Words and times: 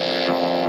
Show. 0.00 0.59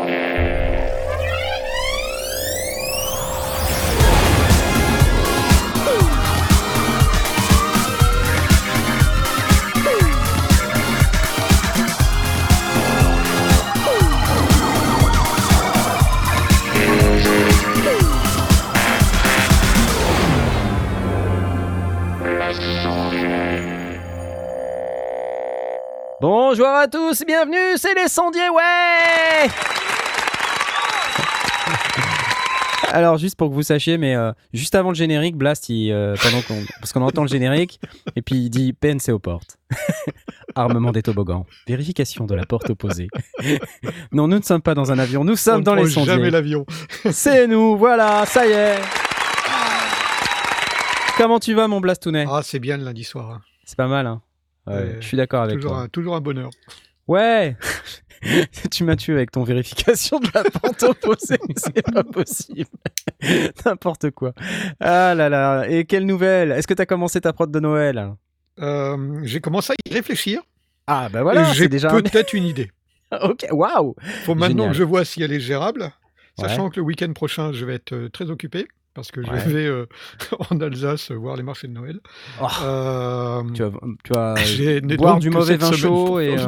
Bonjour 26.61 26.75
à 26.75 26.87
tous, 26.87 27.23
bienvenue, 27.25 27.75
c'est 27.75 27.95
les 27.95 28.07
sondiers, 28.07 28.47
ouais 28.49 29.49
Alors 32.91 33.17
juste 33.17 33.35
pour 33.35 33.49
que 33.49 33.55
vous 33.55 33.63
sachiez, 33.63 33.97
mais 33.97 34.15
euh, 34.15 34.31
juste 34.53 34.75
avant 34.75 34.89
le 34.89 34.95
générique, 34.95 35.35
Blast, 35.35 35.69
il, 35.69 35.91
euh, 35.91 36.15
pendant 36.21 36.39
qu'on, 36.43 36.63
parce 36.79 36.93
qu'on 36.93 37.01
entend 37.01 37.23
le 37.23 37.29
générique, 37.29 37.79
et 38.15 38.21
puis 38.21 38.35
il 38.35 38.49
dit 38.51 38.73
PNC 38.73 39.09
aux 39.11 39.17
portes. 39.17 39.57
Armement 40.55 40.91
des 40.91 41.01
toboggans. 41.01 41.47
Vérification 41.65 42.27
de 42.27 42.35
la 42.35 42.45
porte 42.45 42.69
opposée. 42.69 43.07
non, 44.11 44.27
nous 44.27 44.37
ne 44.37 44.43
sommes 44.43 44.61
pas 44.61 44.75
dans 44.75 44.91
un 44.91 44.99
avion, 44.99 45.23
nous 45.23 45.37
sommes 45.37 45.61
On 45.61 45.63
dans 45.63 45.73
les 45.73 45.89
sondiers. 45.89 46.13
jamais 46.13 46.29
l'avion. 46.29 46.67
C'est 47.09 47.47
nous, 47.47 47.75
voilà, 47.75 48.23
ça 48.27 48.45
y 48.45 48.51
est. 48.51 48.79
Comment 51.17 51.39
tu 51.39 51.55
vas, 51.55 51.67
mon 51.67 51.81
Blastounet 51.81 52.27
Ah, 52.29 52.41
c'est 52.43 52.59
bien 52.59 52.77
le 52.77 52.83
lundi 52.83 53.03
soir. 53.03 53.31
hein. 53.31 53.41
C'est 53.65 53.77
pas 53.77 53.87
mal, 53.87 54.05
hein 54.05 54.21
Ouais, 54.67 54.73
Ouais, 54.75 54.97
Je 54.99 55.05
suis 55.07 55.17
d'accord 55.17 55.43
avec 55.43 55.55
Toujours 55.55 55.71
toi. 55.71 55.81
un, 55.81 55.87
toujours 55.87 56.15
un 56.15 56.21
bonheur. 56.21 56.49
Ouais 57.07 57.55
Tu 58.71 58.83
m'as 58.83 58.95
tué 58.95 59.13
avec 59.13 59.31
ton 59.31 59.43
vérification 59.43 60.19
de 60.19 60.27
la 60.33 60.43
pente 60.43 60.83
opposée, 60.83 61.39
c'est 61.57 61.81
pas 61.91 62.03
possible. 62.03 62.69
N'importe 63.65 64.11
quoi. 64.11 64.33
Ah 64.79 65.15
là 65.15 65.27
là, 65.29 65.65
et 65.67 65.85
quelle 65.85 66.05
nouvelle? 66.05 66.51
Est-ce 66.51 66.67
que 66.67 66.75
t'as 66.75 66.85
commencé 66.85 67.19
ta 67.21 67.33
prod 67.33 67.49
de 67.51 67.59
Noël? 67.59 68.13
Euh, 68.59 69.19
J'ai 69.23 69.41
commencé 69.41 69.73
à 69.73 69.89
y 69.89 69.93
réfléchir. 69.93 70.41
Ah 70.85 71.09
bah 71.11 71.23
voilà, 71.23 71.51
J'ai 71.53 71.67
déjà 71.67 71.89
peut-être 71.89 72.33
une 72.33 72.45
idée. 72.45 72.71
Ok, 73.23 73.45
waouh 73.51 73.93
faut 74.23 74.35
maintenant 74.35 74.63
Génial. 74.63 74.71
que 74.71 74.77
je 74.77 74.83
vois 74.83 75.03
si 75.03 75.21
elle 75.21 75.33
est 75.33 75.39
gérable. 75.41 75.81
Ouais. 76.37 76.47
Sachant 76.47 76.69
que 76.69 76.77
le 76.79 76.83
week-end 76.85 77.11
prochain, 77.11 77.51
je 77.51 77.65
vais 77.65 77.73
être 77.75 77.91
euh, 77.93 78.07
très 78.09 78.29
occupé. 78.31 78.67
Parce 78.93 79.09
que 79.09 79.21
je 79.23 79.31
vais 79.31 79.65
euh, 79.67 79.85
en 80.51 80.59
Alsace 80.59 81.11
voir 81.11 81.37
les 81.37 81.43
marchés 81.43 81.67
de 81.67 81.73
Noël. 81.73 81.99
Oh, 82.41 82.45
Euh, 82.63 83.41
Tu 83.53 83.63
vas, 83.63 83.71
tu 84.03 84.13
vas 84.13 84.95
boire 84.97 85.19
du 85.19 85.29
mauvais 85.29 85.55
vin 85.55 85.71
chaud 85.71 86.19
et, 86.19 86.37
euh. 86.37 86.47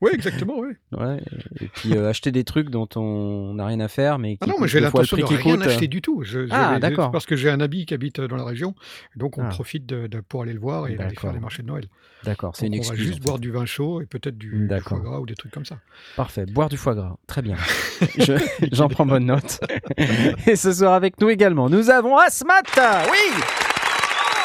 Ouais, 0.00 0.14
exactement, 0.14 0.58
ouais. 0.60 0.76
ouais, 0.92 1.20
et 1.60 1.66
puis 1.66 1.96
euh, 1.96 2.08
acheter 2.08 2.30
des 2.30 2.44
trucs 2.44 2.70
dont 2.70 2.88
on 2.94 3.54
n'a 3.54 3.66
rien 3.66 3.80
à 3.80 3.88
faire, 3.88 4.20
mais 4.20 4.34
qui 4.36 4.38
Ah 4.42 4.46
non, 4.46 4.54
mais 4.60 4.68
j'ai 4.68 4.78
l'intention 4.78 5.16
de 5.16 5.24
rien 5.24 5.56
coûte. 5.56 5.66
acheter 5.66 5.88
du 5.88 6.00
tout. 6.00 6.22
Je, 6.22 6.46
Ah, 6.50 6.78
d'accord. 6.78 7.10
Parce 7.10 7.26
que 7.26 7.34
j'ai 7.34 7.50
un 7.50 7.60
ami 7.60 7.86
qui 7.86 7.94
habite 7.94 8.20
dans 8.20 8.36
la 8.36 8.44
région. 8.44 8.74
Donc 9.16 9.36
on 9.38 9.42
Ah. 9.44 9.48
profite 9.48 9.84
de, 9.84 10.06
de- 10.06 10.20
pour 10.20 10.42
aller 10.42 10.52
le 10.52 10.60
voir 10.60 10.86
et 10.86 10.96
aller 10.96 11.16
faire 11.16 11.32
les 11.32 11.40
marchés 11.40 11.62
de 11.62 11.68
Noël. 11.68 11.86
D'accord, 12.24 12.56
c'est 12.56 12.66
une 12.66 12.72
Donc, 12.72 12.80
on 12.84 12.88
va 12.88 12.94
excuse. 12.94 13.06
juste 13.06 13.18
en 13.18 13.22
fait. 13.22 13.26
boire 13.28 13.38
du 13.38 13.50
vin 13.50 13.64
chaud 13.66 14.00
et 14.00 14.06
peut-être 14.06 14.36
du, 14.38 14.68
foie 14.82 14.98
gras 14.98 15.18
ou 15.20 15.26
des 15.26 15.34
trucs 15.34 15.52
comme 15.52 15.64
ça. 15.64 15.76
Parfait, 16.16 16.46
boire 16.46 16.68
du 16.68 16.76
foie 16.76 16.94
gras, 16.94 17.16
très 17.26 17.42
bien. 17.42 17.56
Je- 18.18 18.66
J'en 18.72 18.88
prends 18.88 19.06
bonne 19.06 19.26
note. 19.26 19.60
Et 20.46 20.56
ce 20.56 20.72
soir 20.72 20.94
avec 20.94 21.20
nous 21.20 21.28
également, 21.30 21.68
nous 21.68 21.90
avons 21.90 22.16
Asmat 22.16 22.62
Oui 23.10 23.42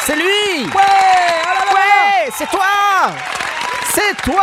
C'est 0.01 0.15
lui 0.15 0.65
Ouais 0.67 1.73
Ouais 1.73 2.29
C'est 2.31 2.49
toi 2.49 3.11
C'est 3.93 4.15
toi 4.23 4.41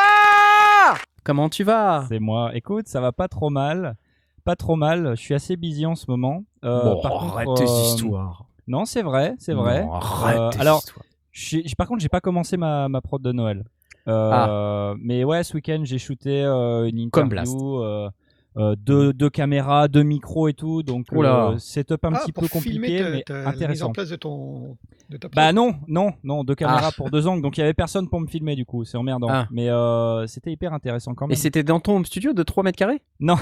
Comment 1.25 1.49
tu 1.49 1.65
vas? 1.65 2.05
C'est 2.09 2.21
moi. 2.21 2.51
Écoute, 2.55 2.87
ça 2.87 3.01
va 3.01 3.11
pas 3.13 3.27
trop 3.29 3.51
mal. 3.51 3.97
Pas 4.45 4.55
trop 4.55 4.77
mal. 4.77 5.15
Je 5.17 5.21
suis 5.21 5.35
assez 5.35 5.57
busy 5.57 5.85
en 5.85 5.97
ce 5.97 6.05
moment. 6.09 6.45
Euh, 6.65 6.83
Bon, 6.85 7.03
par 7.03 7.13
contre, 7.19 7.35
arrête 7.35 7.49
tes 7.57 7.65
euh, 7.65 7.83
histoires. 7.83 8.45
Non, 8.69 8.85
c'est 8.85 9.03
vrai, 9.03 9.35
c'est 9.41 9.55
vrai. 9.55 9.85
Non, 9.85 9.93
arrête 9.95 10.39
Euh, 10.39 10.51
tes 10.51 10.61
alors, 10.61 10.79
histoires. 10.79 11.05
Par 11.77 11.87
contre, 11.87 12.01
j'ai 12.01 12.09
pas 12.09 12.21
commencé 12.21 12.57
ma, 12.57 12.89
ma 12.89 13.01
prod 13.01 13.21
de 13.23 13.33
Noël. 13.33 13.65
Euh, 14.09 14.31
Ah. 14.33 14.95
Mais 15.01 15.25
ouais, 15.25 15.43
ce 15.45 15.55
week-end, 15.55 15.81
j'ai 15.85 15.99
shooté 15.99 16.43
euh, 16.43 16.89
une 16.89 17.11
Comme 17.11 17.27
interview, 17.27 17.83
euh, 17.83 18.09
deux, 18.57 19.13
deux 19.13 19.31
caméras, 19.31 19.89
deux 19.89 20.03
micros 20.03 20.49
et 20.49 20.55
tout. 20.55 20.83
Donc, 20.83 21.07
euh, 21.13 21.59
setup 21.59 22.05
un 22.05 22.13
Ah, 22.15 22.19
petit 22.21 22.33
peu 22.33 22.49
compliqué, 22.49 22.79
mais 22.79 22.99
la 22.99 23.11
mise 23.11 23.23
en 23.31 23.49
intéressant. 23.49 23.93
place 23.93 24.09
de, 24.09 24.17
ton, 24.17 24.77
de 25.11 25.17
ta 25.19 25.29
Bah 25.29 25.53
non, 25.53 25.75
non, 25.89 26.13
non, 26.25 26.43
deux 26.45 26.55
caméras 26.55 26.89
Ah. 26.89 26.93
pour 26.97 27.11
deux 27.11 27.27
angles, 27.27 27.43
donc 27.43 27.57
il 27.59 27.61
y 27.61 27.65
avait 27.65 27.75
personne 27.75 28.09
pour 28.09 28.21
me 28.21 28.27
filmer 28.27 28.57
du 28.57 28.65
coup, 28.65 28.85
c'est 28.85 28.97
emmerdant. 28.97 29.29
Ah. 29.31 29.47
Mais 29.51 29.69
euh, 29.69 30.27
c'était 30.27 30.53
hyper 30.53 30.73
intéressant 30.73 31.15
quand 31.15 31.27
Et 31.27 31.31
même. 31.31 31.37
c'était 31.37 31.63
dans 31.63 31.81
ton 31.81 31.97
home 31.97 32.05
studio 32.05 32.33
de 32.33 32.43
3 32.43 32.63
mètres 32.63 32.79
carrés? 32.79 33.03
Non, 33.21 33.37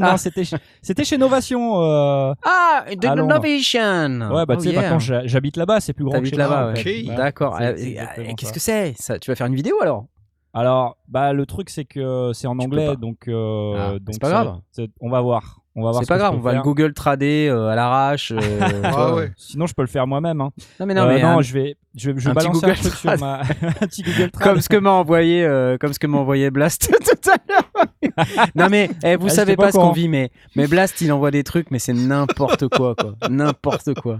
Ah. 0.00 0.16
c'était 0.16 0.44
c'était 0.82 1.04
chez 1.04 1.18
Novation. 1.18 1.80
euh, 1.82 2.32
Ah 2.44 2.84
De. 2.88 3.06
Innovation 3.06 4.30
Ouais, 4.34 4.46
bah 4.46 4.54
Oh, 4.54 4.56
tu 4.56 4.64
sais, 4.64 4.70
yeah. 4.72 4.80
maintenant 4.82 4.98
j'ha- 4.98 5.26
j'habite 5.26 5.56
là-bas, 5.56 5.80
c'est 5.80 5.92
plus 5.92 6.04
grand 6.04 6.12
que 6.14 6.16
T'habites 6.18 6.34
chez 6.34 6.38
là-bas, 6.38 6.72
ouais. 6.72 7.04
D'accord. 7.16 7.58
Euh, 7.60 7.74
et- 7.76 7.98
et 8.18 8.34
Qu'est-ce 8.34 8.52
que 8.52 8.60
c'est? 8.60 8.94
Ça 8.98 9.18
Tu 9.18 9.30
vas 9.30 9.34
faire 9.34 9.46
une 9.46 9.54
vidéo 9.54 9.76
alors? 9.82 10.06
Alors, 10.54 10.96
bah 11.08 11.32
le 11.32 11.46
truc 11.46 11.68
c'est 11.68 11.84
que 11.84 12.30
c'est 12.32 12.46
en 12.46 12.56
Tu 12.56 12.64
anglais, 12.64 12.96
donc 12.96 13.26
euh, 13.28 13.74
Ah, 13.76 13.98
donc 13.98 14.14
c'est 14.14 14.20
pas 14.20 14.28
ça- 14.30 14.44
grave. 14.44 14.60
c'est- 14.70 14.90
On 15.00 15.10
va 15.10 15.20
voir. 15.20 15.60
On 15.76 15.82
va 15.82 15.90
voir. 15.90 16.02
C'est 16.02 16.04
ce 16.04 16.08
pas 16.08 16.18
grave, 16.18 16.34
on 16.36 16.40
va 16.40 16.54
le. 16.54 16.62
Google 16.62 16.94
trader 16.94 17.48
euh, 17.50 17.68
à 17.68 17.74
l'arrache. 17.74 18.32
euh, 18.32 18.40
Ah 18.84 19.14
ouais. 19.14 19.32
Sinon, 19.36 19.66
je 19.66 19.74
peux 19.74 19.82
le 19.82 19.88
faire 19.88 20.06
moi-même. 20.06 20.40
Hein. 20.40 20.50
Non 20.80 20.86
mais 20.86 20.94
non, 20.94 21.02
Euh, 21.02 21.14
mais 21.14 21.22
non, 21.22 21.38
un- 21.38 21.42
je 21.42 21.52
vais, 21.52 21.76
je 21.96 22.10
vais, 22.10 22.20
je 22.20 22.24
vais 22.24 22.30
un 22.30 22.34
petit 22.34 22.46
balancer 22.46 22.64
un 22.66 22.68
Google 22.68 22.80
truc 22.80 22.94
sur 22.94 23.10
Trad. 23.10 23.20
ma 23.20 23.40
un 23.80 23.86
petit 23.86 24.02
Google 24.02 24.30
Trad. 24.30 24.42
comme 24.44 24.60
ce 24.60 24.68
que 24.68 24.76
m'a 24.76 24.90
envoyé, 24.90 25.44
euh, 25.44 25.76
comme 25.78 25.92
ce 25.92 25.98
que 25.98 26.06
m'a 26.06 26.18
envoyé 26.18 26.50
Blast 26.50 26.88
tout 27.04 27.30
à 27.30 27.34
l'heure. 27.48 27.64
non 28.54 28.68
mais 28.70 28.90
eh, 29.04 29.16
vous 29.16 29.26
Ah, 29.28 29.30
savez 29.30 29.56
pas 29.56 29.64
pas 29.64 29.72
ce 29.72 29.76
qu'on 29.78 29.90
vit, 29.92 30.08
mais 30.08 30.30
mais 30.56 30.66
Blast 30.68 31.00
il 31.00 31.10
envoie 31.12 31.30
des 31.30 31.42
trucs, 31.42 31.70
mais 31.70 31.78
c'est 31.80 31.92
n'importe 31.92 32.68
quoi 32.68 32.94
quoi, 32.94 33.14
n'importe 33.28 33.94
quoi. 33.94 34.18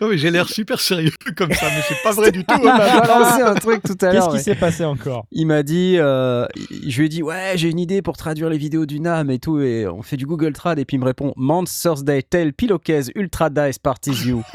Non, 0.00 0.08
mais 0.08 0.16
j'ai 0.18 0.30
l'air 0.30 0.48
super 0.48 0.80
sérieux 0.80 1.10
comme 1.36 1.52
ça, 1.52 1.66
mais 1.66 1.82
c'est 1.88 2.02
pas 2.02 2.12
vrai 2.12 2.30
du 2.32 2.44
tout. 2.44 2.54
Il 2.62 2.68
hein. 2.68 2.78
m'a 2.78 3.00
balancé 3.00 3.42
un 3.42 3.54
truc 3.56 3.82
tout 3.82 3.92
à 3.92 3.96
Qu'est-ce 4.10 4.12
l'heure. 4.14 4.28
qui 4.28 4.34
ouais. 4.36 4.42
s'est 4.42 4.54
passé 4.54 4.84
encore? 4.84 5.26
Il 5.32 5.46
m'a 5.46 5.62
dit, 5.62 5.96
euh, 5.98 6.46
je 6.86 6.98
lui 6.98 7.06
ai 7.06 7.08
dit, 7.08 7.22
ouais, 7.22 7.52
j'ai 7.56 7.68
une 7.70 7.78
idée 7.80 8.00
pour 8.02 8.16
traduire 8.16 8.48
les 8.48 8.58
vidéos 8.58 8.86
du 8.86 9.00
NAM 9.00 9.30
et 9.30 9.38
tout, 9.38 9.60
et 9.60 9.86
on 9.86 10.02
fait 10.02 10.16
du 10.16 10.26
Google 10.26 10.52
Trad, 10.52 10.78
et 10.78 10.84
puis 10.84 10.93
il 10.94 11.00
me 11.00 11.04
répond, 11.06 11.32
Monsters 11.36 12.02
Day, 12.04 12.22
Tell, 12.22 12.52
Pillowcase, 12.52 13.10
Ultra 13.16 13.50
Dice, 13.50 13.78
Parties 13.78 14.26
You. 14.26 14.42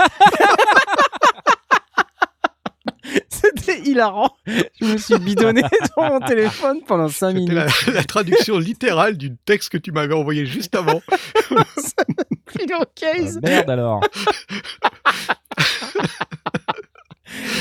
C'était 3.29 3.79
hilarant. 3.81 4.31
Je 4.45 4.85
me 4.85 4.97
suis 4.97 5.17
bidonné 5.19 5.61
dans 5.97 6.09
mon 6.09 6.19
téléphone 6.19 6.81
pendant 6.85 7.07
5 7.09 7.27
C'était 7.29 7.33
minutes. 7.39 7.53
la, 7.87 7.93
la 7.93 8.03
traduction 8.03 8.57
littérale 8.59 9.17
du 9.17 9.35
texte 9.37 9.69
que 9.69 9.77
tu 9.77 9.91
m'avais 9.91 10.13
envoyé 10.13 10.45
juste 10.45 10.75
avant. 10.75 11.01
Pillowcase. 12.53 13.37
Euh, 13.37 13.39
Merde 13.43 13.69
alors. 13.69 14.01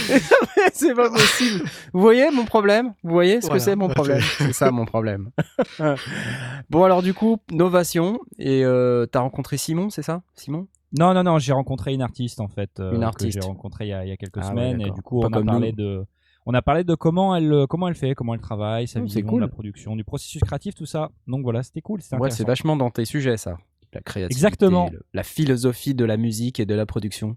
c'est 0.73 0.95
pas 0.95 1.11
possible. 1.11 1.65
Vous 1.93 2.01
voyez 2.01 2.31
mon 2.31 2.45
problème? 2.45 2.95
Vous 3.03 3.11
voyez 3.13 3.41
ce 3.41 3.47
Voilà. 3.47 3.55
que 3.59 3.65
c'est 3.65 3.77
mon 3.77 3.89
problème? 3.89 4.21
C'est 4.39 4.53
ça 4.53 4.71
mon 4.71 4.85
problème. 4.85 5.31
bon 6.71 6.85
alors 6.85 7.03
du 7.03 7.15
coup, 7.15 7.39
Novation, 7.51 8.19
et 8.39 8.65
euh, 8.65 9.07
t'as 9.07 9.21
rencontré 9.21 9.57
Simon, 9.57 9.91
c'est 9.91 10.03
ça? 10.03 10.23
Simon? 10.35 10.67
Non, 10.99 11.13
non, 11.13 11.23
non, 11.23 11.39
j'ai 11.39 11.53
rencontré 11.53 11.93
une 11.93 12.03
artiste 12.03 12.41
en 12.41 12.49
fait. 12.49 12.81
euh, 12.81 12.93
Une 12.95 13.01
que 13.01 13.05
artiste. 13.05 13.39
j'ai 13.43 13.47
rencontrée 13.47 13.87
il 13.87 13.91
y 13.91 13.93
a, 13.93 14.05
il 14.05 14.09
y 14.09 14.13
a 14.13 14.17
quelques 14.17 14.39
Ah 14.39 14.47
ouais, 14.47 14.49
semaines 14.51 14.81
et 14.81 14.91
du 14.91 15.03
coup 15.03 15.21
Pas 15.21 15.29
on 15.29 15.33
a 15.33 15.45
parlé 15.45 15.71
nous. 15.73 15.77
de, 15.77 16.05
on 16.47 16.55
a 16.55 16.63
parlé 16.63 16.85
de 16.85 16.95
comment 16.95 17.37
elle, 17.37 17.53
euh, 17.53 17.67
comment 17.67 17.89
elle 17.89 17.95
fait, 17.95 18.15
comment 18.15 18.35
elle 18.35 18.41
travaille, 18.41 18.89
sa 18.89 19.01
Oh, 19.01 19.05
vision 19.05 19.27
cool. 19.27 19.41
de 19.43 19.47
la 19.47 19.49
production, 19.53 19.97
du 19.97 20.05
processus 20.05 20.41
créatif, 20.43 20.75
tout 20.75 20.87
ça. 20.87 21.11
Donc 21.27 21.43
voilà, 21.43 21.63
c'était 21.63 21.83
cool, 21.83 22.01
c'était 22.01 22.17
Ouais, 22.17 22.31
c'est 22.31 22.47
vachement 22.47 22.77
dans 22.77 22.91
tes 22.91 23.05
sujets 23.05 23.37
ça. 23.37 23.59
La 23.93 24.01
créativité, 24.01 24.35
Exactement. 24.47 24.89
le- 24.93 25.01
la 25.15 25.23
philosophie 25.23 25.95
de 25.95 26.05
la 26.05 26.17
musique 26.17 26.59
et 26.61 26.67
de 26.67 26.75
la 26.75 26.87
production. 26.87 27.37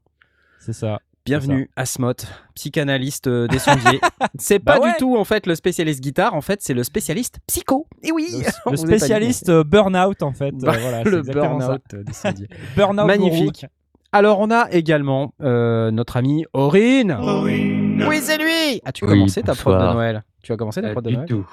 C'est 0.60 0.74
ça. 0.74 1.00
Bienvenue 1.26 1.70
Asmot, 1.76 2.14
psychanalyste 2.56 3.28
euh, 3.28 3.48
des 3.48 3.59
sondiers. 3.59 4.02
c'est 4.40 4.58
pas 4.58 4.80
Bah 4.80 4.86
ouais. 4.86 4.92
du 4.94 4.98
tout 4.98 5.18
en 5.18 5.24
fait 5.24 5.46
le 5.46 5.54
spécialiste 5.54 6.02
guitare, 6.02 6.34
en 6.34 6.42
fait 6.42 6.62
c'est 6.64 6.74
le 6.74 6.84
spécialiste 6.84 7.38
psycho. 7.46 7.86
Et 8.01 8.12
oui, 8.12 8.28
Le, 8.31 8.50
On 8.66 8.72
le 8.72 8.78
spécialiste 8.78 9.50
euh, 9.50 9.63
burn-out 9.63 10.24
en 10.24 10.31
fait. 10.34 10.51
Bah, 10.57 10.74
euh, 10.75 10.80
voilà, 10.80 11.04
le 11.04 11.22
burn-out 11.22 11.81
euh, 11.94 12.04
des 12.04 12.13
sondiers. 12.13 12.48
Burn-out 12.75 13.06
Magnifique. 13.06 13.68
Alors 14.12 14.40
on 14.40 14.50
a 14.50 14.72
également 14.72 15.36
euh, 15.42 15.92
notre 15.92 16.18
ami 16.18 16.45
Aurine. 16.54 17.16
Oui 17.22 18.18
c'est 18.19 18.40
lui. 18.40 18.81
As-tu 18.84 19.06
Oui, 19.06 19.12
commencé 19.12 19.44
ta 19.44 19.54
prod 19.54 19.78
de. 19.80 19.94
Noël? 19.94 20.24
Tu 20.42 20.51
as 20.54 20.57
commencé 20.57 20.81
ta 20.81 20.90
prod 20.92 21.04
de 21.06 21.10
du 21.12 21.16
Noël? 21.18 21.30
tout. 21.30 21.48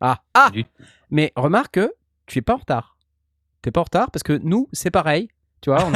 Ah 0.00 0.18
ah. 0.34 0.50
Du- 0.52 0.64
Mais 1.10 1.32
remarque 1.36 1.74
que 1.74 1.92
tu 2.26 2.40
es 2.40 2.42
pas 2.42 2.54
en 2.54 2.58
retard. 2.58 2.96
T'es 3.62 3.70
pas 3.70 3.80
en 3.82 3.84
retard 3.84 4.10
parce 4.10 4.24
que 4.24 4.32
nous 4.42 4.68
c'est 4.72 4.90
pareil. 4.90 5.28
Tu 5.62 5.70
vois, 5.70 5.86
on 5.86 5.90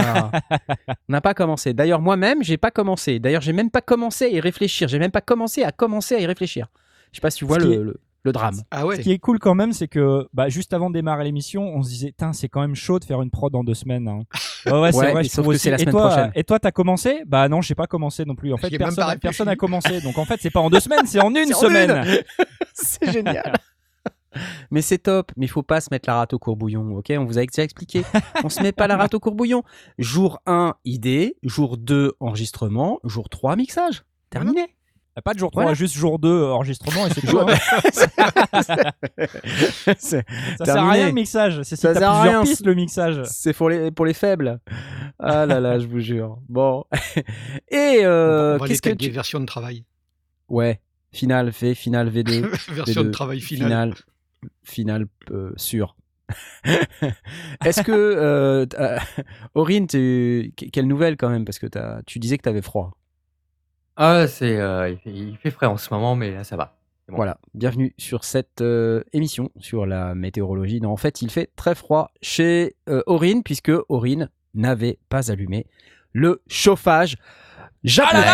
n'a 1.08 1.20
pas 1.20 1.34
commencé. 1.34 1.74
D'ailleurs, 1.74 2.00
moi-même, 2.00 2.42
j'ai 2.42 2.56
pas 2.56 2.70
commencé. 2.70 3.18
D'ailleurs, 3.18 3.42
j'ai 3.42 3.52
même 3.52 3.70
pas 3.70 3.80
commencé 3.82 4.24
à 4.26 4.28
y 4.28 4.40
réfléchir. 4.40 4.86
J'ai 4.88 4.98
même 5.00 5.10
pas 5.10 5.20
commencé 5.20 5.62
à 5.64 5.72
commencer 5.72 6.14
à 6.14 6.20
y 6.20 6.26
réfléchir. 6.26 6.68
Je 7.12 7.16
sais 7.16 7.20
pas 7.20 7.30
si 7.30 7.38
tu 7.38 7.44
vois 7.46 7.58
le, 7.58 7.72
est- 7.72 7.76
le- 7.78 8.00
le 8.22 8.32
drame. 8.32 8.56
Ah 8.70 8.86
ouais. 8.86 8.96
Ce 8.96 9.00
qui 9.02 9.10
est 9.12 9.18
cool 9.18 9.38
quand 9.40 9.54
même, 9.54 9.72
c'est 9.72 9.88
que 9.88 10.26
bah, 10.32 10.48
juste 10.48 10.72
avant 10.72 10.88
de 10.88 10.94
démarrer 10.94 11.24
l'émission, 11.24 11.62
on 11.62 11.82
se 11.82 11.88
disait, 11.88 12.14
c'est 12.32 12.48
quand 12.48 12.60
même 12.60 12.74
chaud 12.76 12.98
de 13.00 13.04
faire 13.04 13.22
une 13.22 13.30
prod 13.30 13.54
en 13.54 13.64
deux 13.64 13.74
semaines. 13.74 14.06
hein. 14.08 14.20
Ouais, 14.66 14.72
ouais, 14.80 14.90
c'est 14.92 14.98
Ouais, 14.98 15.04
vrai, 15.12 15.14
mais 15.14 15.24
je 15.24 15.28
sauf 15.28 15.42
trouve 15.44 15.52
que 15.52 15.56
aussi. 15.56 15.62
c'est 15.64 15.70
la 15.70 15.80
et 15.80 15.84
toi, 15.84 16.08
prochaine. 16.08 16.32
Et 16.34 16.42
toi, 16.42 16.58
t'as 16.58 16.72
commencé? 16.72 17.22
Bah 17.24 17.48
non, 17.48 17.60
j'ai 17.60 17.76
pas 17.76 17.86
commencé 17.86 18.24
non 18.24 18.34
plus. 18.34 18.52
En 18.52 18.56
fait, 18.56 18.76
personne, 18.76 19.18
personne 19.20 19.48
a 19.48 19.54
commencé. 19.54 20.00
Donc 20.00 20.18
en 20.18 20.24
fait, 20.24 20.40
c'est 20.40 20.50
pas 20.50 20.58
en 20.60 20.70
deux 20.70 20.80
semaines, 20.80 21.06
c'est 21.06 21.20
en 21.20 21.30
une 21.34 21.52
semaine. 21.52 22.04
C'est 22.74 23.12
génial. 23.12 23.52
mais 24.70 24.82
c'est 24.82 24.98
top. 24.98 25.32
Mais 25.36 25.46
il 25.46 25.48
faut 25.48 25.62
pas 25.62 25.80
se 25.80 25.88
mettre 25.90 26.08
la 26.08 26.16
rate 26.16 26.32
au 26.34 26.38
courbouillon, 26.38 26.96
ok? 26.96 27.12
On 27.18 27.24
vous 27.24 27.38
a 27.38 27.44
déjà 27.44 27.62
expliqué. 27.62 28.02
On 28.44 28.48
se 28.48 28.62
met 28.62 28.72
pas 28.72 28.86
la 28.86 28.96
rate 28.96 29.14
au 29.14 29.20
courbouillon. 29.20 29.62
Jour 29.98 30.40
1, 30.46 30.74
idée. 30.84 31.36
Jour 31.42 31.76
2, 31.76 32.14
enregistrement. 32.20 32.98
Jour 33.04 33.28
3, 33.28 33.56
mixage. 33.56 34.04
Terminé. 34.30 34.66
Pas 35.24 35.32
de 35.32 35.38
jour 35.38 35.50
3, 35.50 35.62
Voilà. 35.62 35.74
juste 35.74 35.94
jour 35.94 36.18
2, 36.18 36.44
enregistrement 36.44 37.06
et 37.06 37.10
c'est 37.10 37.22
tout. 37.22 37.28
Jour- 37.28 37.48
hein. 37.48 37.54
c'est 39.98 40.26
Ça 40.58 40.64
sert 40.66 40.76
à 40.76 40.90
rien 40.90 41.06
le 41.06 41.12
mixage. 41.12 41.62
C'est 41.62 41.76
si 41.76 41.80
Ça 41.82 41.94
sert 41.94 42.10
à 42.10 42.20
plusieurs 42.20 42.42
rien. 42.42 42.50
pistes 42.50 42.66
le 42.66 42.74
mixage. 42.74 43.22
c'est 43.24 43.54
pour 43.54 43.70
les, 43.70 43.90
pour 43.90 44.04
les 44.04 44.12
faibles. 44.12 44.60
Ah 45.18 45.46
là 45.46 45.58
là, 45.60 45.78
je 45.78 45.86
vous 45.86 46.00
jure. 46.00 46.38
Bon. 46.50 46.84
Et 47.70 48.00
euh, 48.02 48.58
qu'est-ce 48.58 48.82
que 48.82 48.90
détailler 48.90 49.08
tu... 49.08 49.14
version 49.14 49.40
de 49.40 49.46
travail. 49.46 49.84
Ouais. 50.50 50.80
Finale 51.12 51.48
V, 51.48 51.74
finale 51.74 52.10
V2. 52.10 52.72
version 52.74 53.02
de 53.02 53.08
V2, 53.08 53.10
travail 53.10 53.40
final. 53.40 53.94
Finale, 54.64 55.06
euh, 55.30 55.52
sûre. 55.56 55.96
Est-ce 57.64 57.82
que, 57.82 57.92
euh, 57.92 58.66
t'as- 58.66 59.00
Aurine, 59.54 59.86
tu- 59.86 60.52
quelle 60.72 60.86
nouvelle 60.86 61.16
quand 61.16 61.28
même? 61.28 61.44
Parce 61.44 61.58
que 61.58 61.66
tu 62.06 62.18
disais 62.18 62.36
que 62.38 62.42
tu 62.42 62.48
avais 62.48 62.62
froid. 62.62 62.92
Ah, 63.96 64.26
c'est, 64.26 64.56
euh, 64.58 64.90
il, 64.90 64.98
fait, 64.98 65.10
il 65.10 65.36
fait 65.38 65.50
frais 65.50 65.66
en 65.66 65.76
ce 65.76 65.92
moment, 65.92 66.16
mais 66.16 66.30
là, 66.32 66.44
ça 66.44 66.56
va. 66.56 66.76
Bon. 67.08 67.16
Voilà, 67.16 67.38
bienvenue 67.54 67.94
sur 67.98 68.24
cette 68.24 68.60
euh, 68.62 69.04
émission 69.12 69.50
sur 69.60 69.86
la 69.86 70.16
météorologie. 70.16 70.80
Non, 70.80 70.90
en 70.90 70.96
fait, 70.96 71.22
il 71.22 71.30
fait 71.30 71.50
très 71.54 71.76
froid 71.76 72.10
chez 72.20 72.74
euh, 72.88 73.02
Aurine, 73.06 73.44
puisque 73.44 73.70
Aurine 73.88 74.28
n'avait 74.54 74.98
pas 75.08 75.30
allumé 75.30 75.66
le 76.12 76.42
chauffage 76.48 77.16
japonais. 77.84 78.24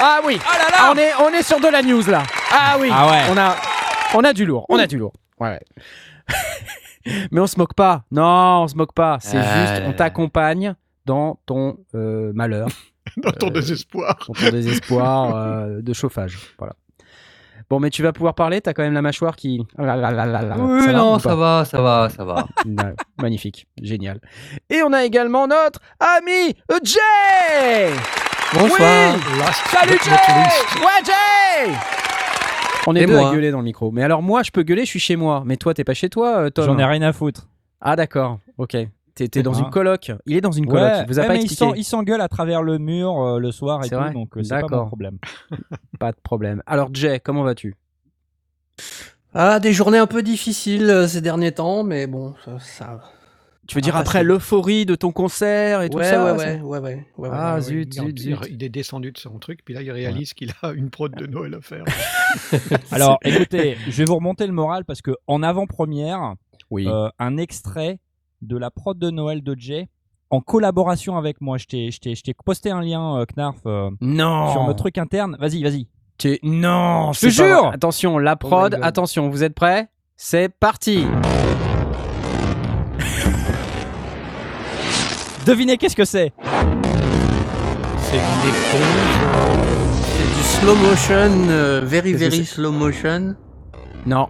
Ah 0.00 0.20
oui 0.24 0.38
Ah 0.50 0.58
là 0.58 0.64
Ah, 0.78 0.92
on, 0.94 0.98
est, 0.98 1.14
on 1.20 1.28
est 1.38 1.42
sur 1.42 1.60
de 1.60 1.68
la 1.68 1.82
news 1.82 2.02
là 2.08 2.22
Ah 2.50 2.76
oui 2.80 2.88
Ah 2.90 3.10
ouais. 3.10 3.22
on, 3.30 3.36
a, 3.36 3.56
on 4.14 4.24
a 4.24 4.32
du 4.32 4.46
lourd, 4.46 4.64
on 4.70 4.78
a 4.78 4.86
du 4.86 4.96
lourd. 4.96 5.12
Ouais. 5.40 5.60
Mais 7.30 7.40
on 7.40 7.46
se 7.46 7.58
moque 7.58 7.74
pas. 7.74 8.04
Non, 8.10 8.62
on 8.62 8.68
se 8.68 8.76
moque 8.76 8.94
pas. 8.94 9.18
C'est 9.20 9.36
Ah 9.38 9.66
juste, 9.76 9.82
on 9.86 9.92
t'accompagne 9.92 10.74
dans 11.04 11.38
ton 11.46 11.76
euh, 11.94 12.32
malheur, 12.34 12.68
Dans 13.18 13.30
ton 13.32 13.48
Euh, 13.48 13.50
désespoir. 13.50 14.16
dans 14.26 14.32
ton 14.34 14.50
désespoir 14.50 15.36
euh, 15.36 15.82
de 15.82 15.92
chauffage. 15.92 16.38
Voilà. 16.58 16.74
Bon, 17.70 17.80
mais 17.80 17.90
tu 17.90 18.02
vas 18.02 18.12
pouvoir 18.12 18.34
parler, 18.34 18.60
t'as 18.60 18.72
quand 18.74 18.82
même 18.82 18.92
la 18.94 19.02
mâchoire 19.02 19.36
qui. 19.36 19.62
Là 19.78 19.96
là 19.96 20.10
là 20.10 20.26
là 20.26 20.42
là. 20.42 20.56
Oui, 20.58 20.82
Ça 20.82 20.92
non, 20.92 21.18
ça 21.18 21.34
va, 21.34 21.64
ça 21.64 21.80
va, 21.80 22.08
ça 22.10 22.24
va. 22.24 22.46
Ouais, 22.66 22.94
Magnifique, 23.20 23.66
génial. 23.82 24.20
Et 24.70 24.82
on 24.82 24.92
a 24.92 25.04
également 25.04 25.46
notre 25.46 25.80
ami 25.98 26.54
Jay 26.82 27.90
Bonsoir. 28.52 29.16
Last 29.38 29.66
Salut 29.68 29.98
Jay. 30.04 30.80
Ouais 30.80 31.04
Jay 31.04 31.72
On 32.86 32.94
est 32.96 33.02
Et 33.02 33.06
deux 33.06 33.16
moi. 33.18 33.30
à 33.30 33.32
gueuler 33.34 33.50
dans 33.50 33.58
le 33.58 33.64
micro. 33.64 33.90
Mais 33.90 34.02
alors 34.02 34.22
moi, 34.22 34.42
je 34.42 34.50
peux 34.50 34.62
gueuler, 34.62 34.82
je 34.84 34.90
suis 34.90 34.98
chez 35.00 35.16
moi. 35.16 35.42
Mais 35.46 35.56
toi, 35.56 35.72
t'es 35.74 35.84
pas 35.84 35.94
chez 35.94 36.08
toi, 36.10 36.38
euh, 36.38 36.50
Tom 36.50 36.64
J'en 36.66 36.78
ai 36.78 36.84
rien 36.84 37.02
à 37.02 37.12
foutre. 37.12 37.48
Ah 37.80 37.96
d'accord, 37.96 38.38
ok. 38.58 38.76
T'es 39.14 39.28
t'es 39.28 39.42
dans 39.44 39.54
Ah. 39.54 39.60
une 39.64 39.70
coloc. 39.70 40.10
Il 40.26 40.36
est 40.36 40.40
dans 40.40 40.50
une 40.50 40.66
coloc. 40.66 40.82
Ouais, 40.82 41.00
il 41.02 41.06
vous 41.06 41.18
a 41.18 41.22
ouais, 41.22 41.28
pas 41.28 41.32
mais 41.34 41.38
il 41.40 41.44
expliqué. 41.44 41.64
s'en- 41.70 41.74
il 41.74 41.84
s'engueule 41.84 42.20
à 42.20 42.28
travers 42.28 42.62
le 42.62 42.78
mur 42.78 43.16
euh, 43.22 43.38
le 43.38 43.52
soir 43.52 43.80
et 43.80 43.84
C'est 43.88 43.94
tout, 43.94 44.00
vrai 44.02 44.12
donc 44.12 44.36
euh, 44.36 44.42
c'est 44.42 44.48
pas 44.56 44.62
D'accord. 44.62 44.82
mon 44.82 44.86
problème. 44.88 45.18
Pas 46.00 46.10
de 46.12 46.16
problème. 46.22 46.62
Alors 46.66 46.88
Jay, 46.92 47.20
comment 47.20 47.42
vas-tu? 47.44 47.76
Ah, 49.32 49.60
des 49.60 49.72
journées 49.72 49.98
un 49.98 50.06
peu 50.08 50.22
difficiles 50.22 50.90
euh, 50.90 51.06
ces 51.06 51.20
derniers 51.20 51.52
temps, 51.52 51.84
mais 51.84 52.06
bon, 52.06 52.34
ça. 52.44 52.58
ça... 52.58 53.00
Tu 53.66 53.74
veux 53.76 53.80
dire 53.80 53.96
Ah, 53.96 54.00
après 54.00 54.22
l'euphorie 54.24 54.84
de 54.86 54.94
ton 54.94 55.10
concert 55.12 55.82
et 55.82 55.88
tout 55.90 55.98
ouais, 55.98 56.04
ça 56.04 56.22
ouais, 56.24 56.38
ça 56.38 56.44
ouais, 56.46 56.60
ouais, 56.60 56.78
ouais, 56.78 56.80
ouais, 56.80 57.06
ouais. 57.16 57.28
Ah 57.32 57.54
Ouais, 57.54 57.60
zut, 57.62 57.94
il, 57.96 58.02
zut, 58.02 58.18
zut. 58.18 58.38
il 58.50 58.62
est 58.62 58.68
descendu 58.68 59.10
de 59.12 59.18
son 59.18 59.38
truc, 59.38 59.60
puis 59.64 59.72
là 59.74 59.82
il 59.82 59.90
réalise 59.90 60.34
qu'il 60.34 60.52
a 60.62 60.72
une 60.72 60.90
prod 60.90 61.14
de 61.14 61.26
Noël 61.26 61.54
à 61.54 61.60
faire. 61.60 61.84
Alors 62.92 63.18
écoutez, 63.24 63.76
je 63.86 63.92
vais 63.92 64.04
vous 64.04 64.16
remonter 64.16 64.46
le 64.46 64.52
moral 64.52 64.84
parce 64.84 65.00
que 65.02 65.12
en 65.26 65.42
avant-première, 65.42 66.34
Oui. 66.70 66.86
euh, 66.88 67.08
un 67.18 67.36
extrait 67.36 67.98
de 68.42 68.56
la 68.56 68.70
prod 68.70 68.98
de 68.98 69.10
Noël 69.10 69.42
de 69.42 69.54
Jay 69.58 69.88
en 70.30 70.40
collaboration 70.40 71.16
avec 71.16 71.40
moi. 71.40 71.56
Je 71.58 71.64
t'ai- 71.66 71.90
je 71.90 72.00
t'ai 72.00 72.14
je 72.14 72.22
t'ai 72.22 72.34
posté 72.44 72.70
un 72.70 72.82
lien, 72.82 73.16
euh, 73.18 73.24
Knarf, 73.26 73.58
euh, 73.66 73.90
non. 74.00 74.50
sur 74.52 74.64
notre 74.64 74.78
truc 74.80 74.98
interne. 74.98 75.36
Vas-y, 75.40 75.62
vas-y. 75.62 75.86
Tu- 76.18 76.38
Non, 76.42 77.12
Je 77.12 77.20
te 77.22 77.28
jure. 77.28 77.66
Attention, 77.72 78.18
la 78.18 78.36
prod, 78.36 78.72
God. 78.72 78.80
attention, 78.82 79.28
vous 79.30 79.42
êtes 79.42 79.54
prêts? 79.54 79.88
C'est 80.16 80.48
parti 80.48 81.04
Devinez 85.46 85.76
qu'est-ce 85.76 85.96
que 85.96 86.04
c'est 86.04 86.32
C'est. 87.98 88.20
C'est 90.06 90.36
du 90.36 90.42
slow 90.42 90.74
motion, 90.76 91.30
euh, 91.50 91.80
very, 91.84 92.12
Qu'est-ce 92.12 92.24
que 92.24 92.30
very 92.30 92.44
slow 92.46 92.72
motion. 92.72 93.34
Non. 94.06 94.28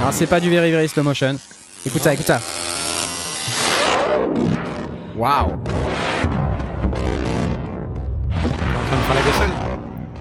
Non, 0.00 0.10
c'est 0.12 0.26
pas 0.26 0.40
du 0.40 0.48
very 0.50 0.70
very 0.70 0.88
slow 0.88 1.02
motion. 1.02 1.36
Écoute 1.84 2.02
ça, 2.02 2.14
écoute 2.14 2.26
ça. 2.26 2.40
Waouh 5.16 5.46
en 5.46 5.48
train 8.88 8.96
de 8.96 9.02
faire 9.02 9.14
la 9.14 9.20
vaisselle 9.22 9.50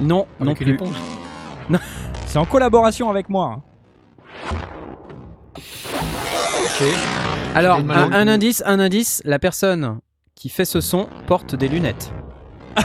Non, 0.01 0.25
non 0.39 0.47
avec 0.47 0.61
une 0.61 0.65
plus. 0.67 0.75
éponge. 0.75 0.95
C'est 2.27 2.39
en 2.39 2.45
collaboration 2.45 3.09
avec 3.09 3.29
moi. 3.29 3.55
hein. 3.57 3.61
Ok. 6.77 6.85
Alors, 7.53 7.79
Une 7.79 7.89
un, 7.89 8.27
indice, 8.27 8.61
un 8.65 8.81
indice, 8.81 9.21
la 9.23 9.39
personne 9.39 9.99
qui 10.35 10.49
fait 10.49 10.65
ce 10.65 10.81
son 10.81 11.07
porte 11.25 11.55
des 11.55 11.69
lunettes. 11.69 12.11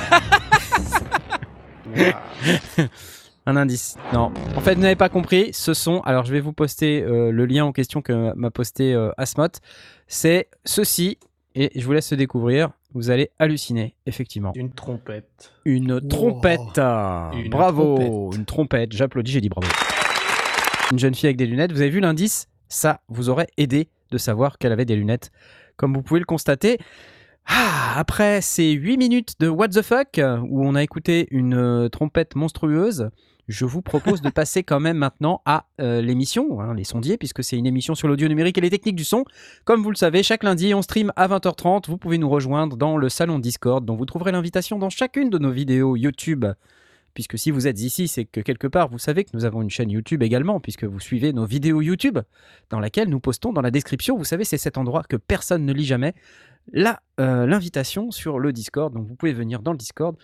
un 3.47 3.57
indice. 3.57 3.97
Non. 4.13 4.31
En 4.57 4.61
fait, 4.61 4.75
vous 4.75 4.83
n'avez 4.83 4.95
pas 4.95 5.09
compris. 5.09 5.49
Ce 5.53 5.75
son, 5.75 6.03
alors 6.03 6.25
je 6.25 6.33
vais 6.33 6.39
vous 6.39 6.53
poster 6.53 7.03
euh, 7.03 7.33
le 7.33 7.47
lien 7.47 7.65
en 7.65 7.73
question 7.73 8.01
que 8.01 8.33
m'a 8.37 8.53
posté 8.53 8.95
euh, 8.95 9.11
Asmot. 9.17 9.49
C'est 10.07 10.47
ceci, 10.65 11.19
et 11.57 11.73
je 11.75 11.85
vous 11.85 11.93
laisse 11.93 12.13
le 12.13 12.17
découvrir. 12.17 12.71
Vous 12.95 13.11
allez 13.11 13.31
halluciner, 13.41 13.97
effectivement. 14.07 14.53
D'une 14.53 14.71
trompette. 14.71 15.51
Une 15.65 16.01
trompette. 16.01 16.79
Une 16.79 17.51
bravo. 17.51 17.97
trompette. 17.97 18.39
Une 18.39 18.45
trompette. 18.45 18.93
J'applaudis, 18.93 19.33
j'ai 19.33 19.41
dit 19.41 19.49
bravo. 19.49 19.67
Une 20.93 21.01
jeune 21.01 21.17
fille 21.17 21.27
avec 21.27 21.39
des 21.39 21.47
lunettes. 21.47 21.73
Vous 21.73 21.81
avez 21.81 21.91
vu 21.91 21.99
l'indice 21.99 22.47
Ça 22.71 23.03
vous 23.09 23.29
aurait 23.29 23.49
aidé 23.59 23.91
de 24.11 24.17
savoir 24.17 24.57
qu'elle 24.57 24.73
avait 24.73 24.87
des 24.87 24.97
lunettes. 24.97 25.31
Comme 25.77 25.93
vous 25.93 26.03
pouvez 26.03 26.21
le 26.21 26.27
constater. 26.27 26.79
Ah, 27.47 27.95
après 27.97 28.41
ces 28.41 28.71
8 28.71 28.97
minutes 28.97 29.35
de 29.41 29.49
What 29.49 29.69
the 29.69 29.83
fuck, 29.83 30.21
où 30.49 30.65
on 30.65 30.75
a 30.75 30.83
écouté 30.83 31.27
une 31.31 31.55
euh, 31.55 31.89
trompette 31.89 32.37
monstrueuse, 32.37 33.11
je 33.49 33.65
vous 33.65 33.83
propose 33.83 34.23
de 34.23 34.31
passer 34.31 34.63
quand 34.63 34.79
même 34.79 34.99
maintenant 34.99 35.43
à 35.45 35.67
euh, 35.81 36.01
l'émission, 36.01 36.61
hein, 36.61 36.75
Les 36.75 36.85
Sondiers, 36.85 37.17
puisque 37.17 37.43
c'est 37.43 37.57
une 37.57 37.67
émission 37.67 37.95
sur 37.95 38.07
l'audio 38.07 38.29
numérique 38.29 38.57
et 38.59 38.61
les 38.61 38.71
techniques 38.71 38.95
du 38.95 39.05
son. 39.05 39.25
Comme 39.65 39.83
vous 39.83 39.91
le 39.91 39.97
savez, 39.97 40.23
chaque 40.23 40.45
lundi, 40.45 40.73
on 40.75 40.83
stream 40.83 41.13
à 41.17 41.27
20h30. 41.27 41.89
Vous 41.89 41.99
pouvez 41.99 42.19
nous 42.19 42.29
rejoindre 42.29 42.77
dans 42.77 42.97
le 42.97 43.09
salon 43.09 43.41
Discord, 43.41 43.85
dont 43.85 43.97
vous 43.97 44.07
trouverez 44.07 44.31
l'invitation 44.31 44.79
dans 44.79 44.91
chacune 44.91 45.31
de 45.31 45.39
nos 45.39 45.51
vidéos 45.51 45.97
YouTube. 45.97 46.47
Puisque 47.15 47.39
si 47.39 47.51
vous 47.51 47.67
êtes 47.67 47.81
ici, 47.81 48.09
c'est 48.09 48.25
que 48.25 48.41
quelque 48.41 48.67
part, 48.67 48.89
vous 48.89 48.99
savez 48.99 49.25
que 49.25 49.31
nous 49.35 49.45
avons 49.45 49.63
une 49.63 49.71
chaîne 49.71 49.91
YouTube 49.91 50.23
également, 50.23 50.61
puisque 50.61 50.85
vous 50.85 51.01
suivez 51.01 51.33
nos 51.33 51.45
vidéos 51.45 51.81
YouTube, 51.81 52.19
dans 52.71 52.81
laquelle 52.81 53.09
nous 53.09 53.21
postons 53.21 53.53
dans 53.53 53.63
la 53.63 53.71
description, 53.71 54.17
vous 54.17 54.25
savez, 54.25 54.45
c'est 54.45 54.59
cet 54.59 54.79
endroit 54.79 55.03
que 55.09 55.17
personne 55.17 55.65
ne 55.65 55.73
lit 55.73 55.85
jamais, 55.85 56.15
là, 56.73 57.01
euh, 57.21 57.47
l'invitation 57.47 58.11
sur 58.11 58.39
le 58.39 58.53
Discord. 58.53 58.93
Donc 58.95 59.07
vous 59.07 59.15
pouvez 59.15 59.33
venir 59.33 59.63
dans 59.63 59.73
le 59.73 59.79
Discord, 59.79 60.17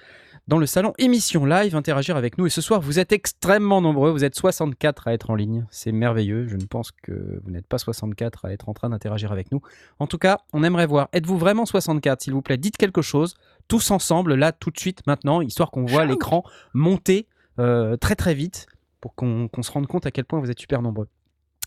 dans 0.48 0.58
le 0.58 0.66
salon 0.66 0.92
émission 0.98 1.44
live, 1.44 1.74
interagir 1.74 2.16
avec 2.16 2.38
nous. 2.38 2.46
Et 2.46 2.50
ce 2.50 2.60
soir, 2.60 2.80
vous 2.80 2.98
êtes 2.98 3.12
extrêmement 3.12 3.80
nombreux, 3.80 4.10
vous 4.10 4.24
êtes 4.24 4.36
64 4.36 5.08
à 5.08 5.12
être 5.12 5.30
en 5.30 5.34
ligne. 5.34 5.66
C'est 5.70 5.92
merveilleux. 5.92 6.46
Je 6.46 6.56
ne 6.56 6.64
pense 6.64 6.92
que 6.92 7.40
vous 7.42 7.50
n'êtes 7.50 7.66
pas 7.66 7.78
64 7.78 8.44
à 8.44 8.52
être 8.52 8.68
en 8.68 8.74
train 8.74 8.90
d'interagir 8.90 9.32
avec 9.32 9.50
nous. 9.50 9.60
En 9.98 10.06
tout 10.06 10.18
cas, 10.18 10.38
on 10.52 10.62
aimerait 10.62 10.86
voir. 10.86 11.08
Êtes-vous 11.12 11.36
vraiment 11.36 11.66
64 11.66 12.22
S'il 12.22 12.32
vous 12.32 12.42
plaît, 12.42 12.58
dites 12.58 12.76
quelque 12.76 13.02
chose, 13.02 13.34
tous 13.68 13.90
ensemble, 13.90 14.34
là, 14.34 14.52
tout 14.52 14.70
de 14.70 14.78
suite, 14.78 15.06
maintenant, 15.06 15.40
histoire 15.40 15.70
qu'on 15.70 15.84
voit 15.84 16.04
l'écran 16.04 16.44
monter 16.74 17.26
euh, 17.58 17.96
très 17.96 18.14
très 18.16 18.34
vite 18.34 18.66
pour 19.00 19.14
qu'on 19.14 19.48
qu'on 19.48 19.62
se 19.62 19.70
rende 19.70 19.86
compte 19.86 20.06
à 20.06 20.10
quel 20.10 20.24
point 20.24 20.40
vous 20.40 20.50
êtes 20.50 20.60
super 20.60 20.82
nombreux. 20.82 21.08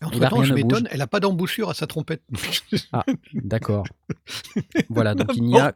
Entre 0.02 0.18
là, 0.18 0.30
temps, 0.30 0.42
je 0.42 0.50
ne 0.52 0.54
m'étonne, 0.56 0.88
elle 0.90 1.02
a 1.02 1.06
pas 1.06 1.20
d'embouchure 1.20 1.68
à 1.68 1.74
sa 1.74 1.86
trompette. 1.86 2.22
D'accord. 3.34 3.86
voilà, 4.88 5.14
donc 5.14 5.36
il 5.36 5.42
n'y 5.42 5.58
a 5.58 5.74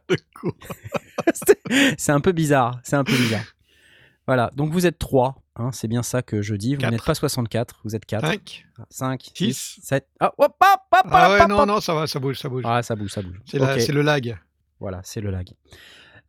c'est 1.97 2.11
un 2.11 2.21
peu 2.21 2.31
bizarre. 2.31 2.79
C'est 2.83 2.95
un 2.95 3.03
peu 3.03 3.13
bizarre. 3.13 3.43
Voilà, 4.27 4.49
donc 4.55 4.71
vous 4.71 4.87
êtes 4.87 4.97
3. 4.97 5.35
c'est 5.71 5.87
bien 5.87 6.01
ça 6.01 6.23
que 6.23 6.41
je 6.41 6.55
dis. 6.55 6.75
Vous 6.75 6.81
n'êtes 6.81 7.03
pas 7.03 7.13
64, 7.13 7.81
vous 7.83 7.95
êtes 7.95 8.05
4. 8.05 8.25
Cinq. 8.27 8.65
5, 8.89 9.31
Six. 9.35 9.53
6, 9.53 9.79
7. 9.83 10.07
Ah, 10.19 10.33
hop, 10.39 10.55
hop, 10.59 10.79
hop, 10.91 11.01
Ah 11.11 11.29
ouais, 11.31 11.41
hop, 11.41 11.49
non, 11.49 11.59
hop. 11.59 11.67
non, 11.67 11.79
ça 11.79 11.93
va, 11.93 12.07
ça 12.07 12.19
bouge, 12.19 12.39
ça 12.39 12.49
bouge. 12.49 12.63
Ah, 12.65 12.81
ça 12.81 12.95
bouge, 12.95 13.11
ça 13.11 13.21
bouge. 13.21 13.39
C'est 13.45 13.59
la- 13.59 13.75
Ok. 13.75 13.81
c'est 13.81 13.91
le 13.91 14.01
lag. 14.01 14.35
Voilà, 14.79 15.01
c'est 15.03 15.21
le 15.21 15.29
lag. 15.29 15.47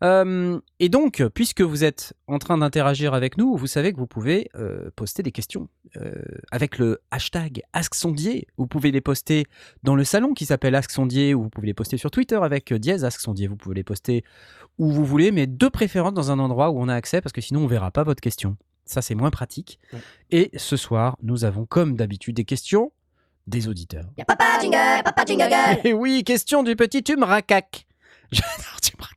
Euh, 0.05 0.61
et 0.79 0.89
donc, 0.89 1.23
puisque 1.35 1.63
vous 1.63 1.85
êtes 1.85 2.15
en 2.27 2.39
train 2.39 2.59
d'interagir 2.59 3.15
avec 3.15 3.39
nous, 3.39 3.57
vous 3.57 3.67
savez 3.67 3.93
que 3.93 3.99
vous 3.99 4.07
pouvez 4.07 4.51
euh, 4.55 4.91
poster 4.95 5.23
des 5.23 5.33
questions 5.33 5.69
euh, 5.97 6.13
avec 6.51 6.79
le 6.79 7.01
hashtag 7.11 7.63
AskSondier. 7.73 8.47
Vous 8.59 8.67
pouvez 8.67 8.91
les 8.91 9.01
poster 9.01 9.47
dans 9.83 9.95
le 9.95 10.05
salon 10.05 10.35
qui 10.35 10.47
s'appelle 10.47 10.75
AskSondier, 10.75 11.35
ou 11.35 11.45
vous 11.45 11.51
pouvez 11.51 11.69
les 11.69 11.75
poster 11.75 11.97
sur 11.97 12.11
Twitter 12.11 12.37
avec 12.37 12.73
euh, 12.73 12.79
dièse 12.79 13.05
AskSondier. 13.05 13.47
Vous 13.47 13.57
pouvez 13.57 13.75
les 13.75 13.85
poster 13.85 14.25
où 14.79 14.91
vous 14.91 15.05
voulez, 15.05 15.33
mais 15.33 15.47
de 15.47 15.69
préférence 15.69 16.15
dans 16.15 16.31
un 16.31 16.39
endroit 16.39 16.71
où 16.71 16.81
on 16.81 16.89
a 16.89 16.95
accès, 16.95 17.21
parce 17.21 17.33
que 17.33 17.41
sinon 17.41 17.65
on 17.65 17.67
verra 17.67 17.91
pas 17.91 18.03
votre 18.03 18.21
question. 18.21 18.57
Ça, 18.85 19.03
c'est 19.03 19.15
moins 19.15 19.31
pratique. 19.31 19.81
Ouais. 19.93 20.01
Et 20.31 20.51
ce 20.57 20.77
soir, 20.77 21.17
nous 21.23 21.45
avons, 21.45 21.67
comme 21.67 21.97
d'habitude, 21.97 22.37
des 22.37 22.45
questions 22.45 22.93
des 23.47 23.69
auditeurs. 23.69 24.07
Y'a 24.17 24.25
papa 24.25 24.59
jingle, 24.61 25.03
papa 25.05 25.25
jingle. 25.25 25.49
Et 25.85 25.93
oui, 25.93 26.25
question 26.25 26.63
du 26.63 26.77
petit 26.77 27.03
Tumracac. 27.03 27.87
J'adore 28.31 28.81
Tumracac. 28.83 29.16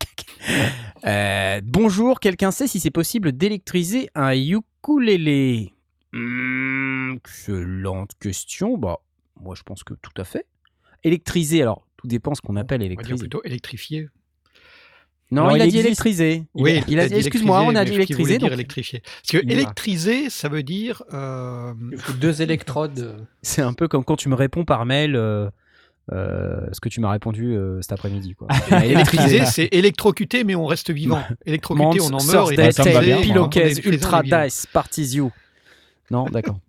Euh, 1.06 1.62
bonjour, 1.64 2.20
quelqu'un 2.20 2.52
sait 2.52 2.68
si 2.68 2.82
c'est 2.82 2.92
possible 2.92 3.32
d'électriser 3.32 4.10
un 4.16 4.34
ukulélé? 4.34 5.74
Hmm, 6.12 7.14
Excellente 7.16 8.12
question. 8.20 8.78
Bah, 8.78 8.98
moi, 9.40 9.56
je 9.56 9.64
pense 9.64 9.86
que 9.86 9.94
tout 9.94 10.12
à 10.18 10.26
fait. 10.26 10.46
Électriser, 11.06 11.62
alors, 11.62 11.88
tout 11.96 12.08
dépend 12.08 12.36
ce 12.36 12.42
qu'on 12.42 12.58
appelle 12.58 12.82
On 12.82 12.84
va 12.84 12.88
dire 12.90 12.98
électriser. 13.00 13.20
plutôt 13.22 13.42
électrifié. 13.46 14.10
Non, 15.32 15.52
il 15.52 15.56
il 15.56 15.62
a 15.62 15.68
dit 15.68 15.70
existe- 15.78 15.86
électriser. 15.86 16.44
Oui, 16.54 16.80
a- 16.80 16.84
il 16.90 17.00
a 17.00 17.08
dit, 17.08 17.16
excuse-moi, 17.16 17.62
on 17.62 17.76
a 17.76 17.86
dit 17.86 17.94
électriser. 17.94 18.32
dire 18.38 18.40
donc 18.42 18.52
électrifié. 18.52 19.00
Parce 19.02 19.32
que 19.42 19.50
électriser, 19.50 20.30
ça 20.30 20.50
veut 20.50 20.64
dire. 20.64 21.04
euh, 21.14 21.74
deux 22.20 22.42
électrodes. 22.42 23.26
C'est 23.42 23.62
un 23.62 23.74
peu 23.74 23.88
comme 23.88 24.04
quand 24.04 24.18
tu 24.18 24.28
me 24.28 24.36
réponds 24.36 24.66
par 24.66 24.86
mail 24.86 25.16
euh, 25.16 25.50
euh, 26.12 26.68
ce 26.72 26.80
que 26.80 26.90
tu 26.90 27.00
m'as 27.00 27.12
répondu 27.12 27.56
euh, 27.56 27.82
cet 27.82 27.94
après-midi. 27.94 28.36
électriser, 28.84 29.46
c'est 29.46 29.70
électrocuté, 29.72 30.44
mais 30.44 30.56
on 30.56 30.66
reste 30.66 30.92
vivant. 30.92 31.22
Électrocuté, 31.46 32.02
on 32.02 32.14
en 32.14 32.24
meurt. 32.24 32.52
Et 32.52 32.56
est 32.56 33.86
Ultra. 33.86 34.24
Dice 34.24 34.66
Partizio. 34.72 35.32
Non, 36.12 36.26
d'accord. 36.26 36.60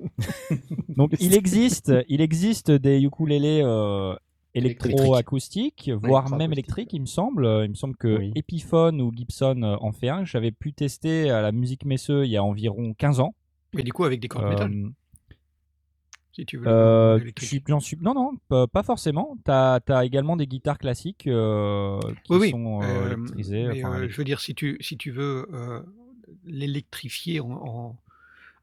Donc 0.89 1.15
il 1.19 1.35
existe, 1.35 1.93
il 2.09 2.21
existe 2.21 2.71
des 2.71 3.01
ukulélés 3.01 3.63
euh, 3.65 4.15
électroacoustiques, 4.55 5.91
voire 6.03 6.31
même 6.37 6.53
électriques, 6.53 6.93
il 6.93 7.01
me 7.01 7.07
semble. 7.07 7.45
Euh, 7.45 7.65
Il 7.65 7.71
me 7.71 7.75
semble 7.75 7.97
que 7.97 8.19
Oui. 8.19 8.33
Epiphone 8.35 9.01
ou 9.01 9.13
Gibson 9.15 9.79
en 9.81 9.93
fait 9.93 10.09
un. 10.09 10.25
J'avais 10.25 10.51
pu 10.51 10.73
tester 10.73 11.31
à 11.31 11.41
la 11.41 11.53
musique 11.53 11.85
Messeux 11.85 12.25
il 12.27 12.31
y 12.31 12.37
a 12.37 12.45
environ 12.45 12.95
15 12.95 13.21
ans. 13.21 13.35
Mais 13.73 13.83
du 13.83 13.93
coup, 13.93 14.05
avec 14.05 14.21
des 14.21 14.29
cordes 14.29 14.47
Euh, 14.47 14.51
métal, 14.51 14.71
si 16.41 16.47
tu 16.47 16.57
veux. 16.57 16.67
euh, 16.67 17.19
j'en 17.69 17.81
suis- 17.81 17.99
Non, 18.01 18.15
non, 18.15 18.33
pas, 18.49 18.67
pas 18.67 18.83
forcément. 18.83 19.37
Tu 19.45 19.51
as, 19.51 19.81
également 20.05 20.37
des 20.37 20.47
guitares 20.47 20.79
classiques 20.79 21.27
euh, 21.27 22.01
qui 22.25 22.33
Oui, 22.33 22.51
sont 22.51 22.83
euh, 22.83 22.87
Euh, 22.87 23.07
électrisées. 23.07 23.65
mais, 23.69 23.85
enfin, 23.85 23.99
euh, 24.01 24.09
je 24.09 24.17
veux 24.17 24.25
dire, 24.25 24.41
si 24.41 24.55
tu, 24.55 24.77
si 24.81 24.97
tu 24.97 25.11
veux 25.11 25.47
euh, 25.53 25.83
l'électrifier 26.45 27.41
en, 27.41 27.51
en- 27.51 27.97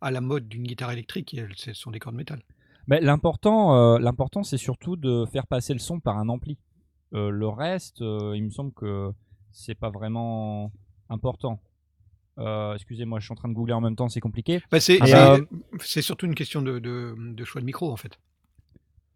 à 0.01 0.11
la 0.11 0.21
mode 0.21 0.47
d'une 0.47 0.63
guitare 0.63 0.91
électrique, 0.91 1.35
ce 1.55 1.73
sont 1.73 1.91
des 1.91 1.99
cordes 1.99 2.15
métal. 2.15 2.41
Mais 2.87 3.01
l'important, 3.01 3.97
l'important, 3.97 4.43
c'est 4.43 4.57
surtout 4.57 4.95
de 4.95 5.25
faire 5.25 5.45
passer 5.47 5.73
le 5.73 5.79
son 5.79 5.99
par 5.99 6.17
un 6.17 6.29
ampli. 6.29 6.57
Le 7.11 7.47
reste, 7.47 7.99
il 7.99 8.43
me 8.43 8.49
semble 8.49 8.71
que 8.73 9.11
c'est 9.51 9.75
pas 9.75 9.89
vraiment 9.89 10.71
important. 11.09 11.59
Euh, 12.39 12.75
excusez-moi, 12.75 13.19
je 13.19 13.25
suis 13.25 13.31
en 13.31 13.35
train 13.35 13.49
de 13.49 13.53
googler 13.53 13.73
en 13.73 13.81
même 13.81 13.95
temps, 13.95 14.09
c'est 14.09 14.19
compliqué. 14.19 14.61
Bah, 14.71 14.79
c'est 14.79 14.97
Ah, 15.01 15.05
c'est- 15.07 15.41
bah, 15.41 16.01
surtout 16.01 16.25
une 16.27 16.35
question 16.35 16.61
de, 16.61 16.79
de- 16.79 17.15
de 17.17 17.43
choix 17.45 17.61
de 17.61 17.65
micro, 17.65 17.91
en 17.91 17.97
fait. 17.97 18.17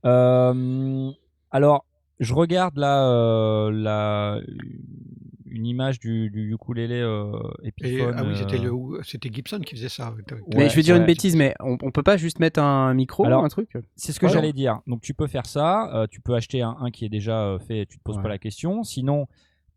Euh, 0.06 1.12
alors, 1.52 1.86
je 2.20 2.34
regarde 2.34 2.78
là 2.78 3.08
euh, 3.10 3.72
la, 3.72 4.40
une 5.46 5.66
image 5.66 6.00
du, 6.00 6.30
du 6.30 6.54
ukulélé 6.54 6.96
euh, 7.02 7.32
Et, 7.64 7.68
Epiphone. 7.70 8.14
ah 8.18 8.24
oui, 8.24 8.36
c'était 8.36 8.58
euh, 8.66 9.32
Gibson 9.34 9.60
qui 9.60 9.76
faisait 9.76 9.90
ça. 9.90 10.14
mais 10.48 10.58
Ouais, 10.58 10.70
je 10.70 10.76
vais 10.76 10.82
dire 10.82 10.96
une 10.96 11.06
bêtise, 11.06 11.36
mais 11.36 11.54
on, 11.60 11.78
on 11.82 11.92
peut 11.92 12.04
pas 12.04 12.18
juste 12.18 12.40
mettre 12.40 12.60
un 12.62 12.94
micro 12.94 13.26
Alors, 13.26 13.42
ou 13.44 13.46
un 13.46 13.50
truc? 13.50 13.70
C'est 13.96 14.12
ce 14.14 14.20
que 14.20 14.26
Ouais. 14.26 14.32
j'allais 14.32 14.54
dire. 14.54 14.80
Donc 14.88 15.02
tu 15.02 15.14
peux 15.14 15.28
faire 15.28 15.46
ça. 15.46 15.94
euh, 15.96 16.08
tu 16.10 16.22
peux 16.22 16.34
acheter 16.34 16.62
un, 16.62 16.76
un 16.80 16.90
qui 16.90 17.06
est 17.06 17.10
déjà 17.10 17.44
euh, 17.46 17.60
fait. 17.60 17.86
Tu 17.86 17.98
te 17.98 18.04
poses 18.04 18.18
Ouais. 18.18 18.24
pas 18.24 18.30
la 18.30 18.38
question. 18.40 18.84
Sinon, 18.84 19.28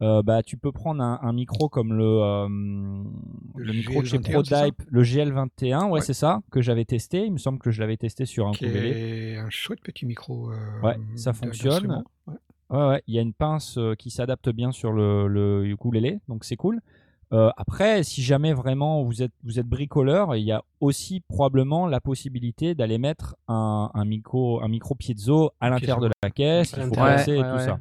euh, 0.04 0.22
bah 0.22 0.42
tu 0.42 0.56
peux 0.56 0.70
prendre 0.70 1.02
un, 1.02 1.18
un 1.22 1.32
micro 1.32 1.68
comme 1.68 1.92
le 1.94 2.04
euh, 2.04 2.46
le, 3.56 3.64
Le 3.64 3.72
micro 3.72 4.02
de 4.02 4.06
chez 4.06 4.18
GL21, 4.18 4.22
c'est 4.22 4.44
ça 4.44 4.56
ProDype, 4.60 4.82
le 4.90 5.02
GL21. 5.02 5.84
Ouais, 5.86 5.90
Ouais. 5.92 6.00
c'est 6.02 6.12
ça 6.14 6.40
que 6.50 6.60
j'avais 6.60 6.84
testé. 6.84 7.24
Il 7.26 7.32
me 7.32 7.38
semble 7.38 7.58
que 7.58 7.70
je 7.70 7.80
l'avais 7.80 7.96
testé 7.96 8.26
sur 8.26 8.46
un 8.48 8.52
qui 8.52 8.66
ukulélé. 8.66 9.32
est 9.32 9.36
un 9.38 9.50
chouette 9.50 9.80
petit 9.82 10.06
micro. 10.06 10.50
euh, 10.52 10.56
Ouais, 10.82 10.96
ça 11.16 11.32
fonctionne. 11.32 12.04
Ouais. 12.26 12.34
Ouais, 12.70 12.86
ouais. 12.88 13.02
Il 13.06 13.14
y 13.14 13.18
a 13.18 13.22
une 13.22 13.34
pince 13.34 13.76
euh, 13.78 13.94
qui 13.94 14.10
s'adapte 14.10 14.48
bien 14.50 14.72
sur 14.72 14.92
le, 14.92 15.26
le 15.28 15.66
ukulélé, 15.66 16.20
donc 16.28 16.44
c'est 16.44 16.56
cool. 16.56 16.80
Euh, 17.32 17.50
après, 17.56 18.02
si 18.04 18.22
jamais 18.22 18.52
vraiment 18.52 19.02
vous 19.02 19.22
êtes 19.22 19.32
vous 19.42 19.58
êtes 19.58 19.66
bricoleur, 19.66 20.36
il 20.36 20.44
y 20.44 20.52
a 20.52 20.62
aussi 20.80 21.20
probablement 21.20 21.86
la 21.88 22.00
possibilité 22.00 22.74
d'aller 22.74 22.98
mettre 22.98 23.34
un, 23.48 23.90
un 23.92 24.04
micro 24.04 24.62
un 24.62 24.68
micro 24.68 24.94
piezo 24.94 25.50
à 25.60 25.70
l'intérieur 25.70 26.00
de 26.00 26.10
la 26.22 26.30
caisse, 26.30 26.74
il 26.76 26.82
faut 26.84 26.90
passer 26.94 27.32
et 27.32 27.38
Ouais, 27.40 27.48
tout 27.50 27.56
ouais, 27.56 27.64
ça. 27.64 27.78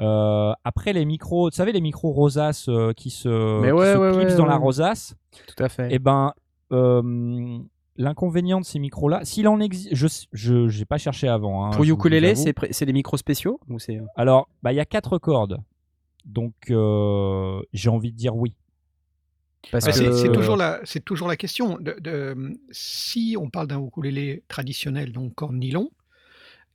Euh, 0.00 0.52
après 0.64 0.92
les 0.92 1.04
micros, 1.04 1.50
tu 1.50 1.56
savez 1.56 1.72
les 1.72 1.80
micros 1.80 2.12
rosaces 2.12 2.68
euh, 2.68 2.92
qui 2.92 3.10
se, 3.10 3.28
Mais 3.62 3.70
qui 3.70 3.76
ouais, 3.76 3.92
se 3.94 3.98
ouais, 3.98 4.10
clipsent 4.12 4.32
ouais, 4.32 4.36
dans 4.36 4.46
la 4.46 4.56
rosace, 4.56 5.14
Tout 5.46 5.62
à 5.62 5.68
fait. 5.68 5.92
et 5.94 5.98
ben 5.98 6.32
euh, 6.72 7.58
l'inconvénient 7.96 8.60
de 8.60 8.66
ces 8.66 8.78
micros 8.78 9.08
là, 9.08 9.24
s'il 9.24 9.48
en 9.48 9.58
existe, 9.60 9.94
je 9.94 10.06
je 10.32 10.68
j'ai 10.68 10.84
pas 10.84 10.98
cherché 10.98 11.28
avant. 11.28 11.64
hein, 11.64 11.70
Pour 11.70 11.84
ukulélé, 11.84 12.34
c'est 12.34 12.54
c'est 12.72 12.84
des 12.84 12.92
micros 12.92 13.16
spéciaux 13.16 13.58
ou 13.68 13.78
c'est 13.78 14.00
Alors, 14.16 14.48
bah, 14.62 14.72
il 14.72 14.76
y 14.76 14.80
a 14.80 14.84
quatre 14.84 15.16
cordes. 15.18 15.58
Donc, 16.26 16.52
euh, 16.70 17.62
j'ai 17.72 17.88
envie 17.88 18.12
de 18.12 18.16
dire 18.16 18.36
oui. 18.36 18.54
parce 19.70 19.84
Bah, 19.86 19.92
que 19.92 19.96
c'est 19.96 20.12
c'est 20.12 20.32
toujours 20.32 20.56
la 20.56 20.80
c'est 20.84 21.04
toujours 21.04 21.28
la 21.28 21.36
question. 21.36 21.78
De, 21.80 21.96
de- 22.00 22.58
si 22.70 23.36
on 23.40 23.48
parle 23.48 23.68
d'un 23.68 23.80
ukulélé 23.80 24.42
traditionnel, 24.48 25.12
donc 25.12 25.34
corde 25.34 25.54
nylon, 25.54 25.88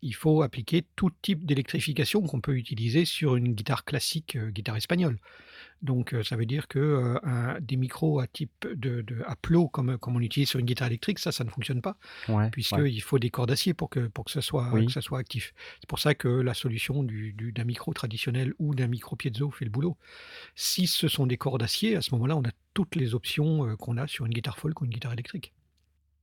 il 0.02 0.16
faut 0.16 0.42
appliquer 0.42 0.84
tout 0.96 1.12
type 1.22 1.46
d'électrification 1.46 2.22
qu'on 2.22 2.42
peut 2.42 2.56
utiliser 2.58 3.06
sur 3.06 3.36
une 3.36 3.54
guitare 3.54 3.86
classique, 3.86 4.36
euh, 4.36 4.50
guitare 4.50 4.76
espagnole. 4.78 5.20
Donc 5.82 6.14
euh, 6.14 6.24
ça 6.24 6.36
veut 6.36 6.46
dire 6.46 6.68
que 6.68 6.80
euh, 6.80 7.20
un- 7.24 7.60
des 7.60 7.76
micros 7.76 8.20
à 8.20 8.28
type 8.28 8.52
de, 8.68 9.02
de 9.02 9.24
à 9.26 9.36
plot 9.36 9.68
comme, 9.68 9.98
comme 9.98 10.16
on 10.16 10.20
utilise 10.20 10.50
sur 10.50 10.60
une 10.60 10.66
guitare 10.66 10.88
électrique, 10.88 11.18
ça, 11.20 11.32
ça 11.32 11.44
ne 11.44 11.50
fonctionne 11.50 11.82
pas, 11.82 11.98
Ouais, 12.30 12.50
puisqu'il 12.52 12.82
ouais. 12.82 13.00
faut 13.00 13.18
des 13.20 13.30
cordes 13.32 13.50
d'acier 13.50 13.74
pour 13.74 13.90
que, 13.90 14.08
pour 14.08 14.26
que, 14.26 14.32
ça 14.32 14.42
soit, 14.42 14.70
Oui. 14.74 14.86
que 14.86 14.92
ça 14.92 15.02
soit 15.02 15.20
actif. 15.20 15.54
C'est 15.80 15.88
pour 15.90 16.00
ça 16.00 16.14
que 16.16 16.28
la 16.28 16.54
solution 16.54 17.04
du- 17.04 17.34
du- 17.34 17.52
d'un 17.52 17.64
micro 17.64 17.94
traditionnel 17.94 18.54
ou 18.60 18.76
d'un 18.76 18.88
micro 18.88 19.16
piezo 19.16 19.50
fait 19.50 19.66
le 19.66 19.72
boulot. 19.72 19.98
Si 20.56 20.86
ce 20.88 21.08
sont 21.08 21.26
des 21.28 21.38
cordes 21.38 21.62
d'acier, 21.62 21.96
à 21.96 22.02
ce 22.02 22.14
moment-là, 22.16 22.38
on 22.38 22.44
a 22.44 22.52
toutes 22.74 22.96
les 22.96 23.14
options 23.16 23.76
qu'on 23.78 23.98
a 23.98 24.08
sur 24.08 24.26
une 24.26 24.34
guitare 24.34 24.58
folk 24.58 24.82
ou 24.82 24.86
une 24.86 24.92
guitare 24.92 25.14
électrique. 25.14 25.52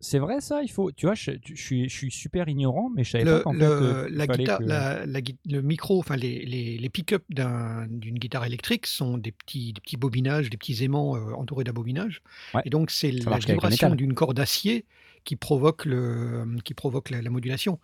C'est 0.01 0.21
vrai 0.21 0.41
ça, 0.41 0.63
il 0.63 0.71
faut. 0.71 0.93
Tu 0.93 1.07
vois, 1.07 1.17
je, 1.17 1.33
suis, 1.55 1.89
je 1.89 1.95
suis 1.95 2.11
super 2.13 2.49
ignorant, 2.49 2.89
mais 2.95 3.03
je 3.03 3.11
savais 3.11 3.25
Le, 3.25 3.39
pas 3.39 3.43
qu'en 3.43 3.53
fait. 3.53 3.63
euh, 3.63 4.09
la 4.13 4.27
guitare, 4.29 4.59
que- 4.61 4.65
la- 4.65 5.07
la 5.07 5.21
gui- 5.21 5.39
le 5.47 5.61
micro, 5.61 5.99
enfin 5.99 6.17
les, 6.17 6.45
les, 6.47 6.79
les 6.79 6.89
pick-up 6.89 7.25
d'un- 7.31 7.87
d'une 7.89 8.17
guitare 8.19 8.45
électrique 8.45 8.87
sont 8.87 9.19
des 9.19 9.33
petits, 9.33 9.73
des 9.73 9.81
petits 9.81 9.97
bobinages, 9.97 10.51
des 10.51 10.57
petits 10.57 10.85
aimants 10.85 11.17
euh, 11.17 11.33
entourés 11.35 11.65
d'un 11.65 11.73
bobinage. 11.73 12.23
Ouais. 12.55 12.63
Et 12.65 12.71
donc 12.71 12.93
c'est 12.93 13.11
la 13.11 13.39
vibration 13.39 13.95
d'une 13.97 14.15
corde 14.15 14.37
d'acier 14.37 14.85
qui 15.25 15.35
provoque, 15.35 15.85
le, 15.85 16.47
qui 16.65 16.75
provoque 16.75 17.11
la, 17.11 17.21
la 17.21 17.29
modulation. 17.31 17.81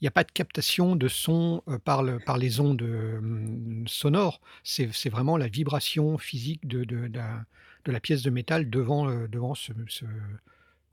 Il 0.00 0.04
n'y 0.04 0.08
a 0.08 0.12
pas 0.12 0.22
de 0.24 0.30
captation 0.30 0.96
de 0.96 1.08
son 1.08 1.62
euh, 1.68 1.78
par, 1.78 2.02
le- 2.02 2.18
par 2.18 2.36
les 2.36 2.60
ondes 2.60 2.86
sonores. 3.86 4.42
C'est 4.62 5.08
vraiment 5.08 5.38
la 5.38 5.48
vibration 5.48 6.18
physique 6.18 6.66
de, 6.68 6.84
de, 6.84 7.08
de 7.08 7.16
la, 7.18 7.44
de 7.86 7.90
la 7.92 8.00
pièce 8.00 8.22
de 8.22 8.28
métal 8.30 8.68
devant, 8.68 9.06
devant 9.28 9.54
ce, 9.54 9.72
ce- 9.88 10.04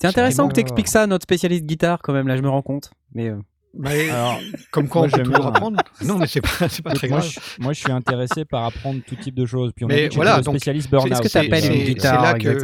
C'est 0.01 0.07
intéressant 0.07 0.47
que 0.47 0.53
tu 0.53 0.59
expliques 0.59 0.87
ça 0.87 1.03
à 1.03 1.07
notre 1.07 1.23
spécialiste 1.23 1.65
guitare 1.65 1.99
quand 2.01 2.13
même. 2.13 2.27
Là, 2.27 2.35
je 2.35 2.41
me 2.41 2.49
rends 2.49 2.61
compte. 2.61 2.91
Mais 3.13 3.29
euh, 3.29 3.35
Mais 3.77 4.09
Alors, 4.11 4.39
comme 4.71 4.87
quoi 4.87 5.01
moi, 5.01 5.07
on 5.07 5.11
peut 5.11 5.17
j'aime 5.17 5.25
toujours 5.27 5.41
bien. 5.45 5.49
apprendre. 5.53 5.77
Non, 6.03 6.17
mais 6.17 6.27
c'est 6.27 6.41
pas, 6.41 6.67
c'est 6.69 6.81
pas 6.81 6.93
très 6.93 7.07
moi, 7.07 7.19
grave. 7.19 7.29
je, 7.31 7.63
moi, 7.63 7.73
je 7.73 7.79
suis 7.79 7.91
intéressé 7.91 8.43
par 8.45 8.65
apprendre 8.65 9.01
tout 9.05 9.15
type 9.15 9.35
de 9.35 9.45
choses. 9.45 9.71
Puis 9.75 9.85
on 9.85 9.89
a 9.89 9.93
Mais 9.93 10.03
dit 10.03 10.09
que 10.09 10.15
voilà, 10.15 10.41
donc, 10.41 10.55
spécialiste 10.55 10.89
burn-out. 10.89 11.09
qu'est-ce 11.09 11.21
que 11.21 11.29
c'est- 11.29 11.41
tu 11.41 11.47
appelles 11.47 11.61
c'est- 11.63 11.67
une 11.79 11.85
c'est 11.85 11.93
guitare 11.93 12.21
là 12.23 12.33
que- 12.33 12.59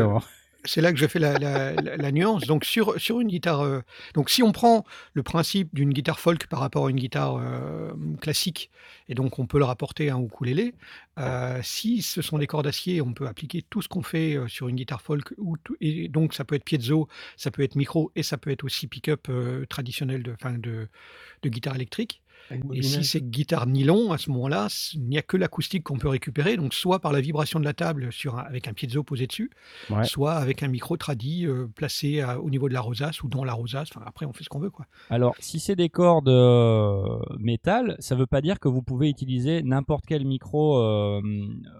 C'est 0.67 0.81
là 0.81 0.91
que 0.91 0.99
je 0.99 1.07
fais 1.07 1.19
la, 1.19 2.11
nuance. 2.11 2.45
Donc 2.45 2.65
sur, 2.65 2.99
sur 2.99 3.19
une 3.19 3.29
guitare, 3.29 3.61
euh, 3.61 3.81
donc 4.13 4.29
si 4.29 4.43
on 4.43 4.51
prend 4.51 4.85
le 5.13 5.23
principe 5.23 5.73
d'une 5.73 5.91
guitare 5.91 6.19
folk 6.19 6.47
par 6.47 6.59
rapport 6.59 6.87
à 6.87 6.89
une 6.89 6.97
guitare 6.97 7.37
euh, 7.37 7.91
classique, 8.21 8.69
et 9.07 9.15
donc 9.15 9.39
on 9.39 9.47
peut 9.47 9.57
le 9.57 9.65
rapporter 9.65 10.09
à 10.09 10.15
un 10.15 10.21
ukulélé, 10.21 10.75
euh, 11.17 11.59
si 11.63 12.01
ce 12.01 12.21
sont 12.21 12.37
des 12.37 12.47
cordes 12.47 12.65
d'acier, 12.65 13.01
on 13.01 13.13
peut 13.13 13.27
appliquer 13.27 13.63
tout 13.69 13.81
ce 13.81 13.87
qu'on 13.87 14.03
fait 14.03 14.35
euh, 14.35 14.47
sur 14.47 14.67
une 14.67 14.75
guitare 14.75 15.01
folk, 15.01 15.33
et 15.79 16.09
donc 16.09 16.33
ça 16.33 16.43
peut 16.43 16.55
être 16.55 16.65
piezo, 16.65 17.07
ça 17.37 17.49
peut 17.49 17.63
être 17.63 17.75
micro, 17.75 18.11
et 18.15 18.23
ça 18.23 18.37
peut 18.37 18.51
être 18.51 18.63
aussi 18.63 18.87
pick-up 18.87 19.29
traditionnel 19.69 20.23
de 20.23 21.49
guitare 21.49 21.75
électrique. 21.75 22.21
Et 22.73 22.81
si 22.81 23.03
c'est 23.03 23.21
guitare 23.29 23.67
nylon, 23.67 24.11
à 24.11 24.17
ce 24.17 24.29
moment-là, 24.31 24.67
il 24.93 25.03
n'y 25.07 25.17
a 25.17 25.21
que 25.21 25.37
l'acoustique 25.37 25.83
qu'on 25.83 25.97
peut 25.97 26.07
récupérer, 26.07 26.57
donc 26.57 26.73
soit 26.73 26.99
par 26.99 27.11
la 27.11 27.21
vibration 27.21 27.59
de 27.59 27.65
la 27.65 27.73
table 27.73 28.11
sur 28.11 28.37
un- 28.37 28.43
avec 28.43 28.67
un 28.67 28.73
piezo 28.73 29.03
posé 29.03 29.27
dessus, 29.27 29.49
Ouais. 29.89 30.03
soit 30.05 30.33
avec 30.33 30.63
un 30.63 30.67
micro 30.67 30.97
tradi 30.97 31.45
euh, 31.45 31.67
placé 31.75 32.21
à- 32.21 32.39
au 32.39 32.49
niveau 32.49 32.69
de 32.69 32.73
la 32.73 32.81
rosace 32.81 33.21
ou 33.23 33.27
dans 33.29 33.43
la 33.43 33.53
rosace. 33.53 33.89
Enfin, 33.93 34.03
après, 34.05 34.25
on 34.25 34.33
fait 34.33 34.43
ce 34.43 34.49
qu'on 34.49 34.59
veut. 34.59 34.69
Quoi. 34.69 34.85
Alors, 35.09 35.35
si 35.39 35.59
c'est 35.59 35.75
des 35.75 35.89
cordes 35.89 36.29
euh, 36.29 37.19
métal, 37.39 37.95
ça 37.99 38.15
veut 38.15 38.27
pas 38.27 38.41
dire 38.41 38.59
que 38.59 38.67
vous 38.67 38.81
pouvez 38.81 39.09
utiliser 39.09 39.61
n'importe 39.63 40.05
quel 40.07 40.25
micro 40.25 40.77
euh, 40.79 41.21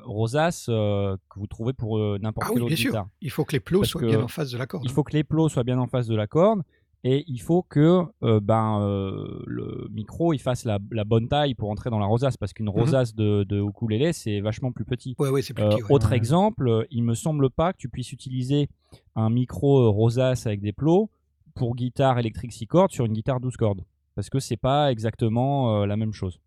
rosace 0.04 0.68
euh, 0.70 1.16
que 1.30 1.40
vous 1.40 1.48
trouvez 1.48 1.74
pour 1.74 1.98
euh, 1.98 2.18
n'importe 2.22 2.48
Ah 2.48 2.54
quelle 2.54 2.58
oui, 2.64 2.66
autre 2.66 2.76
bien 2.76 2.84
sûr. 2.84 2.92
guitare. 2.92 3.08
Il 3.22 3.32
faut 3.32 3.46
que 3.46 3.54
les 3.54 3.60
plots 3.60 3.80
Parce 3.80 3.92
soient 3.92 4.02
bien 4.02 4.22
en 4.22 4.28
face 4.28 4.52
de 4.52 4.58
la 4.58 4.66
corde. 4.68 4.84
Il 4.86 4.92
faut 4.92 5.04
que 5.04 5.14
les 5.14 5.24
plots 5.24 5.50
soient 5.50 5.64
bien 5.64 5.80
en 5.80 5.88
face 5.88 6.08
de 6.08 6.16
la 6.16 6.28
corde. 6.28 6.62
Et 7.04 7.24
il 7.28 7.40
faut 7.40 7.62
que 7.62 8.04
euh, 8.24 8.40
ben, 8.42 8.82
euh, 8.82 9.42
le 9.46 9.88
micro 9.92 10.34
il 10.34 10.40
fasse 10.40 10.66
la, 10.66 10.80
la 10.92 11.04
bonne 11.04 11.28
taille 11.28 11.54
pour 11.54 11.70
entrer 11.70 11.90
dans 11.90 12.00
la 12.00 12.06
rosace, 12.08 12.38
parce 12.38 12.54
qu'une 12.54 12.70
rosace 12.70 13.14
de, 13.16 13.44
de 13.44 13.62
ukulélé, 13.62 14.14
c'est 14.14 14.40
vachement 14.42 14.72
plus 14.72 14.84
petit. 14.84 15.16
Ouais, 15.20 15.30
ouais, 15.30 15.42
c'est 15.42 15.54
plus 15.54 15.64
Euh, 15.64 15.70
petit. 15.70 15.84
ouais. 15.84 15.92
autre 15.94 16.12
exemple, 16.14 16.86
il 16.90 17.04
me 17.04 17.14
semble 17.14 17.50
pas 17.50 17.72
que 17.74 17.78
tu 17.78 17.88
puisses 17.88 18.12
utiliser 18.12 18.68
un 19.16 19.30
micro 19.30 19.92
rosace 19.92 20.48
avec 20.48 20.60
des 20.62 20.74
plots 20.74 21.10
pour 21.56 21.76
guitare 21.76 22.20
électrique 22.20 22.52
6 22.52 22.68
cordes 22.68 22.92
sur 22.92 23.06
une 23.06 23.14
guitare 23.14 23.40
12 23.40 23.56
cordes. 23.58 23.82
Parce 24.16 24.30
que 24.30 24.40
c'est 24.40 24.58
pas 24.58 24.92
exactement 24.92 25.86
la 25.86 25.96
même 25.96 26.12
chose. 26.14 26.40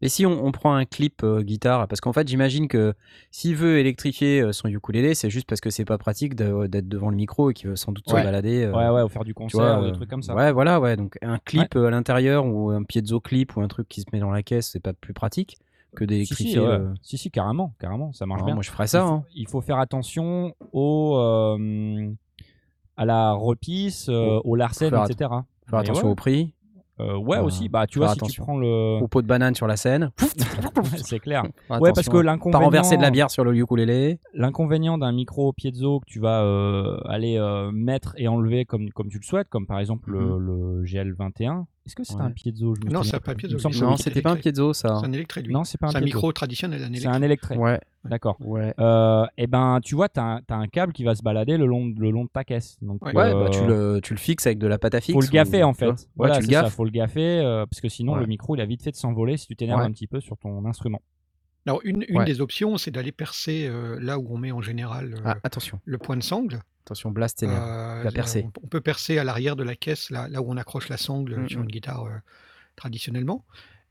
Et 0.00 0.08
si 0.08 0.24
on, 0.26 0.44
on 0.46 0.52
prend 0.52 0.74
un 0.74 0.84
clip 0.84 1.24
euh, 1.24 1.42
guitare, 1.42 1.88
parce 1.88 2.00
qu'en 2.00 2.12
fait, 2.12 2.28
j'imagine 2.28 2.68
que 2.68 2.94
s'il 3.32 3.56
veut 3.56 3.78
électrifier 3.78 4.40
euh, 4.40 4.52
son 4.52 4.68
ukulélé, 4.68 5.14
c'est 5.16 5.28
juste 5.28 5.48
parce 5.48 5.60
que 5.60 5.70
c'est 5.70 5.84
pas 5.84 5.98
pratique 5.98 6.36
de- 6.36 6.68
d'être 6.68 6.88
devant 6.88 7.10
le 7.10 7.16
micro 7.16 7.50
et 7.50 7.54
qu'il 7.54 7.68
veut 7.70 7.74
sans 7.76 7.90
doute 7.90 8.04
Ouais. 8.12 8.20
se 8.20 8.24
balader. 8.24 8.64
euh, 8.64 8.72
Ouais, 8.72 8.88
ouais, 8.94 9.02
ou 9.02 9.08
faire 9.08 9.24
du 9.24 9.34
concert 9.34 9.60
vois, 9.60 9.80
ou 9.80 9.84
des 9.86 9.90
euh, 9.90 9.94
trucs 9.94 10.08
comme 10.08 10.22
ça. 10.22 10.36
Ouais, 10.36 10.52
voilà, 10.52 10.78
ouais. 10.78 10.96
Donc 10.96 11.18
un 11.20 11.38
clip 11.38 11.74
euh, 11.74 11.86
à 11.88 11.90
l'intérieur 11.90 12.46
ou 12.46 12.70
un 12.70 12.84
piezo 12.84 13.18
clip 13.20 13.56
ou 13.56 13.60
un 13.60 13.66
truc 13.66 13.88
qui 13.88 14.02
se 14.02 14.06
met 14.12 14.20
dans 14.20 14.30
la 14.30 14.44
caisse, 14.44 14.68
c'est 14.72 14.78
pas 14.82 14.92
plus 14.92 15.14
pratique 15.14 15.58
que 15.96 16.04
d'électrifier. 16.04 16.52
si, 16.52 16.58
ouais. 16.60 16.64
euh, 16.66 16.94
si, 17.02 17.18
si, 17.18 17.30
carrément, 17.32 17.74
carrément, 17.80 18.12
ça 18.12 18.24
marche 18.24 18.40
non, 18.42 18.46
bien. 18.46 18.54
Moi, 18.54 18.62
je 18.62 18.70
ferais 18.70 18.86
ça. 18.86 18.98
il, 19.00 19.02
faut, 19.02 19.12
hein. 19.14 19.24
il 19.34 19.48
faut 19.48 19.60
faire 19.62 19.78
attention 19.78 20.54
au, 20.72 21.16
euh, 21.18 22.08
à 22.96 23.04
la 23.04 23.32
repisse, 23.32 24.08
euh, 24.08 24.38
au 24.44 24.56
Faire 24.56 25.04
etc. 25.06 25.30
Faire 25.68 25.78
attention 25.80 26.08
au 26.10 26.14
prix, 26.14 26.54
Euh, 27.00 27.16
ouais, 27.16 27.38
Euh, 27.38 27.42
aussi. 27.42 27.68
Bah, 27.68 27.86
tu 27.86 27.98
vois, 27.98 28.08
si 28.08 28.14
tu 28.14 28.24
attention. 28.24 28.44
prends 28.44 28.58
le. 28.58 28.98
au 29.00 29.08
pot 29.08 29.22
de 29.22 29.26
banane 29.26 29.54
sur 29.54 29.66
la 29.66 29.76
scène. 29.76 30.10
c'est 30.96 31.18
clair. 31.20 31.40
Attention, 31.44 31.82
Ouais, 31.82 31.92
parce 31.94 32.08
que 32.08 32.16
Pas 32.16 32.22
l'inconvénient. 32.22 32.64
renverser 32.64 32.96
de 32.96 33.02
la 33.02 33.10
bière 33.10 33.30
sur 33.30 33.44
le 33.44 33.54
ukulélé. 33.56 34.18
L'inconvénient 34.34 34.98
d'un 34.98 35.12
micro 35.12 35.52
piezo 35.52 36.00
que 36.00 36.06
tu 36.06 36.20
vas 36.20 36.42
euh, 36.42 36.98
aller 37.06 37.36
euh, 37.38 37.70
mettre 37.72 38.14
et 38.16 38.28
enlever 38.28 38.64
comme, 38.64 38.90
comme 38.90 39.08
tu 39.08 39.18
le 39.18 39.24
souhaites, 39.24 39.48
comme 39.48 39.66
par 39.66 39.78
exemple 39.78 40.10
le, 40.10 40.38
le 40.38 40.84
GL21. 40.84 41.64
Est-ce 41.88 41.94
que 41.96 42.04
c'est 42.04 42.16
Ouais. 42.16 42.20
un 42.22 42.30
piezo? 42.32 42.74
Je 42.74 42.86
me 42.86 42.92
Non, 42.92 43.02
c'est 43.02 43.18
pas. 43.18 43.32
un 43.32 43.34
piezo, 43.34 43.56
me 43.56 43.80
Non, 43.80 43.96
c'était 43.96 44.20
pas 44.20 44.32
un 44.32 44.36
piezo, 44.36 44.74
ça. 44.74 44.98
C'est 45.00 45.06
un 45.06 45.12
électret, 45.14 45.40
lui. 45.40 45.54
Non, 45.54 45.64
c'est 45.64 45.78
pas 45.78 45.86
un 45.86 45.90
C'est 45.90 45.96
un 45.96 46.00
micro 46.02 46.30
traditionnel, 46.32 46.82
un 46.84 46.94
C'est 46.94 47.06
un 47.06 47.22
électret. 47.22 47.56
Ouais, 47.56 47.80
D'accord. 48.04 48.36
ouais. 48.40 48.74
Euh, 48.78 49.24
et 49.38 49.46
ben, 49.46 49.80
tu 49.82 49.94
vois, 49.94 50.10
tu 50.10 50.20
as, 50.20 50.42
un 50.50 50.66
câble 50.68 50.92
qui 50.92 51.02
va 51.04 51.14
se 51.14 51.22
balader 51.22 51.56
le 51.56 51.64
long, 51.64 51.90
le 51.96 52.10
long 52.10 52.24
de 52.24 52.28
ta 52.30 52.44
caisse. 52.44 52.76
Donc, 52.82 53.02
Ouais. 53.06 53.16
Euh, 53.16 53.44
bah, 53.44 53.48
tu, 53.50 53.64
le, 53.66 54.00
tu 54.02 54.12
le 54.12 54.18
fixes 54.18 54.46
avec 54.46 54.58
de 54.58 54.66
la 54.66 54.76
pâte 54.78 54.94
à 54.96 55.00
fixe. 55.00 55.14
faut 55.14 55.22
le 55.22 55.28
gaffer 55.32 55.64
ou- 55.64 55.68
en 55.68 55.72
fait. 55.72 56.08
Voilà, 56.14 56.34
ouais, 56.34 56.40
tu 56.40 56.42
le 56.46 56.48
c'est 56.50 56.54
ça, 56.56 56.62
gaffes. 56.64 56.74
faut 56.74 56.84
le 56.84 56.90
gaffer 56.90 57.38
euh, 57.40 57.64
parce 57.64 57.80
que 57.80 57.88
sinon 57.88 58.12
Ouais. 58.12 58.20
le 58.20 58.26
micro 58.26 58.54
il 58.54 58.60
a 58.60 58.66
vite 58.66 58.82
fait 58.82 58.90
de 58.90 58.96
s'envoler 58.96 59.38
si 59.38 59.46
tu 59.46 59.56
t'énerves 59.56 59.80
Ouais. 59.80 59.86
un 59.86 59.92
petit 59.92 60.06
peu 60.06 60.20
sur 60.20 60.36
ton 60.36 60.62
instrument. 60.66 61.00
Alors, 61.68 61.80
une, 61.84 62.02
une 62.08 62.18
Ouais. 62.18 62.24
des 62.24 62.40
options, 62.40 62.78
c'est 62.78 62.90
d'aller 62.90 63.12
percer 63.12 63.66
euh, 63.66 63.98
là 64.00 64.18
où 64.18 64.26
on 64.34 64.38
met 64.38 64.52
en 64.52 64.62
général 64.62 65.12
euh, 65.14 65.20
Ah, 65.24 65.36
attention, 65.42 65.80
le 65.84 65.98
point 65.98 66.16
de 66.16 66.22
sangle. 66.22 66.60
attention, 66.86 67.10
blast 67.10 67.38
t'énerve. 67.40 67.62
Euh, 67.68 68.02
la 68.04 68.10
percer. 68.10 68.44
On, 68.46 68.52
on 68.64 68.66
peut 68.68 68.80
percer 68.80 69.18
à 69.18 69.24
l'arrière 69.24 69.54
de 69.54 69.64
la 69.64 69.76
caisse, 69.76 70.08
là, 70.08 70.28
là 70.28 70.40
où 70.40 70.50
on 70.50 70.56
accroche 70.56 70.88
la 70.88 70.96
sangle 70.96 71.40
Mm, 71.42 71.48
sur 71.50 71.60
une 71.60 71.66
guitare 71.68 72.04
euh, 72.06 72.16
traditionnellement, 72.76 73.44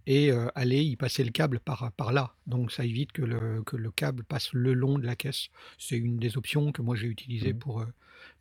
et 0.08 0.32
aller 0.56 0.82
y 0.82 0.96
passer 0.96 1.24
le 1.24 1.32
câble 1.32 1.60
par, 1.60 1.92
par 1.98 2.14
là. 2.14 2.34
Donc 2.48 2.72
ça 2.72 2.84
évite 2.86 3.12
que 3.12 3.22
le, 3.22 3.62
que 3.64 3.76
le 3.76 3.92
câble 3.92 4.24
passe 4.24 4.54
le 4.54 4.74
long 4.74 4.98
de 4.98 5.06
la 5.06 5.16
caisse. 5.18 5.50
C'est 5.78 5.98
une 5.98 6.18
des 6.18 6.38
options 6.38 6.72
que 6.72 6.82
moi 6.82 6.96
j'ai 6.96 7.08
utilisées 7.08 7.54
Mm. 7.54 7.60
pour, 7.60 7.86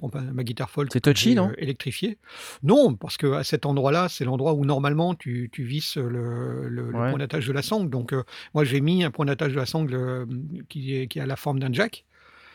euh, 0.04 0.08
pour 0.08 0.14
ma, 0.32 0.44
guitare 0.44 0.70
folk. 0.70 0.88
C'est 0.92 1.00
touchy, 1.00 1.34
non 1.34 1.48
euh, 1.50 1.54
Électrifiée. 1.58 2.18
Non, 2.62 2.94
parce 2.94 3.16
que 3.16 3.32
à 3.32 3.44
cet 3.44 3.66
endroit-là, 3.66 4.08
c'est 4.08 4.24
l'endroit 4.24 4.54
où 4.54 4.64
normalement 4.64 5.14
tu, 5.14 5.48
tu 5.52 5.64
visses 5.64 5.96
le, 5.96 6.68
le- 6.68 6.90
le 6.90 6.96
Ouais. 6.96 7.10
point 7.10 7.18
d'attache 7.18 7.46
de 7.46 7.52
la 7.52 7.62
sangle. 7.62 7.90
Donc 7.90 8.12
euh, 8.12 8.22
moi 8.54 8.64
j'ai 8.64 8.80
mis 8.80 9.04
un 9.04 9.10
point 9.10 9.26
d'attache 9.26 9.52
de 9.52 9.58
la 9.58 9.66
sangle 9.66 9.94
euh, 9.94 10.26
qui, 10.68 10.94
est, 10.96 11.06
qui 11.08 11.20
a 11.20 11.26
la 11.26 11.36
forme 11.36 11.58
d'un 11.58 11.72
jack 11.72 12.04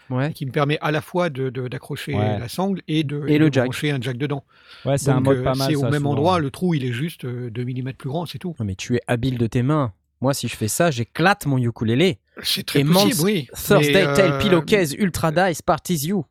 Ouais. 0.10 0.34
qui 0.34 0.46
me 0.46 0.52
permet 0.52 0.78
à 0.82 0.92
la 0.92 1.00
fois 1.00 1.30
de- 1.30 1.50
de- 1.50 1.70
d'accrocher 1.70 2.14
Ouais. 2.14 2.38
la 2.38 2.50
sangle 2.50 2.82
et 2.90 3.04
de, 3.06 3.24
Et 3.28 3.40
de 3.40 3.46
le 3.46 3.52
jack. 3.52 3.64
brancher 3.66 3.92
un 3.92 4.02
jack 4.02 4.18
dedans. 4.18 4.44
Ouais, 4.86 4.98
c'est 4.98 5.10
un 5.10 5.22
mode 5.22 5.38
euh, 5.38 5.44
pas 5.44 5.56
mal. 5.56 5.70
C'est 5.70 5.76
au 5.78 5.82
ça, 5.82 5.90
même 5.90 6.00
souvent. 6.02 6.12
endroit, 6.12 6.40
le 6.40 6.52
trou 6.52 6.74
il 6.74 6.84
est 6.84 6.92
juste 6.92 7.24
euh, 7.24 7.50
2 7.50 7.64
mm 7.64 7.94
plus 7.94 8.10
grand, 8.10 8.26
c'est 8.26 8.38
tout. 8.40 8.54
Non, 8.60 8.66
mais 8.66 8.76
tu 8.76 8.96
es 8.96 9.02
habile 9.08 9.38
de 9.38 9.48
tes 9.48 9.64
mains. 9.64 9.94
Moi, 10.20 10.34
si 10.36 10.48
je 10.48 10.56
fais 10.56 10.68
ça, 10.68 10.92
j'éclate 10.92 11.46
mon 11.48 11.58
ukulélé. 11.58 12.20
C'est 12.44 12.64
très 12.66 12.82
Et 12.82 12.84
possible, 12.86 13.22
oui. 13.24 13.48
Thursday 13.56 14.06
euh, 14.06 14.38
Pillowcase 14.40 14.94
Ultra 14.94 15.32
Dice 15.32 15.62
Parties 15.64 16.08
You. 16.08 16.26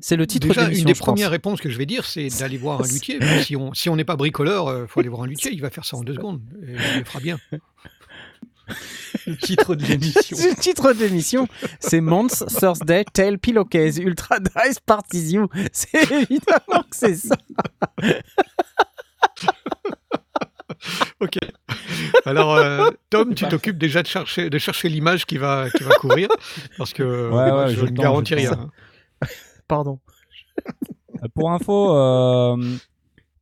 C'est 0.00 0.16
le 0.16 0.26
titre 0.26 0.48
Déjà, 0.48 0.62
de 0.62 0.66
une 0.66 0.70
l'émission, 0.70 0.86
des 0.88 0.94
je 0.94 0.98
pense. 1.00 1.06
premières 1.06 1.30
réponses 1.30 1.60
que 1.60 1.70
je 1.70 1.76
vais 1.78 1.86
dire, 1.86 2.04
c'est 2.04 2.28
d'aller 2.40 2.56
voir 2.58 2.80
un 2.80 2.86
luthier. 2.86 3.18
Si 3.42 3.56
on 3.56 3.72
si 3.74 3.88
on 3.88 3.96
n'est 3.96 4.04
pas 4.04 4.16
bricoleur, 4.16 4.82
il 4.82 4.88
faut 4.88 5.00
aller 5.00 5.08
voir 5.08 5.22
un 5.22 5.26
luthier. 5.26 5.52
Il 5.52 5.60
va 5.60 5.70
faire 5.70 5.84
ça 5.84 5.96
en 5.96 6.02
deux 6.02 6.14
secondes. 6.14 6.40
Et 6.66 6.72
il 6.72 6.98
le 7.00 7.04
fera 7.04 7.20
bien. 7.20 7.38
Le 9.26 9.36
titre 9.42 9.74
de 9.74 9.84
l'émission. 9.84 10.36
Le 10.38 10.54
titre 10.60 10.92
de 10.92 11.00
l'émission, 11.00 11.48
c'est 11.80 12.00
Months 12.00 12.44
Thursday 12.58 13.04
Tail 13.12 13.38
Pillowcase 13.38 13.98
Ultra 13.98 14.38
Dice 14.38 14.78
Parties 14.84 15.32
You. 15.32 15.48
C'est 15.72 16.10
évidemment 16.12 16.82
que 16.88 16.96
c'est 16.96 17.16
ça. 17.16 17.36
Ok. 21.20 21.38
Alors, 22.26 22.56
euh, 22.56 22.90
Tom, 23.10 23.34
tu 23.34 23.46
t'occupes 23.46 23.78
déjà 23.78 24.02
de 24.02 24.08
chercher, 24.08 24.50
de 24.50 24.58
chercher 24.58 24.88
l'image 24.88 25.26
qui 25.26 25.38
va, 25.38 25.70
qui 25.70 25.84
va 25.84 25.94
courir. 25.94 26.28
Parce 26.76 26.92
que 26.92 27.02
euh, 27.04 27.30
Ouais, 27.30 27.52
ouais, 27.66 27.74
je 27.74 27.80
je 27.80 27.84
ne 27.86 27.90
garantis 27.90 28.34
rien. 28.34 28.52
hein. 28.52 28.70
Pardon. 29.72 29.98
Euh, 31.24 31.28
Pour 31.34 31.50
info, 31.50 31.96
euh, 31.96 32.76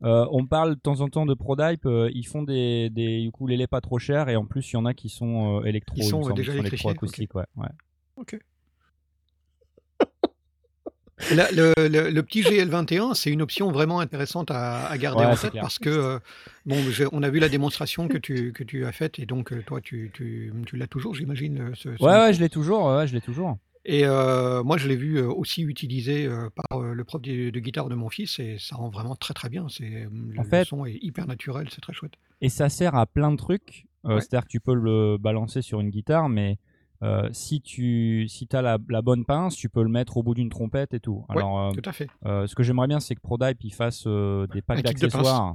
euh, 0.04 0.26
on 0.30 0.46
parle 0.46 0.76
de 0.76 0.80
temps 0.80 1.00
en 1.00 1.08
temps 1.08 1.26
de 1.26 1.34
Prodype. 1.34 1.86
euh, 1.86 2.08
ils 2.14 2.24
font 2.24 2.44
des, 2.44 2.88
des 2.88 3.24
ukulélés 3.24 3.66
pas 3.66 3.80
trop 3.80 3.98
chers 3.98 4.28
et 4.28 4.36
en 4.36 4.44
plus 4.44 4.70
il 4.70 4.74
y 4.74 4.76
en 4.76 4.84
a 4.84 4.94
qui 4.94 5.08
sont 5.08 5.58
euh, 5.60 5.64
électro, 5.64 5.96
Ils 5.96 6.02
il 6.02 6.06
me 6.06 6.10
sont, 6.10 6.22
semble, 6.22 6.34
déjà 6.36 6.52
qui 6.52 6.58
sont 6.58 6.60
électrifiés, 6.60 6.90
électroacoustiques, 6.90 7.34
ouais, 7.34 7.46
ouais. 7.56 7.68
La- 11.34 11.50
le, 11.50 11.74
le- 11.76 12.10
le 12.10 12.22
petit 12.22 12.40
GL21, 12.42 13.14
c'est 13.14 13.30
une 13.30 13.42
option 13.42 13.70
vraiment 13.72 13.98
intéressante 14.00 14.50
à, 14.52 14.86
à 14.86 14.96
garder 14.98 15.24
Ouais, 15.24 15.32
en 15.32 15.34
c'est 15.34 15.42
tête 15.42 15.50
clair. 15.50 15.62
parce 15.64 15.78
que, 15.78 15.90
euh, 15.90 16.18
bon, 16.64 16.76
je- 16.90 17.04
on 17.12 17.22
a 17.24 17.28
vu 17.28 17.40
la 17.40 17.48
démonstration 17.50 18.06
que 18.08 18.16
tu, 18.18 18.52
que 18.52 18.62
tu 18.64 18.86
as 18.86 18.92
faite 18.92 19.18
et 19.18 19.26
donc 19.26 19.52
euh, 19.52 19.62
toi, 19.66 19.80
tu, 19.82 20.10
tu, 20.14 20.50
tu 20.66 20.76
l'as 20.76 20.86
toujours, 20.86 21.14
j'imagine. 21.14 21.60
euh, 21.60 21.70
Ce, 21.74 21.82
ce 21.82 21.88
Ouais, 21.88 21.92
micro. 21.96 22.08
ouais, 22.12 22.32
je 22.34 22.40
l'ai 22.40 22.48
toujours, 22.48 22.86
ouais, 22.86 23.06
je 23.06 23.12
l'ai 23.14 23.20
toujours. 23.20 23.58
Et 23.92 24.05
euh, 24.05 24.62
moi, 24.62 24.76
je 24.79 24.87
l'ai 24.87 24.94
vu 24.96 25.20
aussi 25.20 25.62
utilisé 25.62 26.29
par 26.55 26.81
le 26.81 27.05
prof 27.05 27.20
de, 27.20 27.50
de 27.50 27.61
guitare 27.61 27.88
de 27.88 27.96
mon 27.96 28.09
fils 28.09 28.38
et 28.38 28.57
ça 28.59 28.76
rend 28.76 28.88
vraiment 28.88 29.16
très 29.16 29.35
très 29.35 29.48
bien. 29.48 29.66
C'est, 29.68 29.85
euh, 30.05 30.09
le, 30.12 30.38
En 30.38 30.44
le 30.59 30.64
son 30.64 30.87
est 30.87 30.98
hyper 31.03 31.26
naturel, 31.26 31.66
c'est 31.70 31.81
très 31.81 31.92
chouette. 31.92 32.12
Et 32.40 32.48
ça 32.50 32.68
sert 32.68 32.94
à 32.94 33.07
plein 33.07 33.33
de 33.33 33.37
trucs. 33.37 33.87
Euh, 34.07 34.14
Ouais. 34.14 34.20
C'est-à-dire 34.20 34.44
que 34.46 34.50
tu 34.50 34.61
peux 34.61 34.74
le 34.74 35.18
balancer 35.18 35.61
sur 35.61 35.81
une 35.81 35.90
guitare, 35.90 36.29
mais 36.29 36.59
euh, 37.03 37.29
si 37.33 37.61
tu 37.61 38.26
si 38.29 38.48
as 38.53 38.62
la, 38.62 38.79
la 38.88 39.03
bonne 39.03 39.24
pince, 39.24 39.57
tu 39.57 39.68
peux 39.68 39.83
le 39.83 39.88
mettre 39.90 40.16
au 40.18 40.22
bout 40.22 40.35
d'une 40.35 40.50
trompette 40.50 40.94
et 40.94 41.00
tout. 41.00 41.24
Ouais, 41.29 41.37
Alors, 41.38 41.72
Tout 41.74 41.83
à 41.85 41.92
fait. 41.92 42.07
ce 42.24 42.55
que 42.55 42.62
j'aimerais 42.62 42.87
bien, 42.87 43.00
c'est 43.00 43.14
que 43.16 43.20
Prodype 43.20 43.59
il 43.64 43.74
fasse 43.74 44.05
euh, 44.07 44.46
des 44.46 44.62
packs 44.62 44.83
d'accessoires. 44.85 45.55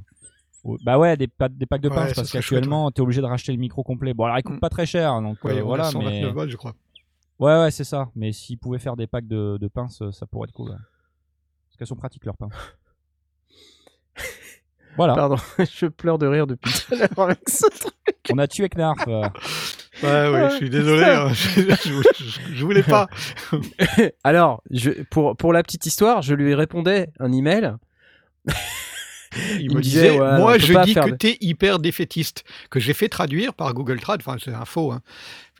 Bah 0.84 0.98
ouais, 0.98 1.16
des, 1.16 1.28
pa- 1.28 1.48
des 1.48 1.64
packs 1.64 1.80
de 1.80 1.88
Ouais, 1.88 1.94
pinces 1.94 2.08
ça 2.10 2.14
parce 2.16 2.32
qu'actuellement, 2.32 2.90
tu 2.90 3.00
es 3.00 3.02
obligé 3.02 3.20
de 3.20 3.26
racheter 3.26 3.52
le 3.52 3.58
micro 3.58 3.82
complet. 3.84 4.12
Bon, 4.14 4.24
alors 4.24 4.36
il 4.38 4.42
coûte 4.42 4.56
Mm. 4.56 4.60
pas 4.60 4.68
très 4.68 4.84
cher, 4.84 5.22
donc 5.22 5.42
Ouais, 5.44 5.60
voilà, 5.62 5.84
129 5.84 6.12
mais 6.12 6.32
balles, 6.32 6.50
je 6.50 6.56
crois. 6.56 6.74
Ouais, 7.38 7.60
ouais, 7.62 7.70
c'est 7.70 7.84
ça. 7.84 8.08
Mais 8.14 8.32
s'ils 8.32 8.58
pouvaient 8.58 8.78
faire 8.78 8.96
des 8.96 9.06
packs 9.06 9.26
de, 9.26 9.58
de 9.60 9.68
pinces, 9.68 10.02
euh, 10.02 10.12
ça 10.12 10.26
pourrait 10.26 10.48
être 10.48 10.54
cool. 10.54 10.70
ouais. 10.70 10.76
Parce 11.68 11.76
qu'elles 11.78 11.86
sont 11.86 11.96
pratiques 11.96 12.24
leurs 12.24 12.36
pinces. 12.36 12.52
voilà, 14.96 15.14
Pardon, 15.14 15.36
je 15.58 15.86
pleure 15.86 16.18
de 16.18 16.26
rire 16.26 16.46
depuis 16.46 16.72
tout 16.72 16.94
à 16.94 16.98
l'heure 16.98 17.18
avec 17.20 17.48
ce 17.48 17.66
truc. 17.68 17.94
on 18.32 18.38
a 18.38 18.46
tué 18.48 18.68
Knarf. 18.68 19.06
euh. 19.08 19.28
Ouais, 20.02 20.30
ouais, 20.30 20.50
je 20.50 20.56
suis 20.56 20.70
désolé, 20.70 21.04
hein, 21.04 21.28
je, 21.32 21.60
je- 21.60 22.24
je- 22.24 22.54
je 22.54 22.64
voulais 22.64 22.82
pas. 22.82 23.08
Alors, 24.24 24.62
je, 24.70 24.90
pour, 25.04 25.36
pour 25.36 25.52
la 25.54 25.62
petite 25.62 25.86
histoire, 25.86 26.20
je 26.22 26.34
lui 26.34 26.54
répondais 26.54 27.10
un 27.18 27.32
email. 27.32 27.74
Il, 29.36 29.60
Il 29.62 29.70
me 29.70 29.76
me 29.76 29.80
disait, 29.82 30.10
disait, 30.10 30.20
ouais, 30.20 30.26
on 30.32 30.38
moi 30.38 30.52
peut 30.54 30.58
je 30.60 30.72
pas 30.72 30.84
dis 30.84 30.94
faire 30.94 31.04
que 31.06 31.10
de- 31.10 31.16
t'es 31.16 31.36
hyper 31.40 31.78
défaitiste, 31.78 32.44
que 32.70 32.78
j'ai 32.80 32.94
fait 32.94 33.08
traduire 33.08 33.54
par 33.54 33.72
Google 33.74 34.00
Trad, 34.00 34.20
enfin 34.20 34.36
c'est 34.42 34.54
un 34.54 34.64
faux. 34.64 34.92
Hein. 34.92 35.02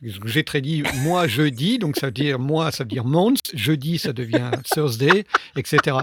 J'ai 0.03 0.45
traduit 0.45 0.83
moi 1.03 1.27
jeudi, 1.27 1.79
donc 1.79 1.97
ça 1.97 2.07
veut 2.07 2.13
dire 2.13 2.39
moi, 2.39 2.71
ça 2.71 2.85
veut 2.85 2.89
dire 2.89 3.05
month, 3.05 3.51
jeudi 3.55 3.99
ça 3.99 4.13
devient 4.13 4.51
Thursday, 4.65 5.25
etc. 5.57 5.97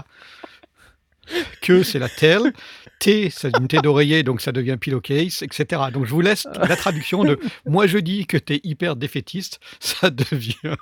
Que 1.62 1.82
c'est 1.82 1.98
la 1.98 2.10
tell, 2.10 2.52
T 2.98 3.30
c'est 3.30 3.56
une 3.56 3.66
T 3.68 3.78
d'oreiller, 3.78 4.22
donc 4.24 4.42
ça 4.42 4.52
devient 4.52 4.76
pillowcase, 4.78 5.42
etc. 5.42 5.84
Donc 5.92 6.04
je 6.04 6.10
vous 6.10 6.20
laisse 6.20 6.46
la 6.56 6.76
traduction 6.76 7.24
de 7.24 7.38
moi 7.64 7.86
je 7.86 7.96
dis 7.96 8.26
que 8.26 8.36
t'es 8.36 8.60
hyper 8.64 8.96
défaitiste, 8.96 9.58
ça 9.80 10.10
devient 10.10 10.74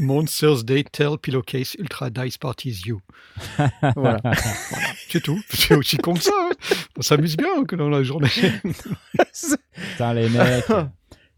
month, 0.00 0.28
Thursday, 0.36 0.84
tell, 0.90 1.18
pillowcase, 1.20 1.76
ultra 1.78 2.10
dice 2.10 2.38
parties 2.38 2.82
you. 2.86 3.00
Voilà. 3.94 4.18
C'est 5.08 5.22
tout. 5.22 5.40
C'est 5.50 5.74
aussi 5.74 5.98
con 5.98 6.14
que 6.14 6.22
ça. 6.22 6.32
hein. 6.50 6.50
On 6.96 7.02
s'amuse 7.02 7.36
bien 7.36 7.64
que 7.64 7.76
dans 7.76 7.90
la 7.90 8.02
journée. 8.02 8.30
Putain, 9.92 10.14
les 10.14 10.28
mecs. 10.30 10.64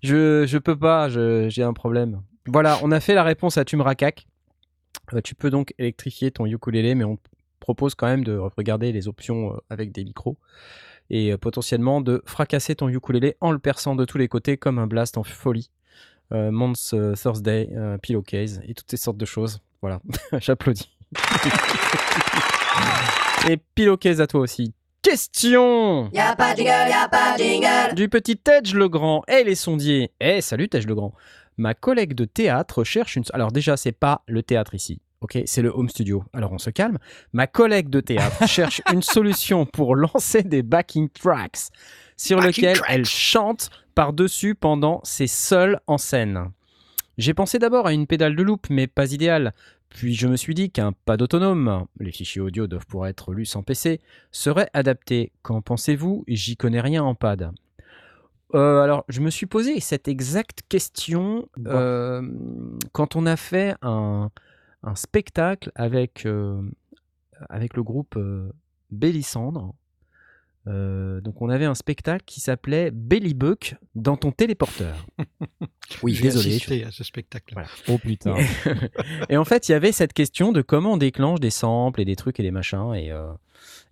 Je, 0.05 0.47
je 0.47 0.59
peux 0.59 0.77
pas, 0.77 1.09
j'ai 1.09 1.62
un 1.62 1.73
problème. 1.73 2.23
Voilà, 2.47 2.79
on 2.83 2.93
a 2.93 3.01
fait 3.01 3.14
la 3.14 3.25
réponse 3.25 3.59
à 3.59 3.64
Tumrakak. 3.64 4.27
Euh, 5.12 5.21
tu 5.23 5.35
peux 5.35 5.51
donc 5.51 5.75
électrifier 5.79 6.31
ton 6.31 6.47
ukulélé, 6.47 6.95
mais 6.95 7.05
on 7.05 7.19
propose 7.61 7.95
quand 7.95 8.07
même 8.07 8.25
de 8.25 8.37
regarder 8.37 8.93
les 8.93 9.09
options 9.09 9.55
euh, 9.55 9.57
avec 9.71 9.93
des 9.93 10.05
micros 10.05 10.37
et 11.11 11.33
euh, 11.33 11.38
potentiellement 11.38 12.01
de 12.01 12.23
fracasser 12.27 12.75
ton 12.75 12.88
ukulélé 12.88 13.37
en 13.40 13.51
le 13.51 13.59
perçant 13.59 13.97
de 13.97 14.05
tous 14.05 14.19
les 14.19 14.29
côtés 14.29 14.57
comme 14.57 14.79
un 14.79 14.87
blast 14.87 15.19
en 15.19 15.25
folie. 15.25 15.71
Euh, 16.33 16.51
euh, 16.93 17.14
Thursday, 17.14 17.71
euh, 17.77 17.99
Pillowcase 17.99 18.61
et 18.67 18.75
toutes 18.75 18.90
ces 18.90 18.97
sortes 18.97 19.19
de 19.19 19.25
choses. 19.25 19.61
Voilà, 19.81 20.01
j'applaudis. 20.40 20.90
Et 23.49 23.59
piloquez 23.75 24.21
à 24.21 24.27
toi 24.27 24.40
aussi. 24.40 24.73
Question 25.05 26.09
Y'a 26.14 26.35
pas 26.35 26.55
de 26.55 26.61
jingle, 26.61 26.88
y'a 26.88 27.09
pas 27.11 27.37
de 27.37 27.43
jingle. 27.43 27.95
du 27.95 28.09
petit 28.09 28.38
Tej 28.38 28.73
Legrand. 28.73 29.23
Eh 29.29 29.45
les 29.45 29.55
sondiers 29.55 30.11
Eh 30.19 30.40
salut 30.40 30.71
Tej 30.71 30.81
Legrand. 30.87 31.12
Ma 31.59 31.75
collègue 31.75 32.14
de 32.14 32.25
théâtre 32.25 32.85
cherche 32.85 33.17
une... 33.17 33.25
Alors 33.35 33.53
déjà, 33.53 33.77
c'est 33.77 33.93
pas 33.93 34.23
le 34.27 34.43
théâtre 34.43 34.75
ici. 34.75 35.03
Ok, 35.21 35.38
c'est 35.45 35.61
le 35.61 35.69
home 35.69 35.90
studio. 35.90 36.25
Alors 36.33 36.53
on 36.53 36.59
se 36.59 36.71
calme. 36.71 36.97
Ma 37.35 37.47
collègue 37.47 37.90
de 37.90 38.01
théâtre 38.01 38.47
cherche 38.49 38.81
une 38.95 39.03
solution 39.03 39.67
pour 39.67 39.95
lancer 39.95 40.43
des 40.43 40.62
backing 40.62 41.11
tracks 41.11 41.69
sur 42.17 42.38
Backing 42.38 42.64
lesquels 42.64 42.79
tracks. 42.79 42.90
elle 42.90 43.05
chante 43.05 43.69
par-dessus 43.95 44.55
pendant 44.55 45.01
ses 45.05 45.27
seules 45.27 45.81
en 45.87 45.99
scène. 45.99 46.51
J'ai 47.19 47.35
pensé 47.35 47.59
d'abord 47.59 47.87
à 47.87 47.93
une 47.93 48.07
pédale 48.07 48.37
de 48.37 48.43
loop, 48.43 48.69
mais 48.71 48.87
pas 48.87 49.12
idéale. 49.12 49.53
Puis 49.94 50.14
je 50.14 50.26
me 50.26 50.37
suis 50.37 50.54
dit 50.54 50.70
qu'un 50.70 50.92
pad 50.92 51.22
autonome, 51.22 51.87
les 52.00 52.11
fichiers 52.11 52.40
audio 52.40 52.66
doivent 52.66 52.85
pouvoir 52.85 53.09
être 53.09 53.33
lus 53.33 53.46
sans 53.46 53.62
PC, 53.62 54.00
serait 54.33 54.68
adapté. 54.74 55.30
Qu'en 55.42 55.62
pensez-vous? 55.62 56.24
J'y 56.26 56.57
connais 56.57 56.80
rien 56.80 57.04
en 57.04 57.14
pad. 57.14 57.52
Euh, 58.57 58.80
alors, 58.80 59.04
je 59.09 59.20
me 59.20 59.30
suis 59.30 59.46
posé 59.46 59.78
cette 59.78 60.09
exacte 60.09 60.62
question 60.68 61.48
euh, 61.66 62.28
quand 62.90 63.14
on 63.14 63.24
a 63.24 63.37
fait 63.37 63.76
un, 63.83 64.30
un 64.83 64.94
spectacle 64.96 65.70
avec, 65.76 66.26
euh, 66.26 66.61
avec 67.48 67.76
le 67.76 67.85
groupe 67.85 68.18
Bélissandre. 68.90 69.74
Euh, 70.66 71.20
donc, 71.20 71.42
on 71.42 71.50
avait 71.50 71.66
un 71.66 71.74
spectacle 71.74 72.24
qui 72.24 72.40
s'appelait 72.40 72.90
Belly 72.90 73.35
Buck 73.35 73.77
dans 73.94 74.16
ton 74.16 74.33
téléporteur. 74.33 75.07
Oui, 76.03 76.14
J'ai 76.14 76.22
désolé. 76.22 76.50
je- 76.50 76.57
assisté 76.57 76.85
à 76.85 76.90
ce 76.90 77.05
spectacle. 77.05 77.53
Voilà. 77.53 77.68
Oh 77.88 77.98
putain. 77.98 78.37
et 79.29 79.37
en 79.37 79.44
fait, 79.44 79.68
il 79.68 79.72
y 79.72 79.74
avait 79.74 79.92
cette 79.92 80.14
question 80.14 80.50
de 80.50 80.62
comment 80.62 80.94
on 80.94 80.96
déclenche 80.96 81.40
des 81.40 81.50
samples 81.50 82.00
et 82.00 82.07
des 82.07 82.16
trucs 82.16 82.40
et 82.40 82.42
des 82.42 82.50
machins. 82.50 82.94
Et, 82.94 83.12
euh, 83.12 83.31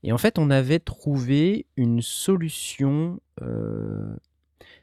et 0.03 0.11
en 0.11 0.17
fait, 0.17 0.39
on 0.39 0.49
avait 0.51 0.79
trouvé 0.79 1.67
une 1.77 2.01
solution. 2.01 3.21
euh, 3.43 4.17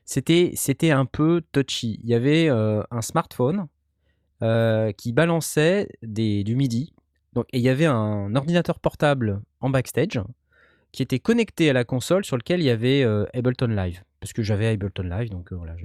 c'était, 0.05 0.51
c'était 0.55 0.91
un 0.91 1.05
peu 1.05 1.41
touchy. 1.51 1.99
Il 2.03 2.09
y 2.09 2.13
avait 2.13 2.47
euh, 2.47 2.83
un 2.91 3.01
smartphone 3.01 3.65
euh, 4.43 4.91
qui 4.91 5.11
balançait 5.11 5.89
des, 6.03 6.43
du 6.43 6.55
MIDI. 6.55 6.93
Donc, 7.33 7.45
et 7.53 7.57
il 7.57 7.63
y 7.63 7.69
avait 7.69 7.85
un 7.87 8.35
ordinateur 8.35 8.79
portable 8.79 9.41
en 9.61 9.71
backstage 9.71 10.19
qui 10.91 11.03
était 11.03 11.19
connecté 11.19 11.69
à 11.69 11.73
la 11.73 11.83
console 11.83 12.25
sur 12.25 12.37
lequel 12.37 12.61
il 12.61 12.65
y 12.65 12.69
avait 12.69 13.03
euh, 13.03 13.25
Ableton 13.33 13.67
Live. 13.67 14.03
Parce 14.19 14.33
que 14.33 14.43
j'avais 14.43 14.67
Ableton 14.67 15.03
Live, 15.03 15.29
donc 15.29 15.51
euh, 15.51 15.55
voilà. 15.55 15.75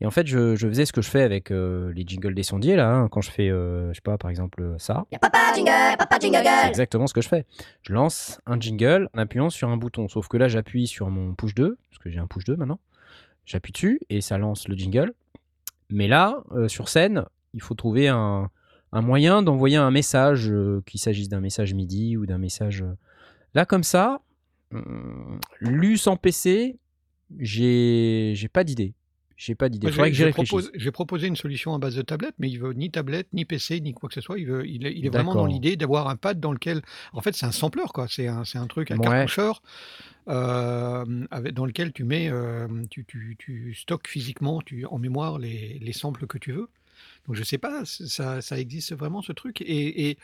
Et 0.00 0.06
en 0.06 0.10
fait, 0.10 0.26
je, 0.26 0.54
je 0.54 0.68
faisais 0.68 0.86
ce 0.86 0.92
que 0.92 1.02
je 1.02 1.10
fais 1.10 1.22
avec 1.22 1.50
euh, 1.50 1.92
les 1.92 2.04
jingles 2.06 2.34
des 2.34 2.44
sondiers, 2.44 2.76
là, 2.76 2.88
hein, 2.94 3.08
quand 3.08 3.20
je 3.20 3.30
fais, 3.30 3.48
je 3.48 3.90
sais 3.92 4.00
pas, 4.00 4.16
par 4.16 4.30
exemple, 4.30 4.76
ça. 4.78 5.06
Y'a 5.10 5.18
papa 5.18 5.52
jingle, 5.54 5.96
papa 5.98 6.18
jingle 6.20 6.38
C'est 6.44 6.68
exactement 6.68 7.06
ce 7.06 7.14
que 7.14 7.20
je 7.20 7.28
fais. 7.28 7.44
Je 7.82 7.92
lance 7.92 8.40
un 8.46 8.60
jingle 8.60 9.08
en 9.14 9.18
appuyant 9.18 9.50
sur 9.50 9.68
un 9.68 9.76
bouton. 9.76 10.08
Sauf 10.08 10.28
que 10.28 10.36
là, 10.36 10.46
j'appuie 10.46 10.86
sur 10.86 11.10
mon 11.10 11.34
push 11.34 11.54
2, 11.54 11.76
parce 11.90 11.98
que 11.98 12.10
j'ai 12.10 12.20
un 12.20 12.28
push 12.28 12.44
2 12.44 12.56
maintenant. 12.56 12.78
J'appuie 13.44 13.72
dessus 13.72 14.00
et 14.08 14.20
ça 14.20 14.38
lance 14.38 14.68
le 14.68 14.76
jingle. 14.76 15.12
Mais 15.90 16.06
là, 16.06 16.44
sur 16.68 16.88
scène, 16.88 17.24
il 17.54 17.62
faut 17.62 17.74
trouver 17.74 18.08
un, 18.08 18.50
un 18.92 19.00
moyen 19.00 19.42
d'envoyer 19.42 19.78
un 19.78 19.90
message, 19.90 20.52
qu'il 20.86 21.00
s'agisse 21.00 21.28
d'un 21.28 21.40
message 21.40 21.74
MIDI 21.74 22.16
ou 22.16 22.26
d'un 22.26 22.38
message. 22.38 22.84
Là, 23.54 23.64
comme 23.64 23.82
ça, 23.82 24.20
lu 25.60 25.96
sans 25.98 26.16
PC, 26.16 26.76
j'ai 27.38 28.34
pas 28.52 28.64
d'idée. 28.64 28.94
J'ai 29.36 29.54
pas 29.54 29.68
d'idée. 29.68 29.86
J'ai- 30.12 30.30
propose- 30.32 30.72
proposé 30.92 31.28
une 31.28 31.36
solution 31.36 31.72
à 31.72 31.78
base 31.78 31.94
de 31.94 32.02
tablette, 32.02 32.34
mais 32.40 32.50
il 32.50 32.58
veut 32.58 32.72
ni 32.72 32.90
tablette, 32.90 33.28
ni 33.32 33.44
PC, 33.44 33.80
ni 33.80 33.92
quoi 33.94 34.08
que 34.08 34.14
ce 34.16 34.20
soit. 34.20 34.36
Il, 34.38 34.46
veut, 34.46 34.66
il, 34.66 34.84
est, 34.84 34.92
il 34.92 35.06
est 35.06 35.10
vraiment 35.10 35.32
dans 35.34 35.46
l'idée 35.46 35.76
d'avoir 35.76 36.08
un 36.08 36.16
pad 36.16 36.40
dans 36.40 36.50
lequel. 36.50 36.82
En 37.12 37.20
fait, 37.20 37.36
c'est 37.36 37.46
un 37.46 37.52
sampler, 37.52 37.84
quoi. 37.94 38.08
C'est 38.08 38.26
un, 38.26 38.42
un 38.52 38.66
truc, 38.66 38.90
un 38.90 38.96
Ouais. 38.98 39.04
cartoucheur 39.04 39.62
euh, 40.28 41.24
avec, 41.30 41.54
dans 41.54 41.66
lequel 41.66 41.92
tu 41.92 42.02
mets, 42.02 42.28
euh, 42.28 42.66
tu, 42.90 43.04
tu, 43.04 43.36
tu 43.38 43.74
stockes 43.74 44.08
physiquement 44.08 44.60
tu, 44.60 44.84
en 44.86 44.98
mémoire 44.98 45.38
les, 45.38 45.78
les 45.80 45.92
samples 45.92 46.26
que 46.26 46.38
tu 46.38 46.50
veux. 46.50 46.68
Donc, 47.28 47.36
je 47.36 47.44
sais 47.44 47.58
pas, 47.58 47.84
ça, 47.84 48.42
ça 48.42 48.58
existe 48.58 48.92
vraiment 48.94 49.22
ce 49.22 49.30
truc? 49.32 49.60
Et, 49.60 50.10
et 50.10 50.18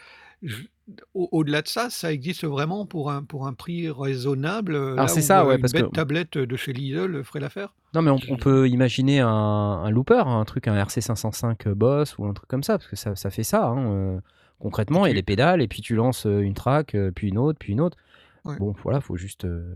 au-delà 1.15 1.63
de 1.63 1.69
ça, 1.69 1.89
ça 1.91 2.13
existe 2.13 2.45
vraiment 2.45 2.85
pour 2.87 3.11
un, 3.11 3.23
pour 3.23 3.47
un 3.47 3.55
prix 3.55 3.89
raisonnable. 3.91 4.95
là 4.95 5.09
c'est 5.09 5.21
où, 5.21 5.23
ça, 5.23 5.43
euh, 5.43 5.47
ouais, 5.49 5.55
une 5.57 5.61
parce 5.61 5.73
bête 5.73 5.87
que- 5.87 5.91
tablette 5.91 6.37
de 6.39 6.57
chez 6.57 6.73
Lidl 6.73 7.25
ferait 7.25 7.41
l'affaire. 7.41 7.75
Non, 7.95 8.03
mais 8.03 8.11
on, 8.11 8.19
on 8.29 8.37
peut 8.37 8.69
imaginer 8.69 9.21
un, 9.21 9.29
un 9.29 9.91
looper, 9.91 10.27
un 10.27 10.45
truc, 10.45 10.69
un 10.69 10.75
RC505 10.83 11.69
Boss 11.75 12.19
ou 12.19 12.27
un 12.27 12.35
truc 12.35 12.49
comme 12.49 12.63
ça, 12.63 12.77
parce 12.79 12.89
que 12.91 12.97
ça, 12.97 13.17
ça 13.17 13.31
fait 13.31 13.45
ça. 13.45 13.67
hein, 13.69 13.87
euh, 13.91 14.21
concrètement, 14.59 15.07
il 15.07 15.11
y 15.11 15.13
a 15.13 15.15
Tu- 15.15 15.21
des 15.21 15.23
pédales, 15.23 15.63
et 15.63 15.69
puis 15.69 15.81
tu 15.81 15.95
lances 15.95 16.27
euh, 16.27 16.41
une 16.41 16.55
track, 16.55 16.95
euh, 16.95 17.11
puis 17.15 17.29
une 17.29 17.39
autre, 17.39 17.59
puis 17.59 17.73
une 17.73 17.81
autre. 17.81 17.97
Ouais. 18.45 18.57
Bon, 18.59 18.75
voilà, 18.83 19.01
faut 19.01 19.17
juste. 19.17 19.45
euh, 19.47 19.75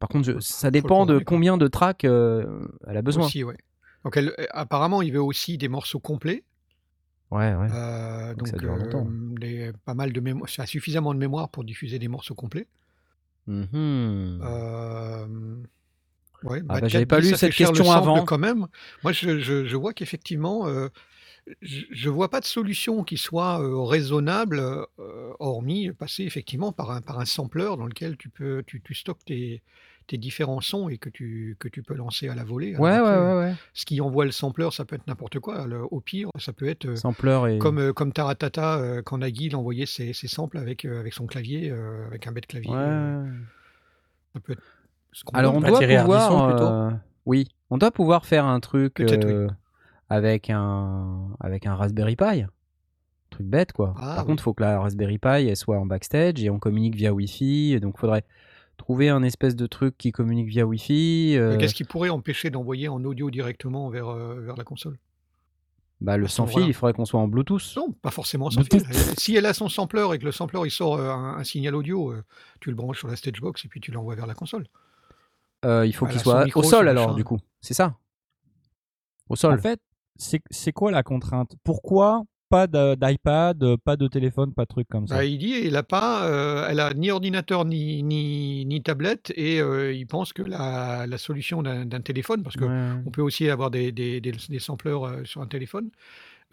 Par 0.00 0.08
contre, 0.08 0.24
je- 0.32 0.40
ça 0.40 0.70
dépend 0.70 1.06
de 1.06 1.18
combien 1.20 1.56
de 1.56 1.68
tracks 1.68 2.04
euh, 2.04 2.66
elle 2.86 2.96
a 2.96 3.02
besoin. 3.02 3.26
Aussi, 3.26 3.44
ouais. 3.44 3.56
Donc 4.04 4.16
elle, 4.16 4.32
euh, 4.38 4.46
apparemment, 4.50 5.02
il 5.02 5.12
veut 5.12 5.22
aussi 5.22 5.58
des 5.58 5.68
morceaux 5.68 6.00
complets. 6.00 6.42
Ouais, 7.30 7.54
ouais. 7.54 7.68
euh, 7.72 8.28
Donc 8.30 8.38
donc 8.38 8.48
ça 8.48 8.56
dure 8.56 8.76
longtemps. 8.76 9.06
des- 9.10 9.72
pas 9.84 9.94
mal 9.94 10.12
de 10.12 10.20
mémoire, 10.20 10.48
ça 10.48 10.62
a 10.62 10.66
suffisamment 10.66 11.12
de 11.14 11.18
mémoire 11.18 11.50
pour 11.50 11.64
diffuser 11.64 11.98
des 11.98 12.08
morceaux 12.08 12.34
complets. 12.34 12.66
Mhm. 13.46 14.40
Euh, 14.42 15.56
ouais, 16.44 16.60
Ah 16.68 16.74
bah, 16.74 16.80
bah, 16.80 16.88
j'avais 16.88 17.04
4 17.04 17.08
pas 17.10 17.20
lu 17.20 17.34
cette 17.34 17.54
question 17.54 17.90
avant. 17.92 18.24
quand 18.24 18.38
même. 18.38 18.66
Moi, 19.02 19.12
je, 19.12 19.38
je- 19.38 19.64
je 19.66 19.76
vois 19.76 19.92
qu'effectivement, 19.92 20.66
euh, 20.68 20.88
je, 21.62 21.82
je 21.90 22.10
vois 22.10 22.30
pas 22.30 22.40
de 22.40 22.44
solution 22.46 23.04
qui 23.04 23.16
soit 23.18 23.60
euh, 23.62 23.82
raisonnable, 23.82 24.60
euh, 24.60 25.32
hormis 25.38 25.90
passer 25.92 26.24
effectivement 26.24 26.72
par 26.72 26.90
un, 26.90 27.00
par 27.00 27.18
un 27.20 27.24
sampler 27.26 27.64
dans 27.76 27.86
lequel 27.86 28.16
tu 28.16 28.28
peux, 28.30 28.62
tu, 28.66 28.80
tu 28.82 28.94
stockes 28.94 29.24
tes, 29.26 29.62
tes 30.08 30.18
différents 30.18 30.60
sons 30.60 30.88
et 30.88 30.98
que 30.98 31.08
tu, 31.08 31.54
que 31.60 31.68
tu 31.68 31.82
peux 31.84 31.94
lancer 31.94 32.28
à 32.28 32.34
la 32.34 32.42
volée. 32.42 32.70
Alors 32.74 32.80
Ouais, 32.80 32.90
ouais, 32.90 32.96
après, 33.08 33.18
ouais, 33.34 33.38
ouais. 33.50 33.54
Ce 33.74 33.84
qui 33.86 34.00
envoie 34.00 34.24
le 34.24 34.32
sampler, 34.32 34.68
ça 34.72 34.84
peut 34.84 34.96
être 34.96 35.06
n'importe 35.06 35.38
quoi. 35.38 35.66
Le- 35.68 35.84
au 35.84 36.00
pire, 36.00 36.30
ça 36.38 36.52
peut 36.52 36.66
être 36.68 36.86
euh, 36.86 36.96
Sampler 36.96 37.54
et. 37.54 37.58
comme, 37.58 37.78
euh, 37.78 37.92
comme 37.92 38.12
Taratata 38.12 38.78
euh, 38.78 39.02
quand 39.02 39.18
Nagui 39.18 39.54
envoyait 39.54 39.86
ses, 39.86 40.12
ses 40.12 40.26
samples 40.26 40.58
avec, 40.58 40.84
euh, 40.84 40.98
avec 40.98 41.14
son 41.14 41.26
clavier, 41.26 41.70
euh, 41.70 42.06
avec 42.08 42.26
un 42.26 42.32
bête 42.32 42.46
clavier. 42.48 42.72
euh, 42.74 43.22
Ouais. 43.22 43.30
ça 44.34 44.40
peut 44.40 44.52
être 44.54 44.62
ce 45.12 45.24
qu'on 45.24 45.36
Alors 45.38 45.54
on 45.54 45.60
doit 45.60 45.78
pouvoir. 45.78 46.32
Ardisson, 46.32 46.48
plutôt 46.48 46.64
euh, 46.72 46.90
Oui, 47.26 47.48
on 47.70 47.78
doit 47.78 47.90
pouvoir 47.90 48.26
faire 48.26 48.44
un 48.46 48.60
truc 48.60 48.96
oui. 49.00 49.46
avec 50.08 50.50
un 50.50 51.28
avec 51.40 51.66
un 51.66 51.74
Raspberry 51.74 52.16
Pi. 52.16 52.44
Truc 53.30 53.46
bête 53.46 53.72
quoi. 53.72 53.94
Ah, 53.98 54.14
Par 54.16 54.18
oui. 54.20 54.30
contre, 54.30 54.40
il 54.42 54.44
faut 54.44 54.54
que 54.54 54.62
la 54.62 54.80
Raspberry 54.80 55.18
Pi 55.18 55.28
elle 55.48 55.56
soit 55.56 55.78
en 55.78 55.84
backstage 55.86 56.42
et 56.42 56.48
on 56.50 56.58
communique 56.58 56.94
via 56.94 57.12
Wi-Fi. 57.12 57.74
et 57.74 57.80
Donc, 57.80 57.98
faudrait 57.98 58.24
trouver 58.78 59.10
un 59.10 59.22
espèce 59.22 59.54
de 59.56 59.66
truc 59.66 59.98
qui 59.98 60.10
communique 60.12 60.48
via 60.48 60.64
Wi-Fi. 60.66 61.36
euh, 61.36 61.50
Mais 61.52 61.58
Qu'est-ce 61.58 61.74
qui 61.74 61.84
pourrait 61.84 62.08
empêcher 62.08 62.48
d'envoyer 62.48 62.88
en 62.88 63.04
audio 63.04 63.30
directement 63.30 63.90
vers, 63.90 64.08
euh, 64.08 64.40
vers 64.40 64.56
la 64.56 64.64
console? 64.64 64.98
Bah, 66.00 66.16
le 66.16 66.28
sans 66.28 66.46
fil, 66.46 66.62
il 66.66 66.72
faudrait 66.74 66.92
qu'on 66.92 67.04
soit 67.04 67.18
en 67.20 67.26
Bluetooth. 67.28 67.74
Non, 67.76 67.90
pas 67.90 68.12
forcément 68.12 68.50
sans 68.50 68.62
fil. 68.62 68.80
Euh, 68.80 69.14
Si 69.18 69.34
elle 69.34 69.46
a 69.46 69.52
son 69.52 69.68
sampler 69.68 70.06
et 70.14 70.18
que 70.18 70.24
le 70.24 70.30
sampler 70.32 70.60
il 70.64 70.70
sort 70.70 70.94
euh, 70.94 71.10
un, 71.10 71.36
un 71.38 71.44
signal 71.44 71.74
audio, 71.74 72.12
euh, 72.12 72.22
tu 72.60 72.70
le 72.70 72.76
branches 72.76 73.00
sur 73.00 73.08
la 73.08 73.16
stage 73.16 73.40
box 73.40 73.64
et 73.64 73.68
puis 73.68 73.80
tu 73.80 73.90
l'envoies 73.90 74.14
vers 74.14 74.26
la 74.28 74.34
console. 74.34 74.66
Euh, 75.64 75.84
il 75.84 75.92
faut 75.92 76.06
qu'il 76.06 76.20
soit 76.20 76.44
micro, 76.44 76.60
au 76.60 76.62
sol 76.62 76.88
alors, 76.88 77.14
du 77.16 77.24
coup. 77.24 77.38
C'est 77.60 77.74
ça 77.74 77.96
Au 79.28 79.34
sol. 79.34 79.54
En 79.54 79.58
fait, 79.58 79.80
c'est 80.14 80.40
c'est 80.50 80.70
quoi 80.72 80.92
la 80.92 81.02
contrainte? 81.02 81.56
Pourquoi 81.64 82.22
pas 82.48 82.66
d'iPad, 82.66 83.62
euh, 83.62 83.76
pas 83.82 83.96
de 83.96 84.08
téléphone, 84.08 84.52
pas 84.54 84.62
de 84.62 84.68
truc 84.68 84.88
comme 84.88 85.06
ça 85.06 85.16
Bah, 85.16 85.24
il 85.24 85.38
dit 85.38 85.52
elle 85.54 85.76
a 85.76 85.82
pas, 85.82 86.26
euh, 86.26 86.66
elle 86.68 86.80
a 86.80 86.92
ni 86.94 87.10
ordinateur 87.10 87.64
ni, 87.64 88.02
ni, 88.02 88.64
ni 88.66 88.82
tablette 88.82 89.32
et 89.36 89.60
euh, 89.60 89.92
il 89.92 90.06
pense 90.06 90.32
que 90.32 90.42
la, 90.42 91.06
la 91.06 91.18
solution 91.18 91.62
d'un 91.62 92.00
téléphone, 92.00 92.42
parce 92.42 92.56
que 92.56 92.64
Ouais. 92.64 93.02
on 93.06 93.10
peut 93.10 93.22
aussi 93.22 93.48
avoir 93.48 93.70
des, 93.70 93.92
des, 93.92 94.20
des, 94.20 94.32
des 94.48 94.58
sampleurs 94.58 95.04
euh, 95.04 95.24
sur 95.24 95.40
un 95.42 95.46
téléphone. 95.46 95.90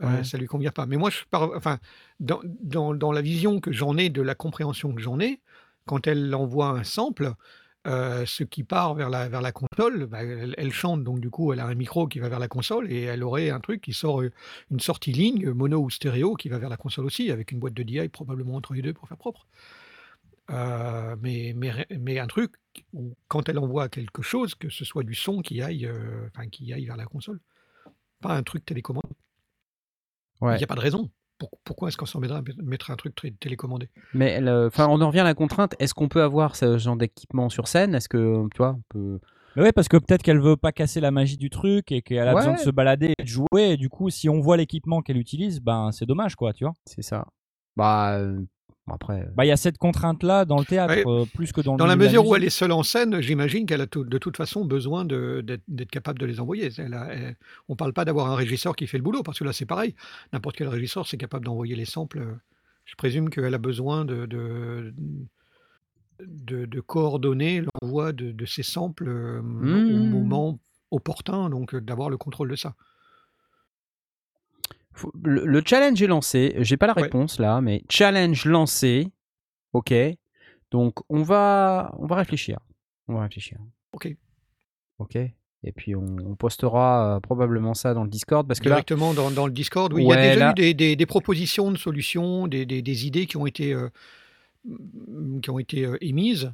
Ouais. 0.02 0.26
Ça 0.26 0.38
lui 0.38 0.46
convient 0.48 0.72
pas. 0.72 0.86
Mais 0.86 0.98
moi, 0.98 1.10
je 1.10 1.20
enfin, 1.32 1.78
dans, 2.20 2.42
dans, 2.62 2.94
dans 2.94 3.14
la 3.14 3.22
vision 3.22 3.62
que 3.62 3.72
j'en 3.72 3.98
ai, 3.98 4.10
de 4.10 4.22
la 4.22 4.36
compréhension 4.36 4.94
que 4.94 5.02
j'en 5.02 5.20
ai, 5.22 5.40
quand 5.86 6.06
elle 6.08 6.36
envoie 6.36 6.68
un 6.70 6.84
sample, 6.84 7.32
euh, 7.86 8.26
ce 8.26 8.44
qui 8.44 8.64
part 8.64 8.96
vers 8.96 9.10
la, 9.10 9.30
vers 9.30 9.42
la 9.42 9.52
console, 9.52 10.08
bah, 10.08 10.24
elle, 10.24 10.56
elle 10.58 10.72
chante, 10.74 11.04
donc 11.04 11.20
du 11.20 11.30
coup, 11.30 11.54
elle 11.54 11.60
a 11.60 11.68
un 11.68 11.76
micro 11.76 12.08
qui 12.08 12.20
va 12.20 12.30
vers 12.30 12.40
la 12.40 12.48
console 12.48 12.92
et 12.92 13.02
elle 13.04 13.24
aurait 13.24 13.50
un 13.52 13.60
truc 13.60 13.82
qui 13.82 13.94
sort 13.94 14.22
euh, 14.22 14.32
une 14.72 14.80
sortie 14.80 15.12
ligne, 15.12 15.52
mono 15.52 15.80
ou 15.82 15.90
stéréo, 15.90 16.36
qui 16.36 16.50
va 16.50 16.58
vers 16.58 16.70
la 16.70 16.78
console 16.78 17.06
aussi, 17.06 17.32
avec 17.32 17.52
une 17.52 17.60
boîte 17.60 17.74
de 17.76 17.84
DI 17.84 18.10
probablement 18.10 18.56
entre 18.56 18.74
les 18.74 18.82
deux 18.82 18.94
pour 18.94 19.08
faire 19.08 19.18
propre. 19.18 19.46
Euh, 20.52 21.16
mais, 21.22 21.54
mais, 21.56 21.88
mais 22.00 22.20
un 22.20 22.28
truc 22.28 22.54
où, 22.94 23.16
quand 23.28 23.50
elle 23.50 23.58
envoie 23.58 23.90
quelque 23.90 24.22
chose, 24.22 24.54
que 24.56 24.70
ce 24.70 24.86
soit 24.86 25.04
du 25.04 25.16
son 25.16 25.42
qui 25.42 25.62
aille, 25.62 25.88
euh, 25.88 26.28
enfin, 26.28 26.48
qui 26.50 26.72
aille 26.74 26.86
vers 26.86 26.98
la 26.98 27.06
console. 27.06 27.40
Pas 28.22 28.36
un 28.36 28.44
truc 28.44 28.66
télécommandé. 28.66 29.10
Il 30.42 30.46
Ouais. 30.46 30.58
n'y 30.58 30.64
a 30.64 30.68
pas 30.68 30.76
de 30.76 30.80
raison. 30.82 31.10
Pour- 31.38 31.52
pourquoi 31.66 31.90
est-ce 31.90 31.98
qu'on 31.98 32.06
s'embêterait 32.06 32.40
à 32.40 32.44
mettre 32.64 32.92
un 32.92 32.96
truc 32.96 33.14
très 33.16 33.32
télécommandé? 33.32 33.90
Mais 34.14 34.40
le- 34.40 34.68
enfin, 34.68 34.88
on 34.90 35.02
en 35.02 35.08
revient 35.08 35.20
à 35.20 35.24
la 35.26 35.34
contrainte. 35.34 35.76
Est-ce 35.80 35.94
qu'on 35.94 36.08
peut 36.08 36.22
avoir 36.24 36.56
ce 36.56 36.78
genre 36.78 36.96
d'équipement 36.96 37.50
sur 37.50 37.68
scène? 37.68 37.94
Est-ce 37.94 38.08
que 38.08 38.44
tu 38.54 38.58
vois, 38.58 38.76
on 38.78 38.82
peut 38.90 39.20
Mais 39.58 39.64
ouais, 39.64 39.72
parce 39.74 39.88
que 39.90 39.98
peut-être 39.98 40.24
qu'elle 40.24 40.40
veut 40.40 40.56
pas 40.58 40.72
casser 40.72 41.00
la 41.02 41.12
magie 41.12 41.38
du 41.38 41.50
truc 41.50 41.92
et 41.92 42.02
qu'elle 42.02 42.28
a 42.28 42.34
Ouais. 42.34 42.40
besoin 42.42 42.54
de 42.54 42.60
se 42.60 42.70
balader 42.70 43.14
et 43.18 43.24
de 43.24 43.28
jouer. 43.28 43.72
Et 43.72 43.78
du 43.78 43.90
coup, 43.90 44.10
si 44.10 44.30
on 44.30 44.40
voit 44.40 44.56
l'équipement 44.58 45.02
qu'elle 45.02 45.18
utilise, 45.18 45.60
ben 45.62 45.92
c'est 45.92 46.06
dommage, 46.06 46.36
quoi, 46.36 46.54
tu 46.54 46.64
vois. 46.64 46.74
C'est 46.86 47.02
ça. 47.02 47.26
Bah, 47.76 48.18
euh, 48.18 48.40
Bon, 48.88 48.94
après, 48.94 49.22
euh, 49.22 49.26
Bah, 49.36 49.46
il 49.46 49.48
y 49.48 49.52
a 49.52 49.58
cette 49.58 49.78
contrainte-là 49.80 50.46
dans 50.46 50.58
le 50.60 50.66
théâtre, 50.66 50.94
Ouais. 50.96 51.04
euh, 51.08 51.26
plus 51.34 51.52
que 51.52 51.62
dans 51.62 51.74
le 51.74 51.78
Dans 51.80 51.88
la 51.88 51.96
mesure 51.96 52.26
où 52.28 52.36
elle 52.36 52.44
est 52.44 52.50
seule 52.52 52.72
en 52.72 52.84
scène, 52.84 53.20
j'imagine 53.20 53.66
qu'elle 53.66 53.82
a 53.82 53.88
tout- 53.88 54.04
de 54.04 54.18
toute 54.20 54.38
façon 54.38 54.64
besoin 54.64 55.06
de- 55.06 55.44
d'être 55.68 55.90
capable 55.90 56.20
de 56.20 56.26
les 56.26 56.40
envoyer. 56.40 56.70
Elle 56.78 56.94
a- 56.94 57.08
elle- 57.12 57.36
on 57.68 57.74
ne 57.74 57.78
parle 57.78 57.94
pas 57.94 58.06
d'avoir 58.06 58.30
un 58.30 58.36
régisseur 58.36 58.76
qui 58.76 58.86
fait 58.86 58.98
le 58.98 59.04
boulot, 59.04 59.24
parce 59.24 59.40
que 59.40 59.44
là 59.44 59.54
c'est 59.54 59.66
pareil. 59.66 59.96
N'importe 60.34 60.56
quel 60.58 60.68
régisseur 60.68 61.08
c'est 61.08 61.18
capable 61.18 61.46
d'envoyer 61.46 61.76
les 61.76 61.86
samples. 61.86 62.22
Je 62.86 62.96
présume 62.96 63.30
qu'elle 63.32 63.54
a 63.56 63.58
besoin 63.58 64.06
de, 64.06 64.28
de, 64.28 64.94
de- 66.20 66.66
de 66.66 66.80
coordonner 66.80 67.64
l'envoi 67.82 68.14
de, 68.14 68.32
de 68.32 68.46
ces 68.46 68.62
samples 68.64 69.08
euh, 69.08 69.40
au 69.40 69.44
Mmh. 69.44 70.10
moment 70.12 70.60
opportun, 70.92 71.50
donc 71.50 71.76
d'avoir 71.76 72.12
le 72.12 72.18
contrôle 72.18 72.52
de 72.52 72.56
ça. 72.56 72.76
Faut- 74.96 75.12
le, 75.24 75.46
le 75.46 75.62
challenge 75.66 76.02
est 76.02 76.08
lancé. 76.08 76.56
J'ai 76.60 76.78
pas 76.78 76.88
la 76.88 76.96
Ouais. 76.96 77.04
réponse 77.04 77.40
là, 77.40 77.62
mais 77.62 77.84
challenge 77.90 78.46
lancé. 78.46 79.08
Ok. 79.74 79.94
Donc 80.72 80.96
on 81.10 81.22
va, 81.22 81.94
on 82.00 82.08
va 82.08 82.16
réfléchir. 82.16 82.60
On 83.08 83.14
va 83.16 83.22
réfléchir. 83.22 83.58
Ok. 83.94 84.16
Ok. 85.00 85.16
Et 85.68 85.72
puis 85.72 85.96
on, 85.96 86.06
on 86.26 86.36
postera 86.36 87.16
euh, 87.16 87.20
probablement 87.20 87.74
ça 87.74 87.94
dans 87.94 88.04
le 88.04 88.10
Discord 88.10 88.48
parce 88.48 88.60
que 88.60 88.70
là, 88.70 88.76
Directement 88.76 89.14
dans, 89.14 89.32
dans 89.32 89.48
le 89.48 89.52
Discord, 89.54 89.92
oui. 89.94 90.04
il 90.04 90.06
y 90.06 90.10
Ouais, 90.10 90.18
a 90.18 90.22
déjà 90.34 90.40
là- 90.40 90.52
eu 90.52 90.54
des, 90.54 90.74
des- 90.74 90.96
des 90.96 91.06
propositions 91.06 91.72
de 91.72 91.78
solutions, 91.78 92.48
des, 92.48 92.66
des- 92.66 92.82
des 92.82 93.08
idées 93.08 93.26
qui 93.26 93.38
ont 93.38 93.46
été, 93.48 93.74
euh, 93.74 93.90
qui 95.42 95.50
ont 95.50 95.60
été 95.60 95.86
euh, 95.86 95.98
émises. 96.02 96.52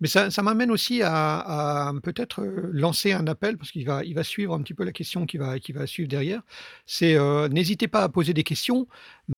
Mais 0.00 0.08
ça, 0.08 0.30
ça 0.30 0.42
m'amène 0.42 0.70
aussi 0.70 1.02
à, 1.02 1.88
à 1.88 1.92
peut-être 2.02 2.40
euh, 2.42 2.70
lancer 2.72 3.12
un 3.12 3.26
appel, 3.26 3.56
parce 3.58 3.70
qu'il 3.70 3.84
va, 3.86 4.04
il 4.04 4.14
va 4.14 4.22
suivre 4.24 4.54
un 4.54 4.62
petit 4.62 4.74
peu 4.74 4.84
la 4.84 4.92
question 4.92 5.26
qui 5.26 5.36
va, 5.38 5.58
qui 5.58 5.72
va 5.72 5.86
suivre 5.86 6.08
derrière. 6.08 6.42
C'est 6.86 7.16
euh, 7.16 7.48
n'hésitez 7.48 7.88
pas 7.88 8.02
à 8.02 8.08
poser 8.08 8.34
des 8.34 8.44
questions, 8.44 8.86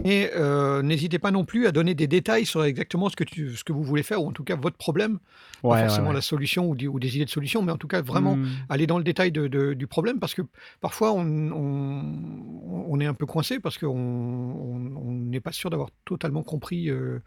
mais 0.04 0.30
euh, 0.36 0.82
n'hésitez 0.82 1.18
pas 1.18 1.30
non 1.30 1.44
plus 1.44 1.66
à 1.66 1.72
donner 1.72 1.94
des 1.94 2.06
détails 2.06 2.46
sur 2.46 2.64
exactement 2.64 3.08
ce 3.08 3.16
que, 3.16 3.24
tu, 3.24 3.54
ce 3.56 3.64
que 3.64 3.72
vous 3.72 3.82
voulez 3.82 4.02
faire, 4.02 4.22
ou 4.22 4.28
en 4.28 4.32
tout 4.32 4.44
cas 4.44 4.56
votre 4.56 4.76
problème. 4.76 5.18
Ouais, 5.62 5.80
pas 5.80 5.86
forcément 5.88 6.08
ouais. 6.08 6.14
la 6.14 6.20
solution 6.20 6.68
ou, 6.68 6.74
des- 6.76 6.86
ou 6.88 7.00
des 7.00 7.16
idées 7.16 7.24
de 7.24 7.30
solution, 7.30 7.62
mais 7.62 7.72
en 7.72 7.78
tout 7.78 7.88
cas 7.88 8.02
vraiment 8.02 8.36
Hmm. 8.36 8.46
aller 8.68 8.86
dans 8.86 8.98
le 8.98 9.04
détail 9.04 9.32
de- 9.32 9.46
de- 9.48 9.72
du 9.74 9.86
problème 9.86 10.18
parce 10.20 10.34
que 10.34 10.42
parfois 10.80 11.12
on, 11.12 11.24
on- 11.52 12.84
on 12.88 13.00
est 13.00 13.06
un 13.06 13.14
peu 13.14 13.24
coincé 13.26 13.58
parce 13.60 13.78
qu'on 13.78 13.86
on- 13.88 14.96
on 14.96 15.10
n'est 15.12 15.40
pas 15.40 15.52
sûr 15.52 15.70
d'avoir 15.70 15.88
totalement 16.04 16.42
compris 16.42 16.90
euh, 16.90 17.20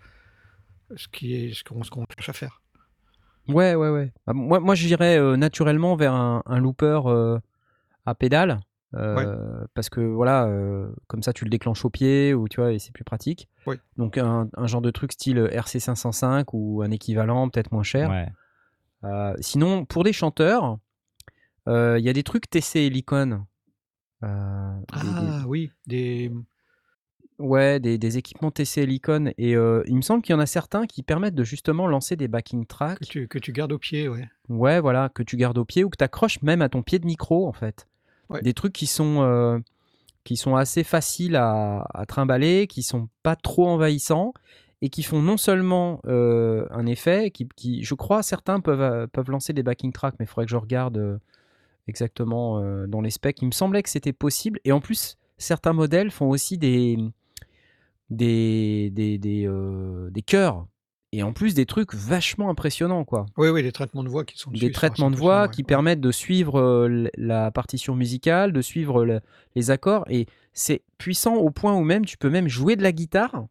ce 0.96 1.08
qui 1.08 1.34
est 1.36 1.54
ce 1.54 1.64
qu'on 1.64 1.84
ce 1.84 1.90
qu'on 1.90 2.06
cherche 2.16 2.30
à 2.30 2.34
faire. 2.34 2.62
Ouais, 3.50 3.76
ouais, 3.76 3.90
ouais. 3.90 4.12
Ah, 4.28 4.34
Moi, 4.34 4.60
moi 4.60 4.76
j'irais 4.76 5.18
euh, 5.18 5.36
naturellement 5.38 5.96
vers 5.96 6.14
un, 6.14 6.44
un 6.46 6.60
looper 6.60 7.02
euh, 7.06 7.40
à 8.06 8.16
pédale. 8.16 8.60
euh, 8.96 9.66
Parce 9.74 9.90
que 9.90 10.02
voilà, 10.02 10.46
euh, 10.46 10.92
comme 11.08 11.22
ça 11.24 11.34
tu 11.34 11.44
le 11.46 11.50
déclenches 11.50 11.86
au 11.86 11.90
pied 11.90 12.34
ou 12.34 12.48
tu 12.48 12.60
vois, 12.62 12.72
et 12.74 12.80
c'est 12.80 12.92
plus 12.92 13.04
pratique. 13.04 13.48
Donc 13.98 14.18
un, 14.18 14.50
un 14.56 14.68
genre 14.68 14.82
de 14.82 14.92
truc 14.92 15.12
style 15.12 15.38
RC505 15.40 16.46
ou 16.54 16.82
un 16.82 16.92
équivalent, 16.92 17.50
peut-être 17.50 17.72
moins 17.72 17.84
cher. 17.84 18.10
Ouais. 18.10 18.28
Euh, 19.04 19.34
sinon, 19.40 19.86
pour 19.86 20.04
des 20.04 20.12
chanteurs, 20.14 20.78
euh, 21.68 21.98
il 22.00 22.06
y 22.06 22.10
a 22.10 22.14
des 22.14 22.24
trucs 22.24 22.50
TC 22.50 22.88
Helicon. 22.88 23.46
Euh, 24.24 24.74
des- 25.02 25.08
des- 25.08 25.32
Ah 25.32 25.44
oui, 25.48 25.72
des 25.88 26.32
ouais, 27.40 27.80
des, 27.80 27.98
des 27.98 28.18
équipements 28.18 28.52
TC 28.52 28.80
Helicon. 28.80 29.32
Et 29.38 29.56
euh, 29.56 29.84
il 29.88 29.96
me 29.96 30.02
semble 30.02 30.22
qu'il 30.22 30.34
y 30.34 30.36
en 30.36 30.40
a 30.40 30.46
certains 30.46 30.86
qui 30.86 31.04
permettent 31.04 31.36
de 31.36 31.44
justement 31.44 31.88
lancer 31.88 32.16
des 32.16 32.28
backing 32.28 32.64
que 32.64 32.68
tracks. 32.68 33.00
tu, 33.02 33.28
que 33.28 33.40
tu 33.40 33.52
gardes 33.52 33.72
au 33.72 33.80
pied, 33.80 34.08
ouais. 34.08 34.28
Ouais, 34.50 34.80
voilà, 34.80 35.10
que 35.10 35.24
tu 35.24 35.38
gardes 35.38 35.58
au 35.58 35.66
pied 35.66 35.84
ou 35.84 35.90
que 35.90 35.98
tu 35.98 36.04
accroches 36.04 36.42
même 36.42 36.62
à 36.62 36.70
ton 36.70 36.84
pied 36.84 37.00
de 37.00 37.06
micro, 37.06 37.48
en 37.48 37.54
fait. 37.54 37.88
Ouais. 38.30 38.42
Des 38.42 38.54
trucs 38.54 38.74
qui 38.74 38.86
sont, 38.86 39.22
euh, 39.22 39.58
qui 40.24 40.38
sont 40.38 40.56
assez 40.56 40.84
faciles 40.84 41.36
à, 41.36 41.88
à 41.94 42.06
trimballer, 42.06 42.68
qui 42.68 42.84
sont 42.84 43.10
pas 43.24 43.36
trop 43.36 43.68
envahissants 43.68 44.34
et 44.82 44.90
qui 44.90 45.04
font 45.04 45.22
non 45.22 45.36
seulement 45.36 46.00
euh, 46.06 46.66
un 46.72 46.86
effet, 46.86 47.32
qui, 47.32 47.48
qui, 47.56 47.84
je 47.84 47.96
crois, 47.96 48.24
certains 48.24 48.60
peuvent, 48.62 49.08
peuvent 49.08 49.30
lancer 49.30 49.52
des 49.52 49.64
backing 49.64 49.92
tracks, 49.92 50.16
mais 50.20 50.26
il 50.26 50.28
faudrait 50.28 50.46
que 50.46 50.52
je 50.52 50.58
regarde 50.58 51.20
exactement 51.88 52.62
dans 52.88 53.02
les 53.02 53.10
specs. 53.10 53.42
Il 53.42 53.48
me 53.48 53.52
semblait 53.52 53.84
que 53.84 53.90
c'était 53.90 54.14
possible. 54.14 54.60
Et 54.64 54.72
en 54.72 54.80
plus, 54.80 55.18
certains 55.38 55.74
modèles 55.74 56.12
font 56.12 56.30
aussi 56.30 56.58
des, 56.58 56.98
des, 58.10 58.90
des, 58.92 59.18
des, 59.18 59.46
euh, 59.48 60.10
des 60.12 60.22
chœurs. 60.22 60.66
Et 61.12 61.24
en 61.24 61.34
plus, 61.34 61.56
des 61.56 61.66
trucs 61.66 61.96
vachement 61.96 62.52
impressionnants, 62.52 63.04
quoi 63.04 63.26
Oui, 63.36 63.50
oui, 63.50 63.64
des 63.64 63.72
traitements 63.72 64.04
de 64.04 64.10
voix 64.10 64.24
qui 64.26 64.38
sont 64.38 64.52
dessus, 64.52 64.64
des 64.66 64.72
traitements 64.72 65.10
de 65.10 65.16
voix 65.16 65.48
qui 65.48 65.64
permettent 65.64 66.02
de 66.02 66.12
suivre 66.12 66.60
euh, 66.60 67.08
la 67.18 67.50
partition 67.50 67.96
musicale, 67.96 68.54
de 68.54 68.62
suivre 68.62 69.04
le- 69.06 69.22
les 69.56 69.72
accords. 69.72 70.06
Et 70.10 70.28
c'est 70.54 70.84
puissant 71.00 71.36
au 71.36 71.50
point 71.50 71.74
où 71.76 71.84
même 71.84 72.06
tu 72.06 72.18
peux 72.18 72.30
même 72.30 72.48
jouer 72.48 72.76
de 72.76 72.84
la 72.84 72.92
guitare. 72.92 73.46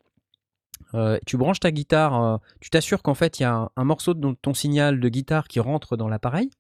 Euh, 0.94 1.18
tu 1.26 1.36
branches 1.36 1.60
ta 1.60 1.70
guitare, 1.72 2.22
euh, 2.24 2.36
tu 2.60 2.70
t'assures 2.70 3.02
qu'en 3.02 3.14
fait 3.14 3.40
il 3.40 3.42
y 3.42 3.44
a 3.44 3.52
un, 3.54 3.70
un 3.76 3.84
morceau 3.84 4.14
de 4.14 4.34
ton 4.40 4.54
signal 4.54 5.00
de 5.00 5.08
guitare 5.08 5.46
qui 5.48 5.58
rentre 5.60 5.96
dans 5.96 6.08
l'appareil. 6.08 6.50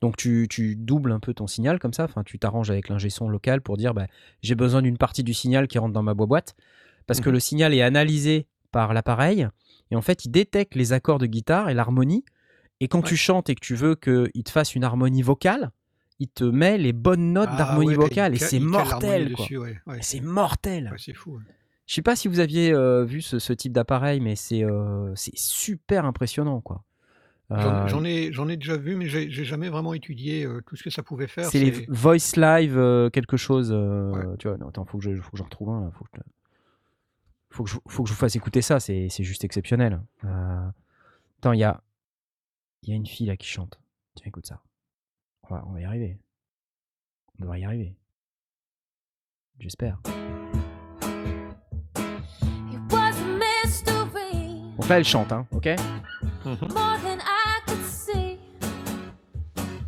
Donc 0.00 0.16
tu, 0.16 0.46
tu 0.50 0.74
doubles 0.74 1.12
un 1.12 1.20
peu 1.20 1.34
ton 1.34 1.46
signal 1.46 1.78
comme 1.78 1.92
ça, 1.92 2.04
enfin 2.04 2.24
tu 2.24 2.38
t'arranges 2.38 2.70
avec 2.70 2.88
l'ingé 2.88 3.10
son 3.10 3.28
local 3.28 3.60
pour 3.60 3.76
dire 3.76 3.92
bah, 3.94 4.06
j'ai 4.42 4.54
besoin 4.54 4.80
d'une 4.82 4.96
partie 4.96 5.22
du 5.22 5.34
signal 5.34 5.68
qui 5.68 5.78
rentre 5.78 5.92
dans 5.92 6.02
ma 6.02 6.14
boîte 6.14 6.56
parce 7.10 7.20
que 7.20 7.28
Mhm. 7.28 7.34
le 7.34 7.40
signal 7.40 7.74
est 7.74 7.82
analysé 7.82 8.46
par 8.70 8.94
l'appareil 8.94 9.48
et 9.90 9.96
en 9.96 10.00
fait 10.00 10.24
il 10.24 10.30
détecte 10.30 10.76
les 10.76 10.92
accords 10.92 11.18
de 11.18 11.26
guitare 11.26 11.68
et 11.68 11.74
l'harmonie 11.74 12.24
et 12.78 12.86
quand 12.86 13.02
tu 13.02 13.16
chantes 13.16 13.50
et 13.50 13.56
que 13.56 13.60
tu 13.60 13.74
veux 13.74 13.96
qu'il 13.96 14.44
te 14.44 14.50
fasse 14.50 14.76
une 14.76 14.84
harmonie 14.84 15.22
vocale, 15.22 15.72
il 16.20 16.28
te 16.28 16.44
met 16.44 16.78
les 16.78 16.92
bonnes 16.92 17.32
notes 17.32 17.48
Ah 17.52 17.56
d'harmonie 17.56 17.90
ouais, 17.90 17.96
bah, 17.96 18.02
vocale 18.04 18.34
et 18.34 18.38
c'est 18.38 18.60
mortel 18.60 19.34
ouais, 19.36 19.98
C'est 20.02 20.20
mortel. 20.20 20.94
C'est 20.96 21.14
fou. 21.14 21.40
Je 21.86 21.94
sais 21.94 22.02
pas 22.02 22.14
si 22.14 22.28
vous 22.28 22.38
aviez 22.38 22.72
euh, 22.72 23.04
vu 23.04 23.20
ce, 23.22 23.40
ce 23.40 23.52
type 23.52 23.72
d'appareil, 23.72 24.20
mais 24.20 24.36
c'est 24.36 24.62
euh, 24.62 25.12
super 25.16 26.04
impressionnant 26.04 26.60
quoi. 26.60 26.84
J'en 27.50 27.56
Euh, 27.58 27.88
j'en 28.30 28.48
ai, 28.48 28.56
déjà 28.56 28.76
vu, 28.76 28.94
mais 28.94 29.08
j'ai 29.08 29.28
jamais 29.44 29.68
vraiment 29.68 29.92
étudié 29.92 30.46
tout 30.66 30.76
ce 30.76 30.84
que 30.84 30.90
ça 30.90 31.02
pouvait 31.02 31.26
faire. 31.26 31.46
c'est 31.46 31.58
les 31.58 31.86
Voice 31.88 32.36
Live 32.36 32.76
quelque 33.12 33.36
chose. 33.36 33.76
Tu 34.38 34.46
vois, 34.46 34.56
non, 34.58 34.68
attends, 34.68 34.84
faut 34.84 34.98
que 34.98 35.04
je, 35.04 35.16
faut 35.20 35.32
que 35.32 35.38
j'en 35.38 35.44
retrouve 35.44 35.70
un 35.70 35.80
là. 35.80 35.90
Faut 35.98 36.04
que, 36.04 36.10
je- 36.14 36.22
faut 37.50 37.64
que 37.64 37.70
je, 37.70 37.76
faut 37.88 38.02
que 38.02 38.08
je 38.08 38.14
vous 38.14 38.18
fasse 38.20 38.36
écouter 38.36 38.62
ça. 38.62 38.80
C'est 38.80 39.08
c'est 39.08 39.24
juste 39.24 39.44
exceptionnel. 39.44 40.00
Euh, 40.24 40.68
Attends, 41.38 41.52
il 41.52 41.60
y 41.60 41.64
a, 41.64 41.80
il 42.82 42.90
y 42.90 42.92
a 42.92 42.96
une 42.96 43.06
fille 43.06 43.26
là 43.26 43.36
qui 43.36 43.46
chante. 43.46 43.80
Tiens, 44.14 44.26
écoute 44.26 44.46
ça. 44.46 44.60
On 45.48 45.54
va, 45.54 45.64
on 45.66 45.72
va 45.72 45.80
y 45.80 45.84
arriver. 45.84 46.18
On 47.38 47.42
devrait 47.44 47.60
y 47.60 47.64
arriver. 47.64 47.96
J'espère. 49.58 49.98
Donc 54.76 54.88
là, 54.88 54.98
elle 54.98 55.04
chante, 55.04 55.32
hein, 55.32 55.46
ok? 55.52 55.68
Mhm. 56.44 56.56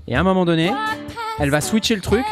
Et 0.07 0.15
à 0.17 0.21
un 0.21 0.23
moment 0.23 0.45
donné, 0.45 0.71
elle 1.39 1.51
va 1.51 1.61
switcher 1.61 1.95
le 1.97 2.03
truc. 2.03 2.25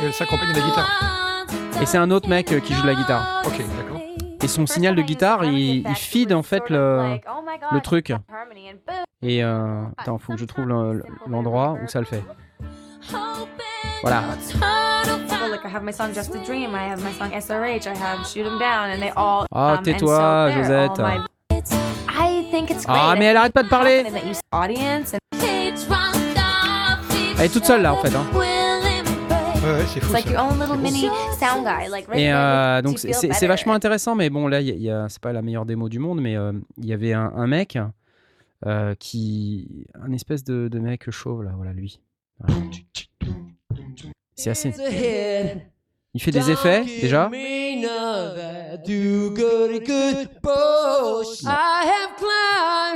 Et 0.00 0.04
elle 0.04 0.12
s'accompagne 0.12 0.52
de 0.52 0.58
la 0.58 0.66
guitare. 0.66 1.46
Et 1.80 1.86
c'est 1.86 1.98
un 1.98 2.10
autre 2.10 2.28
mec 2.28 2.50
euh, 2.52 2.60
qui 2.60 2.74
joue 2.74 2.82
de 2.82 2.86
la 2.86 2.94
guitare. 2.94 3.42
Ok, 3.46 3.58
d'accord. 3.76 4.01
Et 4.42 4.48
son 4.48 4.66
signal 4.66 4.94
de 4.96 5.02
guitare, 5.02 5.44
il, 5.44 5.86
il 5.88 5.94
feed 5.94 6.32
en 6.32 6.42
fait 6.42 6.68
le, 6.68 7.18
le 7.72 7.80
truc. 7.80 8.12
Et 9.22 9.44
euh, 9.44 9.84
attends, 9.96 10.18
faut 10.18 10.32
que 10.32 10.38
je 10.38 10.44
trouve 10.44 10.66
le- 10.66 11.04
l'endroit 11.28 11.76
où 11.82 11.86
ça 11.88 12.00
le 12.00 12.06
fait. 12.06 12.22
Voilà. 14.02 14.22
Well, 14.60 15.50
like 15.50 15.64
I 15.64 15.68
have 15.74 15.82
my 15.84 15.92
song 15.92 16.12
Just 16.14 16.34
a 16.34 16.38
Dream, 16.44 16.74
I 16.74 16.90
have 16.90 17.02
my 17.04 17.12
song 17.12 17.30
SRH, 17.32 17.86
I 17.86 17.90
have 17.96 18.26
Shoot 18.26 18.46
'em 18.46 18.58
Down, 18.58 18.90
and 18.90 18.98
they 19.00 19.12
all. 19.16 19.46
Ah, 19.52 19.74
and 19.78 19.82
tais-toi, 19.82 20.50
Josette. 20.52 21.00
Ah, 22.88 23.14
mais 23.16 23.26
elle 23.26 23.36
arrête 23.36 23.52
pas 23.52 23.62
de 23.62 23.68
parler. 23.68 24.02
Confident 24.04 24.20
that 24.20 24.28
you 24.28 24.34
audience? 24.52 25.14
And 25.14 25.18
Elle 27.38 27.44
est 27.46 27.48
toute 27.52 27.64
seule 27.64 27.82
là 27.82 27.92
en 27.94 27.96
fait. 27.98 28.14
hein. 28.14 28.24
C'est 29.62 29.98
it's 29.98 30.06
fou. 30.06 30.12
like 30.12 30.24
ça. 30.26 30.32
your 30.32 30.40
own 30.40 30.58
little 30.58 30.76
mini 30.76 31.08
sound 31.38 31.64
guy, 31.64 31.88
like 31.88 32.08
right 32.08 32.18
Et 32.18 32.32
euh, 32.32 32.82
donc 32.82 33.02
you 33.04 33.12
c'est 33.12 33.46
vachement 33.46 33.74
intéressant, 33.74 34.14
mais 34.16 34.28
bon 34.30 34.48
là, 34.48 34.60
y 34.60 34.70
a- 34.70 34.74
il 34.74 34.82
y 34.82 34.90
a- 34.90 35.08
c'est 35.08 35.20
pas 35.20 35.32
la 35.32 35.40
meilleure 35.42 35.64
démo 35.66 35.88
du 35.88 35.98
monde, 36.00 36.20
mais 36.20 36.36
euh, 36.36 36.52
il 36.78 36.86
y 36.86 36.92
avait 36.92 37.12
un, 37.12 37.32
un 37.36 37.46
mec 37.46 37.78
euh, 38.66 38.94
qui, 38.98 39.86
un 40.02 40.12
espèce 40.12 40.42
de, 40.44 40.68
de 40.68 40.78
mec 40.78 41.10
chauve 41.10 41.42
là, 41.44 41.52
voilà 41.56 41.72
lui. 41.72 42.00
Voilà. 42.40 42.60
C'est 44.34 44.50
assez. 44.50 44.72
Il 46.14 46.20
fait 46.20 46.30
des 46.30 46.50
effets 46.50 46.84
déjà? 47.00 47.30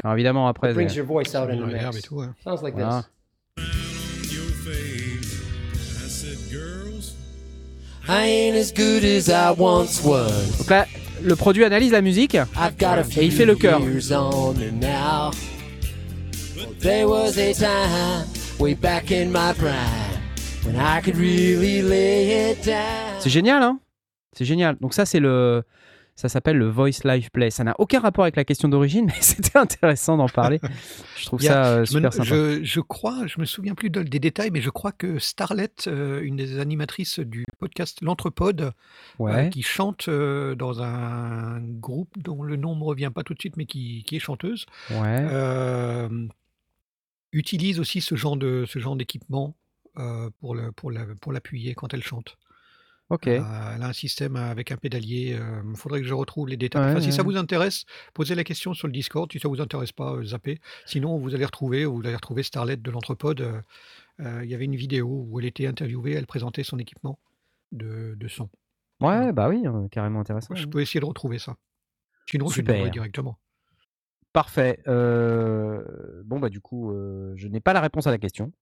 Alors 0.05 0.15
évidemment 0.15 0.49
après. 0.49 0.75
Brings 0.75 0.89
c'est- 0.89 0.97
your 0.97 1.07
voice 1.07 1.35
out 1.35 1.49
in 1.51 1.57
the 1.59 1.73
mix. 1.73 2.09
Sounds 2.45 2.63
like 2.63 2.75
this. 2.77 3.09
I 8.09 8.25
ain't 8.25 8.57
as 8.57 8.73
good 8.73 9.05
as 9.05 9.29
I 9.29 9.51
once 9.59 10.01
was. 10.05 10.59
Donc 10.59 10.71
là, 10.71 10.87
le 11.23 11.35
produit 11.35 11.65
analyse 11.65 11.91
la 11.91 12.03
musique. 12.03 12.37
Et 12.37 13.25
il 13.25 13.33
fait 13.33 13.45
le 13.45 13.57
chœur. 13.57 13.81
years 13.81 14.13
on 14.13 14.55
me 14.55 14.71
now. 14.71 15.33
There 16.81 17.09
was 17.09 17.37
a 17.37 17.53
time 17.53 18.27
way 18.61 18.75
back 18.75 19.11
in 19.11 19.33
my 19.33 19.53
prime 19.55 20.21
when 20.65 20.77
I 20.77 21.01
could 21.03 21.17
really 21.17 21.83
lay 21.83 22.53
it 22.53 22.65
down. 22.65 23.19
C'est 23.19 23.31
génial, 23.31 23.63
hein 23.63 23.81
C'est 24.37 24.45
génial. 24.45 24.77
Donc 24.81 24.95
ça, 24.95 25.05
c'est 25.05 25.19
le, 25.19 25.65
Ça 26.19 26.31
s'appelle 26.31 26.57
le 26.57 26.67
Voice 26.71 27.03
Live 27.05 27.31
Play. 27.31 27.51
Ça 27.51 27.63
n'a 27.63 27.75
aucun 27.79 28.01
rapport 28.01 28.25
avec 28.25 28.37
la 28.37 28.45
question 28.45 28.69
d'origine, 28.71 29.05
mais 29.15 29.21
c'était 29.21 29.59
intéressant 29.59 30.17
d'en 30.17 30.29
parler. 30.31 30.59
Je 31.19 31.27
trouve 31.27 31.41
ça 31.43 31.67
euh, 31.75 31.81
Me- 31.81 31.85
super 31.85 32.13
sympa. 32.13 32.25
Je, 32.25 32.65
je 32.65 32.81
crois, 32.81 33.27
je 33.27 33.39
me 33.39 33.45
souviens 33.45 33.75
plus 33.75 33.91
de- 33.91 34.03
des 34.03 34.19
détails, 34.19 34.51
mais 34.51 34.63
je 34.63 34.71
crois 34.71 34.93
que 34.93 35.19
Starlet, 35.19 35.69
euh, 35.89 36.23
une 36.23 36.37
des 36.37 36.59
animatrices 36.59 37.19
du 37.21 37.45
podcast 37.59 37.99
L'Entrepode, 38.01 38.61
euh, 38.63 38.71
Ouais. 39.19 39.51
qui 39.51 39.61
chante 39.63 40.09
dans 40.09 40.83
un 40.83 41.61
groupe 41.61 42.17
dont 42.19 42.43
le 42.43 42.57
nom 42.57 42.75
me 42.75 42.85
revient 42.85 43.11
pas 43.15 43.23
tout 43.23 43.35
de 43.35 43.39
suite, 43.39 43.59
mais 43.59 43.67
qui, 43.67 44.03
qui 44.07 44.17
est 44.17 44.21
chanteuse, 44.21 44.65
Ouais. 44.91 46.09
utilise 47.33 47.81
aussi 47.81 48.01
ce 48.01 48.15
genre 48.15 48.37
de 48.37 48.65
ce 48.67 48.79
genre 48.79 48.97
d'équipement 48.97 49.55
euh, 49.99 50.31
pour 50.41 50.55
le 50.55 50.73
pour 50.73 50.91
la- 50.91 51.07
pour 51.21 51.33
l'appuyer 51.33 51.75
quand 51.75 51.93
elle 51.95 52.03
chante. 52.03 52.39
Ok. 53.09 53.29
Elle 53.29 53.41
a 53.43 53.87
un 53.87 53.93
système 53.93 54.35
avec 54.37 54.73
un 54.73 54.77
pédalier. 54.77 55.39
Il 55.71 55.77
faudrait 55.77 56.01
que 56.01 56.07
je 56.07 56.15
retrouve 56.15 56.49
les 56.49 56.57
détails. 56.57 56.83
Ouais, 56.83 56.91
Enfin, 56.91 57.01
si 57.01 57.13
ça 57.13 57.23
ouais. 57.23 57.29
vous 57.33 57.37
intéresse, 57.37 57.85
posez 58.15 58.35
la 58.35 58.43
question 58.43 58.75
sur 58.75 58.89
le 58.89 58.93
Discord. 58.93 59.31
Si 59.31 59.39
ça 59.39 59.49
vous 59.49 59.61
intéresse 59.61 59.93
pas, 59.93 60.13
euh, 60.15 60.25
zappez. 60.25 60.59
Sinon, 60.87 61.17
vous 61.19 61.35
allez 61.35 61.45
retrouver, 61.45 61.85
vous 61.85 62.01
allez 62.05 62.15
retrouver 62.17 62.43
Starlet 62.43 62.77
de 62.77 62.91
l'Entrepode. 62.91 63.41
euh, 63.43 63.61
euh, 64.21 64.41
Il 64.45 64.51
y 64.51 64.55
avait 64.55 64.65
une 64.65 64.75
vidéo 64.75 65.25
où 65.29 65.39
elle 65.39 65.47
était 65.47 65.67
interviewée, 65.69 66.15
elle 66.15 66.27
présentait 66.27 66.65
son 66.65 66.79
équipement 66.79 67.19
de, 67.71 68.15
de 68.17 68.29
son. 68.29 68.49
Ouais, 69.01 69.33
bah 69.33 69.49
oui, 69.51 69.63
euh, 69.67 69.87
carrément 69.89 70.21
intéressant. 70.21 70.55
Je 70.57 70.65
hein. 70.65 70.69
peux 70.71 70.81
essayer 70.81 70.99
de 71.01 71.05
retrouver 71.07 71.39
ça. 71.39 71.57
Sinon, 72.29 72.49
je 72.49 72.55
Super. 72.55 72.73
demanderai 72.75 72.91
directement. 72.91 73.39
Parfait. 74.33 74.81
Euh, 74.89 75.83
Bon, 76.25 76.41
bah 76.41 76.49
du 76.49 76.61
coup, 76.61 76.91
euh, 76.91 77.33
je 77.37 77.47
n'ai 77.47 77.61
pas 77.61 77.73
la 77.73 77.81
réponse 77.81 78.07
à 78.07 78.11
la 78.11 78.19
question. 78.19 78.53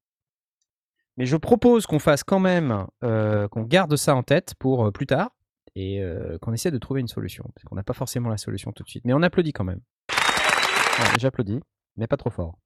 Mais 1.17 1.27
je 1.27 1.37
propose 1.37 1.87
qu'on 1.87 1.99
fasse 1.99 2.25
quand 2.25 2.41
même, 2.41 2.87
euh, 3.05 3.47
qu'on 3.49 3.63
garde 3.63 3.95
ça 3.97 4.15
en 4.15 4.23
tête 4.23 4.55
pour 4.59 4.87
euh, 4.87 4.91
plus 4.91 5.07
tard 5.07 5.31
et 5.77 6.01
euh, 6.01 6.39
qu'on 6.39 6.53
essaie 6.53 6.71
de 6.71 6.79
trouver 6.79 7.01
une 7.01 7.09
solution. 7.09 7.45
Parce 7.55 7.65
qu'on 7.65 7.77
n'a 7.77 7.83
pas 7.85 7.93
forcément 7.93 8.31
la 8.31 8.37
solution 8.37 8.73
tout 8.73 8.83
de 8.83 8.89
suite. 8.89 9.05
Mais 9.05 9.13
on 9.13 9.23
applaudit 9.23 9.53
quand 9.53 9.65
même. 9.65 9.81
Ouais, 10.11 11.19
J'applaudis, 11.19 11.61
mais 11.97 12.07
pas 12.07 12.17
trop 12.17 12.31
fort. 12.31 12.59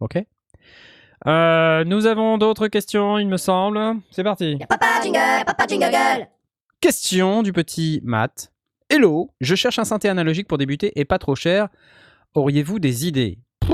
Ok? 0.00 0.22
Nous 1.26 2.06
avons 2.06 2.38
d'autres 2.38 2.68
questions, 2.68 3.18
il 3.18 3.28
me 3.28 3.36
semble. 3.36 3.78
C'est 4.10 4.24
parti. 4.24 4.58
Papa 4.68 5.02
jingle, 5.02 5.44
papa 5.44 5.66
jingle 5.66 5.90
girl. 5.90 6.28
Question 6.80 7.42
du 7.42 7.52
petit 7.52 8.00
Matt. 8.04 8.52
Hello, 8.88 9.30
je 9.40 9.54
cherche 9.54 9.78
un 9.78 9.84
synthé 9.84 10.08
analogique 10.08 10.48
pour 10.48 10.58
débuter 10.58 10.98
et 10.98 11.04
pas 11.04 11.18
trop 11.18 11.34
cher. 11.34 11.68
Auriez-vous 12.34 12.78
des 12.78 13.06
idées? 13.06 13.38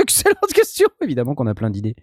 Excellente 0.00 0.52
question. 0.54 0.88
Évidemment 1.02 1.34
qu'on 1.34 1.46
a 1.46 1.54
plein 1.54 1.70
d'idées. 1.70 1.96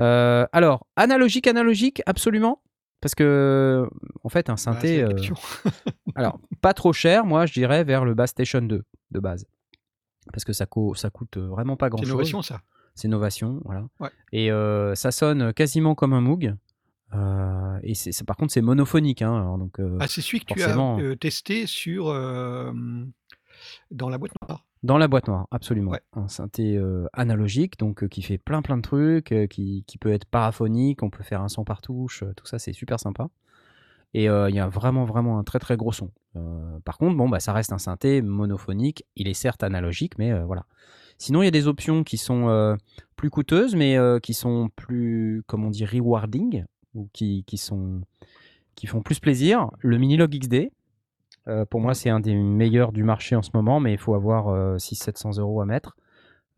Euh, 0.00 0.46
alors, 0.52 0.86
analogique, 0.96 1.46
analogique, 1.46 2.02
absolument. 2.06 2.60
Parce 3.00 3.14
que, 3.14 3.86
en 4.22 4.28
fait, 4.28 4.48
un 4.48 4.54
Bah, 4.54 4.56
c'est 4.56 4.64
synthé. 4.64 5.02
la 5.02 5.08
euh, 5.08 5.14
alors, 6.14 6.40
pas 6.62 6.72
trop 6.74 6.92
cher, 6.92 7.26
moi, 7.26 7.44
je 7.46 7.52
dirais 7.52 7.84
vers 7.84 8.04
le 8.04 8.14
Bass 8.14 8.30
Station 8.30 8.62
2 8.62 8.82
de 9.10 9.20
base. 9.20 9.46
Parce 10.32 10.44
que 10.44 10.52
ça, 10.54 10.64
co- 10.66 10.94
ça 10.94 11.10
coûte 11.10 11.36
vraiment 11.36 11.76
pas 11.76 11.86
C'est 11.86 11.90
grand-chose. 11.90 12.08
innovation, 12.08 12.42
ça. 12.42 12.60
C'est 12.94 13.08
Novation, 13.08 13.60
voilà. 13.64 13.84
Ouais. 14.00 14.08
Et 14.32 14.50
euh, 14.52 14.94
ça 14.94 15.10
sonne 15.10 15.52
quasiment 15.52 15.94
comme 15.94 16.12
un 16.14 16.20
Moog. 16.20 16.54
Euh, 17.12 17.78
et 17.82 17.94
c'est, 17.94 18.12
c'est- 18.12 18.24
par 18.24 18.36
contre, 18.36 18.52
c'est 18.52 18.62
monophonique. 18.62 19.20
Hein, 19.20 19.34
alors 19.36 19.58
donc, 19.58 19.78
euh, 19.80 19.98
Ah, 20.00 20.06
c'est 20.08 20.20
celui 20.22 20.40
que 20.40 20.54
tu 20.54 20.62
as 20.62 20.76
euh, 20.78 21.14
testé 21.16 21.66
sur 21.66 22.08
euh, 22.08 22.72
dans 23.90 24.08
la 24.08 24.16
boîte 24.18 24.32
noire. 24.48 24.64
Dans 24.84 24.98
la 24.98 25.08
boîte 25.08 25.28
noire, 25.28 25.46
absolument. 25.50 25.92
Ouais. 25.92 26.02
Un 26.12 26.28
synthé 26.28 26.76
euh, 26.76 27.06
analogique, 27.14 27.78
donc 27.78 28.04
euh, 28.04 28.06
qui 28.06 28.20
fait 28.20 28.36
plein 28.36 28.60
plein 28.60 28.76
de 28.76 28.82
trucs, 28.82 29.32
euh, 29.32 29.46
qui, 29.46 29.82
qui 29.86 29.96
peut 29.96 30.12
être 30.12 30.26
paraphonique, 30.26 31.02
on 31.02 31.08
peut 31.08 31.22
faire 31.22 31.40
un 31.40 31.48
son 31.48 31.64
par 31.64 31.80
touche, 31.80 32.22
tout 32.36 32.44
ça 32.44 32.58
c'est 32.58 32.74
super 32.74 33.00
sympa. 33.00 33.30
Et 34.12 34.26
il 34.26 34.54
y 34.54 34.60
a 34.60 34.68
vraiment 34.68 35.04
vraiment 35.04 35.40
un 35.40 35.42
très 35.42 35.58
très 35.58 35.76
gros 35.76 35.90
son. 35.90 36.12
Par 36.84 36.98
contre, 36.98 37.16
bon 37.16 37.28
bah 37.28 37.40
ça 37.40 37.52
reste 37.52 37.72
un 37.72 37.78
synthé 37.78 38.22
monophonique. 38.22 39.04
Il 39.16 39.26
est 39.26 39.34
certes 39.34 39.64
analogique, 39.64 40.18
mais 40.18 40.32
voilà. 40.44 40.66
Sinon, 41.18 41.42
il 41.42 41.46
y 41.46 41.48
a 41.48 41.50
des 41.50 41.66
options 41.66 42.04
qui 42.04 42.16
sont 42.16 42.76
plus 43.16 43.28
coûteuses, 43.28 43.74
mais 43.74 43.98
qui 44.22 44.32
sont 44.32 44.70
plus, 44.76 45.42
comment 45.48 45.66
on 45.66 45.70
dit, 45.70 45.84
rewarding, 45.84 46.64
ou 46.94 47.08
qui, 47.12 47.42
qui 47.44 47.58
sont 47.58 48.02
qui 48.76 48.86
font 48.86 49.02
plus 49.02 49.18
plaisir. 49.18 49.68
Le 49.80 49.98
Minilog 49.98 50.30
XD, 50.30 50.70
euh, 51.48 51.64
pour 51.64 51.80
moi, 51.80 51.94
c'est 51.94 52.10
un 52.10 52.20
des 52.20 52.34
meilleurs 52.34 52.92
du 52.92 53.02
marché 53.02 53.36
en 53.36 53.42
ce 53.42 53.50
moment, 53.54 53.80
mais 53.80 53.92
il 53.92 53.98
faut 53.98 54.14
avoir 54.14 54.76
600-700 54.78 55.38
euros 55.40 55.60
à 55.60 55.66
mettre. 55.66 55.96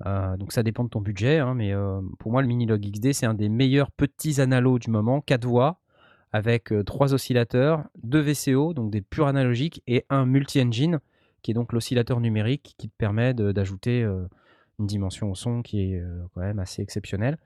Euh, 0.05 0.37
donc 0.37 0.53
ça 0.53 0.63
dépend 0.63 0.85
de 0.85 0.91
ton 0.91 1.01
budget, 1.01 1.39
hein, 1.39 1.55
mais 1.55 1.73
euh, 1.73 2.01
pour 2.19 2.31
moi, 2.33 2.43
le 2.43 2.49
Minilog 2.49 2.81
XD, 2.81 3.13
c'est 3.13 3.27
un 3.27 3.35
des 3.35 3.49
meilleurs 3.49 3.91
petits 3.91 4.41
analos 4.41 4.79
du 4.79 4.91
moment, 4.91 5.21
4 5.21 5.47
voix, 5.47 5.81
avec 6.33 6.73
euh, 6.73 6.85
trois 6.85 7.15
oscillateurs, 7.15 7.85
deux 8.03 8.21
VCO, 8.21 8.75
donc 8.75 8.91
des 8.91 9.01
purs 9.01 9.27
analogiques, 9.27 9.83
et 9.87 10.05
un 10.11 10.27
multi-engine, 10.27 11.01
qui 11.43 11.53
est 11.53 11.55
donc 11.55 11.73
l'oscillateur 11.73 12.21
numérique 12.21 12.75
qui 12.77 12.89
te 12.89 12.97
permet 12.97 13.33
d'ajouter 13.33 14.03
euh, 14.03 14.27
une 14.79 14.87
dimension 14.87 15.31
au 15.31 15.35
son 15.35 15.63
qui 15.63 15.81
est 15.81 16.01
euh, 16.01 16.25
quand 16.35 16.43
même 16.43 16.59
assez 16.59 16.83
exceptionnelle. 16.83 17.39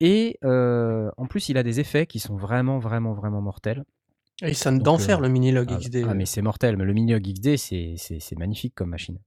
Et 0.00 0.38
euh, 0.44 1.10
en 1.16 1.26
plus, 1.26 1.48
il 1.48 1.58
a 1.58 1.64
des 1.64 1.80
effets 1.80 2.06
qui 2.06 2.20
sont 2.20 2.36
vraiment, 2.36 2.78
vraiment, 2.78 3.14
vraiment 3.14 3.40
mortels. 3.40 3.84
Et 4.42 4.50
il 4.50 4.56
sonne 4.56 4.78
d'enfer 4.78 5.18
euh, 5.18 5.22
le 5.22 5.28
Minilog 5.28 5.68
Ah, 5.70 5.78
XD. 5.78 6.04
ah, 6.08 6.14
mais 6.14 6.26
c'est 6.26 6.42
mortel, 6.42 6.76
mais 6.76 6.84
le 6.84 6.92
Minilog 6.92 7.22
XD, 7.22 7.56
c'est- 7.56 8.36
magnifique 8.38 8.74
comme 8.74 8.90
machine. 8.90 9.18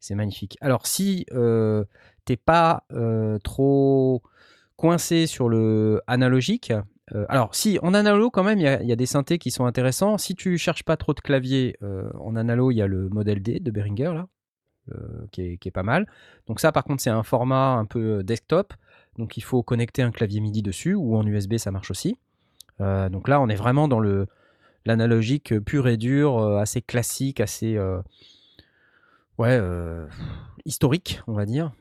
C'est 0.00 0.14
magnifique. 0.14 0.56
Alors, 0.60 0.86
si 0.86 1.26
euh, 1.32 1.84
t'es 2.24 2.36
pas 2.36 2.84
euh, 2.92 3.38
trop 3.40 4.22
coincé 4.76 5.26
sur 5.26 5.48
le 5.48 6.00
analogique, 6.06 6.72
euh, 7.14 7.26
alors 7.28 7.54
si 7.54 7.78
en 7.82 7.94
analo 7.94 8.30
quand 8.30 8.44
même, 8.44 8.58
il 8.58 8.62
y, 8.62 8.68
a- 8.68 8.80
il 8.82 8.88
y 8.88 8.92
a 8.92 8.96
des 8.96 9.06
synthés 9.06 9.38
qui 9.38 9.50
sont 9.50 9.66
intéressants. 9.66 10.18
Si 10.18 10.34
tu 10.34 10.56
cherches 10.56 10.84
pas 10.84 10.96
trop 10.96 11.14
de 11.14 11.20
clavier 11.20 11.76
euh, 11.82 12.08
en 12.20 12.36
analo, 12.36 12.70
il 12.70 12.76
y 12.76 12.82
a 12.82 12.86
le 12.86 13.08
modèle 13.08 13.42
D 13.42 13.60
de 13.60 13.70
Behringer 13.70 14.12
là, 14.14 14.28
qui, 15.32 15.42
est, 15.42 15.56
qui 15.58 15.68
est 15.68 15.72
pas 15.72 15.82
mal. 15.82 16.06
Donc 16.46 16.60
ça, 16.60 16.72
par 16.72 16.84
contre, 16.84 17.02
c'est 17.02 17.10
un 17.10 17.22
format 17.22 17.72
un 17.74 17.84
peu 17.84 18.22
desktop. 18.22 18.72
Donc 19.18 19.36
il 19.36 19.42
faut 19.42 19.62
connecter 19.62 20.02
un 20.02 20.10
clavier 20.12 20.40
MIDI 20.40 20.62
dessus 20.62 20.94
ou 20.94 21.16
en 21.16 21.26
USB, 21.26 21.56
ça 21.58 21.70
marche 21.70 21.90
aussi. 21.90 22.16
Euh, 22.80 23.08
donc 23.08 23.26
là, 23.28 23.40
on 23.40 23.48
est 23.48 23.56
vraiment 23.56 23.88
dans 23.88 24.00
le 24.00 24.28
l'analogique 24.88 25.52
euh, 25.52 25.60
pur 25.60 25.86
et 25.86 25.96
dur, 25.96 26.38
euh, 26.38 26.58
assez 26.58 26.82
classique, 26.82 27.40
assez 27.40 27.76
euh, 27.76 28.00
ouais 29.38 29.60
historique, 30.64 31.20
on 31.28 31.34
va 31.34 31.46
dire. 31.46 31.72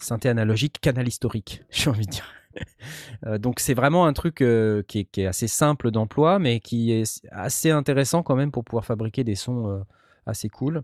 Synthé 0.00 0.28
analogique, 0.28 0.80
canal 0.80 1.06
historique, 1.06 1.62
j'ai 1.70 1.90
envie 1.90 2.06
de 2.06 2.10
dire. 2.10 2.26
Donc 3.38 3.60
c'est 3.60 3.74
vraiment 3.74 4.06
un 4.06 4.14
truc 4.14 4.36
qui, 4.36 4.44
est, 4.44 5.04
qui 5.04 5.20
est 5.20 5.26
assez 5.26 5.46
simple 5.46 5.90
d'emploi, 5.90 6.38
mais 6.38 6.58
qui 6.60 6.90
est 6.90 7.22
assez 7.30 7.70
intéressant 7.70 8.22
quand 8.22 8.34
même 8.34 8.50
pour 8.50 8.64
pouvoir 8.64 8.86
fabriquer 8.86 9.24
des 9.24 9.34
sons 9.34 9.84
assez 10.24 10.48
cool. 10.48 10.82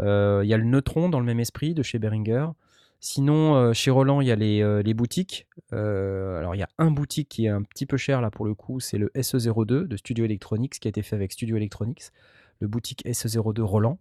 Il 0.00 0.04
y 0.44 0.54
a 0.54 0.56
le 0.56 0.64
Neutron 0.64 1.08
dans 1.08 1.20
le 1.20 1.26
même 1.26 1.38
esprit 1.38 1.72
de 1.72 1.84
chez 1.84 2.00
Behringer. 2.00 2.48
Sinon, 3.00 3.54
euh, 3.54 3.72
chez 3.72 3.92
Roland, 3.92 4.20
il 4.20 4.26
y 4.26 4.32
a 4.32 4.36
les, 4.36 4.60
euh, 4.60 4.82
boutiques. 4.94 5.46
Euh, 5.72 6.38
alors, 6.38 6.56
il 6.56 6.58
y 6.58 6.62
a 6.62 6.68
un 6.78 6.90
boutique 6.90 7.28
qui 7.28 7.46
est 7.46 7.48
un 7.48 7.62
petit 7.62 7.86
peu 7.86 7.96
cher 7.96 8.20
là 8.20 8.30
pour 8.30 8.44
le 8.44 8.54
coup, 8.54 8.80
c'est 8.80 8.98
le 8.98 9.10
SE02 9.14 9.86
de 9.86 9.96
Studio 9.96 10.24
Electronics 10.24 10.80
qui 10.80 10.88
a 10.88 10.90
été 10.90 11.02
fait 11.02 11.14
avec 11.14 11.32
Studio 11.32 11.56
Electronics, 11.56 12.10
le 12.60 12.66
boutique 12.66 13.04
SE02 13.06 13.60
Roland. 13.62 13.98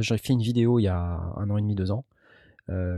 J'ai 0.00 0.18
fait 0.18 0.32
une 0.32 0.42
vidéo 0.42 0.78
il 0.78 0.84
y 0.84 0.88
a 0.88 1.20
un 1.36 1.50
an 1.50 1.58
et 1.58 1.60
demi, 1.60 1.74
deux 1.74 1.90
ans, 1.90 2.06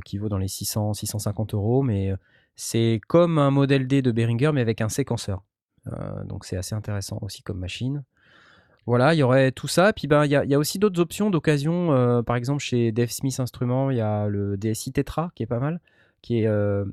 qui 0.04 0.18
vaut 0.18 0.28
dans 0.28 0.38
les 0.38 0.46
600, 0.46 0.94
650 0.94 1.52
euros, 1.54 1.82
mais 1.82 2.12
c'est 2.54 3.00
comme 3.08 3.38
un 3.38 3.50
modèle 3.50 3.88
D 3.88 4.02
de 4.02 4.12
Behringer, 4.12 4.52
mais 4.54 4.60
avec 4.60 4.80
un 4.80 4.88
séquenceur. 4.88 5.42
Donc 6.26 6.44
c'est 6.44 6.56
assez 6.56 6.76
intéressant 6.76 7.18
aussi 7.22 7.42
comme 7.42 7.58
machine. 7.58 8.04
Voilà, 8.86 9.14
il 9.14 9.18
y 9.18 9.22
aurait 9.22 9.50
tout 9.52 9.66
ça. 9.68 9.92
Puis 9.92 10.06
ben, 10.06 10.24
il 10.24 10.30
y, 10.30 10.36
a- 10.36 10.44
il 10.44 10.50
y 10.50 10.54
a 10.54 10.58
aussi 10.58 10.78
d'autres 10.78 11.00
options 11.00 11.30
d'occasion. 11.30 11.92
euh, 11.92 12.22
par 12.22 12.36
exemple, 12.36 12.60
chez 12.62 12.92
Dave 12.92 13.10
Smith 13.10 13.38
Instruments, 13.40 13.90
il 13.90 13.96
y 13.96 14.00
a 14.00 14.28
le 14.28 14.56
DSI 14.56 14.92
Tetra 14.92 15.32
qui 15.34 15.42
est 15.42 15.46
pas 15.46 15.58
mal, 15.58 15.80
qui 16.22 16.40
est, 16.42 16.46
euh, 16.46 16.84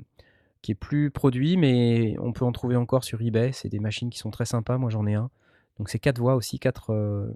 qui 0.62 0.72
est 0.72 0.74
plus 0.76 1.10
produit, 1.10 1.56
mais 1.56 2.16
on 2.20 2.32
peut 2.32 2.44
en 2.44 2.52
trouver 2.52 2.76
encore 2.76 3.04
sur 3.04 3.20
eBay. 3.22 3.52
C'est 3.52 3.68
des 3.68 3.80
machines 3.80 4.10
qui 4.10 4.18
sont 4.18 4.30
très 4.30 4.46
sympas. 4.46 4.78
Moi, 4.78 4.90
j'en 4.90 5.06
ai 5.06 5.14
un. 5.14 5.30
Donc 5.78 5.88
c'est 5.90 5.98
quatre 6.00 6.18
voix 6.18 6.34
aussi, 6.36 6.58
quatre, 6.58 6.90
euh, 6.92 7.32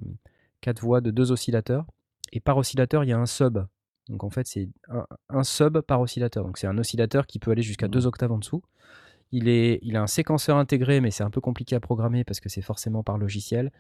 quatre 0.61 0.81
voix 0.83 1.01
de 1.01 1.11
deux 1.11 1.33
oscillateurs. 1.33 1.87
Et 2.33 2.41
par 2.41 2.57
oscillateur, 2.57 3.05
il 3.05 3.11
y 3.11 3.13
a 3.13 3.19
un 3.19 3.27
sub. 3.27 3.59
Donc 4.09 4.25
en 4.25 4.31
fait, 4.31 4.47
c'est 4.47 4.69
un, 4.91 5.07
un 5.31 5.45
sub 5.45 5.81
par 5.83 6.01
oscillateur. 6.01 6.45
Donc 6.45 6.59
c'est 6.59 6.67
un 6.67 6.79
oscillateur 6.79 7.27
qui 7.27 7.39
peut 7.39 7.51
aller 7.53 7.63
jusqu'à 7.63 7.89
deux 7.89 8.07
octaves 8.07 8.33
en 8.33 8.39
dessous. 8.39 8.63
Il, 9.33 9.49
est, 9.49 9.79
il 9.83 9.97
a 9.97 10.03
un 10.03 10.07
séquenceur 10.07 10.57
intégré, 10.57 11.01
mais 11.01 11.11
c'est 11.11 11.25
un 11.25 11.31
peu 11.31 11.41
compliqué 11.41 11.77
à 11.77 11.81
programmer 11.81 12.25
parce 12.25 12.41
que 12.41 12.49
c'est 12.49 12.63
forcément 12.63 13.03
par 13.03 13.19
logiciel. 13.19 13.71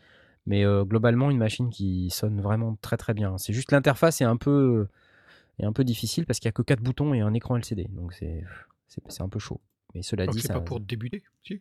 Mais 0.46 0.64
euh, 0.64 0.84
globalement, 0.84 1.30
une 1.30 1.38
machine 1.38 1.70
qui 1.70 2.10
sonne 2.10 2.40
vraiment 2.40 2.76
très 2.80 2.96
très 2.96 3.14
bien. 3.14 3.36
C'est 3.38 3.52
juste 3.52 3.72
l'interface 3.72 4.20
est 4.20 4.24
un 4.24 4.36
peu, 4.36 4.86
est 5.58 5.64
un 5.64 5.72
peu 5.72 5.84
difficile 5.84 6.24
parce 6.26 6.38
qu'il 6.38 6.48
n'y 6.48 6.50
a 6.50 6.52
que 6.52 6.62
quatre 6.62 6.82
boutons 6.82 7.12
et 7.14 7.20
un 7.20 7.34
écran 7.34 7.56
LCD. 7.56 7.88
Donc 7.90 8.12
c'est 8.14 8.44
c'est 8.86 9.22
un 9.22 9.28
peu 9.28 9.38
chaud. 9.38 9.60
Mais 9.94 10.02
cela 10.02 10.26
Donc, 10.26 10.34
dit, 10.34 10.40
c'est 10.40 10.48
ça, 10.48 10.54
pas 10.54 10.60
pour 10.60 10.80
débuter. 10.80 11.22
Si? 11.42 11.60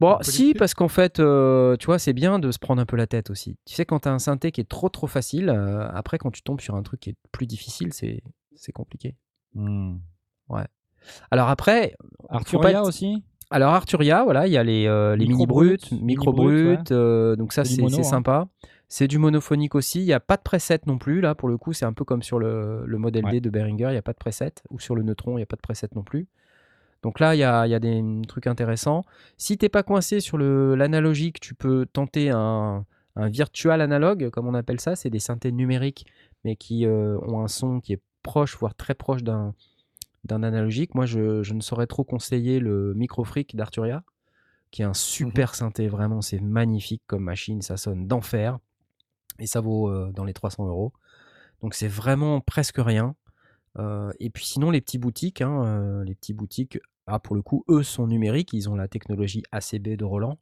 Bon, 0.00 0.16
si, 0.20 0.54
parce 0.54 0.74
qu'en 0.74 0.86
fait, 0.88 1.18
euh, 1.18 1.76
tu 1.76 1.86
vois, 1.86 1.98
c'est 1.98 2.12
bien 2.12 2.38
de 2.38 2.52
se 2.52 2.58
prendre 2.60 2.80
un 2.80 2.86
peu 2.86 2.96
la 2.96 3.08
tête 3.08 3.30
aussi. 3.30 3.56
Tu 3.64 3.74
sais, 3.74 3.84
quand 3.84 4.00
t'as 4.00 4.12
un 4.12 4.20
synthé 4.20 4.52
qui 4.52 4.60
est 4.60 4.68
trop 4.68 4.88
trop 4.88 5.08
facile, 5.08 5.48
euh, 5.48 5.88
après, 5.90 6.18
quand 6.18 6.30
tu 6.30 6.42
tombes 6.42 6.60
sur 6.60 6.76
un 6.76 6.82
truc 6.82 7.00
qui 7.00 7.10
est 7.10 7.16
plus 7.32 7.46
difficile, 7.46 7.92
c'est 7.92 8.22
c'est 8.54 8.72
compliqué. 8.72 9.16
Hmm. 9.54 9.96
Ouais. 10.48 10.66
Alors 11.30 11.48
après, 11.48 11.96
faut 11.98 12.26
pas 12.28 12.36
Arturia 12.36 12.70
être- 12.80 12.86
aussi? 12.88 13.24
Alors 13.50 13.72
Arturia, 13.72 14.24
voilà, 14.24 14.46
il 14.46 14.52
y 14.52 14.58
a 14.58 14.62
les, 14.62 14.86
euh, 14.86 15.16
les 15.16 15.26
mini 15.26 15.46
brutes, 15.46 15.90
micro 15.92 16.32
brutes, 16.32 16.92
euh, 16.92 17.34
donc 17.36 17.52
ça 17.52 17.64
C'est 17.64 17.82
hein. 17.82 18.02
sympa. 18.02 18.46
C'est 18.88 19.08
du 19.08 19.18
monophonique 19.18 19.74
aussi. 19.74 20.00
Il 20.00 20.06
n'y 20.06 20.12
a 20.12 20.20
pas 20.20 20.36
de 20.36 20.42
preset 20.42 20.80
non 20.86 20.98
plus 20.98 21.20
là 21.20 21.34
pour 21.34 21.48
le 21.48 21.58
coup. 21.58 21.72
C'est 21.72 21.84
un 21.84 21.92
peu 21.92 22.04
comme 22.04 22.22
sur 22.22 22.38
le, 22.38 22.84
le 22.86 22.98
modèle 22.98 23.24
Ouais. 23.24 23.32
D 23.32 23.40
de 23.40 23.50
Behringer, 23.50 23.88
il 23.88 23.92
n'y 23.92 23.96
a 23.98 24.02
pas 24.02 24.12
de 24.12 24.18
preset 24.18 24.52
ou 24.70 24.80
sur 24.80 24.94
le 24.94 25.02
Neutron, 25.02 25.32
il 25.32 25.36
n'y 25.36 25.42
a 25.42 25.46
pas 25.46 25.56
de 25.56 25.60
preset 25.62 25.88
non 25.94 26.02
plus. 26.02 26.26
Donc 27.02 27.20
là, 27.20 27.34
il 27.34 27.38
y 27.38 27.44
a, 27.44 27.66
il 27.66 27.70
y 27.70 27.74
a 27.74 27.80
des 27.80 28.02
mm, 28.02 28.26
trucs 28.26 28.46
intéressants. 28.46 29.02
Si 29.36 29.56
t'es 29.56 29.68
pas 29.68 29.82
coincé 29.82 30.20
sur 30.20 30.38
l'analogique, 30.38 31.40
tu 31.40 31.54
peux 31.54 31.86
tenter 31.86 32.30
un, 32.30 32.84
un 33.16 33.28
virtual 33.28 33.80
analogue, 33.80 34.30
comme 34.30 34.46
on 34.46 34.54
appelle 34.54 34.80
ça. 34.80 34.96
C'est 34.96 35.10
des 35.10 35.20
synthés 35.20 35.52
numériques, 35.52 36.06
mais 36.44 36.56
qui 36.56 36.86
euh, 36.86 37.18
ont 37.26 37.40
un 37.40 37.48
son 37.48 37.80
qui 37.80 37.94
est 37.94 38.02
proche, 38.22 38.56
voire 38.58 38.74
très 38.74 38.94
proche 38.94 39.22
d'un 39.22 39.54
d'un 40.28 40.42
analogique. 40.42 40.94
Moi, 40.94 41.06
je, 41.06 41.42
je 41.42 41.54
ne 41.54 41.60
saurais 41.60 41.86
trop 41.86 42.04
conseiller 42.04 42.60
le 42.60 42.94
Microfreak 42.94 43.56
d'Arturia, 43.56 44.04
qui 44.70 44.82
est 44.82 44.84
un 44.84 44.94
super 44.94 45.54
synthé. 45.54 45.88
Vraiment, 45.88 46.20
c'est 46.20 46.40
magnifique 46.40 47.02
comme 47.06 47.24
machine. 47.24 47.62
Ça 47.62 47.76
sonne 47.76 48.06
d'enfer. 48.06 48.58
Et 49.38 49.46
ça 49.46 49.60
vaut 49.60 49.88
euh, 49.88 50.12
dans 50.12 50.24
les 50.24 50.34
300 50.34 50.66
euros. 50.68 50.92
Donc, 51.62 51.74
c'est 51.74 51.88
vraiment 51.88 52.40
presque 52.40 52.78
rien. 52.78 53.16
Euh, 53.78 54.12
et 54.20 54.30
puis 54.30 54.44
sinon, 54.44 54.70
les 54.70 54.80
petits 54.80 54.98
boutiques, 54.98 55.40
hein, 55.40 55.64
euh, 55.64 56.04
les 56.04 56.14
petits 56.14 56.34
boutiques, 56.34 56.78
ah, 57.06 57.18
pour 57.18 57.34
le 57.34 57.42
coup, 57.42 57.64
eux 57.68 57.82
sont 57.82 58.06
numériques. 58.06 58.52
Ils 58.52 58.68
ont 58.68 58.76
la 58.76 58.88
technologie 58.88 59.42
ACB 59.52 59.96
de 59.96 60.04
Roland, 60.04 60.38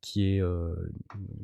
qui 0.00 0.36
est 0.36 0.42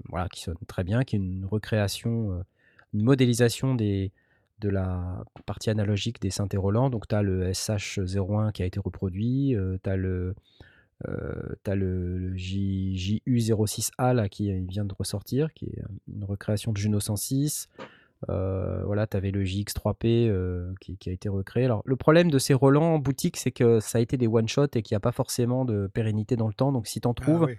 voilà, 0.08 0.28
qui 0.28 0.42
sonne 0.42 0.56
très 0.66 0.84
bien, 0.84 1.04
qui 1.04 1.16
est 1.16 1.18
une 1.18 1.46
recréation, 1.46 2.44
une 2.92 3.02
modélisation 3.02 3.74
des, 3.74 4.12
de 4.60 4.68
la 4.68 5.24
partie 5.46 5.70
analogique 5.70 6.20
des 6.20 6.30
synthés 6.30 6.56
Roland. 6.56 6.90
Donc 6.90 7.06
tu 7.08 7.14
as 7.14 7.22
le 7.22 7.50
SH01 7.50 8.52
qui 8.52 8.62
a 8.62 8.66
été 8.66 8.80
reproduit, 8.80 9.56
tu 9.82 9.90
as 9.90 9.96
le 9.96 10.34
euh, 11.08 11.54
t'as 11.62 11.76
le, 11.76 12.18
le 12.18 12.36
J- 12.36 13.22
JU06A 13.24 14.12
là, 14.14 14.28
qui 14.28 14.52
vient 14.62 14.84
de 14.84 14.92
ressortir, 14.98 15.52
qui 15.54 15.66
est 15.66 15.82
une 16.12 16.24
recréation 16.24 16.72
de 16.72 16.76
Juno 16.76 16.98
106. 16.98 17.68
Euh, 18.30 18.82
voilà, 18.84 19.06
tu 19.06 19.16
avais 19.16 19.30
le 19.30 19.44
JX3P 19.44 20.26
euh, 20.28 20.72
qui, 20.80 20.96
qui 20.96 21.08
a 21.08 21.12
été 21.12 21.28
recréé. 21.28 21.66
Alors, 21.66 21.82
le 21.84 21.94
problème 21.94 22.32
de 22.32 22.38
ces 22.40 22.52
Roland 22.52 22.94
en 22.94 22.98
boutique, 22.98 23.36
c'est 23.36 23.52
que 23.52 23.78
ça 23.78 23.98
a 23.98 24.00
été 24.00 24.16
des 24.16 24.26
one-shot 24.26 24.66
et 24.74 24.82
qu'il 24.82 24.94
n'y 24.94 24.96
a 24.96 25.00
pas 25.00 25.12
forcément 25.12 25.64
de 25.64 25.86
pérennité 25.86 26.34
dans 26.34 26.48
le 26.48 26.54
temps. 26.54 26.72
Donc, 26.72 26.88
si 26.88 27.00
tu 27.00 27.06
en 27.06 27.12
Ah 27.12 27.22
trouves, 27.22 27.44
oui. 27.44 27.54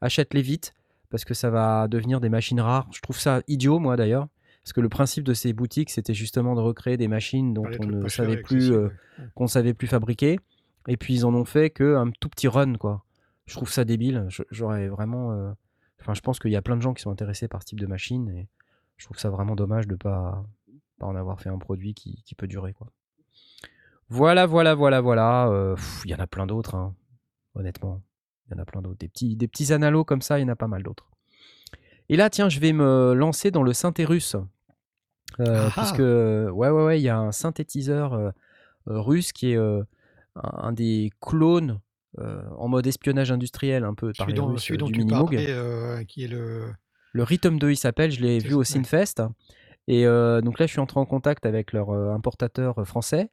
achète-les 0.00 0.40
vite 0.40 0.72
parce 1.10 1.26
que 1.26 1.34
ça 1.34 1.50
va 1.50 1.88
devenir 1.88 2.20
des 2.20 2.30
machines 2.30 2.60
rares. 2.60 2.88
Je 2.90 3.02
trouve 3.02 3.18
ça 3.18 3.42
idiot, 3.48 3.78
moi 3.78 3.96
d'ailleurs, 3.96 4.28
parce 4.68 4.74
que 4.74 4.80
le 4.82 4.90
principe 4.90 5.24
de 5.24 5.32
ces 5.32 5.54
boutiques, 5.54 5.88
c'était 5.88 6.12
justement 6.12 6.54
de 6.54 6.60
recréer 6.60 6.98
des 6.98 7.08
machines 7.08 7.54
dont 7.54 7.62
on 7.80 7.86
ne 7.86 8.02
savait 8.10 8.36
plus, 8.42 8.70
euh, 8.70 8.90
qu'on 9.34 9.46
savait 9.46 9.72
plus 9.72 9.86
fabriquer. 9.86 10.38
Et 10.88 10.98
puis 10.98 11.14
ils 11.14 11.24
en 11.24 11.32
ont 11.34 11.46
fait 11.46 11.70
que 11.70 11.96
un 11.96 12.10
tout 12.20 12.28
petit 12.28 12.48
run, 12.48 12.74
quoi. 12.74 13.02
Je 13.46 13.54
trouve 13.54 13.70
ça 13.70 13.86
débile. 13.86 14.26
Je- 14.28 14.42
J'aurais 14.50 14.88
vraiment. 14.88 15.32
euh, 15.32 15.50
Enfin, 16.02 16.12
je 16.12 16.20
pense 16.20 16.38
qu'il 16.38 16.50
y 16.50 16.56
a 16.56 16.60
plein 16.60 16.76
de 16.76 16.82
gens 16.82 16.92
qui 16.92 17.00
sont 17.02 17.10
intéressés 17.10 17.48
par 17.48 17.62
ce 17.62 17.66
type 17.68 17.80
de 17.80 17.86
machine 17.86 18.28
et 18.28 18.46
je 18.98 19.06
trouve 19.06 19.18
ça 19.18 19.30
vraiment 19.30 19.56
dommage 19.56 19.88
de 19.88 19.96
pas 19.96 20.44
pas 20.98 21.06
en 21.06 21.16
avoir 21.16 21.40
fait 21.40 21.48
un 21.48 21.58
produit 21.58 21.94
qui, 21.94 22.22
qui 22.26 22.34
peut 22.34 22.46
durer, 22.46 22.74
quoi. 22.74 22.88
Voilà, 24.10 24.44
voilà, 24.46 24.74
voilà, 24.74 25.00
voilà. 25.00 25.48
Euh, 25.48 25.76
Il 26.04 26.10
y 26.10 26.14
en 26.14 26.18
a 26.18 26.26
plein 26.26 26.46
d'autres, 26.46 26.74
hein, 26.74 26.94
honnêtement. 27.54 28.02
Il 28.50 28.54
y 28.54 28.58
en 28.58 28.62
a 28.62 28.66
plein 28.66 28.82
d'autres. 28.82 28.98
Des 28.98 29.08
petits, 29.08 29.34
des 29.34 29.48
petits 29.48 29.72
analos 29.72 30.04
comme 30.04 30.20
ça, 30.20 30.38
il 30.38 30.42
y 30.42 30.44
en 30.44 30.48
a 30.48 30.56
pas 30.56 30.68
mal 30.68 30.82
d'autres. 30.82 31.08
Et 32.10 32.16
là, 32.16 32.28
tiens, 32.30 32.48
je 32.50 32.60
vais 32.60 32.72
me 32.74 33.14
lancer 33.14 33.50
dans 33.50 33.62
le 33.62 33.72
synthé 33.72 34.04
russe. 34.04 34.34
Euh, 34.34 34.42
Ah 35.38 35.68
ah. 35.68 35.70
puisque, 35.76 35.98
ouais, 36.00 36.50
ouais, 36.70 36.84
ouais, 36.84 37.00
il 37.00 37.02
y 37.02 37.08
a 37.08 37.18
un 37.18 37.32
synthétiseur 37.32 38.14
euh, 38.14 38.30
euh, 38.88 39.00
russe 39.00 39.32
qui 39.32 39.52
est 39.52 39.56
euh, 39.56 39.82
un, 40.34 40.72
des 40.72 41.10
clones 41.20 41.80
euh, 42.18 42.42
en 42.56 42.68
mode 42.68 42.86
espionnage 42.86 43.30
industriel, 43.30 43.84
un 43.84 43.94
peu 43.94 44.12
par 44.16 44.26
dont, 44.32 44.46
Russes, 44.48 44.70
euh, 44.70 44.76
dont 44.76 44.86
du 44.86 44.98
Minimoog. 45.00 45.34
euh, 45.36 46.04
qui 46.04 46.24
est 46.24 46.28
le. 46.28 46.72
Le 47.12 47.22
Rhythm 47.22 47.58
2, 47.58 47.70
il 47.70 47.76
s'appelle, 47.76 48.10
je 48.10 48.20
l'ai 48.20 48.38
vu 48.38 48.54
au 48.54 48.58
ouais. 48.58 48.64
Synfest. 48.64 49.22
Et 49.88 50.06
euh, 50.06 50.42
donc 50.42 50.58
là, 50.58 50.66
je 50.66 50.72
suis 50.72 50.80
entré 50.80 51.00
en 51.00 51.06
contact 51.06 51.46
avec 51.46 51.72
leur 51.72 51.90
euh, 51.90 52.12
importateur 52.12 52.78
euh, 52.78 52.84
français. 52.84 53.30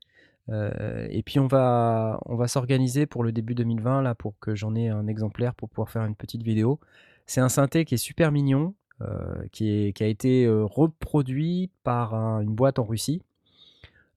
Euh, 0.49 1.05
et 1.09 1.23
puis, 1.23 1.39
on 1.39 1.47
va, 1.47 2.19
on 2.25 2.35
va 2.35 2.47
s'organiser 2.47 3.05
pour 3.05 3.23
le 3.23 3.31
début 3.31 3.53
2020, 3.55 4.01
là, 4.01 4.15
pour 4.15 4.39
que 4.39 4.55
j'en 4.55 4.75
ai 4.75 4.89
un 4.89 5.07
exemplaire 5.07 5.53
pour 5.55 5.69
pouvoir 5.69 5.89
faire 5.89 6.03
une 6.05 6.15
petite 6.15 6.43
vidéo. 6.43 6.79
C'est 7.25 7.41
un 7.41 7.49
synthé 7.49 7.83
qui 7.83 7.95
est 7.95 7.97
super 7.97 8.31
mignon, 8.31 8.73
euh, 9.01 9.45
qui, 9.51 9.93
a 9.99 10.05
été 10.05 10.45
euh, 10.45 10.63
reproduit 10.63 11.69
par 11.83 12.15
un- 12.15 12.39
une 12.39 12.55
boîte 12.55 12.79
en 12.79 12.85
Russie. 12.85 13.21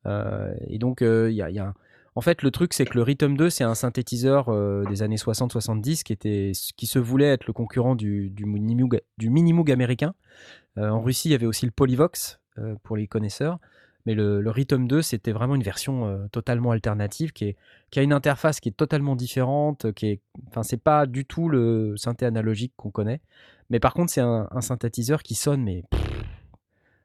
Euh, 0.06 0.54
et 0.68 0.78
donc, 0.78 1.02
en 1.02 2.20
fait, 2.20 2.42
le 2.42 2.50
truc, 2.52 2.72
c'est 2.72 2.84
que 2.84 2.94
le 2.94 3.02
Rhythm 3.02 3.36
2, 3.36 3.50
c'est 3.50 3.64
un 3.64 3.74
synthétiseur 3.74 4.46
des 4.88 5.02
années 5.02 5.16
60-70 5.16 6.04
qui, 6.04 6.16
qui 6.76 6.86
se 6.86 6.98
voulait 7.00 7.26
être 7.32 7.46
le 7.46 7.52
concurrent 7.52 7.96
du, 7.96 8.30
du, 8.30 8.46
Minimoog, 8.46 9.70
américain. 9.70 10.14
En 10.76 11.00
Russie, 11.00 11.28
il 11.28 11.32
y 11.32 11.34
avait 11.34 11.46
aussi 11.46 11.66
le 11.66 11.72
Polyvox 11.72 12.38
pour 12.84 12.96
les 12.96 13.08
connaisseurs. 13.08 13.58
Mais 14.06 14.14
le, 14.14 14.40
le 14.40 14.50
Rhythm 14.50 14.86
2, 14.86 15.02
c'était 15.02 15.32
vraiment 15.32 15.54
une 15.54 15.62
version 15.62 16.28
totalement 16.32 16.70
alternative 16.70 17.32
qui 17.32 17.56
a 17.96 18.02
une 18.02 18.12
interface 18.12 18.58
qui 18.60 18.70
est 18.70 18.76
totalement 18.76 19.16
différente. 19.16 19.92
Qui 19.92 20.06
est, 20.06 20.20
enfin, 20.48 20.62
c'est 20.62 20.82
pas 20.82 21.06
du 21.06 21.24
tout 21.24 21.48
le 21.48 21.96
synthé 21.96 22.26
analogique 22.26 22.72
qu'on 22.76 22.90
connaît. 22.90 23.20
Mais 23.70 23.80
par 23.80 23.94
contre, 23.94 24.10
c'est 24.12 24.20
un, 24.20 24.48
un 24.50 24.60
synthétiseur 24.60 25.22
qui 25.22 25.34
sonne, 25.34 25.62
mais 25.62 25.84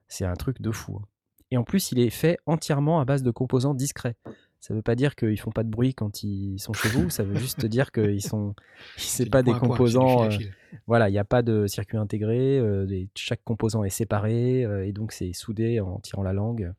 c'est 0.07 0.26
un 0.26 0.36
truc 0.36 0.61
de 0.61 0.72
fou. 0.72 0.97
hein. 1.01 1.05
Et 1.51 1.57
en 1.57 1.64
plus, 1.64 1.91
il 1.91 1.99
est 1.99 2.09
fait 2.09 2.38
entièrement 2.45 2.99
à 2.99 3.05
base 3.05 3.22
de 3.22 3.30
composants 3.30 3.74
discrets. 3.76 4.16
Ça 4.59 4.74
veut 4.74 4.82
pas 4.82 4.95
dire 4.95 5.16
qu'ils 5.16 5.39
font 5.39 5.51
pas 5.51 5.64
de 5.64 5.70
bruit 5.70 5.93
quand 5.93 6.24
ils 6.24 6.57
sont 6.57 6.74
chez 6.74 6.88
vous. 6.89 7.09
Ça 7.09 7.24
veut 7.24 7.36
juste 7.36 7.66
dire 7.66 7.91
qu'ils 7.91 8.22
sont. 8.24 8.55
C'est 8.97 9.30
pas 9.30 9.43
des 9.43 9.51
point 9.51 9.59
point, 9.59 9.68
composants. 9.70 10.30
fil 10.32 10.47
euh, 10.47 10.80
voilà, 10.88 11.09
il 11.09 11.11
n'y 11.11 11.20
a 11.20 11.26
pas 11.26 11.41
de 11.43 11.68
circuit 11.68 11.97
intégré. 11.97 12.57
euh, 12.59 12.86
les- 12.86 13.07
chaque 13.16 13.43
composant 13.43 13.84
est 13.84 13.89
séparé 13.89 14.64
euh, 14.66 14.88
et 14.88 14.93
donc 14.93 15.11
c'est 15.11 15.34
soudé 15.34 15.80
en 15.82 15.99
tirant 15.99 16.24
la 16.24 16.34
langue. 16.34 16.74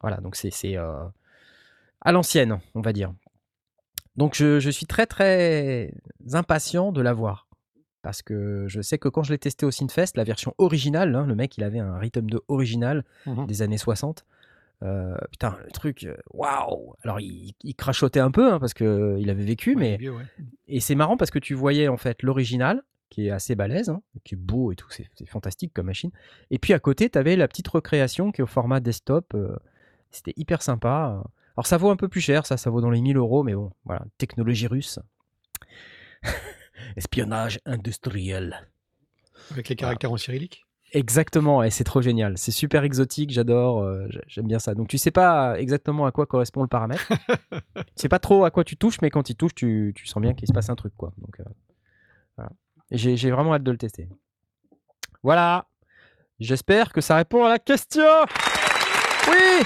Voilà, 0.00 0.18
donc 0.18 0.36
c'est 0.36 0.76
à 0.76 2.12
l'ancienne, 2.12 2.60
on 2.74 2.80
va 2.80 2.92
dire. 2.92 3.12
Donc 4.16 4.34
je, 4.36 4.60
je 4.60 4.70
suis 4.70 4.86
très 4.86 5.06
très 5.06 5.92
impatient 6.32 6.92
de 6.92 7.00
l'avoir. 7.02 7.47
Parce 8.02 8.22
que 8.22 8.64
je 8.68 8.80
sais 8.80 8.96
que 8.98 9.08
quand 9.08 9.22
je 9.24 9.32
l'ai 9.32 9.38
testé 9.38 9.66
au 9.66 9.70
Synfest, 9.70 10.12
la 10.16 10.24
version 10.24 10.54
originale, 10.58 11.14
hein, 11.14 11.26
le 11.26 11.34
mec 11.34 11.56
il 11.58 11.64
avait 11.64 11.80
un 11.80 11.98
Rhythm 11.98 12.30
2 12.30 12.40
original 12.48 13.04
Mhm. 13.26 13.46
des 13.46 13.62
années 13.62 13.78
60. 13.78 14.24
Euh, 14.84 15.16
putain, 15.32 15.56
le 15.64 15.70
truc, 15.72 16.04
euh, 16.04 16.16
waouh! 16.32 16.94
Alors 17.02 17.18
il, 17.18 17.52
il 17.64 17.74
crachotait 17.74 18.20
un 18.20 18.30
peu 18.30 18.52
hein, 18.52 18.60
parce 18.60 18.74
qu'il 18.74 19.28
avait 19.28 19.44
vécu, 19.44 19.70
Ouais, 19.74 19.80
mais 19.80 19.96
vieux, 19.96 20.12
ouais. 20.12 20.22
et 20.68 20.78
c'est 20.78 20.94
marrant 20.94 21.16
parce 21.16 21.32
que 21.32 21.40
tu 21.40 21.54
voyais 21.54 21.88
en 21.88 21.96
fait 21.96 22.22
l'original, 22.22 22.82
qui 23.10 23.26
est 23.26 23.30
assez 23.30 23.56
balèze, 23.56 23.88
hein, 23.88 24.00
qui 24.22 24.34
est 24.36 24.38
beau 24.38 24.70
et 24.70 24.76
tout, 24.76 24.86
c'est 24.90 25.08
c'est 25.16 25.26
fantastique 25.26 25.72
comme 25.74 25.86
machine. 25.86 26.12
Et 26.52 26.60
puis 26.60 26.74
à 26.74 26.78
côté, 26.78 27.10
tu 27.10 27.18
avais 27.18 27.34
la 27.34 27.48
petite 27.48 27.66
recréation 27.66 28.30
qui 28.30 28.40
est 28.40 28.44
au 28.44 28.46
format 28.46 28.78
desktop. 28.78 29.34
euh, 29.34 29.56
C'était 30.12 30.34
hyper 30.36 30.62
sympa. 30.62 31.24
Alors 31.56 31.66
ça 31.66 31.76
vaut 31.76 31.90
un 31.90 31.96
peu 31.96 32.06
plus 32.06 32.20
cher, 32.20 32.46
ça, 32.46 32.56
ça 32.56 32.70
vaut 32.70 32.80
dans 32.80 32.90
les 32.90 33.00
1000 33.00 33.16
euros, 33.16 33.42
mais 33.42 33.54
bon, 33.56 33.72
voilà, 33.84 34.04
technologie 34.18 34.68
russe. 34.68 35.00
Espionnage 36.96 37.60
industriel. 37.66 38.68
Avec 39.50 39.68
les 39.68 39.76
caractères 39.76 40.12
en 40.12 40.16
cyrillique? 40.16 40.64
Exactement, 40.92 41.62
et 41.62 41.70
c'est 41.70 41.84
trop 41.84 42.00
génial. 42.00 42.38
C'est 42.38 42.50
super 42.50 42.82
exotique, 42.82 43.30
j'adore, 43.30 43.82
euh, 43.82 44.06
j'aime 44.26 44.46
bien 44.46 44.58
ça. 44.58 44.74
Donc 44.74 44.88
tu 44.88 44.96
sais 44.96 45.10
pas 45.10 45.60
exactement 45.60 46.06
à 46.06 46.12
quoi 46.12 46.24
correspond 46.24 46.62
le 46.62 46.68
paramètre. 46.68 47.06
tu 47.76 47.82
sais 47.94 48.08
pas 48.08 48.18
trop 48.18 48.44
à 48.44 48.50
quoi 48.50 48.64
tu 48.64 48.76
touches, 48.76 49.00
mais 49.02 49.10
quand 49.10 49.28
il 49.28 49.36
touche, 49.36 49.54
tu, 49.54 49.92
tu 49.94 50.06
sens 50.06 50.22
bien 50.22 50.32
qu'il 50.32 50.48
se 50.48 50.52
passe 50.52 50.70
un 50.70 50.76
truc, 50.76 50.94
quoi. 50.96 51.12
Donc 51.18 51.40
euh, 51.40 51.44
voilà. 52.36 52.52
J'ai 52.90 53.30
vraiment 53.30 53.52
hâte 53.54 53.64
de 53.64 53.70
le 53.70 53.76
tester. 53.76 54.08
Voilà. 55.22 55.66
J'espère 56.40 56.92
que 56.92 57.00
ça 57.00 57.16
répond 57.16 57.44
à 57.44 57.48
la 57.48 57.58
question. 57.58 58.24
Oui. 59.28 59.62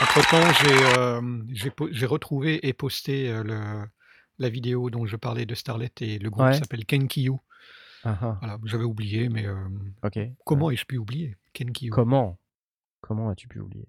Entre 0.00 0.30
temps, 0.30 0.52
j'ai 0.62 0.98
euh, 0.98 1.90
j'ai 1.90 2.06
retrouvé 2.06 2.66
et 2.66 2.72
posté 2.72 3.30
euh, 3.30 3.42
le, 3.42 3.88
la 4.38 4.48
vidéo 4.48 4.90
dont 4.90 5.06
je 5.06 5.16
parlais 5.16 5.46
de 5.46 5.54
Starlet 5.54 5.90
et 6.00 6.18
le 6.18 6.30
groupe 6.30 6.44
Ouais. 6.46 6.54
s'appelle 6.54 6.84
Kenkyu. 6.84 7.32
Ah, 8.04 8.16
ah, 8.22 8.36
Voilà, 8.40 8.58
j'avais 8.64 8.84
oublié, 8.84 9.28
mais 9.28 9.46
euh, 9.46 9.56
ok. 10.04 10.18
comment 10.44 10.70
ai-je 10.70 10.84
pu 10.84 10.98
oublier 10.98 11.36
Kenkyu 11.52 11.90
Comment? 11.90 12.38
Comment 13.00 13.30
as-tu 13.30 13.48
pu 13.48 13.58
oublier? 13.60 13.88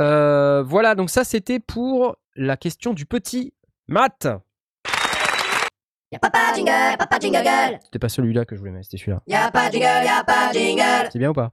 Euh, 0.00 0.62
Voilà, 0.62 0.94
donc 0.94 1.10
ça 1.10 1.24
c'était 1.24 1.60
pour 1.60 2.16
la 2.36 2.56
question 2.56 2.94
du 2.94 3.06
petit 3.06 3.52
Matt. 3.88 4.28
Y'a 6.12 6.18
papa 6.20 6.54
jingle, 6.54 6.96
papa 6.98 7.18
jingle. 7.18 7.78
C'était 7.84 7.98
pas 7.98 8.08
celui-là 8.08 8.44
que 8.44 8.54
je 8.54 8.60
voulais 8.60 8.70
mettre, 8.72 8.84
c'était 8.86 8.98
celui-là. 8.98 9.22
Y'a 9.26 9.50
pas 9.50 9.70
jingle, 9.70 10.04
y'a 10.04 10.22
pas 10.24 10.52
jingle. 10.52 11.08
C'est 11.12 11.18
bien 11.18 11.30
ou 11.30 11.34
pas? 11.34 11.52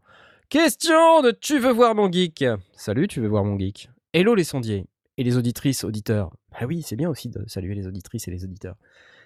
Question 0.49 1.21
de 1.21 1.32
Tu 1.32 1.57
veux 1.59 1.71
voir 1.71 1.95
mon 1.95 2.11
geek? 2.11 2.45
Salut, 2.73 3.07
tu 3.07 3.21
veux 3.21 3.27
voir 3.27 3.43
mon 3.43 3.57
geek? 3.57 3.89
Hello 4.13 4.36
les 4.36 4.43
sondiers 4.43 4.86
et 5.22 5.24
les 5.24 5.38
auditrices, 5.38 5.84
auditeurs. 5.84 6.32
Ah 6.51 6.65
oui, 6.65 6.82
c'est 6.82 6.95
bien 6.95 7.07
aussi 7.07 7.30
de 7.30 7.43
saluer 7.47 7.76
les 7.76 7.86
auditrices 7.86 8.28
et 8.28 8.32
les 8.32 8.43
auditeurs. 8.43 8.76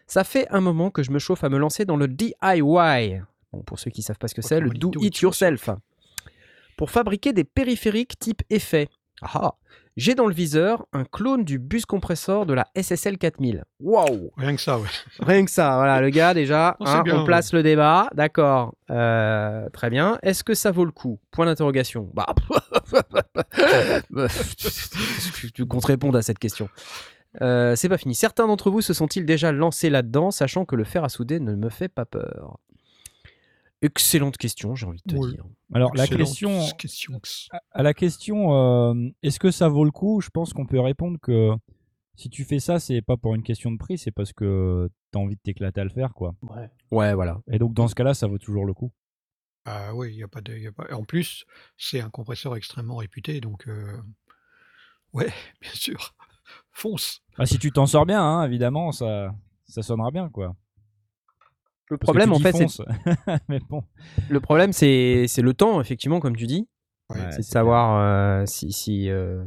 Ça 0.07 0.25
fait 0.25 0.45
un 0.49 0.59
moment 0.59 0.91
que 0.91 1.03
je 1.03 1.11
me 1.11 1.19
chauffe 1.19 1.43
à 1.43 1.49
me 1.49 1.57
lancer 1.57 1.85
dans 1.85 1.95
le 1.95 2.07
DIY. 2.07 2.33
Bon, 3.53 3.63
pour 3.65 3.79
ceux 3.79 3.89
qui 3.89 4.01
savent 4.01 4.17
pas 4.17 4.27
ce 4.27 4.35
que 4.35 4.41
c'est, 4.41 4.59
le 4.59 4.69
do 4.71 4.91
it 4.99 5.17
yourself. 5.19 5.69
Pour 6.77 6.91
fabriquer 6.91 7.31
des 7.31 7.45
périphériques 7.45 8.19
type 8.19 8.43
effet. 8.49 8.89
Ah, 9.21 9.55
J'ai 9.97 10.13
dans 10.13 10.27
le 10.27 10.33
viseur 10.33 10.85
un 10.91 11.05
clone 11.05 11.45
du 11.45 11.57
bus 11.57 11.85
compresseur 11.85 12.45
de 12.45 12.53
la 12.53 12.67
SSL 12.75 13.17
4000. 13.17 13.63
Waouh 13.79 14.31
Rien 14.35 14.55
que 14.57 14.61
ça, 14.61 14.77
ouais. 14.77 14.89
Rien 15.19 15.45
que 15.45 15.51
ça, 15.51 15.75
voilà, 15.77 16.01
le 16.01 16.09
gars 16.09 16.33
déjà, 16.33 16.75
c'est 16.81 16.89
hein, 16.89 17.01
bien, 17.03 17.21
on 17.21 17.25
place 17.25 17.53
le 17.53 17.63
débat, 17.63 18.09
d'accord, 18.13 18.75
euh, 18.91 19.69
très 19.69 19.89
bien. 19.89 20.19
Est-ce 20.21 20.43
que 20.43 20.53
ça 20.53 20.71
vaut 20.71 20.83
le 20.83 20.91
coup? 20.91 21.19
Point 21.31 21.45
d'interrogation. 21.45 22.09
Bah, 22.13 22.25
tu 25.53 25.65
comptes 25.65 25.85
répondre 25.85 26.17
à 26.17 26.21
cette 26.21 26.39
question. 26.39 26.67
Euh, 27.41 27.77
c'est 27.77 27.89
pas 27.89 27.97
fini. 27.97 28.15
Certains 28.15 28.47
d'entre 28.47 28.69
vous 28.69 28.81
se 28.81 28.93
sont-ils 28.93 29.25
déjà 29.25 29.53
lancés 29.53 29.89
là-dedans, 29.89 30.29
sachant 30.29 30.65
que 30.65 30.75
le 30.75 30.83
fer 30.83 31.05
à 31.05 31.09
souder 31.09 31.39
ne 31.39 31.55
me 31.55 31.69
fait 31.69 31.89
pas 31.89 32.05
peur? 32.05 32.59
Excellente 33.81 34.37
question, 34.37 34.73
j'ai 34.75 34.85
envie 34.85 35.01
de 35.05 35.11
te 35.11 35.15
Oui. 35.15 35.31
dire. 35.31 35.45
Alors 35.73 35.95
la 35.95 36.07
question, 36.07 36.49
question. 36.77 37.19
à- 37.51 37.59
à 37.71 37.83
la 37.83 37.93
question, 37.93 38.53
euh, 38.53 39.09
est-ce 39.21 39.39
que 39.39 39.51
ça 39.51 39.67
vaut 39.69 39.83
le 39.85 39.91
coup? 39.91 40.21
Je 40.21 40.29
pense 40.29 40.53
qu'on 40.53 40.65
peut 40.65 40.79
répondre 40.79 41.19
que 41.21 41.51
si 42.15 42.29
tu 42.29 42.45
fais 42.45 42.59
ça, 42.59 42.79
c'est 42.79 43.01
pas 43.01 43.17
pour 43.17 43.35
une 43.35 43.43
question 43.43 43.71
de 43.71 43.77
prix, 43.77 43.97
c'est 43.97 44.11
parce 44.11 44.31
que 44.33 44.89
t'as 45.11 45.19
envie 45.19 45.35
de 45.35 45.41
t'éclater 45.41 45.81
à 45.81 45.83
le 45.83 45.89
faire, 45.89 46.13
quoi. 46.13 46.33
Ouais. 46.41 46.69
Ouais, 46.91 47.13
voilà. 47.13 47.41
Et 47.51 47.59
donc 47.59 47.73
dans 47.73 47.87
ce 47.87 47.95
cas-là, 47.95 48.13
ça 48.13 48.27
vaut 48.27 48.37
toujours 48.37 48.65
le 48.65 48.73
coup? 48.73 48.91
Ah 49.65 49.93
oui, 49.93 50.11
il 50.13 50.17
y 50.17 50.23
a 50.23 50.27
pas 50.27 50.41
de, 50.41 50.55
y 50.55 50.67
a 50.67 50.71
pas... 50.71 50.87
En 50.93 51.03
plus, 51.03 51.45
c'est 51.75 51.99
un 51.99 52.09
compresseur 52.09 52.55
extrêmement 52.55 52.95
réputé, 52.97 53.41
donc 53.41 53.67
euh, 53.67 53.97
ouais, 55.13 55.31
bien 55.61 55.71
sûr, 55.73 56.15
fonce. 56.71 57.21
Ah, 57.37 57.45
si 57.45 57.59
tu 57.59 57.71
t'en 57.71 57.85
sors 57.87 58.05
bien, 58.05 58.23
hein, 58.23 58.45
évidemment, 58.45 58.91
ça, 58.91 59.33
ça 59.67 59.81
sonnera 59.81 60.11
bien, 60.11 60.29
quoi. 60.29 60.55
Le 61.89 61.97
problème, 61.97 62.31
en 62.33 62.39
fait, 62.39 62.51
c'est 62.51 62.63
fonce. 62.63 62.81
Mais 63.49 63.59
bon, 63.69 63.83
le 64.29 64.39
problème, 64.39 64.73
c'est 64.73 65.25
c'est 65.27 65.41
le 65.41 65.53
temps, 65.53 65.79
effectivement, 65.81 66.19
comme 66.19 66.35
tu 66.35 66.47
dis. 66.47 66.67
Ouais. 67.11 67.17
C'est 67.29 67.39
de 67.39 67.43
savoir 67.43 67.99
euh, 68.01 68.45
si, 68.47 68.71
si, 68.71 69.11
euh, 69.11 69.43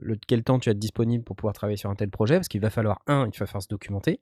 le, 0.00 0.16
quel 0.26 0.42
temps 0.42 0.58
tu 0.58 0.70
as 0.70 0.74
disponible 0.74 1.22
pour 1.22 1.36
pouvoir 1.36 1.52
travailler 1.52 1.76
sur 1.76 1.90
un 1.90 1.94
tel 1.94 2.08
projet, 2.08 2.36
parce 2.36 2.48
qu'il 2.48 2.62
va 2.62 2.70
falloir, 2.70 3.02
un, 3.06 3.28
il 3.30 3.38
va 3.38 3.46
falloir 3.46 3.62
se 3.62 3.68
documenter. 3.68 4.18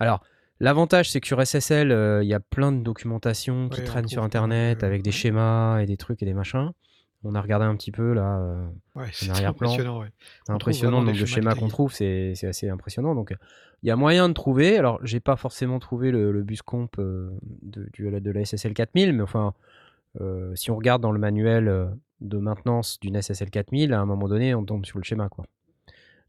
Alors, 0.00 0.24
l'avantage, 0.60 1.10
c'est 1.10 1.20
que 1.20 1.26
sur 1.26 1.44
SSL, 1.44 1.92
euh, 1.92 2.22
il 2.22 2.28
y 2.28 2.32
a 2.32 2.40
plein 2.40 2.72
de 2.72 2.82
documentation 2.82 3.68
qui 3.68 3.80
Ouais, 3.80 3.86
on 3.86 3.90
traînent 3.90 4.08
sur 4.08 4.22
Internet 4.22 4.82
avec 4.82 5.02
des 5.02 5.10
ouais. 5.10 5.12
schémas 5.12 5.80
et 5.80 5.86
des 5.86 5.98
trucs 5.98 6.22
et 6.22 6.26
des 6.26 6.32
machins. 6.32 6.70
On 7.24 7.34
a 7.34 7.40
regardé 7.40 7.66
un 7.66 7.74
petit 7.74 7.90
peu, 7.90 8.12
là, 8.12 8.38
euh, 8.38 8.68
Ouais, 8.94 9.08
c'est 9.12 9.44
impressionnant, 9.44 10.00
ouais. 10.00 10.08
c'est 10.46 10.52
On 10.52 10.54
impressionnant 10.54 11.02
trouve 11.02 11.18
le 11.18 11.26
schémas 11.26 11.54
qu'on 11.56 11.68
trouve, 11.68 11.92
c'est 11.92 12.34
assez 12.44 12.68
impressionnant. 12.68 13.14
Donc, 13.14 13.34
il 13.82 13.88
y 13.88 13.90
a 13.90 13.96
moyen 13.96 14.28
de 14.28 14.34
trouver. 14.34 14.78
Alors, 14.78 15.00
j'ai 15.04 15.18
pas 15.20 15.34
forcément 15.36 15.80
trouvé 15.80 16.10
le, 16.12 16.30
le 16.30 16.42
bus 16.44 16.62
comp 16.62 16.96
euh, 16.98 17.30
de, 17.62 17.88
du- 17.92 18.08
de 18.20 18.30
la 18.30 18.44
SSL 18.44 18.72
4000, 18.72 19.12
mais 19.14 19.22
enfin, 19.22 19.52
euh, 20.20 20.54
si 20.54 20.70
on 20.70 20.76
regarde 20.76 21.02
dans 21.02 21.10
le 21.12 21.18
manuel 21.18 21.90
de 22.20 22.38
maintenance 22.38 23.00
d'une 23.00 23.20
SSL 23.20 23.50
4000, 23.50 23.92
à 23.92 24.00
un 24.00 24.06
moment 24.06 24.28
donné, 24.28 24.54
on 24.54 24.64
tombe 24.64 24.86
sur 24.86 24.98
le 24.98 25.04
schéma, 25.04 25.28
quoi. 25.28 25.44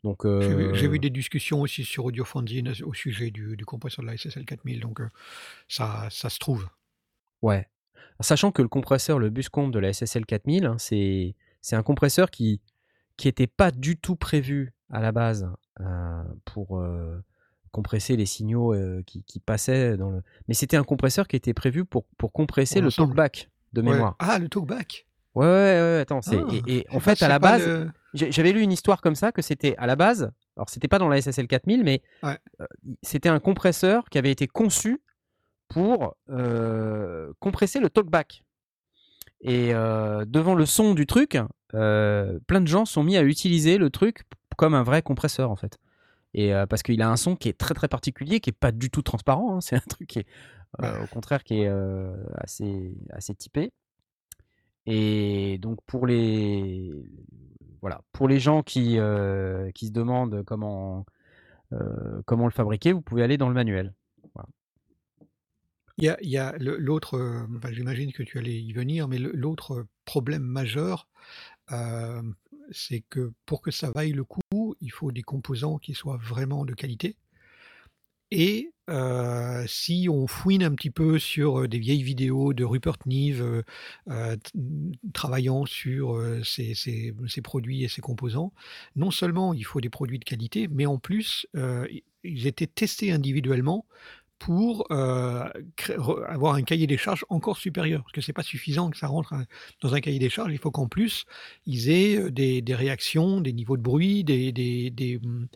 Donc, 0.04 0.24
J'ai 0.26 0.54
vu, 0.56 0.76
j'ai 0.76 0.88
vu 0.88 0.98
des 0.98 1.10
discussions 1.10 1.62
aussi 1.62 1.84
sur 1.84 2.06
Audio 2.06 2.24
Fanzine 2.24 2.72
au 2.84 2.94
sujet 2.94 3.32
du, 3.32 3.58
du 3.58 3.66
compresseur 3.66 4.02
de 4.04 4.10
la 4.10 4.16
SSL 4.18 4.46
4000, 4.46 4.80
donc 4.80 5.02
ça, 5.68 6.08
ça 6.10 6.30
se 6.30 6.40
trouve. 6.40 6.68
ouais. 7.42 7.68
Sachant 8.22 8.52
que 8.52 8.62
le 8.62 8.68
compresseur, 8.68 9.18
le 9.20 9.30
bus 9.30 9.50
comp 9.50 9.72
de 9.72 9.80
la 9.80 9.94
SSL 9.94 10.26
4000, 10.26 10.66
hein, 10.66 10.76
c'est 10.78 11.36
c'est 11.62 11.76
un 11.76 11.84
compresseur 11.84 12.30
qui 12.32 12.62
qui 13.18 13.28
était 13.28 13.48
pas 13.48 13.72
du 13.72 13.98
tout 13.98 14.16
prévu 14.16 14.74
à 14.90 15.00
la 15.02 15.12
base 15.12 15.50
euh, 15.82 16.24
pour 16.46 16.80
euh, 16.80 17.22
compresser 17.72 18.16
les 18.16 18.26
signaux 18.26 18.74
euh, 18.74 19.04
qui, 19.06 19.24
qui 19.24 19.40
passaient 19.40 19.98
dans 19.98 20.10
le. 20.10 20.22
Mais 20.48 20.54
c'était 20.54 20.78
un 20.78 20.84
compresseur 20.84 21.28
qui 21.28 21.36
était 21.36 21.54
prévu 21.54 21.86
pour, 21.86 22.06
pour 22.18 22.32
compresser 22.34 22.82
le 22.82 22.92
talkback 22.92 23.50
de 23.74 23.82
Ouais. 23.82 23.92
mémoire. 23.92 24.16
Ah, 24.20 24.40
le 24.40 24.50
talkback. 24.50 25.06
Ouais, 25.36 25.46
ouais, 25.46 25.52
ouais, 25.52 26.00
attends. 26.02 26.22
c'est- 26.22 26.38
Ah, 26.38 26.54
et, 26.68 26.78
et 26.80 26.88
en 26.92 27.00
fait, 27.00 27.22
à 27.22 27.28
la 27.28 27.40
base, 27.40 27.66
le- 27.66 27.92
j'avais 28.14 28.52
lu 28.52 28.62
une 28.62 28.72
histoire 28.72 29.00
comme 29.02 29.16
ça 29.16 29.32
que 29.32 29.42
c'était 29.42 29.76
à 29.78 29.86
la 29.86 29.96
base. 29.96 30.32
Alors, 30.58 30.70
c'était 30.70 30.88
pas 30.88 30.98
dans 30.98 31.08
la 31.08 31.18
SSL 31.22 31.48
4000, 31.48 31.84
mais 31.84 32.02
Ouais. 32.24 32.38
euh, 32.62 32.66
c'était 33.04 33.30
un 33.30 33.40
compresseur 33.40 34.10
qui 34.10 34.18
avait 34.18 34.32
été 34.32 34.48
conçu 34.48 35.00
pour 35.70 36.16
euh, 36.30 37.32
compresser 37.40 37.80
le 37.80 37.90
talkback. 37.90 38.44
Et 39.42 39.74
euh, 39.74 40.26
devant 40.26 40.54
le 40.56 40.66
son 40.66 40.94
du 40.94 41.06
truc, 41.06 41.38
euh, 41.74 42.40
plein 42.48 42.60
de 42.60 42.68
gens 42.68 42.84
sont 42.86 43.04
mis 43.04 43.16
à 43.16 43.24
utiliser 43.24 43.78
le 43.78 43.90
truc 43.90 44.24
comme 44.58 44.74
un 44.74 44.84
vrai 44.84 45.02
compresseur 45.02 45.50
en 45.52 45.56
fait. 45.56 45.78
Et 46.34 46.52
parce 46.70 46.84
qu'il 46.84 47.02
a 47.02 47.10
un 47.10 47.16
son 47.16 47.36
qui 47.36 47.50
est 47.50 47.58
très 47.58 47.74
très 47.74 47.88
particulier, 47.88 48.40
qui 48.40 48.50
est 48.52 48.60
pas 48.60 48.72
du 48.72 48.92
tout 48.92 49.02
transparent. 49.02 49.56
hein. 49.56 49.62
C'est 49.62 49.78
un 49.78 49.80
truc 49.88 50.08
qui 50.08 50.20
est, 50.20 50.28
Ouais. 50.78 50.88
au 51.02 51.08
contraire, 51.08 51.44
qui 51.44 51.62
est 51.62 51.72
assez 52.38 52.96
assez 53.10 53.34
typé. 53.34 53.72
Et 54.86 55.58
donc 55.60 55.80
pour 55.88 56.06
les 56.06 56.94
voilà, 57.82 58.02
pour 58.12 58.28
les 58.28 58.40
gens 58.40 58.62
qui 58.62 59.00
qui 59.74 59.88
se 59.88 59.92
demandent 59.92 60.44
comment 60.46 61.06
comment 62.26 62.46
le 62.46 62.52
fabriquer, 62.52 62.94
vous 62.94 63.02
pouvez 63.02 63.24
aller 63.24 63.38
dans 63.38 63.48
le 63.48 63.56
manuel. 63.56 63.94
Il 66.02 66.30
y 66.30 66.38
a, 66.38 66.56
l'autre, 66.60 67.18
euh, 67.18 67.72
j'imagine 67.72 68.14
que 68.14 68.24
tu 68.24 68.38
allais 68.38 68.62
y 68.62 68.72
venir, 68.72 69.10
mais 69.10 69.18
l'autre 69.18 69.86
problème 70.06 70.44
majeur, 70.44 71.10
euh, 71.74 72.22
c'est 72.72 73.04
que 73.10 73.34
pour 73.46 73.62
que 73.62 73.70
ça 73.70 73.92
vaille 73.92 74.14
le 74.14 74.24
coup, 74.24 74.76
il 74.80 74.92
faut 74.92 75.12
des 75.12 75.24
composants 75.24 75.78
qui 75.78 75.94
soient 75.94 76.20
vraiment 76.22 76.64
de 76.64 76.74
qualité. 76.74 77.18
Et 78.32 78.72
euh, 78.90 79.66
si 79.68 80.08
on 80.10 80.26
fouine 80.26 80.64
un 80.64 80.74
petit 80.74 80.92
peu 80.92 81.20
sur 81.20 81.68
des 81.68 81.80
vieilles 81.80 82.04
vidéos 82.04 82.54
de 82.54 82.64
Rupert 82.64 82.98
Neve 83.06 83.64
travaillant 85.14 85.66
sur 85.66 86.16
euh, 86.16 86.42
ces 86.44 87.42
produits 87.44 87.84
et 87.84 87.90
ces 87.90 88.02
composants, 88.02 88.54
non 88.96 89.12
seulement 89.12 89.54
il 89.54 89.66
faut 89.66 89.82
des 89.82 89.90
produits 89.90 90.20
de 90.20 90.26
qualité, 90.26 90.70
mais 90.70 90.86
en 90.86 90.98
plus, 90.98 91.46
ils 92.24 92.48
étaient 92.48 92.68
testés 92.68 93.12
individuellement 93.12 93.86
pour 94.40 94.88
euh, 94.92 95.48
avoir 96.28 96.56
un 96.56 96.64
cahier 96.64 96.88
des 96.88 96.98
charges 96.98 97.26
encore 97.30 97.58
supérieur. 97.58 98.02
Parce 98.04 98.14
que 98.14 98.22
c'est 98.22 98.34
pas 98.34 98.44
suffisant 98.44 98.90
que 98.90 98.98
ça 98.98 99.08
rentre 99.08 99.34
dans 99.82 99.94
un 99.94 100.02
cahier 100.02 100.20
des 100.20 100.30
charges, 100.30 100.52
il 100.54 100.58
faut 100.60 100.72
qu'en 100.72 100.88
plus, 100.88 101.26
ils 101.66 101.90
aient 101.90 102.18
euh, 102.18 102.32
des, 102.32 102.64
réactions, 102.76 103.42
des 103.42 103.54
niveaux 103.54 103.78
de 103.78 103.82
bruit, 103.82 104.24
des, 104.24 104.52
des, 104.52 104.90
des, 104.90 105.18
hum, 105.18 105.48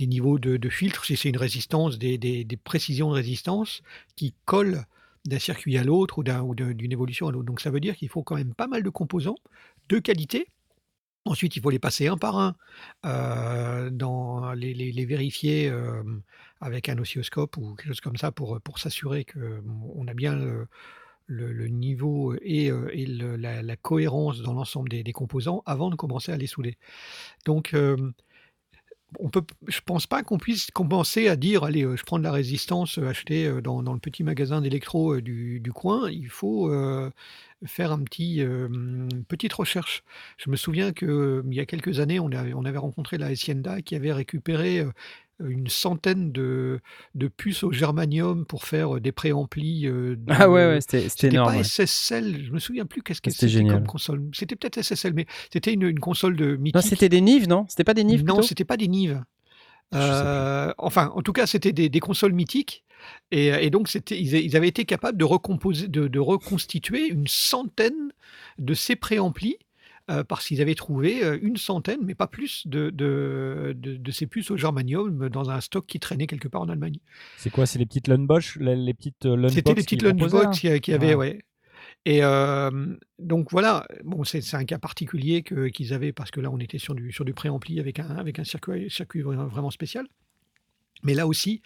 niveaux 0.00 0.38
de, 0.38 0.56
de 0.56 0.68
filtre, 0.68 1.04
si 1.04 1.16
c'est 1.16 1.28
une 1.28 1.36
résistance, 1.36 1.98
des, 1.98 2.46
précisions 2.64 3.10
de 3.10 3.14
résistance 3.14 3.82
qui 4.16 4.34
collent 4.44 4.84
d'un 5.26 5.38
circuit 5.38 5.78
à 5.78 5.84
l'autre 5.84 6.18
ou 6.18 6.54
d'une 6.54 6.92
évolution 6.92 7.28
à 7.28 7.32
l'autre. 7.32 7.46
Donc 7.46 7.60
ça 7.60 7.70
veut 7.70 7.80
dire 7.80 7.96
qu'il 7.96 8.08
faut 8.08 8.22
quand 8.22 8.36
même 8.36 8.54
pas 8.54 8.66
mal 8.66 8.82
de 8.82 8.90
composants 8.90 9.36
de 9.88 9.98
qualité. 9.98 10.48
Ensuite, 11.26 11.56
il 11.56 11.62
faut 11.62 11.70
les 11.70 11.78
passer 11.78 12.06
un 12.06 12.18
par 12.18 12.38
un, 12.38 12.54
euh, 13.06 13.88
dans 13.90 14.52
les, 14.52 14.74
les- 14.74 15.04
vérifier 15.06 15.72
avec 16.60 16.88
un 16.88 16.98
oscilloscope 16.98 17.56
ou 17.56 17.74
quelque 17.74 17.88
chose 17.88 18.00
comme 18.00 18.16
ça 18.16 18.32
pour, 18.32 18.60
pour 18.60 18.78
s'assurer 18.78 19.24
qu'on 19.24 20.06
a 20.06 20.14
bien 20.14 20.66
le, 21.26 21.68
niveau 21.68 22.34
et, 22.42 22.70
euh, 22.70 23.36
la, 23.36 23.76
cohérence 23.76 24.40
dans 24.42 24.54
l'ensemble 24.54 24.88
des, 24.88 25.12
composants 25.12 25.62
avant 25.66 25.90
de 25.90 25.96
commencer 25.96 26.32
à 26.32 26.36
les 26.36 26.46
souder. 26.46 26.76
Donc, 27.44 27.74
euh, 27.74 27.96
on 29.20 29.28
peut, 29.28 29.44
je 29.68 29.80
pense 29.80 30.06
pas 30.06 30.22
qu'on 30.22 30.38
puisse 30.38 30.70
commencer 30.70 31.28
à 31.28 31.36
dire, 31.36 31.64
allez, 31.64 31.84
euh, 31.84 31.96
je 31.96 32.04
prends 32.04 32.18
de 32.18 32.24
la 32.24 32.32
résistance 32.32 32.98
euh, 32.98 33.08
achetée 33.08 33.46
euh, 33.46 33.60
dans, 33.60 33.80
le 33.80 33.98
petit 33.98 34.24
magasin 34.24 34.60
d'électro 34.60 35.14
euh, 35.14 35.22
du, 35.22 35.72
coin. 35.72 36.10
Il 36.10 36.28
faut 36.28 36.70
euh, 36.70 37.10
faire 37.66 37.92
un 37.92 38.02
petit, 38.02 38.42
euh, 38.42 38.68
une 38.68 39.24
petite 39.24 39.52
recherche. 39.52 40.02
Je 40.36 40.50
me 40.50 40.56
souviens 40.56 40.92
euh, 41.02 41.42
il 41.46 41.54
y 41.54 41.60
a 41.60 41.66
quelques 41.66 42.00
années, 42.00 42.20
on 42.20 42.30
avait, 42.32 42.54
on 42.54 42.64
avait 42.64 42.78
rencontré 42.78 43.18
la 43.18 43.26
Hacienda 43.26 43.82
qui 43.82 43.94
avait 43.94 44.12
récupéré 44.12 44.80
euh, 44.80 44.92
une 45.40 45.68
centaine 45.68 46.30
de, 46.32 46.80
de 47.14 47.28
puces 47.28 47.62
au 47.64 47.72
germanium 47.72 48.46
pour 48.46 48.64
faire 48.64 48.96
euh, 48.96 49.00
des 49.00 49.12
préamplis. 49.12 49.86
euh, 49.86 50.16
de- 50.16 50.22
Ah 50.28 50.48
ouais, 50.48 50.66
ouais, 50.66 50.80
c'était 50.80 50.98
c'était 51.00 51.08
c'était 51.10 51.26
énorme. 51.28 51.50
pas 51.52 51.56
ouais. 51.58 51.64
SSL, 51.64 52.44
je 52.46 52.52
me 52.52 52.58
souviens 52.58 52.86
plus 52.86 53.02
qu'est-ce 53.02 53.20
que 53.20 53.30
C'était 53.30 53.48
c'était 53.48 53.62
comme 53.62 53.68
génial. 53.70 53.86
console. 53.86 54.22
C'était 54.32 54.56
peut-être 54.56 54.78
SSL, 54.82 55.12
mais 55.14 55.26
c'était 55.52 55.72
une, 55.72 55.82
une 55.82 56.00
console 56.00 56.36
de 56.36 56.56
Non, 56.56 56.62
mythique. 56.62 56.82
c'était 56.82 57.08
des 57.08 57.20
Nives, 57.20 57.48
non? 57.48 57.66
C'était 57.68 57.84
pas 57.84 57.94
des 57.94 58.04
Nives 58.04 58.24
Non, 58.24 58.42
c'était 58.42 58.64
pas 58.64 58.76
des 58.76 58.88
Nives. 58.88 59.22
Euh, 59.94 60.72
enfin, 60.78 61.10
en 61.14 61.22
tout 61.22 61.32
cas, 61.32 61.46
c'était 61.46 61.72
des, 61.72 61.88
des 61.88 62.00
consoles 62.00 62.32
mythiques. 62.32 62.84
Et, 63.30 63.48
et 63.48 63.70
donc, 63.70 63.88
c'était, 63.88 64.20
ils, 64.20 64.56
avaient 64.56 64.68
été 64.68 64.84
capables 64.84 65.18
de, 65.18 65.24
recomposer, 65.24 65.88
de, 65.88 66.08
de 66.08 66.18
reconstituer 66.18 67.06
une 67.08 67.26
centaine 67.26 68.12
de 68.58 68.74
ces 68.74 68.96
préamplis 68.96 69.58
euh, 70.10 70.22
parce 70.24 70.46
qu'ils 70.46 70.60
avaient 70.60 70.74
trouvé 70.74 71.24
euh, 71.24 71.38
une 71.40 71.56
centaine, 71.56 72.00
mais 72.04 72.14
pas 72.14 72.26
plus, 72.26 72.66
de, 72.66 72.90
de, 72.90 73.74
de- 73.76 73.96
de 73.96 74.10
ces 74.10 74.26
puces 74.26 74.50
au 74.50 74.56
germanium 74.56 75.28
dans 75.28 75.50
un 75.50 75.60
stock 75.60 75.86
qui 75.86 75.98
traînait 76.00 76.26
quelque 76.26 76.48
part 76.48 76.62
en 76.62 76.68
Allemagne. 76.68 76.98
C'est 77.38 77.50
quoi? 77.50 77.66
C'est 77.66 77.78
les 77.78 77.86
petites 77.86 78.08
Lunchbox 78.08 78.56
les, 78.56 78.76
les 78.76 78.94
petites 78.94 79.24
euh, 79.26 79.48
C'était 79.48 79.74
qu'ils 79.74 79.82
petites 79.98 80.02
lunchbox 80.02 80.34
hein? 80.46 80.50
qui, 80.50 80.80
qui 80.80 80.92
avaient, 80.92 81.12
Ah. 81.12 81.18
ouais. 81.18 81.38
Et 82.06 82.22
euh, 82.22 82.96
donc 83.18 83.50
voilà, 83.50 83.86
bon, 84.04 84.24
c'est 84.24 84.42
un 84.54 84.64
cas 84.64 84.78
particulier 84.78 85.42
qu'ils 85.42 85.94
avaient 85.94 86.12
parce 86.12 86.30
que 86.30 86.40
là, 86.40 86.50
on 86.50 86.58
était 86.58 86.78
sur 86.78 86.94
du, 86.94 87.10
sur 87.12 87.24
du 87.24 87.32
préampli 87.32 87.80
avec 87.80 87.98
un, 87.98 88.08
avec 88.16 88.38
un 88.38 88.44
circuit, 88.44 88.90
circuit 88.90 89.22
vra- 89.22 89.48
vraiment 89.48 89.70
spécial. 89.70 90.06
Mais 91.04 91.14
là 91.14 91.26
aussi, 91.26 91.62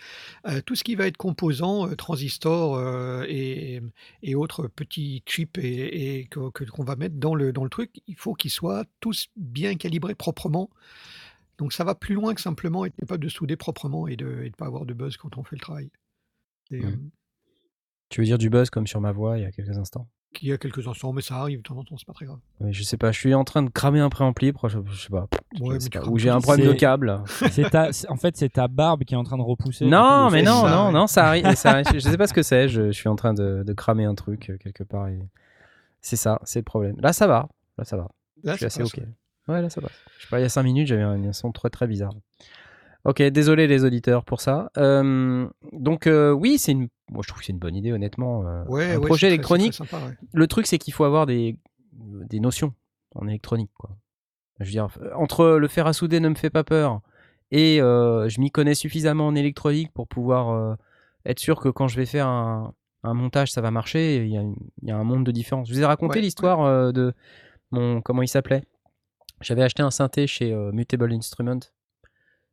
euh, 0.46 0.60
tout 0.60 0.74
ce 0.74 0.84
qui 0.84 0.94
va 0.96 1.06
être 1.06 1.16
composants, 1.16 1.88
euh, 1.88 1.94
transistors 1.94 2.74
euh, 2.76 3.24
et, 3.28 3.80
et 4.22 4.34
autres 4.34 4.68
petits 4.68 5.22
chips 5.26 5.56
et, 5.58 6.18
et 6.20 6.24
que- 6.26 6.50
que- 6.50 6.64
qu'on 6.64 6.84
va 6.84 6.96
mettre 6.96 7.14
dans 7.16 7.34
le, 7.34 7.52
dans 7.52 7.64
le 7.64 7.70
truc, 7.70 7.90
il 8.06 8.16
faut 8.16 8.34
qu'ils 8.34 8.50
soient 8.50 8.84
tous 9.00 9.28
bien 9.36 9.76
calibrés 9.76 10.14
proprement. 10.14 10.68
Donc 11.58 11.72
ça 11.72 11.84
va 11.84 11.94
plus 11.94 12.14
loin 12.14 12.34
que 12.34 12.40
simplement 12.40 12.84
être 12.84 12.94
capable 12.96 13.24
de 13.24 13.28
souder 13.28 13.56
proprement 13.56 14.06
et 14.06 14.16
de 14.16 14.26
ne 14.44 14.50
pas 14.50 14.66
avoir 14.66 14.84
de 14.86 14.94
buzz 14.94 15.16
quand 15.16 15.38
on 15.38 15.44
fait 15.44 15.56
le 15.56 15.60
travail. 15.60 15.90
Et, 16.70 16.82
Mhm. 16.82 16.92
euh, 16.92 16.96
Tu 18.10 18.20
veux 18.20 18.26
dire 18.26 18.38
du 18.38 18.50
buzz 18.50 18.70
comme 18.70 18.86
sur 18.86 19.00
ma 19.00 19.12
voix 19.12 19.38
il 19.38 19.42
y 19.42 19.46
a 19.46 19.52
quelques 19.52 19.76
instants? 19.78 20.08
Qu'il 20.34 20.48
y 20.48 20.52
a 20.52 20.58
quelques 20.58 20.86
instants, 20.86 21.12
mais 21.12 21.22
ça 21.22 21.36
arrive 21.36 21.58
de 21.58 21.62
temps 21.62 21.76
en 21.76 21.84
temps, 21.84 21.96
c'est 21.96 22.06
pas 22.06 22.12
très 22.12 22.26
grave. 22.26 22.38
Je 22.68 22.82
sais 22.82 22.96
pas, 22.96 23.12
je 23.12 23.18
suis 23.18 23.34
en 23.34 23.44
train 23.44 23.62
de 23.62 23.70
cramer 23.70 24.00
un 24.00 24.08
préampli, 24.10 24.52
je, 24.68 24.78
je 24.90 25.00
sais 25.02 25.08
pas. 25.08 25.26
Ouais, 25.60 25.78
ou 26.08 26.18
j'ai 26.18 26.30
un 26.30 26.40
problème 26.40 26.68
de 26.68 26.72
câble. 26.74 27.22
Ta- 27.70 27.90
en 28.08 28.16
fait, 28.16 28.36
c'est 28.36 28.50
ta 28.50 28.68
barbe 28.68 29.04
qui 29.04 29.14
est 29.14 29.16
en 29.16 29.24
train 29.24 29.38
de 29.38 29.42
repousser. 29.42 29.86
Non, 29.86 30.30
mais 30.30 30.42
non, 30.42 30.62
ça, 30.62 30.70
non, 30.70 30.86
ouais. 30.86 30.92
non, 30.92 31.06
ça 31.06 31.26
arrive. 31.26 31.54
ça 31.54 31.70
arrive. 31.70 31.86
Je 31.92 31.98
sais 32.00 32.16
pas 32.16 32.26
ce 32.26 32.34
que 32.34 32.42
c'est. 32.42 32.68
Je, 32.68 32.86
je 32.88 32.92
suis 32.92 33.08
en 33.08 33.16
train 33.16 33.34
de, 33.34 33.62
de 33.66 33.72
cramer 33.72 34.04
un 34.04 34.14
truc 34.14 34.50
euh, 34.50 34.56
quelque 34.58 34.84
part. 34.84 35.08
et 35.08 35.18
C'est 36.00 36.16
ça, 36.16 36.38
c'est 36.44 36.60
le 36.60 36.64
problème. 36.64 36.96
Là, 37.00 37.12
ça 37.12 37.26
va. 37.26 37.48
Là, 37.76 37.84
ça 37.84 37.96
va. 37.96 38.08
Là, 38.44 38.52
je 38.52 38.58
suis 38.58 38.66
assez 38.66 38.82
passe, 38.82 38.94
ok. 38.94 38.98
ouais. 39.48 39.54
Ouais, 39.54 39.62
là, 39.62 39.70
ça 39.70 39.80
va. 39.80 39.88
Je 40.18 40.22
sais 40.24 40.28
pas, 40.30 40.38
il 40.38 40.42
y 40.42 40.46
a 40.46 40.48
5 40.50 40.62
minutes, 40.62 40.86
j'avais 40.88 41.02
un 41.02 41.32
son 41.32 41.52
très 41.52 41.70
très 41.70 41.86
bizarre. 41.86 42.12
Ok, 43.08 43.22
désolé 43.22 43.66
les 43.66 43.84
auditeurs 43.84 44.24
pour 44.24 44.40
ça. 44.40 44.70
Euh, 44.76 45.48
donc, 45.72 46.06
euh, 46.06 46.30
oui, 46.30 46.58
c'est 46.58 46.72
une. 46.72 46.88
Moi, 47.10 47.22
je 47.22 47.28
trouve 47.28 47.40
que 47.40 47.46
c'est 47.46 47.52
une 47.52 47.58
bonne 47.58 47.74
idée, 47.74 47.90
honnêtement. 47.92 48.46
euh, 48.46 48.64
Ouais, 48.66 48.92
un 48.92 48.98
ouais, 48.98 49.06
projet 49.06 49.28
électronique. 49.28 49.72
c'est 49.72 49.84
très 49.84 49.96
sympa, 49.96 50.06
ouais. 50.06 50.14
Le 50.32 50.46
truc, 50.46 50.66
c'est 50.66 50.78
qu'il 50.78 50.92
faut 50.92 51.04
avoir 51.04 51.24
des, 51.24 51.56
des 51.92 52.38
notions 52.40 52.74
en 53.14 53.26
électronique. 53.26 53.70
Quoi. 53.78 53.90
Je 54.60 54.66
veux 54.66 54.70
dire, 54.70 54.88
euh, 55.00 55.10
entre 55.14 55.46
le 55.56 55.68
fer 55.68 55.86
à 55.86 55.92
souder 55.94 56.20
ne 56.20 56.28
me 56.28 56.34
fait 56.34 56.50
pas 56.50 56.64
peur 56.64 57.00
et 57.50 57.78
je 57.78 58.40
m'y 58.40 58.50
connais 58.50 58.74
suffisamment 58.74 59.26
en 59.28 59.34
électronique 59.34 59.90
pour 59.94 60.06
pouvoir 60.06 60.76
être 61.24 61.38
sûr 61.38 61.58
que 61.60 61.70
quand 61.70 61.88
je 61.88 61.96
vais 61.96 62.04
faire 62.04 62.26
un, 62.26 62.74
un 63.04 63.14
montage, 63.14 63.50
ça 63.52 63.62
va 63.62 63.70
marcher. 63.70 64.16
Il 64.26 64.28
y, 64.30 64.36
a, 64.36 64.42
une- 64.42 64.56
il 64.82 64.88
y 64.88 64.92
a 64.92 64.98
un 64.98 65.04
monde 65.04 65.24
de 65.24 65.30
différence. 65.32 65.66
Je 65.68 65.72
vous 65.72 65.80
ai 65.80 65.86
raconté 65.86 66.20
l'histoire 66.20 66.92
de 66.92 67.14
mon. 67.70 68.02
Comment 68.02 68.20
il 68.20 68.28
s'appelait 68.28 68.64
J'avais 69.40 69.62
acheté 69.62 69.82
un 69.82 69.90
synthé 69.90 70.26
chez 70.26 70.54
Mutable 70.74 71.10
Instrument. 71.14 71.60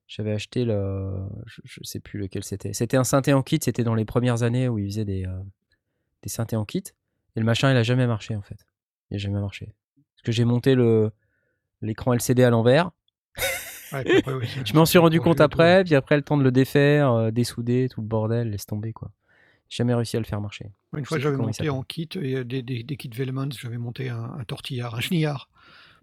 J'avais 0.08 0.32
acheté 0.34 0.66
le. 0.66 1.14
Je, 1.46 1.62
je 1.64 1.80
sais 1.84 2.00
plus 2.00 2.20
lequel 2.20 2.44
c'était. 2.44 2.74
C'était 2.74 2.98
un 2.98 3.04
synthé 3.04 3.34
en 3.34 3.42
kit. 3.42 3.60
C'était 3.62 3.84
dans 3.84 3.96
les 3.96 4.06
premières 4.06 4.44
années 4.44 4.70
où 4.70 4.78
ils 4.78 4.88
faisaient 4.90 5.06
des, 5.06 5.26
euh, 5.26 5.40
des 6.22 6.30
synthés 6.30 6.56
en 6.56 6.66
kit. 6.66 6.84
Et 7.36 7.40
le 7.40 7.46
machin, 7.46 7.72
il 7.72 7.78
a 7.78 7.84
jamais 7.84 8.08
marché 8.08 8.36
en 8.36 8.42
fait. 8.42 8.66
Il 9.10 9.16
a 9.16 9.18
jamais 9.18 9.40
marché. 9.40 9.74
Parce 10.16 10.22
que 10.24 10.32
j'ai 10.32 10.46
monté 10.46 10.76
le 10.76 11.12
l'écran 11.82 12.14
LCD 12.14 12.44
à 12.44 12.50
l'envers. 12.50 12.92
Ouais, 13.92 14.18
après, 14.18 14.34
Je 14.66 14.74
m'en 14.74 14.86
suis 14.88 14.98
rendu 14.98 15.22
compte 15.22 15.40
après, 15.40 15.84
puis 15.84 15.94
après 15.94 16.16
le 16.16 16.24
temps 16.24 16.38
de 16.38 16.44
le 16.44 16.52
défaire, 16.52 17.12
euh, 17.12 17.30
dessouder, 17.30 17.88
tout 17.88 18.02
le 18.02 18.08
bordel, 18.08 18.50
laisse 18.50 18.66
tomber 18.66 18.94
quoi. 18.94 19.12
Jamais 19.70 19.94
réussi 19.94 20.18
à 20.18 20.20
le 20.20 20.26
faire 20.26 20.42
marcher. 20.42 20.72
Une 20.98 21.04
Je 21.04 21.08
fois, 21.08 21.20
j'avais 21.20 21.38
monté 21.38 21.70
en 21.70 21.84
kit 21.84 22.10
et, 22.20 22.38
euh, 22.38 22.44
des, 22.44 22.64
des, 22.64 22.82
des 22.82 22.98
kits 22.98 23.12
Vellemans, 23.14 23.52
j'avais 23.52 23.78
monté 23.78 24.10
un, 24.10 24.24
un 24.40 24.44
tortillard, 24.44 24.96
un 24.96 25.02
chenillard 25.02 25.50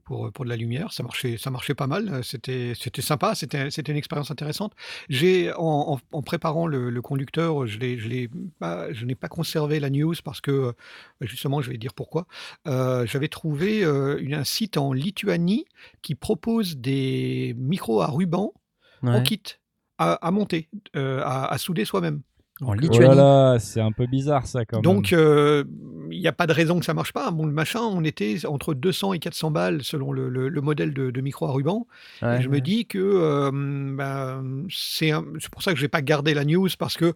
pour, 0.05 0.27
euh, 0.27 0.31
pour 0.31 0.45
de 0.45 0.51
la 0.51 0.57
lumière. 0.57 0.93
Ça 0.93 1.03
marchait, 1.03 1.37
ça 1.39 1.51
marchait 1.51 1.75
pas 1.75 1.87
mal. 1.87 2.09
euh, 2.09 2.23
C'était, 2.23 2.73
c'était 2.79 3.03
sympa. 3.03 3.35
C'était, 3.35 3.71
c'était 3.71 3.93
une 3.93 3.99
expérience 3.99 4.31
intéressante. 4.31 4.73
J'ai, 5.09 5.53
en, 5.55 5.95
en- 5.95 6.01
en 6.13 6.23
préparant 6.23 6.67
le, 6.67 6.91
le 6.91 7.03
conducteur, 7.03 7.67
je, 7.67 7.79
l'ai, 7.79 7.99
je, 7.99 8.09
l'ai 8.09 8.29
pas- 8.59 8.93
je 8.93 9.05
n'ai 9.05 9.15
pas 9.15 9.29
conservé 9.29 9.81
la 9.81 9.91
news 9.91 10.15
parce 10.25 10.41
que, 10.41 10.51
euh, 10.51 10.73
justement, 11.21 11.61
je 11.63 11.71
vais 11.71 11.79
dire 11.79 11.95
pourquoi. 11.95 12.27
Euh, 12.67 13.07
j'avais 13.07 13.29
trouvé 13.29 13.85
euh, 13.85 14.19
une- 14.21 14.35
un 14.35 14.45
site 14.45 14.77
en 14.77 14.93
Lituanie 14.93 15.65
qui 16.03 16.15
propose 16.15 16.77
des 16.77 17.55
micros 17.59 18.01
à 18.03 18.07
ruban 18.09 18.53
en 19.03 19.15
Ouais. 19.15 19.23
kit 19.23 19.43
à, 19.99 20.15
à 20.15 20.31
monter, 20.31 20.69
euh, 20.97 21.21
à, 21.25 21.53
à 21.53 21.59
souder 21.59 21.85
soi-même. 21.85 22.23
En 22.63 22.75
Donc, 22.75 22.85
euh, 22.85 22.87
Oh 22.89 22.93
Lituanie. 22.93 23.17
là 23.17 23.53
là, 23.53 23.59
c'est 23.59 23.81
un 23.81 23.93
peu 23.93 24.07
bizarre 24.07 24.47
ça 24.47 24.65
quand 24.65 24.77
même. 24.79 24.83
donc, 24.83 25.13
euh, 25.13 25.65
il 26.11 26.21
n'y 26.21 26.29
a 26.29 26.33
pas 26.33 26.47
de 26.47 26.53
raison 26.53 26.79
que 26.79 26.85
ça 26.85 26.95
marche 26.95 27.13
pas. 27.13 27.31
Bon, 27.31 27.47
le 27.47 27.53
machin, 27.53 27.81
on 27.81 28.05
était 28.05 28.37
entre 28.47 28.75
200 28.75 29.15
et 29.15 29.19
400 29.19 29.51
balles 29.51 29.83
selon 29.83 30.13
le, 30.13 30.29
le- 30.29 30.49
le 30.49 30.61
modèle 30.61 30.93
de, 30.93 31.11
de 31.11 31.21
micro 31.23 31.47
à 31.47 31.53
ruban. 31.53 31.87
Ouais, 32.21 32.39
et 32.39 32.43
je 32.43 32.49
me 32.51 32.61
dis 32.61 32.85
que 32.87 32.99
euh, 32.99 33.51
ben, 33.53 34.65
c'est 34.71 35.13
pour 35.51 35.63
ça 35.63 35.73
que 35.73 35.79
je 35.79 35.83
n'ai 35.83 35.89
pas 35.89 36.03
gardé 36.03 36.35
la 36.35 36.45
news 36.45 36.69
parce 36.79 36.97
que 36.97 37.15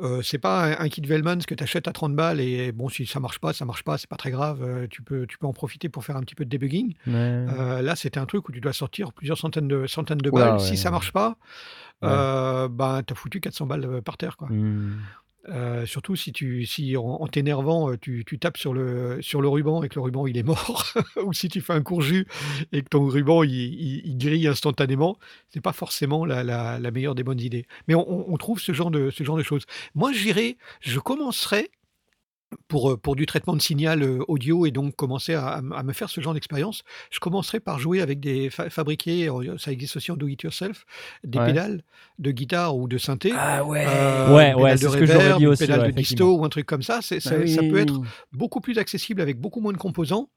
euh, 0.00 0.22
c'est 0.22 0.38
pas 0.38 0.64
un, 0.64 0.84
un 0.84 0.88
kit 0.88 1.02
Velmans 1.02 1.38
que 1.46 1.54
tu 1.54 1.62
achètes 1.62 1.86
à 1.86 1.92
30 1.92 2.16
balles 2.16 2.40
et 2.40 2.72
bon, 2.72 2.88
si 2.88 3.06
ça 3.06 3.20
marche 3.20 3.38
pas, 3.38 3.52
ça 3.52 3.64
marche 3.64 3.84
pas, 3.84 3.98
c'est 3.98 4.08
pas 4.08 4.16
très 4.16 4.30
grave. 4.30 4.60
euh, 4.62 4.86
tu, 4.88 5.02
peux, 5.02 5.26
tu 5.26 5.38
peux 5.38 5.46
en 5.46 5.52
profiter 5.52 5.88
pour 5.88 6.02
faire 6.04 6.16
un 6.16 6.20
petit 6.22 6.34
peu 6.34 6.44
de 6.44 6.50
debugging. 6.50 6.94
Ouais. 7.06 7.12
Euh, 7.14 7.82
là, 7.82 7.94
c'était 7.94 8.18
un 8.18 8.26
truc 8.26 8.48
où 8.48 8.52
tu 8.52 8.60
dois 8.60 8.72
sortir 8.72 9.12
plusieurs 9.12 9.38
centaines 9.38 9.68
de, 9.68 9.86
centaines 9.86 10.18
de 10.18 10.30
balles. 10.30 10.54
ouais, 10.54 10.58
si 10.60 10.76
ça 10.76 10.90
marche 10.90 11.12
pas. 11.12 11.36
Euh, 12.04 12.68
ben, 12.68 13.02
tu 13.06 13.12
as 13.12 13.16
foutu 13.16 13.40
400 13.40 13.66
balles 13.66 13.84
euh, 13.84 14.00
par 14.00 14.16
terre. 14.16 14.36
Quoi. 14.36 14.48
Hmm. 14.48 14.96
Euh, 15.50 15.84
surtout 15.84 16.16
si 16.16 16.32
tu 16.32 16.64
si 16.64 16.96
en, 16.96 17.02
en 17.04 17.26
t'énervant 17.26 17.94
tu, 17.98 18.24
tu 18.26 18.38
tapes 18.38 18.56
sur 18.56 18.72
le 18.72 19.20
sur 19.20 19.42
le 19.42 19.48
ruban 19.48 19.82
et 19.82 19.90
que 19.90 19.96
le 19.96 20.00
ruban 20.00 20.26
il 20.26 20.38
est 20.38 20.42
mort 20.42 20.94
ou 21.22 21.34
si 21.34 21.50
tu 21.50 21.60
fais 21.60 21.74
un 21.74 21.82
courju 21.82 22.26
et 22.72 22.80
que 22.80 22.88
ton 22.88 23.06
ruban 23.06 23.42
il, 23.42 23.50
il- 23.52 24.02
il 24.06 24.16
grille 24.16 24.48
instantanément 24.48 25.18
c'est 25.50 25.60
pas 25.60 25.74
forcément 25.74 26.24
la, 26.24 26.44
la- 26.44 26.78
la 26.78 26.90
meilleure 26.90 27.14
des 27.14 27.24
bonnes 27.24 27.42
idées 27.42 27.66
mais 27.88 27.94
on, 27.94 28.10
on- 28.10 28.24
on 28.32 28.36
trouve 28.38 28.58
ce 28.58 28.72
genre 28.72 28.90
de 28.90 29.10
ce 29.10 29.22
genre 29.22 29.36
de 29.36 29.42
choses 29.42 29.66
moi 29.94 30.12
j'irai 30.14 30.56
je 30.80 30.98
commencerai 30.98 31.70
pour, 32.68 32.92
euh, 32.92 32.96
pour 32.96 33.16
du 33.16 33.26
traitement 33.26 33.54
de 33.56 33.62
signal 33.62 34.02
euh, 34.02 34.18
audio 34.28 34.66
et 34.66 34.70
donc 34.70 34.96
commencer 34.96 35.34
à, 35.34 35.60
me 35.62 35.92
faire 35.92 36.08
ce 36.08 36.20
genre 36.20 36.34
d'expérience, 36.34 36.82
je 37.10 37.20
commencerai 37.20 37.60
par 37.60 37.78
jouer 37.78 38.00
avec 38.00 38.20
des 38.20 38.50
fa- 38.50 38.70
fabriqués, 38.70 39.28
euh, 39.28 39.56
ça 39.58 39.72
existe 39.72 39.96
aussi 39.96 40.10
en 40.12 40.16
do-it-yourself, 40.16 40.84
des 41.24 41.38
Ouais. 41.38 41.46
pédales 41.46 41.82
de 42.18 42.30
guitare 42.30 42.76
ou 42.76 42.88
de 42.88 42.98
synthé. 42.98 43.32
Ah 43.36 43.64
ouais. 43.64 43.84
Euh, 43.88 44.34
Ouais, 44.34 44.54
ouais, 44.54 44.76
c'est 44.76 44.86
de 44.86 44.90
ce 44.90 44.96
que 44.96 45.06
j'aurais 45.06 45.36
dit 45.36 45.46
aussi, 45.46 45.66
pédale 45.66 45.80
ouais, 45.82 45.92
de 45.92 45.96
disto 45.96 46.36
ou 46.36 46.44
un 46.44 46.48
truc 46.48 46.66
comme 46.66 46.82
ça. 46.82 47.00
C'est- 47.02 47.20
ça, 47.20 47.46
ça 47.46 47.60
peut 47.62 47.78
être 47.78 48.00
beaucoup 48.32 48.60
plus 48.60 48.78
accessible 48.78 49.20
avec 49.20 49.40
beaucoup 49.40 49.60
moins 49.60 49.72
de 49.72 49.78
composants 49.78 50.28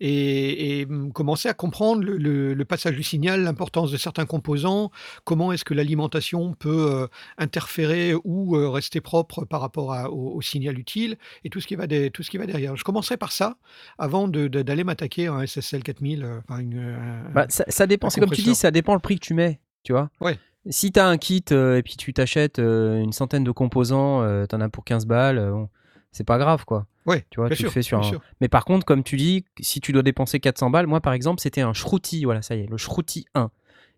et, 0.00 0.80
et, 0.80 0.86
hum, 0.86 1.12
commencer 1.12 1.48
à 1.48 1.54
comprendre 1.54 2.02
le, 2.02 2.16
le- 2.16 2.54
le 2.54 2.64
passage 2.64 2.96
du 2.96 3.02
signal, 3.02 3.42
l'importance 3.42 3.90
de 3.92 3.96
certains 3.96 4.26
composants, 4.26 4.90
comment 5.24 5.52
est-ce 5.52 5.64
que 5.64 5.74
l'alimentation 5.74 6.54
peut 6.54 6.88
euh, 6.90 7.06
interférer 7.38 8.14
ou 8.24 8.56
euh, 8.56 8.68
rester 8.68 9.00
propre 9.00 9.44
par 9.44 9.60
rapport 9.60 9.92
à- 9.92 10.10
au, 10.10 10.34
au 10.36 10.40
signal 10.42 10.78
utile 10.78 11.16
et 11.44 11.50
tout 11.50 11.60
ce 11.60 11.66
qui 11.66 11.74
va, 11.76 11.86
tout 12.10 12.22
ce 12.22 12.30
qui 12.30 12.38
va 12.38 12.46
derrière. 12.46 12.76
Je 12.76 12.84
commencerai 12.84 13.16
par 13.16 13.32
ça 13.32 13.56
avant 13.98 14.28
d'aller 14.28 14.84
m'attaquer 14.84 15.26
à 15.26 15.34
un 15.34 15.42
SSL 15.46 15.82
4000. 15.82 16.24
euh, 16.24 16.40
enfin, 16.48 16.60
une, 16.60 16.78
un- 16.78 17.30
Bah, 17.34 17.46
ça, 17.48 17.64
ça 17.68 17.86
dépend, 17.86 18.08
c'est 18.10 18.20
comme 18.20 18.30
tu 18.36 18.42
dis, 18.42 18.54
ça 18.54 18.70
dépend 18.70 18.94
le 18.94 19.00
prix 19.00 19.16
que 19.18 19.24
tu 19.24 19.34
mets, 19.34 19.60
tu 19.82 19.92
vois. 19.92 20.10
Ouais. 20.20 20.38
Si 20.68 20.92
t'as 20.92 21.06
un 21.08 21.16
kit 21.16 21.44
euh, 21.52 21.78
et 21.78 21.82
puis 21.82 21.96
tu 21.96 22.12
t'achètes 22.12 22.58
euh, 22.58 23.00
une 23.00 23.12
centaine 23.12 23.44
de 23.44 23.50
composants, 23.50 24.22
euh, 24.22 24.44
t'en 24.46 24.60
as 24.60 24.68
pour 24.68 24.84
15 24.84 25.06
balles, 25.06 25.50
bon, 25.50 25.68
c'est 26.12 26.24
pas 26.24 26.36
grave 26.38 26.64
quoi. 26.66 26.86
Ouais, 27.06 27.24
Tu 27.30 27.40
vois, 27.40 27.48
bien 27.48 27.56
tu 27.56 27.62
sûr, 27.62 27.68
le 27.68 27.72
fais 27.72 27.82
sur 27.82 27.98
un... 27.98 28.20
Mais 28.40 28.48
par 28.48 28.64
contre, 28.64 28.84
comme 28.84 29.02
tu 29.02 29.16
dis, 29.16 29.44
si 29.60 29.80
tu 29.80 29.92
dois 29.92 30.02
dépenser 30.02 30.38
400 30.40 30.70
balles, 30.70 30.86
moi 30.86 31.00
par 31.00 31.12
exemple, 31.12 31.40
c'était 31.40 31.62
un 31.62 31.72
Shruti, 31.72 32.24
voilà, 32.24 32.42
ça 32.42 32.54
y 32.56 32.60
est, 32.60 32.66
le 32.66 32.76
Shruti 32.76 33.26
1. 33.34 33.50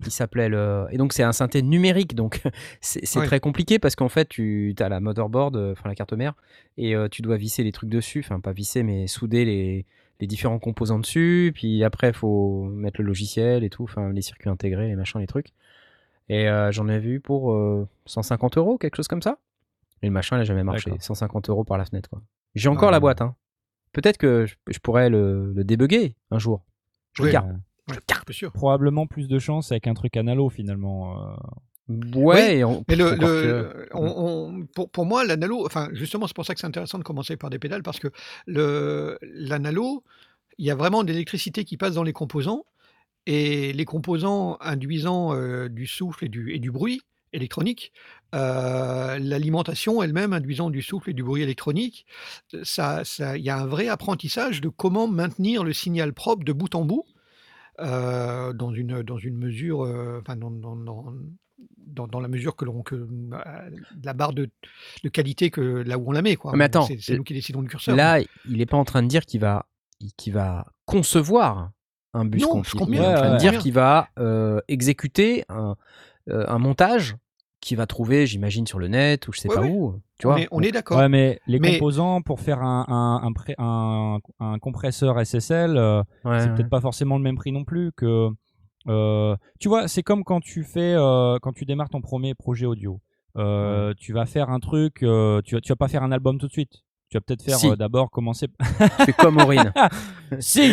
Il 0.05 0.11
s'appelait 0.11 0.49
le. 0.49 0.87
Et 0.91 0.97
donc 0.97 1.13
c'est 1.13 1.23
un 1.23 1.33
synthé 1.33 1.63
numérique, 1.63 2.15
donc 2.17 2.43
c'est 2.81 3.19
Ouais. 3.19 3.27
très 3.27 3.39
compliqué 3.41 3.79
parce 3.79 3.95
qu'en 3.95 4.09
fait 4.09 4.29
tu 4.29 4.75
as 4.81 4.89
la 4.89 4.99
motherboard, 4.99 5.55
euh, 5.57 5.73
enfin 5.73 5.89
la 5.89 5.95
carte 5.95 6.13
mère, 6.13 6.35
et 6.77 6.97
euh, 6.97 7.09
tu 7.09 7.23
dois 7.23 7.37
visser 7.37 7.63
les 7.63 7.71
trucs 7.71 7.91
dessus, 7.91 8.21
enfin 8.25 8.41
pas 8.41 8.51
visser 8.53 8.83
mais 8.83 9.07
souder 9.07 9.45
les, 9.45 9.87
les 10.19 10.27
différents 10.27 10.59
composants 10.59 10.99
dessus, 10.99 11.53
puis 11.55 11.85
après 11.85 12.09
il 12.09 12.15
faut 12.15 12.65
mettre 12.65 13.01
le 13.01 13.07
logiciel 13.07 13.63
et 13.63 13.71
tout, 13.71 13.85
enfin 13.85 14.13
les 14.13 14.23
circuits 14.23 14.49
intégrés, 14.51 14.89
les 14.89 14.97
machins, 14.97 15.21
les 15.21 15.27
trucs. 15.29 15.49
Et 16.29 16.49
euh, 16.49 16.73
j'en 16.73 16.89
ai 16.89 16.99
vu 16.99 17.21
pour 17.21 17.53
euh, 17.53 17.87
150 18.07 18.57
euros, 18.59 18.79
quelque 18.79 18.97
chose 18.97 19.09
comme 19.09 19.23
ça. 19.23 19.39
Et 20.03 20.07
le 20.07 20.13
machin, 20.13 20.37
il 20.37 20.41
a 20.41 20.45
jamais 20.45 20.65
marché. 20.65 20.91
D'accord. 20.91 21.05
150 21.05 21.49
euros 21.51 21.63
par 21.65 21.79
la 21.79 21.85
fenêtre, 21.85 22.09
quoi. 22.11 22.23
J'ai 22.55 22.69
encore 22.69 22.91
la 22.91 23.01
boîte, 23.01 23.21
hein. 23.23 23.35
Peut-être 23.93 24.17
que 24.19 24.47
je, 24.47 24.55
je 24.69 24.79
pourrais 24.79 25.11
le, 25.11 25.53
le 25.53 25.65
débugger 25.65 26.17
un 26.31 26.39
jour. 26.39 26.65
Je 27.15 27.23
le 27.23 27.27
Oui. 27.29 27.33
garde. 27.33 27.61
Ouais, 27.89 27.97
bien 28.27 28.35
sûr. 28.35 28.53
Probablement 28.53 29.07
plus 29.07 29.29
de 29.29 29.39
chance 29.39 29.71
avec 29.73 29.87
un 29.87 29.95
truc 29.95 30.17
analo 30.17 30.49
finalement. 30.49 31.19
euh. 31.33 31.35
Ouais, 32.15 32.63
on- 32.65 32.85
Mais 32.89 32.97
le, 32.97 33.07
encore 33.07 33.19
le- 33.29 33.43
que- 33.43 33.89
on- 33.93 34.15
on- 34.61 34.67
pour, 34.67 34.89
pour 34.91 35.05
moi, 35.05 35.25
l'analo, 35.25 35.67
enfin, 35.67 35.89
justement, 35.93 36.27
c'est 36.27 36.35
pour 36.37 36.47
ça 36.47 36.55
que 36.55 36.61
c'est 36.61 36.67
intéressant 36.67 36.99
de 36.99 37.03
commencer 37.05 37.37
par 37.37 37.51
des 37.51 37.59
pédales, 37.59 37.83
parce 37.83 37.99
que 37.99 38.09
le- 38.47 39.19
l'analo, 39.23 40.03
il 40.59 40.65
y 40.67 40.71
a 40.71 40.75
vraiment 40.75 41.03
de 41.03 41.09
l'électricité 41.13 41.65
qui 41.65 41.77
passe 41.77 41.95
dans 41.95 42.05
les 42.05 42.13
composants, 42.13 42.65
et 43.27 43.73
les 43.73 43.85
composants 43.85 44.57
induisant 44.61 45.35
euh, 45.35 45.69
du 45.69 45.87
souffle 45.87 46.25
et 46.25 46.29
du, 46.29 46.53
et 46.55 46.59
du 46.61 46.71
bruit 46.71 47.03
électronique, 47.33 47.93
euh, 48.35 49.19
l'alimentation 49.19 50.03
elle-même 50.03 50.33
induisant 50.33 50.71
du 50.71 50.83
souffle 50.83 51.11
et 51.11 51.13
du 51.15 51.23
bruit 51.23 51.43
électronique, 51.43 52.07
ça, 52.63 53.05
ça- 53.05 53.37
il 53.37 53.45
y 53.45 53.51
a 53.51 53.59
un 53.59 53.67
vrai 53.67 53.89
apprentissage 53.89 54.61
de 54.61 54.69
comment 54.69 55.07
maintenir 55.07 55.65
le 55.65 55.73
signal 55.73 56.13
propre 56.13 56.45
de 56.45 56.53
bout 56.53 56.75
en 56.75 56.85
bout, 56.85 57.05
euh, 57.81 58.53
dans, 58.53 58.73
une, 58.73 59.03
dans 59.03 59.19
une 59.19 59.37
mesure, 59.37 59.85
euh, 59.85 60.21
enfin, 60.21 60.37
dans, 60.37 60.51
dans- 60.51 60.77
dans- 60.77 61.13
dans, 62.09 62.21
la 62.21 62.29
mesure 62.29 62.57
que 62.57 62.65
l'on 62.65 62.83
que 62.83 62.95
euh, 62.95 63.71
la 64.03 64.15
barre 64.15 64.33
de, 64.33 64.49
de 65.05 65.09
qualité 65.11 65.51
que 65.51 65.61
là 65.61 65.99
où 65.99 66.09
on 66.09 66.13
la 66.13 66.23
met 66.23 66.37
quoi. 66.37 66.53
Mais 66.57 66.65
attends, 66.65 66.87
c'est 66.99 67.17
nous 67.17 67.23
qui 67.23 67.35
décidons 67.35 67.61
du 67.63 67.69
curseur. 67.69 67.95
Là, 67.95 68.21
il 68.49 68.61
est 68.61 68.67
pas 68.67 68.79
en 68.79 68.85
train 68.85 69.03
de 69.03 69.09
dire 69.09 69.27
qu'il 69.27 69.41
va, 69.41 69.67
qu'il 70.17 70.33
va 70.33 70.67
concevoir 70.87 71.71
un 72.15 72.25
bus 72.25 72.43
Non, 72.43 72.49
complet. 72.49 72.71
je 72.71 72.77
comprends 72.77 72.93
Il 72.95 72.99
est 73.01 73.07
en 73.07 73.15
train 73.15 73.33
de 73.35 73.39
dire 73.39 73.59
qu'il 73.59 73.73
va 73.75 74.09
euh, 74.19 74.61
exécuter 74.69 75.45
un, 75.49 75.71
euh, 75.71 75.75
un 76.31 76.59
montage 76.59 77.17
qui 77.61 77.77
va 77.77 77.87
trouver, 77.87 78.27
j'imagine, 78.27 78.67
sur 78.67 78.79
le 78.81 78.89
net 78.89 79.29
ou 79.29 79.33
je 79.33 79.41
sais 79.41 79.49
Ouais, 79.49 79.55
pas 79.55 79.61
ouais. 79.63 79.71
où. 79.71 80.01
Tu 80.19 80.27
on, 80.27 80.31
vois 80.31 80.41
est, 80.41 80.49
on 80.51 80.61
est 80.61 80.73
d'accord. 80.73 80.99
Ouais, 80.99 81.09
mais 81.09 81.39
les 81.47 81.61
Mais- 81.61 81.75
composants 81.75 82.21
pour 82.21 82.41
faire 82.41 82.61
un, 82.63 82.85
un, 82.89 83.27
un, 83.27 83.33
pré- 83.33 83.55
un- 83.59 84.19
un 84.41 84.59
compresseur 84.59 85.19
SSL, 85.25 85.77
euh, 85.77 86.03
Ouais, 86.25 86.41
c'est 86.41 86.49
ouais. 86.49 86.55
peut-être 86.55 86.69
pas 86.71 86.81
forcément 86.81 87.17
le 87.17 87.23
même 87.23 87.37
prix 87.37 87.53
non 87.53 87.65
plus 87.65 87.93
que. 87.93 88.29
euh, 88.89 89.37
tu 89.61 89.69
vois, 89.69 89.87
c'est 89.87 90.03
comme 90.03 90.25
quand 90.25 90.41
tu 90.41 90.65
fais, 90.65 90.95
euh, 90.97 91.39
quand 91.41 91.53
tu 91.53 91.65
démarres 91.65 91.89
ton 91.91 92.01
premier 92.01 92.35
projet 92.35 92.67
audio. 92.67 93.01
Euh, 93.39 93.95
Tu 93.97 94.13
vas 94.13 94.27
faire 94.27 94.51
un 94.51 94.59
truc, 94.61 95.03
euh, 95.03 95.41
tu, 95.45 95.55
vas, 95.55 95.61
tu 95.61 95.69
vas 95.71 95.77
pas 95.77 95.89
faire 95.89 96.03
un 96.03 96.13
album 96.13 96.39
tout 96.39 96.49
de 96.49 96.53
suite. 96.53 96.83
Tu 97.13 97.19
vas 97.19 97.21
peut-être 97.21 97.43
faire 97.43 97.59
Si. 97.59 97.69
euh, 97.69 97.77
d'abord 97.77 98.11
commencer. 98.11 98.47
Je 99.07 99.13
comme 99.13 99.37
Aurine. 99.37 99.71
si. 100.39 100.73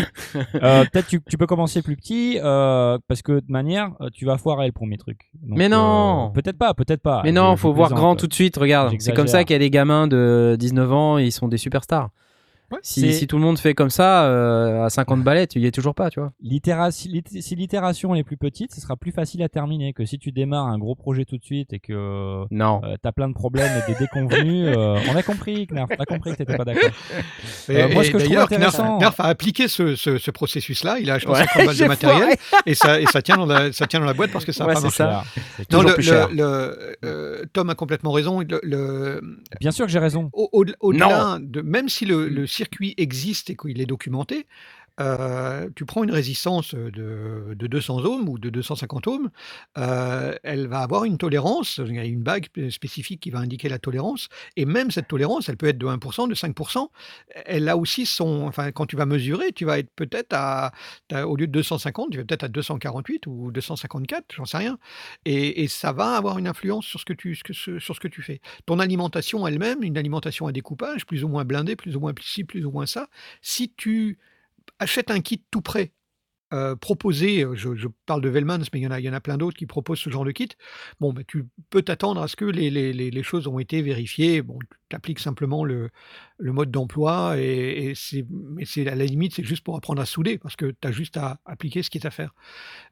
Euh, 0.55 0.85
peut-être 0.85 1.07
tu, 1.07 1.19
tu 1.29 1.37
peux 1.37 1.45
commencer 1.45 1.81
plus 1.81 1.97
petit 1.97 2.39
euh, 2.41 2.97
parce 3.09 3.21
que 3.21 3.41
de 3.41 3.51
manière, 3.51 3.91
tu 4.13 4.23
vas 4.23 4.37
foirer 4.37 4.65
le 4.65 4.71
premier 4.71 4.97
truc. 4.97 5.29
Donc, 5.41 5.57
Mais 5.57 5.67
non. 5.67 6.31
Peut-être 6.33 6.57
pas, 6.57 6.73
peut-être 6.73 7.01
pas. 7.01 7.23
Mais 7.25 7.33
non, 7.33 7.57
je 7.57 7.59
faut 7.59 7.73
voir 7.73 7.89
plaisante. 7.89 8.01
grand 8.01 8.15
tout 8.15 8.27
de 8.27 8.33
suite. 8.33 8.55
Regarde, 8.55 8.95
c'est 8.99 9.13
comme 9.13 9.27
ça 9.27 9.43
qu'il 9.43 9.53
y 9.53 9.57
a 9.57 9.59
des 9.59 9.69
gamins 9.69 10.07
de 10.07 10.55
19 10.57 10.93
ans, 10.93 11.17
ils 11.17 11.33
sont 11.33 11.49
des 11.49 11.57
superstars. 11.57 12.09
Ouais. 12.71 12.79
Si, 12.83 13.25
tout 13.27 13.37
le 13.37 13.43
monde 13.43 13.57
fait 13.57 13.73
comme 13.73 13.89
ça, 13.89 14.25
euh, 14.25 14.83
à 14.85 14.89
50 14.89 15.23
balais, 15.23 15.47
tu 15.47 15.59
y 15.59 15.65
es 15.65 15.71
toujours 15.71 15.95
pas, 15.95 16.09
tu 16.09 16.19
vois. 16.19 16.31
Si 16.91 17.55
l'itération 17.55 18.13
est 18.15 18.23
plus 18.23 18.37
petite, 18.37 18.73
ce 18.73 18.79
sera 18.81 18.95
plus 18.95 19.11
facile 19.11 19.41
à 19.43 19.49
terminer 19.49 19.93
que 19.93 20.05
si 20.05 20.19
tu 20.19 20.31
démarres 20.31 20.67
un 20.67 20.77
gros 20.77 20.95
projet 20.95 21.25
tout 21.25 21.37
de 21.37 21.43
suite 21.43 21.73
et 21.73 21.79
que 21.79 22.43
Non. 22.51 22.81
euh, 22.83 22.95
t'as 23.01 23.11
plein 23.11 23.27
de 23.27 23.33
problèmes 23.33 23.71
et 23.87 23.91
des 23.91 23.97
déconvenus. 23.97 24.67
euh, 24.67 24.99
on 25.11 25.15
a 25.15 25.23
compris, 25.23 25.65
Knarf, 25.67 25.89
on 25.97 26.01
a 26.01 26.05
compris 26.05 26.31
que 26.33 26.37
t'étais 26.37 26.57
pas 26.57 26.63
d'accord. 26.65 26.89
Et, 27.69 27.75
Euh, 27.81 27.89
moi, 27.89 28.03
ce 28.03 28.11
que 28.11 28.19
je 28.19 28.25
trouve 28.25 28.37
intéressant- 28.37 28.97
Knarf 28.99 29.19
a 29.19 29.25
appliqué 29.25 29.67
ce, 29.67 29.95
ce- 29.95 30.17
ce 30.17 30.31
processus-là. 30.31 30.99
Il 30.99 31.09
a 31.09 31.15
acheté 31.15 31.31
Ouais, 31.31 31.39
50 31.45 31.65
balles 31.65 31.77
de 31.77 31.85
matériel 31.87 32.37
et 32.65 32.75
ça, 32.75 32.99
et 32.99 33.05
ça 33.07 33.21
tient 33.21 33.37
dans 33.37 33.45
la, 33.45 33.71
ça 33.71 33.87
tient 33.87 33.99
dans 33.99 34.05
la 34.05 34.13
boîte 34.13 34.31
parce 34.31 34.45
que 34.45 34.51
ça 34.51 34.65
Ouais, 34.65 34.73
n'a 34.75 34.81
pas 34.81 34.89
c'est 34.89 35.03
marché. 35.03 35.25
ça. 35.35 35.41
C'est 35.57 35.71
Non, 35.71 35.79
toujours 35.79 35.89
le- 35.89 35.95
plus 35.95 36.05
le- 36.09 36.15
cher. 36.15 36.29
le- 36.31 36.95
euh, 37.05 37.43
Tom 37.53 37.69
a 37.69 37.75
complètement 37.75 38.11
raison. 38.11 38.41
Le- 38.41 38.59
le- 38.63 39.21
Bien 39.59 39.71
sûr 39.71 39.85
que 39.85 39.91
j'ai 39.91 39.99
raison. 39.99 40.29
au- 40.33 40.49
au- 40.53 40.65
Au-delà 40.81 41.37
de 41.41 41.61
même 41.61 41.89
si 41.89 42.05
le, 42.05 42.27
le 42.29 42.45
circuit 42.59 42.93
existe 42.97 43.49
et 43.49 43.55
qu'il 43.55 43.79
est 43.79 43.85
documenté, 43.85 44.45
euh, 44.99 45.69
tu 45.75 45.85
prends 45.85 46.03
une 46.03 46.11
résistance 46.11 46.73
de, 46.75 47.53
de 47.55 47.67
200 47.67 48.05
ohms 48.05 48.29
ou 48.29 48.37
de 48.37 48.49
250 48.49 49.07
ohms, 49.07 49.29
elle 49.75 50.67
va 50.67 50.79
avoir 50.79 51.05
une 51.05 51.17
tolérance, 51.17 51.79
il 51.85 51.95
y 51.95 51.99
a 51.99 52.05
une 52.05 52.21
bague 52.21 52.47
spécifique 52.69 53.21
qui 53.21 53.29
va 53.29 53.39
indiquer 53.39 53.69
la 53.69 53.79
tolérance, 53.79 54.27
et 54.55 54.65
même 54.65 54.91
cette 54.91 55.07
tolérance, 55.07 55.49
elle 55.49 55.57
peut 55.57 55.67
être 55.67 55.77
de 55.77 55.85
1%, 55.87 56.27
de 56.27 56.35
5%, 56.35 56.89
elle 57.45 57.69
a 57.69 57.77
aussi 57.77 58.05
son, 58.05 58.45
enfin 58.47 58.71
quand 58.71 58.85
tu 58.85 58.95
vas 58.95 59.05
mesurer, 59.05 59.51
tu 59.53 59.65
vas 59.65 59.79
être 59.79 59.89
peut-être 59.95 60.33
à, 60.33 60.71
au 61.25 61.35
lieu 61.35 61.47
de 61.47 61.51
250, 61.51 62.11
tu 62.11 62.17
vas 62.17 62.23
peut-être 62.25 62.43
à 62.43 62.47
248 62.47 63.27
ou 63.27 63.51
254, 63.51 64.25
j'en 64.35 64.45
sais 64.45 64.57
rien, 64.57 64.77
et, 65.25 65.63
et 65.63 65.67
ça 65.67 65.91
va 65.93 66.15
avoir 66.15 66.37
une 66.37 66.47
influence 66.47 66.85
sur 66.85 66.99
ce 66.99 67.05
que 67.05 67.13
tu, 67.13 67.35
sur 67.35 67.95
ce 67.95 67.99
que 67.99 68.07
tu 68.07 68.21
fais. 68.21 68.41
Ton 68.65 68.79
alimentation 68.79 69.47
elle-même, 69.47 69.83
une 69.83 69.97
alimentation 69.97 70.47
à 70.47 70.51
découpage, 70.51 71.05
plus 71.05 71.23
ou 71.23 71.27
moins 71.29 71.45
blindée, 71.45 71.75
plus 71.75 71.95
ou 71.95 71.99
moins 71.99 72.13
ci, 72.21 72.43
plus 72.43 72.65
ou 72.65 72.71
moins 72.71 72.85
ça, 72.85 73.07
si 73.41 73.73
tu 73.75 74.17
achètes 74.79 75.11
un 75.11 75.21
kit 75.21 75.43
tout 75.51 75.61
prêt, 75.61 75.93
euh, 76.51 76.75
proposé, 76.75 77.43
euh, 77.43 77.55
je, 77.55 77.87
parle 78.07 78.21
de 78.21 78.29
Vellmans, 78.29 78.57
mais 78.73 78.79
il 78.79 78.83
y 78.83 78.87
en 78.87 78.91
a, 78.91 78.99
il 78.99 79.05
y 79.05 79.09
en 79.09 79.13
a 79.13 79.21
plein 79.21 79.37
d'autres 79.37 79.55
qui 79.55 79.67
proposent 79.67 79.99
ce 79.99 80.09
genre 80.09 80.25
de 80.25 80.31
kit, 80.31 80.49
bon, 80.99 81.13
ben, 81.13 81.23
tu 81.27 81.45
peux 81.69 81.83
t'attendre 81.83 82.21
à 82.23 82.27
ce 82.27 82.35
que 82.35 82.45
les, 82.45 82.71
les- 82.71 82.91
les- 82.91 83.23
choses 83.23 83.45
ont 83.47 83.59
été 83.59 83.83
vérifiées, 83.83 84.41
bon, 84.41 84.57
tu 84.89 84.95
appliques 84.95 85.19
simplement 85.19 85.63
le, 85.63 85.91
le 86.39 86.51
mode 86.51 86.71
d'emploi, 86.71 87.35
et, 87.37 87.93
c'est, 87.95 88.25
mais 88.29 88.65
à 88.87 88.95
la 88.95 89.05
limite, 89.05 89.35
c'est 89.35 89.43
juste 89.43 89.63
pour 89.63 89.75
apprendre 89.75 90.01
à 90.01 90.05
souder, 90.05 90.39
parce 90.39 90.55
que 90.55 90.73
tu 90.81 90.87
as 90.87 90.91
juste 90.91 91.17
à 91.17 91.39
appliquer 91.45 91.83
ce 91.83 91.91
qui 91.91 91.99
est 91.99 92.07
à 92.07 92.11
faire. 92.11 92.33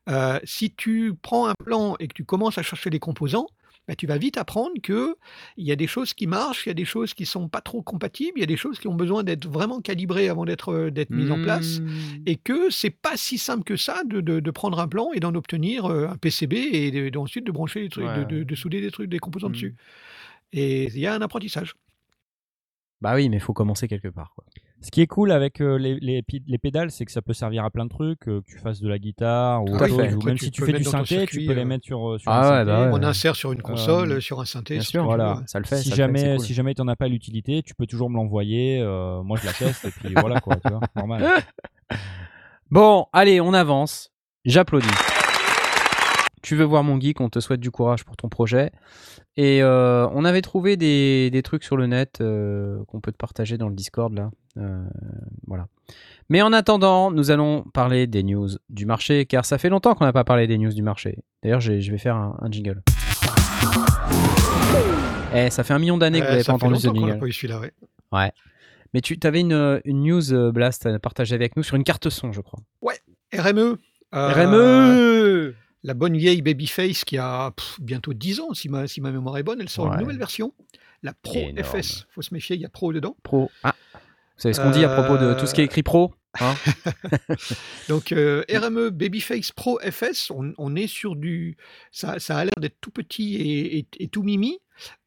Euh, 0.09 0.39
si 0.43 0.73
tu 0.73 1.13
prends 1.21 1.47
un 1.47 1.55
plan 1.55 1.95
et 1.99 2.07
que 2.07 2.13
tu 2.13 2.25
commences 2.25 2.59
à 2.59 2.63
chercher 2.63 2.89
les 2.91 2.99
composants, 2.99 3.47
ben, 3.87 3.95
tu 3.95 4.05
vas 4.07 4.17
vite 4.17 4.37
apprendre 4.37 4.73
que 4.83 5.15
il 5.55 5.65
y 5.65 5.71
a 5.71 5.75
des 5.77 5.87
choses 5.87 6.13
qui 6.13 6.27
marchent, 6.27 6.65
il 6.65 6.69
y 6.69 6.71
a 6.71 6.75
des 6.75 6.83
choses 6.85 7.13
qui 7.13 7.25
sont 7.25 7.47
pas 7.47 7.61
trop 7.61 7.81
compatibles, 7.81 8.33
il 8.37 8.41
y 8.41 8.43
a 8.43 8.47
des 8.47 8.57
choses 8.57 8.79
qui 8.79 8.87
ont 8.87 8.95
besoin 8.95 9.23
d'être 9.23 9.47
vraiment 9.47 9.79
calibrées 9.81 10.27
avant 10.27 10.43
d'être 10.45 10.73
euh, 10.73 10.91
d'être 10.91 11.09
mises 11.09 11.31
en 11.31 11.41
place, 11.41 11.79
Mmh. 11.79 11.87
et 12.25 12.35
que 12.35 12.69
c'est 12.69 12.89
pas 12.89 13.15
si 13.15 13.37
simple 13.37 13.63
que 13.63 13.77
ça 13.77 14.03
de, 14.03 14.19
de- 14.21 14.39
de 14.41 14.51
prendre 14.51 14.79
un 14.79 14.87
plan 14.87 15.09
et 15.13 15.19
d'en 15.21 15.33
obtenir 15.35 15.85
euh, 15.85 16.07
un 16.07 16.17
PCB 16.17 16.53
et 16.57 16.91
de- 17.11 17.17
ensuite 17.17 17.45
de 17.45 17.51
brancher 17.51 17.81
des 17.81 17.89
trucs, 17.89 18.05
de, 18.05 18.09
Ouais. 18.09 18.25
de- 18.25 18.43
de 18.43 18.55
souder 18.55 18.81
des 18.81 18.91
trucs, 18.91 19.09
des 19.09 19.19
composants 19.19 19.49
dessus. 19.49 19.75
Et 20.51 20.85
il 20.85 20.99
y 20.99 21.07
a 21.07 21.13
un 21.13 21.21
apprentissage. 21.21 21.73
Bah 23.01 23.15
oui, 23.15 23.29
mais 23.29 23.37
il 23.37 23.41
faut 23.41 23.53
commencer 23.53 23.87
quelque 23.87 24.07
part. 24.09 24.33
Quoi. 24.35 24.43
Ce 24.79 24.91
qui 24.91 25.01
est 25.01 25.07
cool 25.07 25.31
avec 25.31 25.59
euh, 25.59 25.77
les, 25.77 25.95
les, 25.99 26.57
pédales, 26.59 26.91
c'est 26.91 27.03
que 27.03 27.11
ça 27.11 27.23
peut 27.23 27.33
servir 27.33 27.65
à 27.65 27.71
plein 27.71 27.85
de 27.85 27.89
trucs, 27.89 28.27
euh, 28.27 28.41
que 28.41 28.45
tu 28.51 28.59
fasses 28.59 28.79
de 28.79 28.87
la 28.87 28.99
guitare 28.99 29.63
ou, 29.63 29.73
autre 29.75 29.87
même 30.25 30.37
tu 30.37 30.45
si 30.45 30.51
tu 30.51 30.63
fais 30.63 30.73
du 30.73 30.83
synthé, 30.83 31.25
tu 31.25 31.45
peux 31.47 31.53
les 31.53 31.61
euh, 31.61 31.65
mettre 31.65 31.83
sur, 31.85 32.19
sur 32.19 32.31
Ah 32.31 32.37
un 32.37 32.41
ouais, 32.43 32.47
synthé. 32.59 32.65
bah 32.65 32.81
ouais. 32.83 32.89
On 32.93 33.03
insère 33.03 33.35
sur 33.35 33.51
une 33.51 33.61
console, 33.63 34.11
Euh, 34.13 34.19
sur 34.21 34.39
un 34.39 34.45
synthé, 34.45 34.75
Bien 34.75 34.83
sur 34.83 34.91
sûr, 34.91 35.03
voilà. 35.05 35.41
Ça 35.47 35.57
le 35.59 35.65
fait. 35.65 35.77
si 35.77 35.89
jamais, 35.95 36.35
cool. 36.35 36.45
si 36.45 36.53
jamais 36.53 36.75
t'en 36.75 36.87
as 36.87 36.95
pas 36.95 37.07
l'utilité, 37.07 37.63
tu 37.63 37.73
peux 37.73 37.87
toujours 37.87 38.09
me 38.11 38.15
l'envoyer. 38.17 38.79
euh, 38.79 39.23
moi, 39.23 39.37
je 39.41 39.47
la 39.47 39.53
teste 39.53 39.85
et 39.85 39.89
puis 39.91 40.13
voilà 40.13 40.39
quoi, 40.41 40.55
tu 40.57 40.69
vois, 40.69 40.79
normal. 40.95 41.25
Bon, 42.69 43.07
allez, 43.13 43.39
on 43.41 43.53
avance. 43.53 44.11
J'applaudis. 44.45 44.87
Tu 46.47 46.55
veux 46.55 46.63
voir 46.63 46.81
mon 46.81 46.97
geek, 46.97 47.19
on 47.19 47.27
te 47.27 47.41
souhaite 47.41 47.59
du 47.59 47.71
courage 47.71 48.05
pour 48.05 48.15
ton 48.15 48.29
projet. 48.29 48.71
Et 49.35 49.61
euh, 49.61 50.07
on 50.13 50.23
avait 50.23 50.41
trouvé 50.41 50.77
des, 50.77 51.29
des 51.29 51.43
trucs 51.43 51.65
sur 51.65 51.75
le 51.75 51.87
net 51.87 52.19
euh, 52.21 52.81
qu'on 52.87 53.01
peut 53.01 53.11
te 53.11 53.17
partager 53.17 53.57
dans 53.57 53.67
le 53.67 53.75
Discord 53.75 54.13
là. 54.13 54.29
Euh, 54.55 54.81
voilà. 55.45 55.67
Mais 56.29 56.41
en 56.41 56.53
attendant, 56.53 57.11
nous 57.11 57.31
allons 57.31 57.63
parler 57.73 58.07
des 58.07 58.23
news 58.23 58.47
du 58.69 58.85
marché, 58.85 59.25
car 59.25 59.43
ça 59.43 59.57
fait 59.57 59.67
longtemps 59.67 59.93
qu'on 59.93 60.05
n'a 60.05 60.13
pas 60.13 60.23
parlé 60.23 60.47
des 60.47 60.57
news 60.57 60.71
du 60.71 60.81
marché. 60.83 61.17
D'ailleurs, 61.43 61.59
je 61.59 61.73
vais 61.73 61.97
faire 61.97 62.15
un, 62.15 62.37
un 62.41 62.49
jingle. 62.49 62.81
Eh, 65.35 65.49
ça 65.49 65.65
fait 65.65 65.73
un 65.73 65.79
million 65.79 65.97
d'années 65.97 66.21
que 66.21 66.25
vous 66.27 66.31
n'avez 66.31 66.43
ça 66.43 66.53
pas 66.53 66.55
entendu 66.55 66.79
ce 66.79 66.87
jingle. 66.87 67.19
pas 67.19 67.25
eu 67.25 67.33
celui-là, 67.33 67.59
ouais. 67.59 67.73
Ouais. 68.13 68.31
Mais 68.93 69.01
tu 69.01 69.19
avais 69.23 69.41
une, 69.41 69.81
une 69.83 70.01
news, 70.01 70.53
Blast, 70.53 70.85
à 70.85 70.97
partager 70.97 71.35
avec 71.35 71.57
nous 71.57 71.63
sur 71.63 71.75
une 71.75 71.83
carte 71.83 72.09
son, 72.09 72.31
je 72.31 72.39
crois. 72.39 72.59
RME. 73.37 73.77
euh, 74.15 74.29
RME 74.31 75.53
La 75.83 75.93
bonne 75.93 76.17
vieille 76.17 76.41
Babyface 76.41 77.03
qui 77.05 77.17
a 77.17 77.51
pff, 77.51 77.77
bientôt 77.79 78.13
10 78.13 78.39
ans, 78.41 78.53
si 78.53 78.67
ma, 78.69 78.87
si 78.87 78.99
ma 79.01 79.11
mémoire 79.11 79.37
est 79.37 79.43
bonne, 79.43 79.61
elle 79.61 79.69
sort 79.69 79.85
Ouais. 79.85 79.93
une 79.95 79.99
nouvelle 80.01 80.17
version, 80.17 80.53
la 81.03 81.13
Pro 81.13 81.35
Énorme. 81.39 81.63
FS. 81.81 82.05
faut 82.09 82.21
se 82.21 82.33
méfier, 82.33 82.55
il 82.55 82.61
y 82.61 82.65
a 82.65 82.69
Pro 82.69 82.91
dedans. 82.93 83.15
Pro. 83.23 83.51
Ah. 83.63 83.75
Vous 83.93 84.41
savez 84.41 84.53
ce 84.53 84.61
qu'on 84.61 84.71
dit 84.71 84.83
à 84.83 84.89
propos 84.89 85.17
de 85.17 85.33
tout 85.33 85.45
ce 85.47 85.53
qui 85.55 85.61
est 85.61 85.65
écrit 85.65 85.81
pro 85.83 86.13
hein 86.39 86.53
Donc 87.89 88.11
euh, 88.11 88.43
RME 88.53 88.89
Babyface 88.91 89.51
Pro 89.51 89.79
FS, 89.79 90.29
on, 90.31 90.53
on 90.57 90.75
est 90.75 90.87
sur 90.87 91.15
du... 91.15 91.57
Ça, 91.91 92.19
ça 92.19 92.37
a 92.37 92.43
l'air 92.45 92.53
d'être 92.59 92.77
tout 92.81 92.91
petit 92.91 93.35
et, 93.35 93.77
et- 93.79 93.87
et 93.99 94.07
tout 94.07 94.21
mimi, 94.23 94.59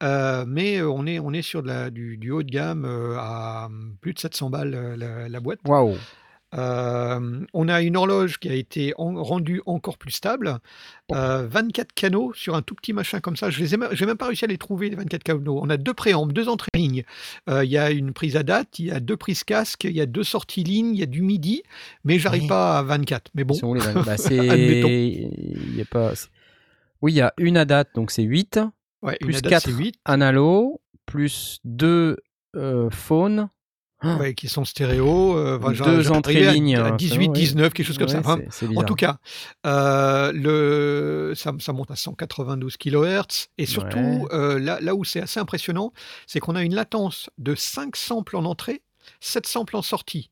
euh, 0.03 0.43
mais 0.47 0.81
on 0.81 1.05
est, 1.05 1.19
on 1.19 1.31
est 1.31 1.41
sur 1.41 1.63
de 1.63 1.67
la- 1.67 1.89
du, 1.91 2.17
du 2.17 2.31
haut 2.31 2.43
de 2.43 2.49
gamme 2.51 2.83
euh, 2.85 3.15
à 3.19 3.67
hum, 3.67 3.95
plus 4.01 4.13
de 4.13 4.19
700 4.19 4.49
balles 4.49 4.95
la, 4.97 5.29
la 5.29 5.39
boîte. 5.39 5.59
Waouh. 5.65 5.95
Euh, 6.53 7.45
on 7.53 7.67
a 7.69 7.81
une 7.81 7.95
horloge 7.95 8.37
qui 8.39 8.49
a 8.49 8.53
été 8.53 8.93
en- 8.97 9.23
rendue 9.23 9.61
encore 9.65 9.97
plus 9.97 10.11
stable. 10.11 10.57
Euh, 11.13 11.47
24 11.49 11.93
canaux 11.93 12.33
sur 12.33 12.55
un 12.55 12.61
tout 12.61 12.75
petit 12.75 12.91
machin 12.93 13.19
comme 13.21 13.35
ça. 13.37 13.49
Je 13.49 13.59
les 13.59 13.73
ai, 13.73 13.77
même- 13.77 13.89
pas 14.17 14.27
réussi 14.27 14.43
à 14.45 14.47
les 14.47 14.57
trouver, 14.57 14.89
les 14.89 14.95
24 14.97 15.23
canaux. 15.23 15.59
On 15.61 15.69
a 15.69 15.77
deux 15.77 15.93
préambles, 15.93 16.33
deux 16.33 16.49
entrées 16.49 16.69
lignes. 16.75 17.03
Euh, 17.49 17.63
Il 17.63 17.71
y 17.71 17.77
a 17.77 17.89
une 17.91 18.11
prise 18.13 18.35
à 18.35 18.43
date, 18.43 18.79
il 18.79 18.85
y 18.87 18.91
a 18.91 18.99
deux 18.99 19.15
prises 19.17 19.43
casque, 19.45 19.85
il 19.85 19.91
y 19.95 20.01
a 20.01 20.05
deux 20.05 20.23
sorties 20.23 20.63
lignes, 20.63 20.93
il 20.95 20.99
y 20.99 21.03
a 21.03 21.07
du 21.07 21.21
midi, 21.21 21.63
mais 22.03 22.19
j'arrive 22.19 22.43
Oui. 22.43 22.47
pas 22.49 22.79
à 22.79 22.83
24. 22.83 23.31
Mais 23.33 23.43
bon, 23.45 23.55
Bah, 24.05 24.17
c'est. 24.17 24.39
Admettons. 24.39 24.87
Il 24.89 25.75
y 25.77 25.81
a 25.81 25.85
pas. 25.85 26.11
Oui, 27.01 27.13
il 27.13 27.15
y 27.15 27.21
a 27.21 27.33
une 27.37 27.57
à 27.57 27.65
date, 27.65 27.89
donc 27.95 28.11
c'est 28.11 28.23
8. 28.23 28.59
ouais, 29.01 29.17
une 29.21 29.27
plus 29.27 29.37
à 29.37 29.41
date, 29.41 29.49
4 29.51 29.63
c'est 29.69 29.71
8, 29.71 29.95
analo, 30.05 30.81
plus 31.05 31.59
2 31.63 32.17
phone. 32.91 33.47
Ouais, 34.03 34.33
qui 34.33 34.47
sont 34.47 34.65
stéréo. 34.65 35.37
euh, 35.37 35.57
Deux 35.85 36.11
entrées 36.11 36.33
arrivais 36.35 36.47
à- 36.47 36.53
lignes, 36.53 36.75
À 36.77 36.93
euh, 36.93 36.95
18, 36.95 37.27
ouais. 37.27 37.33
19, 37.33 37.73
quelque 37.73 37.85
chose 37.85 37.97
comme 37.97 38.07
ça. 38.07 38.21
C'est 38.49 38.67
En 38.77 38.83
tout 38.83 38.95
cas, 38.95 39.17
euh, 39.65 40.31
le, 40.33 41.33
ça, 41.35 41.51
ça 41.59 41.73
monte 41.73 41.91
à 41.91 41.95
192 41.95 42.77
kHz. 42.77 43.47
Et 43.57 43.65
surtout, 43.65 43.97
Ouais. 43.97 44.25
euh, 44.33 44.59
là, 44.59 44.79
là 44.81 44.95
où 44.95 45.03
c'est 45.03 45.21
assez 45.21 45.39
impressionnant, 45.39 45.93
c'est 46.27 46.39
qu'on 46.39 46.55
a 46.55 46.63
une 46.63 46.75
latence 46.75 47.29
de 47.37 47.55
5 47.55 47.95
samples 47.95 48.35
en 48.37 48.45
entrée, 48.45 48.81
7 49.19 49.45
samples 49.47 49.75
en 49.75 49.81
sortie. 49.81 50.29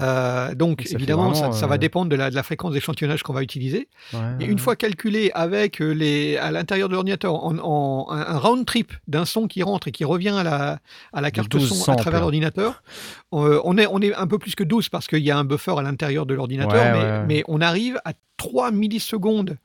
Euh, 0.00 0.54
donc, 0.54 0.82
Ça 0.86 0.94
évidemment, 0.94 1.32
ça, 1.34 1.40
vraiment, 1.40 1.52
ça 1.52 1.66
va 1.66 1.74
euh, 1.74 1.78
dépendre 1.78 2.08
de 2.10 2.16
la, 2.16 2.30
de 2.30 2.34
la 2.34 2.42
fréquence 2.42 2.72
d'échantillonnage 2.72 3.22
qu'on 3.22 3.32
va 3.32 3.42
utiliser. 3.42 3.88
Ouais, 4.12 4.18
Et 4.40 4.44
une 4.44 4.58
fois 4.58 4.76
calculé 4.76 5.30
avec 5.34 5.80
euh, 5.80 5.92
les, 5.92 6.36
à 6.36 6.50
l'intérieur 6.50 6.88
de 6.88 6.94
l'ordinateur, 6.94 7.34
en, 7.44 7.56
en- 7.58 8.10
un, 8.10 8.20
un 8.20 8.38
round 8.38 8.66
trip 8.66 8.92
d'un 9.08 9.24
son 9.24 9.46
qui 9.46 9.62
rentre 9.62 9.88
et 9.88 9.92
qui 9.92 10.04
revient 10.04 10.30
à 10.30 10.42
la, 10.42 10.78
à 11.12 11.20
la 11.20 11.30
carte 11.30 11.48
12 11.50 11.68
son 11.84 11.92
à 11.92 11.96
travers 11.96 12.20
l'ordinateur, 12.20 12.82
on, 13.30 13.78
est, 13.78 13.86
on 13.86 14.00
est 14.00 14.14
un 14.14 14.26
peu 14.26 14.38
plus 14.38 14.54
que 14.54 14.64
12 14.64 14.88
parce 14.88 15.06
qu'il 15.06 15.20
y 15.22 15.30
a 15.30 15.38
un 15.38 15.44
buffer 15.44 15.74
à 15.78 15.82
l'intérieur 15.82 16.26
de 16.26 16.34
l'ordinateur, 16.34 17.24
mais, 17.26 17.44
on 17.48 17.60
arrive 17.60 17.98
à 18.04 18.12
3 18.36 18.70
millisecondes 18.72 19.56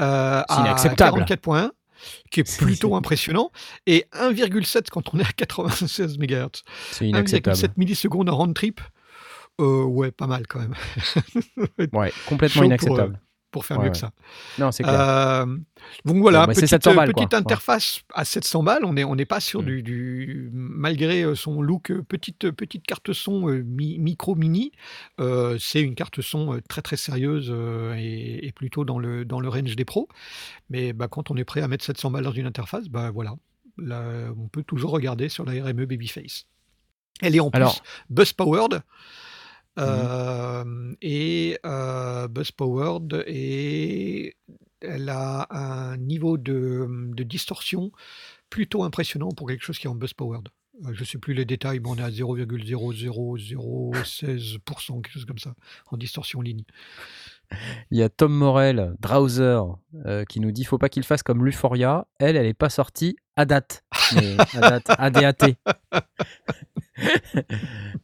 euh, 0.00 0.42
à 0.48 0.60
inacceptable. 0.60 1.22
44.1 1.22 1.70
qui 2.30 2.40
est 2.40 2.58
plutôt 2.58 2.94
impressionnant, 2.94 3.50
et 3.88 4.06
1,7 4.12 4.86
quand 4.90 5.12
on 5.12 5.18
est 5.18 5.24
à 5.24 5.32
96 5.36 6.16
MHz. 6.18 6.62
C'est 6.92 7.08
inacceptable. 7.08 7.56
1,7 7.56 7.70
millisecondes 7.76 8.28
en 8.30 8.36
round 8.36 8.54
trip, 8.54 8.80
euh, 9.60 9.84
ouais, 9.84 10.10
pas 10.10 10.26
mal 10.26 10.46
quand 10.46 10.60
même. 10.60 10.74
Ouais, 11.92 12.12
complètement 12.28 12.60
pour, 12.62 12.66
inacceptable. 12.66 13.20
pour 13.50 13.64
faire 13.64 13.78
Ouais, 13.78 13.84
mieux 13.84 13.88
ouais. 13.88 13.92
que 13.92 13.98
ça. 13.98 14.10
Non, 14.58 14.70
c'est 14.72 14.82
clair. 14.82 15.00
Euh, 15.00 15.46
donc 16.04 16.18
voilà, 16.18 16.42
c'est 16.48 16.54
petite, 16.60 16.68
700 16.68 16.94
balles, 16.94 17.12
petite. 17.14 17.32
Ouais. 17.32 17.38
interface 17.38 18.02
à 18.14 18.24
700 18.24 18.62
balles. 18.62 18.84
On 18.84 18.92
n'est 18.92 19.04
on 19.04 19.16
pas 19.16 19.40
sur 19.40 19.62
Mm. 19.62 19.66
du, 19.66 19.82
du- 19.82 20.50
Malgré 20.52 21.22
euh, 21.22 21.34
son 21.34 21.60
look 21.62 21.90
euh, 21.90 22.02
petite, 22.02 22.50
petite 22.50 22.86
carte 22.86 23.12
son 23.12 23.48
euh, 23.48 23.62
mi- 23.64 23.98
micro 23.98 24.34
mini, 24.34 24.72
euh, 25.20 25.56
c'est 25.58 25.80
une 25.80 25.94
carte 25.94 26.20
son 26.20 26.54
euh, 26.54 26.60
très 26.68 26.82
très 26.82 26.96
sérieuse 26.96 27.48
euh, 27.50 27.94
et, 27.98 28.46
et 28.46 28.52
plutôt 28.52 28.84
dans 28.84 28.98
le, 28.98 29.24
dans 29.24 29.40
le 29.40 29.48
range 29.48 29.74
des 29.76 29.84
pros. 29.84 30.08
Mais 30.70 30.92
bah, 30.92 31.08
quand 31.08 31.30
on 31.30 31.36
est 31.36 31.44
prêt 31.44 31.62
à 31.62 31.68
mettre 31.68 31.84
700 31.84 32.10
balles 32.10 32.24
dans 32.24 32.32
une 32.32 32.46
interface, 32.46 32.88
bah 32.88 33.10
voilà, 33.10 33.34
Là, 33.80 34.02
on 34.36 34.48
peut 34.48 34.64
toujours 34.64 34.90
regarder 34.90 35.28
sur 35.28 35.44
la 35.44 35.52
RME 35.52 35.86
Babyface. 35.86 36.46
Elle 37.22 37.36
est 37.36 37.40
en 37.40 37.48
Alors- 37.50 37.80
plus 37.80 37.90
buzz 38.10 38.32
Euh, 39.78 40.94
et 41.00 41.58
buzz 42.30 42.50
powered 42.52 43.24
et 43.26 44.36
elle 44.80 45.08
a 45.08 45.46
un 45.50 45.96
niveau 45.96 46.38
de, 46.38 46.86
de 47.14 47.22
distorsion 47.22 47.90
plutôt 48.50 48.84
impressionnant 48.84 49.30
pour 49.30 49.48
quelque 49.48 49.64
chose 49.64 49.78
qui 49.78 49.86
est 49.86 49.90
en 49.90 49.94
buzz 49.94 50.12
powered. 50.14 50.48
Je 50.92 51.00
ne 51.00 51.04
sais 51.04 51.18
plus 51.18 51.34
les 51.34 51.44
détails, 51.44 51.80
mais 51.80 51.88
on 51.88 51.96
est 51.96 52.02
à 52.02 52.10
0,00016%, 52.10 55.02
quelque 55.02 55.12
chose 55.12 55.24
comme 55.24 55.38
ça, 55.38 55.54
en 55.90 55.96
distorsion 55.96 56.40
ligne. 56.40 56.62
Il 57.90 57.98
y 57.98 58.02
a 58.02 58.08
Tom 58.08 58.32
Morel, 58.32 58.94
Drowser, 59.00 59.60
euh, 60.06 60.24
qui 60.24 60.40
nous 60.40 60.50
dit 60.52 60.64
faut 60.64 60.78
pas 60.78 60.88
qu'il 60.88 61.02
fasse 61.04 61.22
comme 61.22 61.44
l'Euphoria. 61.44 62.06
Elle, 62.20 62.36
elle 62.36 62.46
est 62.46 62.54
pas 62.54 62.68
sortie 62.68 63.16
à 63.36 63.44
date. 63.46 63.84
Mais 64.14 64.36
à 64.60 64.70
date, 64.70 64.86
ADAT. 64.98 65.54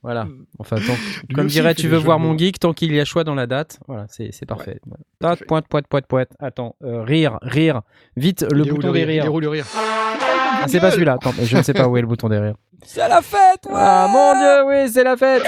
voilà. 0.03 0.27
Enfin, 0.59 0.77
tant- 0.77 1.35
comme 1.35 1.47
dirait, 1.49 1.75
tu 1.75 1.89
veux 1.89 1.97
voir 1.99 2.19
mon 2.19 2.37
geek, 2.39 2.59
tant 2.61 2.73
qu'il 2.73 2.93
y 2.95 3.01
a 3.01 3.05
choix 3.05 3.25
dans 3.25 3.35
la 3.35 3.47
date. 3.47 3.81
Voilà, 3.89 4.07
c'est 4.09 4.31
c'est 4.33 4.47
parfait. 4.47 4.81
Voilà. 5.21 5.37
Fait. 5.37 5.45
pointe, 5.47 5.67
pointe, 5.69 5.87
pointe, 5.89 6.07
pointe. 6.07 6.29
Attends, 6.39 6.77
euh, 6.85 7.03
rire, 7.03 7.39
rire. 7.43 7.83
Vite, 8.17 8.47
le 8.51 8.65
Il 8.65 8.71
bouton 8.73 8.93
des 8.93 9.05
rire? 9.05 9.11
Il 9.11 9.17
est 9.17 9.21
rires. 9.23 9.35
où 9.35 9.41
le 9.41 9.49
rire? 9.49 9.67
Ah, 9.77 10.67
c'est 10.69 10.81
pas 10.81 10.91
celui-là. 10.91 11.19
Je 11.43 11.57
ne 11.57 11.63
sais 11.63 11.75
pas 11.75 11.89
où 11.89 11.97
est 11.97 12.01
le 12.01 12.07
bouton 12.07 12.29
des 12.29 12.39
rires. 12.39 12.57
C'est 12.87 13.09
la 13.09 13.23
fête, 13.23 13.65
ouais 13.67 13.73
Ah 13.75 14.09
mon 14.11 14.35
dieu, 14.39 14.65
oui, 14.69 14.91
c'est 14.93 15.05
la 15.05 15.17
fête 15.17 15.43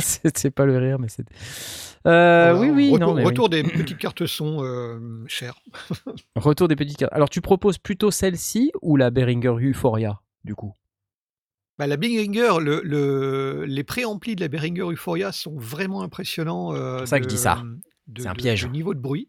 C'est 0.34 0.50
pas 0.50 0.64
le 0.66 0.78
rire, 0.78 0.98
mais 0.98 1.08
c'est. 1.08 1.24
Euh, 2.06 2.56
oui, 2.56 2.70
oui, 2.70 2.92
retour, 2.92 3.08
non, 3.08 3.14
mais 3.14 3.22
oui. 3.22 3.26
retour 3.26 3.48
des 3.48 3.62
petites 3.64 3.98
cartes 3.98 4.26
son 4.26 4.62
euh, 4.62 5.24
chères. 5.26 5.60
Retour 6.36 6.68
des 6.68 6.76
petites 6.76 6.96
cartes. 6.98 7.12
Alors, 7.12 7.28
tu 7.28 7.40
proposes 7.40 7.78
plutôt 7.78 8.10
celle-ci 8.10 8.70
ou 8.82 8.96
la 8.96 9.10
Behringer 9.10 9.54
Euphoria, 9.60 10.20
du 10.44 10.54
coup? 10.54 10.72
Bah, 11.78 11.86
la 11.86 11.96
Behringer, 11.96 12.54
le, 12.60 12.80
le- 12.84 13.64
les 13.66 13.82
préamplis 13.84 14.36
de 14.36 14.40
la 14.40 14.48
Behringer 14.48 14.82
Euphoria 14.92 15.32
sont 15.32 15.56
vraiment 15.58 16.02
impressionnants. 16.02 16.72
euh, 16.74 17.00
C'est 17.00 17.06
ça 17.06 17.18
que 17.18 17.24
je 17.24 17.28
de- 17.28 17.34
dis 17.34 17.40
ça. 17.40 17.62
de- 18.06 18.22
C'est 18.22 18.28
un 18.28 18.32
de- 18.32 18.38
piège. 18.38 18.62
de 18.62 18.68
niveau 18.68 18.94
de 18.94 19.00
bruit. 19.00 19.28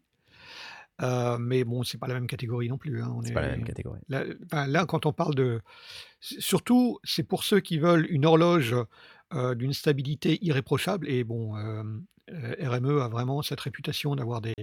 Euh, 1.00 1.36
mais 1.38 1.62
bon, 1.64 1.84
c'est 1.84 1.98
pas 1.98 2.08
la 2.08 2.14
même 2.14 2.26
catégorie 2.26 2.68
non 2.68 2.76
plus. 2.78 3.02
hein, 3.02 3.12
on 3.14 3.22
est- 3.22 3.32
pas 3.32 3.40
la 3.42 3.48
même 3.50 3.64
catégorie. 3.64 4.00
Là, 4.08 4.86
quand 4.86 5.06
on 5.06 5.12
parle 5.12 5.34
de. 5.34 5.60
Surtout, 6.20 6.98
c'est 7.04 7.22
pour 7.22 7.44
ceux 7.44 7.60
qui 7.60 7.78
veulent 7.78 8.06
une 8.10 8.24
horloge 8.26 8.74
euh, 9.34 9.54
d'une 9.54 9.72
stabilité 9.72 10.38
irréprochable. 10.44 11.08
Et 11.08 11.24
bon, 11.24 11.56
euh, 11.56 11.82
euh, 12.30 12.54
RME 12.68 13.00
a 13.02 13.08
vraiment 13.08 13.42
cette 13.42 13.60
réputation 13.60 14.14
d'avoir 14.16 14.40
des. 14.40 14.54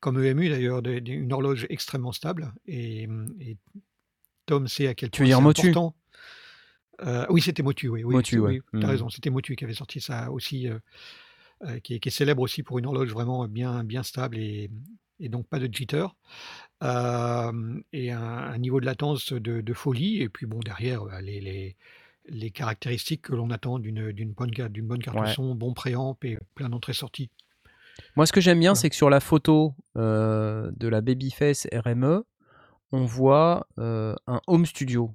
Comme 0.00 0.22
EMU 0.22 0.48
d'ailleurs, 0.50 0.82
des- 0.82 1.00
des- 1.00 1.12
une 1.12 1.32
horloge 1.32 1.66
extrêmement 1.70 2.12
stable. 2.12 2.52
Et, 2.66 3.08
et 3.40 3.56
Tom 4.44 4.68
sait 4.68 4.88
à 4.88 4.94
quel 4.94 5.10
point 5.10 5.18
c'est 5.26 5.32
important. 5.68 5.94
Euh, 7.02 7.26
oui, 7.30 7.40
c'était 7.42 7.62
Motu, 7.62 7.88
oui. 7.88 8.04
oui, 8.04 8.14
Motu, 8.14 8.36
c'est- 8.36 8.38
ouais. 8.38 8.60
oui, 8.72 8.80
t'as 8.80 8.86
Mm. 8.86 8.90
raison, 8.90 9.08
c'était 9.10 9.30
Motu 9.30 9.54
qui 9.56 9.64
avait 9.64 9.74
sorti 9.74 10.00
ça 10.00 10.30
aussi, 10.30 10.68
euh, 10.68 10.78
euh, 11.64 11.78
qui, 11.80 11.94
est, 11.94 11.98
qui 12.00 12.08
est 12.08 12.12
célèbre 12.12 12.42
aussi 12.42 12.62
pour 12.62 12.78
une 12.78 12.86
horloge 12.86 13.10
vraiment 13.12 13.46
bien, 13.48 13.84
bien 13.84 14.02
stable 14.02 14.38
et, 14.38 14.70
et 15.20 15.28
donc 15.28 15.46
pas 15.46 15.58
de 15.58 15.72
jitter. 15.72 16.06
Et 16.82 18.10
un, 18.10 18.20
un 18.22 18.58
niveau 18.58 18.80
de 18.80 18.86
latence 18.86 19.32
de, 19.32 19.60
de 19.60 19.72
folie. 19.74 20.20
Et 20.22 20.28
puis 20.28 20.46
bon, 20.46 20.60
derrière, 20.60 21.04
bah, 21.04 21.20
les, 21.20 21.40
les, 21.40 21.76
les 22.28 22.50
caractéristiques 22.50 23.22
que 23.22 23.34
l'on 23.34 23.50
attend 23.50 23.78
d'une 23.78 24.12
d'une 24.12 24.32
bonne, 24.32 24.50
bonne 24.82 25.02
carte 25.02 25.18
Ouais. 25.18 25.32
son, 25.32 25.54
bon 25.54 25.74
préamp 25.74 26.16
et 26.22 26.38
plein 26.54 26.68
d'entrées-sorties. 26.68 27.30
Moi, 28.16 28.26
ce 28.26 28.32
que 28.32 28.40
j'aime 28.40 28.60
bien, 28.60 28.74
c'est 28.74 28.90
que 28.90 28.96
sur 28.96 29.10
la 29.10 29.20
photo 29.20 29.74
euh, 29.96 30.70
de 30.76 30.88
la 30.88 31.00
Babyface 31.00 31.66
RME, 31.72 32.24
on 32.92 33.04
voit 33.04 33.66
euh, 33.78 34.14
un 34.26 34.40
home 34.46 34.66
studio. 34.66 35.14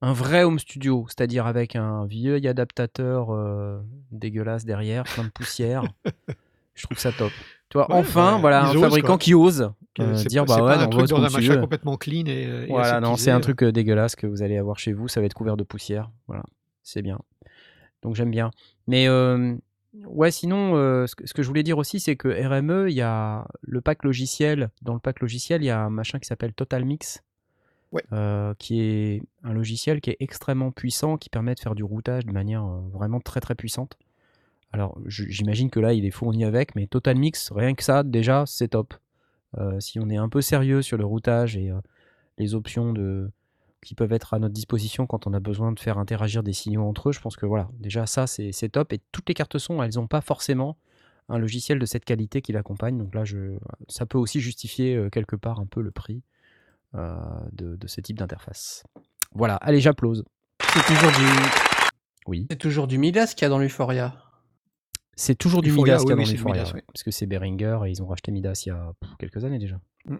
Un 0.00 0.12
vrai 0.12 0.42
home 0.42 0.58
studio, 0.58 1.06
c'est-à-dire 1.08 1.46
avec 1.46 1.76
un 1.76 2.06
vieil 2.06 2.48
adaptateur 2.48 3.30
euh, 3.30 3.80
dégueulasse 4.10 4.64
derrière, 4.64 5.04
plein 5.04 5.24
de 5.24 5.30
poussière. 5.30 5.84
Je 6.74 6.84
trouve 6.84 6.98
ça 6.98 7.12
top. 7.12 7.32
Tu 7.72 7.78
vois, 7.78 7.90
Ouais, 7.90 7.96
enfin, 7.96 8.32
bah, 8.34 8.38
voilà, 8.42 8.64
un 8.66 8.70
osent, 8.74 8.82
fabricant 8.82 9.08
quoi. 9.08 9.18
qui 9.18 9.32
ose 9.34 9.72
euh, 9.98 10.14
dire 10.24 10.44
bah 10.44 10.62
ouais, 10.62 10.74
pas 10.76 10.82
un 10.82 10.88
truc 10.88 11.08
dans 11.08 11.22
un 11.24 11.30
machin 11.30 11.56
complètement 11.58 11.96
clean 11.96 12.26
et, 12.26 12.42
et 12.42 12.66
Voilà, 12.68 13.00
non, 13.00 13.16
c'est 13.16 13.30
un 13.30 13.40
truc 13.40 13.62
euh, 13.62 13.72
dégueulasse 13.72 14.14
que 14.14 14.26
vous 14.26 14.42
allez 14.42 14.58
avoir 14.58 14.78
chez 14.78 14.92
vous. 14.92 15.08
Ça 15.08 15.20
va 15.20 15.26
être 15.26 15.34
couvert 15.34 15.56
de 15.56 15.64
poussière. 15.64 16.10
Voilà, 16.28 16.44
c'est 16.82 17.02
bien. 17.02 17.18
Donc 18.02 18.14
j'aime 18.14 18.30
bien. 18.30 18.50
Mais 18.86 19.08
euh, 19.08 19.54
ouais, 20.06 20.30
sinon, 20.30 20.76
euh, 20.76 21.06
ce, 21.06 21.14
que, 21.14 21.26
ce 21.26 21.32
que 21.34 21.42
je 21.42 21.48
voulais 21.48 21.62
dire 21.62 21.78
aussi, 21.78 21.98
c'est 22.00 22.16
que 22.16 22.28
RME, 22.28 22.90
il 22.90 22.94
y 22.94 23.00
a 23.02 23.46
le 23.62 23.80
pack 23.80 24.04
logiciel. 24.04 24.70
Dans 24.82 24.94
le 24.94 25.00
pack 25.00 25.20
logiciel, 25.20 25.62
il 25.62 25.66
y 25.66 25.70
a 25.70 25.80
un 25.80 25.90
machin 25.90 26.18
qui 26.18 26.26
s'appelle 26.26 26.52
Total 26.52 26.84
Mix. 26.84 27.22
Ouais. 27.92 28.02
euh, 28.14 28.54
qui 28.58 28.80
est 28.80 29.22
un 29.44 29.52
logiciel 29.52 30.00
qui 30.00 30.08
est 30.08 30.16
extrêmement 30.18 30.70
puissant, 30.70 31.18
qui 31.18 31.28
permet 31.28 31.54
de 31.54 31.60
faire 31.60 31.74
du 31.74 31.84
routage 31.84 32.24
de 32.24 32.32
manière 32.32 32.64
euh, 32.64 32.80
vraiment 32.90 33.20
très 33.20 33.40
très 33.40 33.54
puissante. 33.54 33.98
Alors 34.72 34.98
j'imagine 35.06 35.68
que 35.70 35.80
là 35.80 35.92
il 35.92 36.04
est 36.06 36.10
fourni 36.10 36.44
avec, 36.44 36.74
mais 36.74 36.86
Total 36.86 37.16
Mix, 37.16 37.52
rien 37.52 37.74
que 37.74 37.82
ça, 37.82 38.02
déjà 38.02 38.44
c'est 38.46 38.68
top. 38.68 38.94
Euh, 39.58 39.78
si 39.80 40.00
on 40.00 40.08
est 40.08 40.16
un 40.16 40.30
peu 40.30 40.40
sérieux 40.40 40.80
sur 40.80 40.96
le 40.96 41.04
routage 41.04 41.56
et 41.58 41.70
euh, 41.70 41.78
les 42.38 42.54
options 42.54 42.94
de, 42.94 43.30
qui 43.84 43.94
peuvent 43.94 44.12
être 44.14 44.32
à 44.32 44.38
notre 44.38 44.54
disposition 44.54 45.06
quand 45.06 45.26
on 45.26 45.34
a 45.34 45.40
besoin 45.40 45.72
de 45.72 45.78
faire 45.78 45.98
interagir 45.98 46.42
des 46.42 46.54
signaux 46.54 46.84
entre 46.84 47.10
eux, 47.10 47.12
je 47.12 47.20
pense 47.20 47.36
que 47.36 47.44
voilà, 47.44 47.68
déjà 47.78 48.06
ça 48.06 48.26
c'est 48.26 48.68
top. 48.70 48.94
Et 48.94 49.00
toutes 49.12 49.28
les 49.28 49.34
cartes 49.34 49.58
son, 49.58 49.82
elles 49.82 49.96
n'ont 49.96 50.06
pas 50.06 50.22
forcément 50.22 50.78
un 51.28 51.38
logiciel 51.38 51.78
de 51.78 51.84
cette 51.84 52.06
qualité 52.06 52.40
qui 52.40 52.52
l'accompagne. 52.52 52.96
Donc 52.96 53.14
là, 53.14 53.24
je, 53.24 53.58
ça 53.88 54.06
peut 54.06 54.18
aussi 54.18 54.40
justifier 54.40 54.96
euh, 54.96 55.10
quelque 55.10 55.36
part 55.36 55.60
un 55.60 55.66
peu 55.66 55.82
le 55.82 55.90
prix 55.90 56.22
de, 56.94 57.76
de 57.76 57.86
ce 57.86 58.02
type 58.02 58.18
d'interface. 58.18 58.84
Voilà, 59.34 59.56
allez, 59.56 59.80
j'applause. 59.80 60.24
C'est 60.60 60.94
toujours 60.94 61.10
du, 61.10 61.24
Oui. 62.26 62.46
c'est 62.50 62.58
toujours 62.58 62.86
du 62.86 62.98
Midas 62.98 63.32
qu'il 63.34 63.42
y 63.42 63.44
a 63.46 63.48
dans 63.48 63.58
l'Euphoria. 63.58 64.14
C'est 65.14 65.34
toujours 65.34 65.62
du 65.62 65.72
Midas 65.72 65.98
qu'il 65.98 66.08
y 66.08 66.12
a 66.12 66.16
oui, 66.16 66.24
dans 66.24 66.32
Euphoria, 66.32 66.62
Midas, 66.62 66.74
ouais. 66.74 66.84
Parce 66.86 67.02
que 67.02 67.10
c'est 67.10 67.26
Behringer 67.26 67.80
et 67.86 67.90
ils 67.90 68.02
ont 68.02 68.06
racheté 68.06 68.32
Midas 68.32 68.62
il 68.66 68.70
y 68.70 68.72
a 68.72 68.92
pff, 69.00 69.10
quelques 69.18 69.44
années 69.44 69.58
déjà. 69.58 69.80
Mm. 70.06 70.16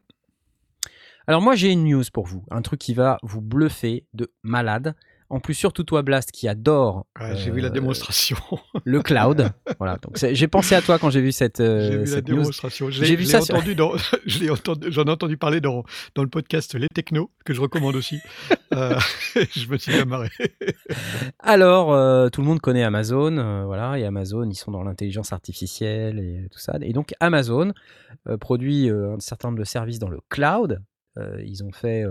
Alors 1.26 1.40
moi 1.40 1.54
j'ai 1.54 1.70
une 1.70 1.84
news 1.84 2.04
pour 2.12 2.26
vous, 2.26 2.44
un 2.50 2.62
truc 2.62 2.80
qui 2.80 2.94
va 2.94 3.18
vous 3.22 3.40
bluffer 3.40 4.06
de 4.12 4.32
malade. 4.42 4.94
En 5.32 5.40
plus 5.40 5.54
surtout 5.54 5.82
toi 5.82 6.02
Blast 6.02 6.30
qui 6.30 6.46
adore 6.46 7.06
Ouais, 7.18 7.34
J'ai 7.36 7.50
vu 7.50 7.60
la 7.62 7.68
euh, 7.68 7.70
démonstration. 7.70 8.36
le 8.84 9.00
cloud. 9.00 9.50
voilà, 9.78 9.96
donc 9.96 10.14
j'ai 10.34 10.46
pensé 10.46 10.74
à 10.74 10.82
toi 10.82 10.98
quand 10.98 11.08
j'ai 11.08 11.22
vu 11.22 11.32
cette, 11.32 11.60
euh, 11.60 11.88
J'ai 11.90 11.96
vu 11.96 12.04
la 12.04 12.06
cette 12.06 12.26
démonstration. 12.26 12.90
J'ai 12.90 13.16
vu 13.16 13.24
ça 13.24 13.40
sur- 13.40 13.54
entendu 13.54 13.74
entendu, 14.50 14.88
j'en 14.92 15.04
ai 15.04 15.10
entendu 15.10 15.38
parler 15.38 15.62
dans, 15.62 15.84
dans 16.14 16.22
le 16.22 16.28
podcast 16.28 16.74
Les 16.74 16.86
Technos, 16.94 17.30
que 17.46 17.54
je 17.54 17.62
recommande 17.62 17.96
aussi. 17.96 18.20
Euh, 18.74 18.98
je 19.54 19.68
me 19.68 19.76
suis 19.76 19.92
bien 19.92 20.06
marré. 20.06 20.30
Alors, 21.40 21.92
euh, 21.92 22.30
tout 22.30 22.40
le 22.40 22.46
monde 22.46 22.60
connaît 22.60 22.84
Amazon, 22.84 23.36
euh, 23.36 23.64
voilà, 23.66 23.98
et 23.98 24.04
Amazon, 24.06 24.48
ils 24.48 24.54
sont 24.54 24.70
dans 24.70 24.82
l'intelligence 24.82 25.30
artificielle 25.34 26.18
et 26.18 26.48
tout 26.50 26.58
ça. 26.58 26.78
Et 26.80 26.94
donc, 26.94 27.12
Amazon 27.20 27.72
euh, 28.28 28.38
produit 28.38 28.88
euh, 28.88 29.16
un 29.16 29.20
certain 29.20 29.48
nombre 29.48 29.58
de 29.58 29.64
services 29.64 29.98
dans 29.98 30.08
le 30.08 30.20
cloud. 30.30 30.80
Euh, 31.18 31.42
ils 31.44 31.62
ont 31.62 31.70
fait 31.70 32.06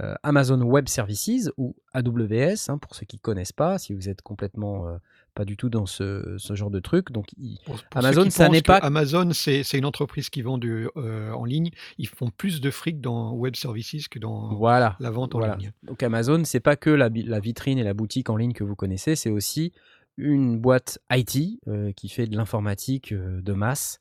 euh, 0.00 0.14
Amazon 0.22 0.60
Web 0.62 0.88
Services 0.88 1.50
ou 1.56 1.74
AWS, 1.94 2.68
hein, 2.68 2.78
pour 2.78 2.94
ceux 2.94 3.06
qui 3.06 3.16
ne 3.16 3.20
connaissent 3.20 3.52
pas, 3.52 3.78
si 3.78 3.94
vous 3.94 4.08
êtes 4.08 4.20
complètement 4.22 4.86
euh, 4.88 4.96
pas 5.34 5.44
du 5.44 5.56
tout 5.56 5.68
dans 5.70 5.86
ce, 5.86 6.34
ce 6.38 6.54
genre 6.54 6.70
de 6.70 6.80
truc. 6.80 7.12
Donc, 7.12 7.26
ils- 7.38 7.58
Pour- 7.64 7.76
pour 7.82 7.98
Amazon, 8.04 8.28
ça 8.30 8.48
n'est 8.48 8.62
pas- 8.62 8.76
Amazon, 8.78 9.30
c'est 9.32 9.62
une 9.74 9.84
entreprise 9.84 10.28
qui 10.30 10.42
vend 10.42 10.58
du, 10.58 10.88
euh, 10.96 11.30
en 11.32 11.44
ligne. 11.44 11.70
Ils 11.98 12.08
font 12.08 12.30
plus 12.30 12.60
de 12.60 12.70
fric 12.70 13.00
dans 13.00 13.32
Web 13.32 13.56
Services 13.56 14.08
que 14.08 14.18
dans 14.18 14.54
voilà. 14.54 14.96
la 15.00 15.10
vente 15.10 15.34
en 15.34 15.38
Voilà. 15.38 15.56
ligne. 15.56 15.72
Donc 15.82 16.02
Amazon, 16.02 16.42
c'est 16.44 16.60
pas 16.60 16.76
que 16.76 16.90
la, 16.90 17.08
vitrine 17.08 17.78
et 17.78 17.84
la 17.84 17.94
boutique 17.94 18.28
en 18.30 18.36
ligne 18.36 18.52
que 18.52 18.64
vous 18.64 18.76
connaissez, 18.76 19.14
c'est 19.16 19.30
aussi 19.30 19.72
une 20.18 20.58
boîte 20.58 20.98
IT 21.10 21.58
euh, 21.68 21.92
qui 21.92 22.08
fait 22.08 22.26
de 22.26 22.36
l'informatique 22.36 23.12
euh, 23.12 23.40
de 23.42 23.52
masse 23.52 24.00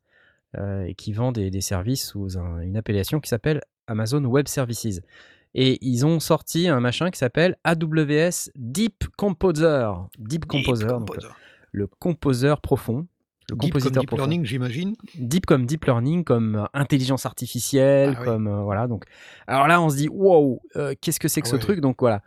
et 0.87 0.95
qui 0.95 1.11
vend 1.11 1.33
des, 1.33 1.51
des 1.51 1.59
services 1.59 2.07
sous 2.11 2.37
un- 2.37 2.61
une 2.61 2.77
appellation 2.77 3.19
qui 3.19 3.27
s'appelle 3.27 3.59
Amazon 3.87 4.23
Web 4.23 4.47
Services. 4.47 5.01
Et 5.57 5.77
ils 5.81 6.05
ont 6.05 6.19
sorti 6.19 6.67
un 6.67 6.79
machin 6.81 7.09
qui 7.11 7.17
s'appelle 7.17 7.55
AWS 7.63 8.51
Deep 8.55 9.05
Composer. 9.17 9.89
Deep 10.19 10.45
Composer, 10.45 10.87
donc, 10.87 11.07
Composer. 11.07 11.27
le 11.71 11.87
composeur 11.87 12.59
profond. 12.61 13.07
Le 13.49 13.55
Deep 13.55 13.73
comme 13.73 13.81
Deep 13.91 14.07
profond. 14.07 14.15
Learning, 14.17 14.43
j'imagine. 14.45 14.95
Deep 15.17 15.45
comme 15.45 15.65
deep 15.65 15.85
learning, 15.85 16.23
comme 16.25 16.55
euh, 16.55 16.65
intelligence 16.73 17.25
artificielle, 17.25 18.15
Ah 18.17 18.19
oui. 18.19 18.25
comme 18.25 18.47
euh, 18.47 18.61
voilà. 18.63 18.87
Donc, 18.87 19.05
alors 19.47 19.67
là, 19.67 19.81
on 19.81 19.89
se 19.89 19.95
dit 19.95 20.09
wow, 20.09 20.61
euh, 20.75 20.93
qu'est-ce 20.99 21.19
que 21.19 21.27
c'est 21.27 21.41
que 21.41 21.47
Ah 21.47 21.51
ce 21.51 21.55
ouais. 21.55 21.61
truc? 21.61 21.79
Donc 21.79 21.97
voilà, 21.99 22.21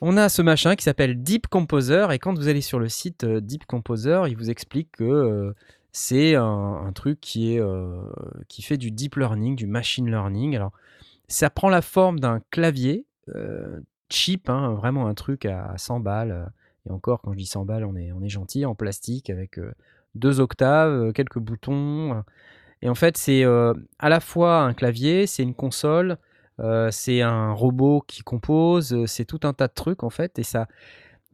on 0.00 0.16
a 0.16 0.28
ce 0.28 0.40
machin 0.42 0.74
qui 0.76 0.84
s'appelle 0.84 1.22
Deep 1.22 1.48
Composer 1.48 2.06
et 2.12 2.18
quand 2.18 2.32
vous 2.34 2.48
allez 2.48 2.60
sur 2.62 2.78
le 2.78 2.88
site 2.88 3.24
euh, 3.24 3.40
Deep 3.40 3.66
Composer, 3.66 4.22
il 4.28 4.36
vous 4.36 4.48
explique 4.48 4.90
que 4.92 5.04
euh, 5.04 5.52
c'est 5.92 6.34
un, 6.36 6.44
un 6.86 6.92
truc 6.92 7.20
qui, 7.20 7.54
est, 7.54 7.60
euh, 7.60 8.00
qui 8.48 8.62
fait 8.62 8.76
du 8.78 8.90
deep 8.90 9.16
learning, 9.16 9.54
du 9.56 9.66
machine 9.66 10.08
learning. 10.10 10.56
Alors, 10.56 10.72
ça 11.28 11.50
prend 11.50 11.68
la 11.68 11.82
forme 11.82 12.20
d'un 12.20 12.40
clavier 12.50 13.06
euh, 13.34 13.80
cheap, 14.10 14.48
hein, 14.48 14.74
vraiment 14.74 15.06
un 15.06 15.14
truc 15.14 15.46
à 15.46 15.74
100 15.76 16.00
balles. 16.00 16.50
Et 16.86 16.92
encore, 16.92 17.22
quand 17.22 17.32
je 17.32 17.38
dis 17.38 17.46
100 17.46 17.64
balles, 17.64 17.84
on 17.84 17.96
est, 17.96 18.12
on 18.12 18.22
est 18.22 18.28
gentil, 18.28 18.64
en 18.66 18.74
plastique, 18.74 19.30
avec 19.30 19.58
euh, 19.58 19.72
deux 20.14 20.40
octaves, 20.40 21.12
quelques 21.12 21.38
boutons. 21.38 22.14
euh. 22.14 22.20
Et 22.82 22.88
en 22.88 22.94
fait, 22.94 23.16
c'est 23.16 23.44
à 23.44 24.08
la 24.10 24.20
fois 24.20 24.60
un 24.60 24.74
clavier, 24.74 25.26
c'est 25.26 25.42
une 25.42 25.54
console, 25.54 26.18
c'est 26.90 27.22
un 27.22 27.50
robot 27.52 28.04
qui 28.06 28.22
compose, 28.22 29.06
c'est 29.06 29.24
tout 29.24 29.40
un 29.44 29.54
tas 29.54 29.68
de 29.68 29.72
trucs 29.72 30.02
en 30.02 30.10
fait. 30.10 30.38
Et 30.38 30.42
ça, 30.42 30.68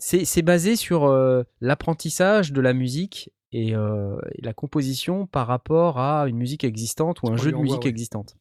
c'est 0.01 0.43
basé 0.43 0.77
sur 0.77 1.05
euh, 1.05 1.43
l'apprentissage 1.61 2.53
de 2.53 2.61
la 2.61 2.73
musique 2.73 3.31
et, 3.53 3.75
euh, 3.75 4.19
et 4.35 4.43
la 4.43 4.55
composition 4.55 5.27
par 5.27 5.47
rapport 5.47 5.99
à 5.99 6.27
une 6.29 6.37
musique 6.37 6.65
existante 6.65 7.23
ou 7.23 7.29
un 7.29 7.37
jeu 7.37 7.53
de 7.53 7.57
musique 7.57 7.83
ouais. 7.83 7.91
existante. 7.91 8.37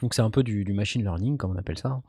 Donc 0.00 0.14
c'est 0.14 0.22
un 0.22 0.30
peu 0.30 0.42
du, 0.42 0.64
du 0.64 0.72
machine 0.72 1.02
learning, 1.02 1.36
comme 1.36 1.52
on 1.52 1.58
appelle 1.58 1.78
ça. 1.78 2.00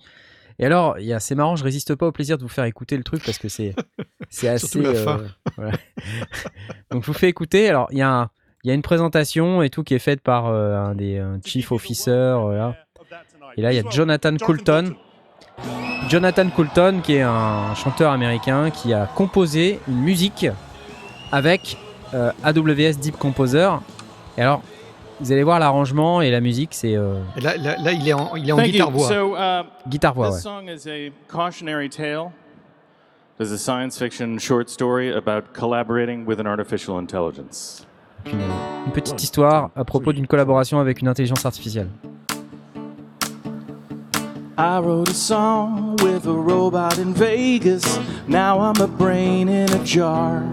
Et 0.59 0.65
alors, 0.65 0.97
c'est 1.19 1.35
marrant, 1.35 1.55
je 1.55 1.63
résiste 1.63 1.95
pas 1.95 2.07
au 2.07 2.11
plaisir 2.11 2.37
de 2.37 2.43
vous 2.43 2.49
faire 2.49 2.65
écouter 2.65 2.97
le 2.97 3.03
truc 3.03 3.23
parce 3.23 3.37
que 3.37 3.47
c'est 3.47 3.73
assez. 4.47 4.57
Surtout 4.57 4.81
la 4.81 4.93
fin. 4.93 5.21
voilà. 5.55 5.71
Donc 6.91 7.03
je 7.03 7.07
vous 7.07 7.13
fais 7.13 7.29
écouter. 7.29 7.69
Alors 7.69 7.87
il 7.91 7.97
y 7.97 8.01
y 8.01 8.71
a 8.71 8.73
une 8.73 8.81
présentation 8.81 9.61
et 9.63 9.69
tout 9.69 9.83
qui 9.83 9.93
est 9.93 9.99
faite 9.99 10.21
par 10.21 10.47
euh, 10.47 10.75
un 10.75 10.95
des 10.95 11.17
un 11.17 11.39
chief 11.43 11.71
officers. 11.71 12.37
voilà. 12.41 12.75
Et 13.57 13.61
là, 13.61 13.71
il 13.71 13.77
y 13.77 13.79
a 13.79 13.89
Jonathan 13.89 14.35
Coulton. 14.37 14.95
Jonathan 16.09 16.49
Coulton, 16.49 17.01
qui 17.03 17.15
est 17.15 17.21
un 17.21 17.73
chanteur 17.75 18.11
américain 18.11 18.69
qui 18.69 18.93
a 18.93 19.05
composé 19.05 19.79
une 19.87 19.99
musique 20.01 20.47
avec 21.31 21.77
euh, 22.13 22.31
AWS 22.43 22.97
Deep 22.99 23.17
Composer. 23.17 23.69
Et 24.37 24.41
alors, 24.41 24.61
vous 25.19 25.31
allez 25.31 25.43
voir 25.43 25.59
l'arrangement 25.59 26.21
et 26.21 26.31
la 26.31 26.39
musique, 26.41 26.69
c'est 26.73 26.95
euh, 26.95 27.19
là, 27.41 27.57
là, 27.57 27.75
là, 27.81 27.91
il 27.91 28.07
est 28.07 28.13
en, 28.13 28.35
il 28.35 28.47
est 28.47 28.51
en 28.51 28.57
Thank 28.57 28.67
you. 28.67 28.71
guitare-voix. 28.73 29.07
So, 29.07 29.35
uh, 29.35 29.63
guitare-voix. 29.89 30.27
this 30.29 30.35
Ouais. 30.37 30.41
song 30.41 30.69
is 30.69 30.87
a 30.87 31.11
cautionary 31.27 31.89
tale. 31.89 32.31
There's 33.37 33.51
a 33.51 33.57
science 33.57 33.97
fiction 33.97 34.37
short 34.39 34.69
story 34.69 35.11
about 35.13 35.53
collaborating 35.53 36.25
with 36.25 36.39
an 36.39 36.45
artificial 36.47 36.97
intelligence. 36.99 37.85
Une, 38.25 38.33
une 38.87 38.91
petite 38.91 39.21
histoire 39.23 39.69
à 39.75 39.85
propos 39.85 40.11
d'une 40.11 40.27
collaboration 40.27 40.79
avec 40.79 41.01
une 41.01 41.07
intelligence 41.07 41.45
artificielle. 41.45 41.87
I 44.57 44.77
wrote 44.79 45.07
a 45.09 45.13
song 45.13 45.95
with 46.03 46.25
a 46.27 46.33
robot 46.33 46.97
in 46.99 47.13
Vegas. 47.13 47.97
Now 48.27 48.59
I'm 48.59 48.81
a 48.81 48.87
brain 48.87 49.47
in 49.47 49.71
a 49.71 49.85
jar. 49.85 50.43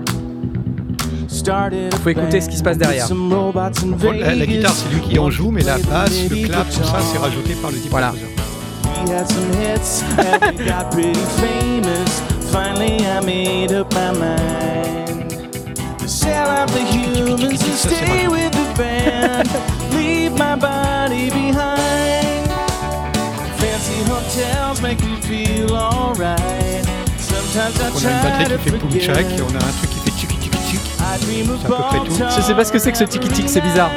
Faut 2.02 2.08
écouter 2.10 2.40
ce 2.40 2.48
qui 2.48 2.56
se 2.56 2.62
passe 2.62 2.76
derrière. 2.78 3.06
la, 3.08 4.34
la 4.34 4.46
guitare, 4.46 4.72
c'est 4.74 4.92
lui 4.94 5.00
qui 5.00 5.18
en 5.18 5.30
joue, 5.30 5.50
mais 5.50 5.62
la 5.62 5.78
basse, 5.78 6.28
le 6.28 6.46
clap, 6.46 6.68
tout 6.68 6.82
ça, 6.82 6.98
c'est 7.12 7.18
rajouté 7.18 7.54
par 7.54 7.70
le 7.70 7.76
Voilà. 7.90 8.08
composer. 8.08 8.32
We 9.04 9.10
had 9.12 9.28
some 9.28 9.52
hits 9.60 10.02
and 10.18 10.58
we 10.58 10.64
got 10.66 10.90
pretty 10.90 11.12
famous. 11.38 12.22
Finally, 12.50 13.04
I 13.06 13.20
made 13.24 13.72
up 13.72 13.92
my 13.94 14.10
mind 14.12 15.30
to 15.98 16.08
sell 16.08 16.48
out 16.48 16.68
the 16.72 16.80
humans 16.80 17.62
and 17.62 17.76
stay 17.76 18.26
with 18.26 18.50
the 18.52 18.66
band. 18.76 19.48
Leave 19.92 20.32
my 20.32 20.56
body 20.56 21.30
behind. 21.30 22.48
Fancy 23.58 24.02
hotels 24.08 24.80
make 24.82 24.98
me 25.04 25.20
feel 25.20 25.72
alright. 25.76 26.84
Sometimes 27.18 27.78
I 27.80 27.84
On 27.84 27.84
a 27.84 27.94
une 27.94 28.00
try 28.00 28.22
batterie 28.22 28.78
to 28.80 28.86
qui 28.88 29.00
fait 29.00 29.12
et 29.12 29.40
on 29.42 29.54
a 29.54 29.58
un 29.58 29.72
truc 29.78 29.95
à 31.16 31.68
peu 31.68 31.74
près 31.74 31.98
tout. 32.00 32.14
Je 32.36 32.40
sais 32.40 32.54
pas 32.54 32.64
ce 32.64 32.72
que 32.72 32.78
c'est 32.78 32.92
que 32.92 32.98
ce 32.98 33.04
tiki-tic, 33.04 33.48
c'est 33.48 33.60
bizarre. 33.60 33.90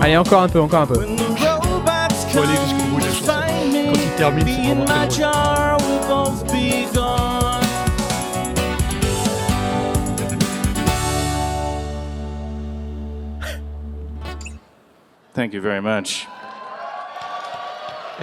Allez, 0.00 0.16
encore 0.16 0.42
un 0.42 0.48
peu, 0.48 0.60
encore 0.60 0.82
un 0.82 0.86
peu. 0.86 0.94
Faut 0.94 2.40
aller 2.40 2.58
jusqu'au 2.64 2.84
bout 2.90 3.00
de 3.00 3.04
la 3.04 3.12
chanson. 3.12 3.32
Quand 3.72 3.92
il 3.94 4.10
termine, 4.16 4.46
c'est 4.46 4.62
vraiment 4.62 4.84
très 4.86 5.22
drôle. 5.22 6.24
Thank 15.34 15.52
you 15.52 15.60
very 15.60 15.80
much. 15.80 16.28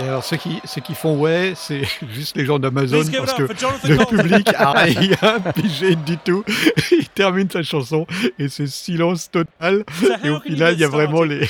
Et 0.02 0.08
alors, 0.08 0.24
ceux 0.24 0.38
qui, 0.38 0.60
ceux 0.66 0.82
qui 0.82 0.96
font 0.96 1.18
ouais, 1.20 1.54
c'est 1.56 1.82
juste 2.14 2.36
les 2.36 2.46
gens 2.46 2.60
d'Amazon 2.60 3.04
parce 3.18 3.34
que 3.34 3.44
le 3.88 4.06
public 4.06 4.50
a 4.58 4.72
rien 4.72 5.40
pigé 5.56 5.96
du 5.96 6.18
tout. 6.18 6.44
Il 6.92 7.08
termine 7.10 7.50
sa 7.50 7.62
chanson 7.64 8.06
et 8.40 8.50
c'est 8.50 8.68
silence 8.68 9.30
total. 9.30 9.84
Et 10.24 10.30
au 10.30 10.40
final, 10.40 10.74
il 10.74 10.80
y 10.80 10.84
a 10.84 10.88
vraiment 10.88 11.24
les. 11.24 11.48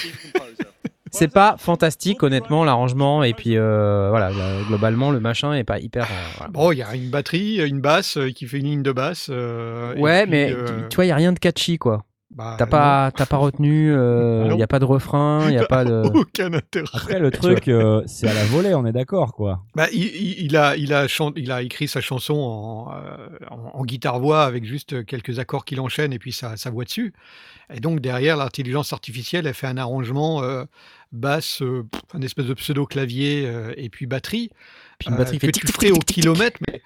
C'est 1.13 1.27
pas 1.27 1.55
fantastique, 1.57 2.23
honnêtement, 2.23 2.63
l'arrangement. 2.63 3.21
Et 3.23 3.33
puis, 3.33 3.57
euh, 3.57 4.07
voilà, 4.09 4.29
là, 4.29 4.59
globalement, 4.67 5.11
le 5.11 5.19
machin 5.19 5.53
est 5.53 5.65
pas 5.65 5.77
hyper. 5.79 6.03
euh, 6.05 6.15
voilà. 6.37 6.51
Bon, 6.51 6.71
il 6.71 6.77
y 6.77 6.83
a 6.83 6.95
une 6.95 7.09
batterie, 7.09 7.57
une 7.67 7.81
basse 7.81 8.15
euh, 8.17 8.31
qui 8.31 8.47
fait 8.47 8.59
une 8.59 8.65
ligne 8.67 8.81
de 8.83 8.93
basse. 8.93 9.27
euh, 9.29 9.93
Ouais, 9.97 10.21
puis, 10.23 10.31
mais 10.31 10.51
euh, 10.53 10.65
tu- 10.83 10.89
tu 10.89 10.95
vois, 10.95 11.05
il 11.05 11.09
y 11.09 11.11
a 11.11 11.15
rien 11.17 11.33
de 11.33 11.39
catchy, 11.39 11.77
quoi. 11.77 12.05
Bah, 12.35 12.55
T'as 12.57 12.65
pas, 12.65 13.11
t'as 13.11 13.25
pas 13.25 13.37
retenu, 13.37 13.91
il 13.91 13.95
Non. 13.97 14.55
n'y 14.55 14.63
a 14.63 14.67
pas 14.67 14.79
de 14.79 14.85
refrain, 14.85 15.41
il 15.47 15.51
n'y 15.51 15.57
a 15.57 15.65
pas 15.67 15.83
de. 15.85 16.03
aucun 16.13 16.53
intérêt. 16.53 16.85
Après, 16.93 17.19
le 17.19 17.29
truc, 17.31 17.67
euh, 17.67 18.01
c'est 18.05 18.27
à 18.27 18.33
la 18.33 18.45
volée, 18.45 18.73
on 18.73 18.85
est 18.85 18.91
d'accord, 18.93 19.33
quoi. 19.33 19.63
Bah, 19.75 19.87
il, 19.91 20.55
a, 20.55 20.75
il, 20.77 20.93
a 20.93 21.07
chan- 21.07 21.33
il 21.35 21.51
a 21.51 21.61
écrit 21.61 21.87
sa 21.87 21.99
chanson 22.01 22.35
en, 22.35 22.93
euh, 22.93 23.27
en- 23.49 23.79
en 23.79 23.85
guitare-voix 23.85 24.43
avec 24.43 24.63
juste 24.65 25.05
quelques 25.05 25.39
accords 25.39 25.65
qu'il 25.65 25.79
enchaîne 25.81 26.13
et 26.13 26.19
puis 26.19 26.31
sa, 26.31 26.55
sa 26.57 26.69
voix 26.69 26.85
dessus. 26.85 27.13
Et 27.73 27.79
donc 27.79 27.99
derrière, 27.99 28.37
l'intelligence 28.37 28.91
artificielle, 28.93 29.47
elle 29.47 29.53
fait 29.53 29.67
un 29.67 29.77
arrangement 29.77 30.41
euh, 30.43 30.63
basse, 31.11 31.61
euh, 31.61 31.83
un 32.13 32.21
espèce 32.21 32.45
de 32.45 32.53
pseudo-clavier 32.53 33.43
euh, 33.45 33.73
et 33.77 33.89
puis 33.89 34.05
batterie. 34.07 34.49
Puis 34.99 35.07
une 35.09 35.15
euh, 35.15 35.17
batterie 35.17 35.39
que 35.39 35.47
fait 35.47 35.51
tu 35.51 35.67
ferais 35.67 35.91
au 35.91 35.99
kilomètre, 35.99 36.59
mais 36.69 36.81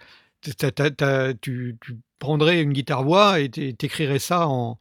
t'as- 0.58 0.72
t'as- 0.72 0.92
t'as- 0.92 1.34
tu, 1.34 1.78
tu 1.82 1.98
prendrais 2.20 2.62
une 2.62 2.72
guitare-voix 2.74 3.40
et 3.40 3.50
t'é- 3.50 3.74
t'écrirais 3.74 4.20
ça 4.20 4.48
en... 4.48 4.78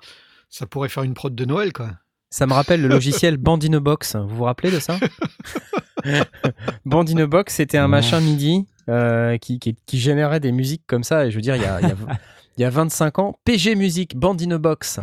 Ça 0.56 0.66
pourrait 0.66 0.88
faire 0.88 1.02
une 1.02 1.14
prod 1.14 1.34
de 1.34 1.44
Noël, 1.44 1.72
quoi. 1.72 1.90
Ça 2.30 2.46
me 2.46 2.52
rappelle 2.52 2.80
le 2.80 2.86
logiciel 2.96 3.38
Bandinobox. 3.38 4.14
Vous 4.14 4.36
vous 4.36 4.44
rappelez 4.44 4.70
de 4.70 4.78
ça 4.78 4.98
Bandinobox, 6.84 7.54
c'était 7.54 7.78
un 7.78 7.88
machin 7.88 8.20
MIDI 8.20 8.66
euh, 8.88 9.36
qui, 9.38 9.58
qui, 9.58 9.74
qui 9.86 9.98
générait 9.98 10.38
des 10.40 10.52
musiques 10.52 10.82
comme 10.86 11.02
ça. 11.02 11.26
Et 11.26 11.30
je 11.30 11.36
veux 11.36 11.42
dire, 11.42 11.56
il 11.56 11.62
y 11.62 11.64
a, 11.64 11.80
il 11.80 11.88
y 11.88 11.90
a, 11.90 11.96
il 12.56 12.60
y 12.60 12.64
a 12.64 12.70
25 12.70 13.18
ans, 13.18 13.38
PG 13.44 13.74
Music, 13.74 14.16
Bandinobox. 14.16 15.00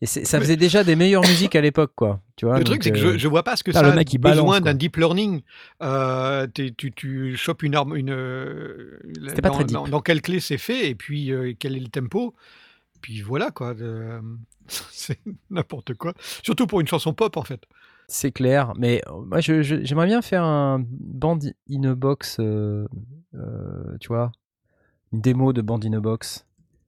Et 0.00 0.06
c'est- 0.06 0.24
ça 0.24 0.40
faisait 0.40 0.56
déjà 0.56 0.82
des 0.84 0.96
meilleures 0.96 1.22
musiques 1.26 1.54
à 1.56 1.60
l'époque, 1.60 1.92
quoi. 1.94 2.20
Tu 2.36 2.46
vois, 2.46 2.58
Le 2.58 2.64
truc, 2.64 2.82
c'est 2.82 2.90
que 2.92 2.98
euh, 2.98 3.12
je, 3.12 3.18
je 3.18 3.28
vois 3.28 3.42
pas 3.44 3.56
ce 3.56 3.62
que 3.64 3.70
putain, 3.70 3.80
ça 3.80 3.86
le 3.86 3.92
a 3.92 3.96
mec, 3.96 4.12
il 4.12 4.18
besoin 4.18 4.60
d'un 4.60 4.74
deep 4.74 4.96
learning. 4.96 5.42
Euh, 5.82 6.46
tu, 6.54 6.72
tu 6.92 7.36
chopes 7.36 7.62
une 7.62 7.74
arme, 7.74 7.94
une. 7.96 8.10
euh, 8.10 8.98
C'était 9.28 9.42
pas 9.42 9.48
dans, 9.50 9.54
très 9.54 9.64
deep. 9.64 9.74
dans- 9.74 9.88
dans 9.88 10.00
quelle 10.00 10.22
clé 10.22 10.40
c'est 10.40 10.58
fait 10.58 10.88
et 10.88 10.94
puis 10.94 11.32
euh, 11.32 11.52
quel 11.58 11.76
est 11.76 11.80
le 11.80 11.88
tempo. 11.88 12.34
Puis 13.00 13.20
voilà 13.22 13.50
quoi. 13.52 13.74
c'est 14.92 15.18
n'importe 15.50 15.94
quoi. 15.94 16.14
Surtout 16.42 16.66
pour 16.66 16.80
une 16.80 16.86
chanson 16.88 17.12
pop 17.14 17.36
en 17.36 17.42
fait. 17.42 17.62
C'est 18.08 18.32
clair, 18.32 18.72
mais 18.78 19.02
euh, 19.08 19.20
moi 19.26 19.40
j'aimerais 19.40 20.06
bien 20.06 20.22
faire 20.22 20.42
un 20.42 20.82
band 20.88 21.38
in 21.70 21.84
a 21.84 21.94
box, 21.94 22.38
euh, 22.40 22.86
euh, 23.34 23.96
tu 24.00 24.08
vois, 24.08 24.32
une 25.12 25.20
démo 25.20 25.52
de 25.52 25.60
band 25.60 25.80
in 25.84 25.92
a 25.92 26.00
box. 26.00 26.46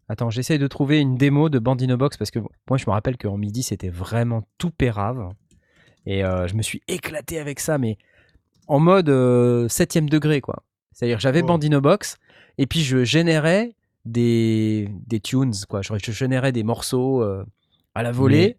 Attends, 0.09 0.31
j'essaye 0.31 0.59
de 0.59 0.67
trouver 0.67 0.99
une 0.99 1.17
démo 1.17 1.49
de 1.51 1.59
band 1.59 1.77
in 1.81 1.91
a 1.91 1.97
box 1.97 2.17
parce 2.17 2.31
que 2.31 2.39
moi 2.39 2.79
je 2.79 2.85
me 2.87 2.91
rappelle 2.93 3.17
qu'en 3.17 3.37
midi 3.37 3.63
c'était 3.63 3.91
vraiment 3.91 4.43
tout 4.59 4.71
pérave 4.71 5.29
et 6.07 6.25
euh, 6.25 6.49
je 6.49 6.55
me 6.55 6.63
suis 6.63 6.83
éclaté 6.89 7.39
avec 7.39 7.61
ça, 7.61 7.77
mais 7.79 7.99
en 8.67 8.81
mode 8.81 9.09
euh, 9.11 9.69
septième 9.69 10.09
degré 10.09 10.41
quoi. 10.41 10.63
C'est-à-dire 10.93 11.21
j'avais 11.21 11.43
Oh. 11.43 11.47
band 11.47 11.61
in 11.63 11.73
a 11.73 11.81
box 11.81 12.17
et 12.59 12.67
puis 12.67 12.81
je 12.81 13.05
générais 13.05 13.77
des, 14.07 14.89
des 15.07 15.21
tunes 15.21 15.53
quoi, 15.69 15.83
je, 15.83 15.93
je 16.03 16.13
générais 16.13 16.51
des 16.53 16.63
morceaux 16.63 17.23
à 17.95 18.03
la 18.03 18.13
volée. 18.13 18.57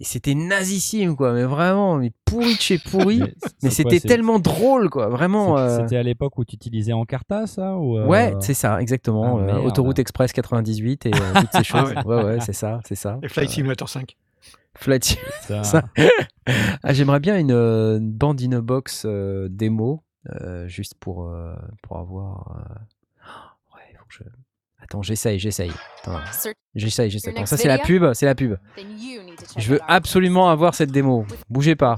Et 0.00 0.04
c'était 0.04 0.34
nazissime, 0.36 1.16
quoi. 1.16 1.32
Mais 1.32 1.42
vraiment, 1.42 1.96
mais 1.96 2.12
pourri 2.24 2.54
de 2.54 2.60
chez 2.60 2.78
pourri. 2.78 3.18
mais 3.64 3.70
c'était 3.70 3.98
tellement 4.08 4.38
drôle, 4.38 4.90
quoi. 4.90 5.08
Vraiment. 5.08 5.58
euh, 5.58 5.80
C'était 5.80 5.96
à 5.96 6.04
l'époque 6.04 6.38
où 6.38 6.44
tu 6.44 6.54
utilisais 6.54 6.92
Encarta, 6.92 7.48
ça 7.48 7.76
ou, 7.76 7.98
euh, 7.98 8.06
Ouais, 8.06 8.32
c'est 8.40 8.54
ça, 8.54 8.80
exactement. 8.80 9.38
Ah, 9.38 9.42
Euh. 9.56 9.58
Autoroute 9.62 9.98
Express 9.98 10.32
98 10.32 11.06
et 11.06 11.10
euh, 11.14 11.40
toutes 11.40 11.50
ces 11.52 11.64
choses. 11.64 11.92
Ah 11.96 12.06
ouais, 12.06 12.22
ouais, 12.22 12.40
c'est 12.40 12.52
ça, 12.52 12.80
c'est 12.86 12.94
ça. 12.94 13.18
Et 13.24 13.28
Flight 13.28 13.50
Simulator 13.50 13.88
5. 13.88 14.16
Flight 14.76 15.02
Sim- 15.04 15.16
ça- 15.42 15.64
ça. 15.64 15.82
Ah, 16.84 16.92
J'aimerais 16.92 17.18
bien 17.18 17.36
une, 17.36 17.50
une 17.50 18.12
band 18.12 18.36
in 18.40 18.52
a 18.52 18.60
box 18.60 19.02
euh, 19.04 19.48
démo, 19.50 20.04
euh, 20.30 20.68
juste 20.68 20.94
pour, 21.00 21.26
euh, 21.26 21.56
pour 21.82 21.98
avoir. 21.98 22.56
euh, 22.56 22.74
Ouais, 23.74 23.96
faut 23.98 24.04
que 24.06 24.14
je. 24.14 24.22
Attends, 24.88 25.02
j'essaye, 25.02 25.38
j'essaye. 25.38 25.72
J'essaye, 26.74 27.10
j'essaye. 27.10 27.34
Ça, 27.46 27.58
c'est 27.58 27.68
la 27.68 27.76
pub, 27.78 28.14
c'est 28.14 28.24
la 28.24 28.34
pub. 28.34 28.56
Je 29.58 29.68
veux 29.68 29.80
absolument 29.86 30.48
avoir 30.48 30.74
cette 30.74 30.90
démo. 30.90 31.26
Bougez 31.50 31.76
pas. 31.76 31.96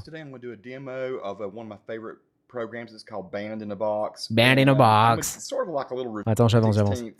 Band 4.30 4.56
in 4.58 4.66
a 4.66 4.74
Box. 4.74 5.52
Attends, 6.26 6.48
j'avance, 6.48 6.74
j'avance. 6.74 7.00
16th. 7.00 7.14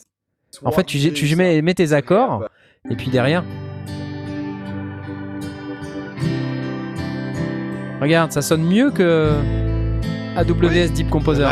En 0.65 0.73
fait, 0.73 0.83
tu, 0.83 1.13
tu 1.13 1.37
mets, 1.37 1.63
mets 1.63 1.75
tes 1.75 1.93
accords, 1.93 2.49
et 2.91 2.97
puis 2.97 3.11
derrière. 3.11 3.45
Regarde, 8.01 8.33
ça 8.33 8.43
sonne 8.43 8.65
mieux 8.65 8.91
que 8.91 9.31
AWS 10.37 10.91
Deep 10.93 11.11
Composer. 11.11 11.45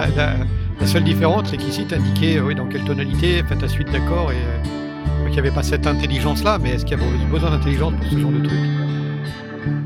La, 0.81 0.87
seule 0.87 1.05
différence, 1.05 1.49
c'est 1.51 1.57
qu'ici, 1.57 1.87
tu 1.87 2.41
oui, 2.41 2.55
dans 2.55 2.67
quelle 2.67 2.85
tonalité, 2.85 3.43
fait 3.49 3.57
ta 3.57 3.69
suite 3.69 3.91
d'accords, 3.91 4.31
et 4.33 4.37
euh, 4.37 4.63
donc 5.19 5.29
il 5.29 5.33
n'y 5.33 5.39
avait 5.39 5.51
pas 5.51 5.63
cette 5.63 5.87
intelligence-là, 5.87 6.59
mais 6.63 6.71
est-ce 6.71 6.85
qu'il 6.85 6.99
y 6.99 7.03
a 7.03 7.27
besoin 7.31 7.51
d'intelligence 7.51 7.95
pour 8.01 8.11
ce 8.11 8.19
genre 8.19 8.31
de 8.31 8.47
truc? 8.47 8.59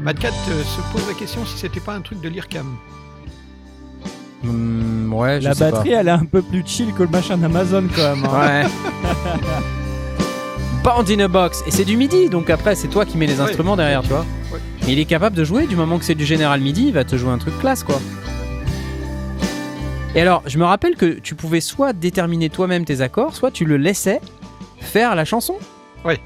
Mad 0.03 0.19
Cat 0.19 0.29
euh, 0.29 0.63
se 0.63 0.81
pose 0.93 1.07
la 1.09 1.15
question 1.15 1.45
si 1.47 1.57
c'était 1.59 1.81
pas 1.81 1.95
un 1.95 2.01
truc 2.03 2.21
de 2.21 2.29
l'IRCAM. 2.29 2.67
Ouais, 4.45 5.41
je 5.41 5.49
La 5.49 5.55
sais 5.55 5.71
batterie, 5.71 5.93
elle 5.93 6.09
est 6.09 6.13
un 6.13 6.25
peu 6.25 6.43
plus 6.43 6.63
chill 6.67 6.93
que 6.93 7.05
le 7.05 7.09
machin 7.09 7.39
d'Amazon 7.39 7.85
quand 7.95 8.17
même. 8.17 8.25
hein. 8.25 8.63
Ouais. 8.63 8.67
Band 10.85 11.05
in 11.09 11.21
a 11.21 11.29
box. 11.29 11.63
Et 11.67 11.71
c'est 11.71 11.85
du 11.85 11.97
MIDI, 11.97 12.29
donc 12.29 12.51
après, 12.51 12.75
c'est 12.75 12.89
toi 12.89 13.07
qui 13.07 13.17
mets 13.17 13.27
les 13.27 13.41
Ouais. 13.41 13.49
instruments 13.49 13.77
derrière, 13.77 14.03
tu 14.03 14.09
vois. 14.09 14.27
Ouais. 14.53 14.59
Mais 14.85 14.93
il 14.95 14.99
est 14.99 15.05
capable 15.05 15.37
de 15.37 15.45
jouer, 15.45 15.67
du 15.69 15.77
moment 15.77 15.97
que 15.99 16.05
c'est 16.05 16.17
du 16.17 16.27
General 16.27 16.61
MIDI, 16.61 16.89
il 16.89 16.93
va 16.93 17.05
te 17.05 17.17
jouer 17.17 17.31
un 17.31 17.39
truc 17.39 17.57
classe, 17.61 17.85
quoi. 17.85 18.01
Et 20.15 20.21
alors, 20.21 20.43
je 20.47 20.59
me 20.59 20.65
rappelle 20.65 20.95
que 20.97 21.07
tu 21.21 21.35
pouvais 21.35 21.61
soit 21.61 21.93
déterminer 21.95 22.51
toi-même 22.51 22.85
tes 22.85 23.01
accords, 23.01 23.35
soit 23.35 23.51
tu 23.51 23.65
le 23.65 23.77
laissais 23.79 24.21
faire 24.79 25.15
la 25.15 25.25
chanson. 25.25 25.55
Ouais. 26.05 26.21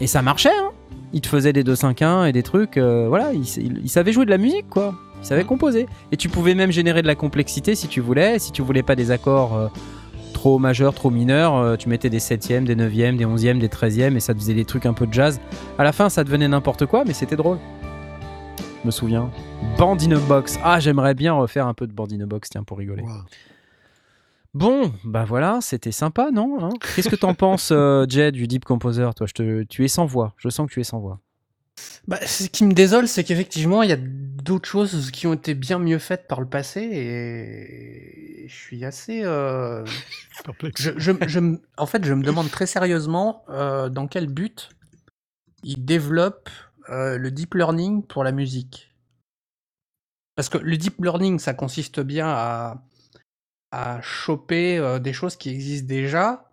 Et 0.00 0.06
ça 0.08 0.20
marchait, 0.22 0.50
hein. 0.50 0.70
Il 1.12 1.20
te 1.20 1.28
faisait 1.28 1.52
des 1.52 1.62
2-5-1 1.62 2.26
et 2.28 2.32
des 2.32 2.42
trucs, 2.42 2.76
euh, 2.76 3.06
voilà, 3.08 3.32
il, 3.32 3.42
s- 3.42 3.56
il- 3.62 3.80
il 3.84 3.88
savait 3.88 4.10
jouer 4.12 4.24
de 4.24 4.30
la 4.30 4.38
musique, 4.38 4.68
quoi. 4.68 4.94
Il 5.22 5.26
savait 5.26 5.44
composer. 5.44 5.86
Et 6.10 6.16
tu 6.16 6.28
pouvais 6.28 6.56
même 6.56 6.72
générer 6.72 7.02
de 7.02 7.06
la 7.06 7.14
complexité 7.14 7.76
si 7.76 7.86
tu 7.86 8.00
voulais. 8.00 8.40
Si 8.40 8.50
tu 8.50 8.62
voulais 8.62 8.82
pas 8.82 8.96
des 8.96 9.12
accords 9.12 9.54
euh, 9.54 9.68
trop 10.32 10.58
majeurs, 10.58 10.92
trop 10.92 11.10
mineurs, 11.10 11.54
euh, 11.56 11.76
tu 11.76 11.88
mettais 11.88 12.10
des 12.10 12.18
7e, 12.18 12.64
des 12.64 12.74
9e, 12.74 13.16
des 13.16 13.24
11e, 13.24 13.58
des 13.60 13.68
13e 13.68 14.16
et 14.16 14.20
ça 14.20 14.34
te 14.34 14.40
faisait 14.40 14.54
des 14.54 14.64
trucs 14.64 14.86
un 14.86 14.92
peu 14.92 15.06
de 15.06 15.12
jazz. 15.14 15.40
À 15.78 15.84
la 15.84 15.92
fin, 15.92 16.08
ça 16.08 16.24
devenait 16.24 16.48
n'importe 16.48 16.84
quoi, 16.86 17.04
mais 17.06 17.12
c'était 17.14 17.36
drôle. 17.36 17.58
Je 18.84 18.88
me 18.88 18.90
souviens. 18.90 19.30
Band 19.78 19.96
in 20.02 20.12
a 20.12 20.18
box. 20.18 20.58
Ah, 20.62 20.78
j'aimerais 20.78 21.14
bien 21.14 21.32
refaire 21.32 21.66
un 21.66 21.72
peu 21.72 21.86
de 21.86 21.92
Band 21.92 22.08
in 22.12 22.20
a 22.20 22.26
box, 22.26 22.50
tiens, 22.50 22.64
pour 22.64 22.76
rigoler. 22.76 23.02
Wow. 23.02 23.22
Bon, 24.52 24.92
bah 25.04 25.24
voilà, 25.24 25.58
c'était 25.62 25.90
sympa, 25.90 26.30
non 26.30 26.58
hein? 26.62 26.68
Qu'est-ce 26.94 27.08
que 27.08 27.16
t'en 27.16 27.34
penses, 27.34 27.70
euh, 27.72 28.04
Jed, 28.08 28.34
du 28.34 28.46
Deep 28.46 28.64
Composer? 28.66 29.08
Toi, 29.16 29.26
je 29.26 29.32
te... 29.32 29.62
tu 29.64 29.84
es 29.84 29.88
sans 29.88 30.04
voix. 30.04 30.34
Je 30.36 30.48
sens 30.50 30.68
que 30.68 30.72
tu 30.74 30.80
es 30.80 30.84
sans 30.84 31.00
voix. 31.00 31.18
Bah, 32.06 32.18
ce 32.24 32.44
qui 32.46 32.64
me 32.64 32.72
désole, 32.74 33.08
c'est 33.08 33.24
qu'effectivement, 33.24 33.82
il 33.82 33.88
y 33.88 33.92
a 33.92 33.98
d'autres 33.98 34.68
choses 34.68 35.10
qui 35.10 35.26
ont 35.26 35.32
été 35.32 35.54
bien 35.54 35.78
mieux 35.80 35.98
faites 35.98 36.28
par 36.28 36.40
le 36.40 36.46
passé 36.46 36.82
et 36.82 38.46
je 38.46 38.54
suis 38.54 38.84
assez. 38.84 39.22
euh, 39.24 39.84
Perplexe. 40.44 40.80
je, 40.82 40.90
je- 40.98 41.12
je 41.26 41.40
me- 41.40 41.60
en 41.78 41.86
fait, 41.86 42.04
je 42.04 42.12
me 42.12 42.22
demande 42.22 42.48
très 42.50 42.66
sérieusement 42.66 43.44
euh, 43.48 43.88
dans 43.88 44.06
quel 44.06 44.26
but 44.28 44.68
ils 45.64 45.82
développent 45.84 46.50
euh, 46.90 47.18
le 47.18 47.30
deep 47.30 47.54
learning 47.54 48.02
pour 48.02 48.24
la 48.24 48.32
musique. 48.32 48.92
Parce 50.36 50.48
que 50.48 50.58
le 50.58 50.76
deep 50.76 51.00
learning, 51.02 51.38
ça 51.38 51.54
consiste 51.54 52.00
bien 52.00 52.26
à, 52.28 52.82
à 53.70 54.00
choper 54.02 54.78
euh, 54.78 54.98
des 54.98 55.12
choses 55.12 55.36
qui 55.36 55.50
existent 55.50 55.86
déjà 55.88 56.50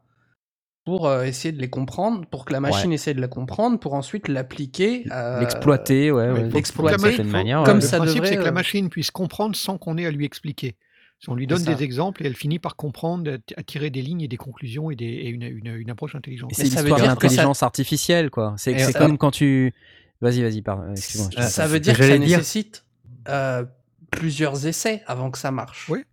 pour 0.86 1.08
euh, 1.08 1.24
essayer 1.24 1.52
de 1.52 1.60
les 1.60 1.70
comprendre, 1.70 2.26
pour 2.28 2.46
que 2.46 2.54
la 2.54 2.60
machine 2.60 2.92
essaie 2.94 3.14
de 3.14 3.22
la 3.22 3.28
comprendre, 3.28 3.80
pour 3.80 3.94
ensuite 3.94 4.28
l'appliquer. 4.28 5.06
euh, 5.12 5.40
L'exploiter, 5.40 6.12
ouais, 6.12 6.28
Ouais, 6.30 6.32
ouais, 6.44 6.50
l'exploiter 6.50 6.98
la 6.98 7.10
certaine 7.10 7.28
ma- 7.28 7.38
manière. 7.40 7.58
faut- 7.60 7.64
ouais. 7.64 7.66
Comme 7.68 7.80
le 7.82 7.82
ça 7.86 7.98
principe, 7.98 8.26
c'est 8.26 8.38
que 8.38 8.42
la 8.44 8.52
machine 8.52 8.90
puisse 8.90 9.12
comprendre 9.12 9.56
sans 9.56 9.78
qu'on 9.78 9.98
ait 9.98 10.06
à 10.06 10.12
lui 10.12 10.26
expliquer. 10.26 10.76
Si 11.20 11.30
on 11.30 11.36
lui 11.36 11.46
donne 11.46 11.60
ça. 11.64 11.76
des 11.76 11.84
exemples 11.84 12.24
et 12.24 12.26
elle 12.28 12.36
finit 12.36 12.58
par 12.58 12.76
comprendre, 12.76 13.38
à- 13.56 13.62
tirer 13.64 13.92
des 13.92 14.02
lignes 14.02 14.22
et 14.22 14.28
des 14.28 14.38
conclusions 14.38 14.90
et, 14.90 14.96
des, 14.96 15.06
et 15.06 15.30
une, 15.30 15.44
une- 15.44 15.76
une 15.76 15.90
approche 15.92 16.16
intelligente. 16.16 16.50
C'est 16.56 16.66
ça 16.66 16.82
l'histoire 16.82 16.86
de 16.86 16.96
que 16.96 17.02
ça- 17.02 17.08
l'intelligence 17.10 17.62
artificielle, 17.64 18.32
quoi. 18.32 18.56
C'est 18.58 18.78
ça- 18.80 18.98
comme 18.98 19.20
quand 19.20 19.30
tu. 19.32 19.74
Vas-y, 20.22 20.42
vas-y, 20.44 20.62
pardon. 20.62 20.92
Excuse-moi. 20.92 21.30
je 21.32 21.38
te 21.38 21.42
ça, 21.42 21.68
veut 21.68 21.80
dire 21.80 21.94
que 21.96 22.00
que 22.00 22.08
ça 22.08 22.18
dire. 22.18 22.38
nécessite 22.38 22.86
euh, 23.28 23.66
plusieurs 24.12 24.66
essais 24.68 25.02
avant 25.08 25.32
que 25.32 25.38
ça 25.38 25.52
marche. 25.52 25.90
Oui. 25.90 26.04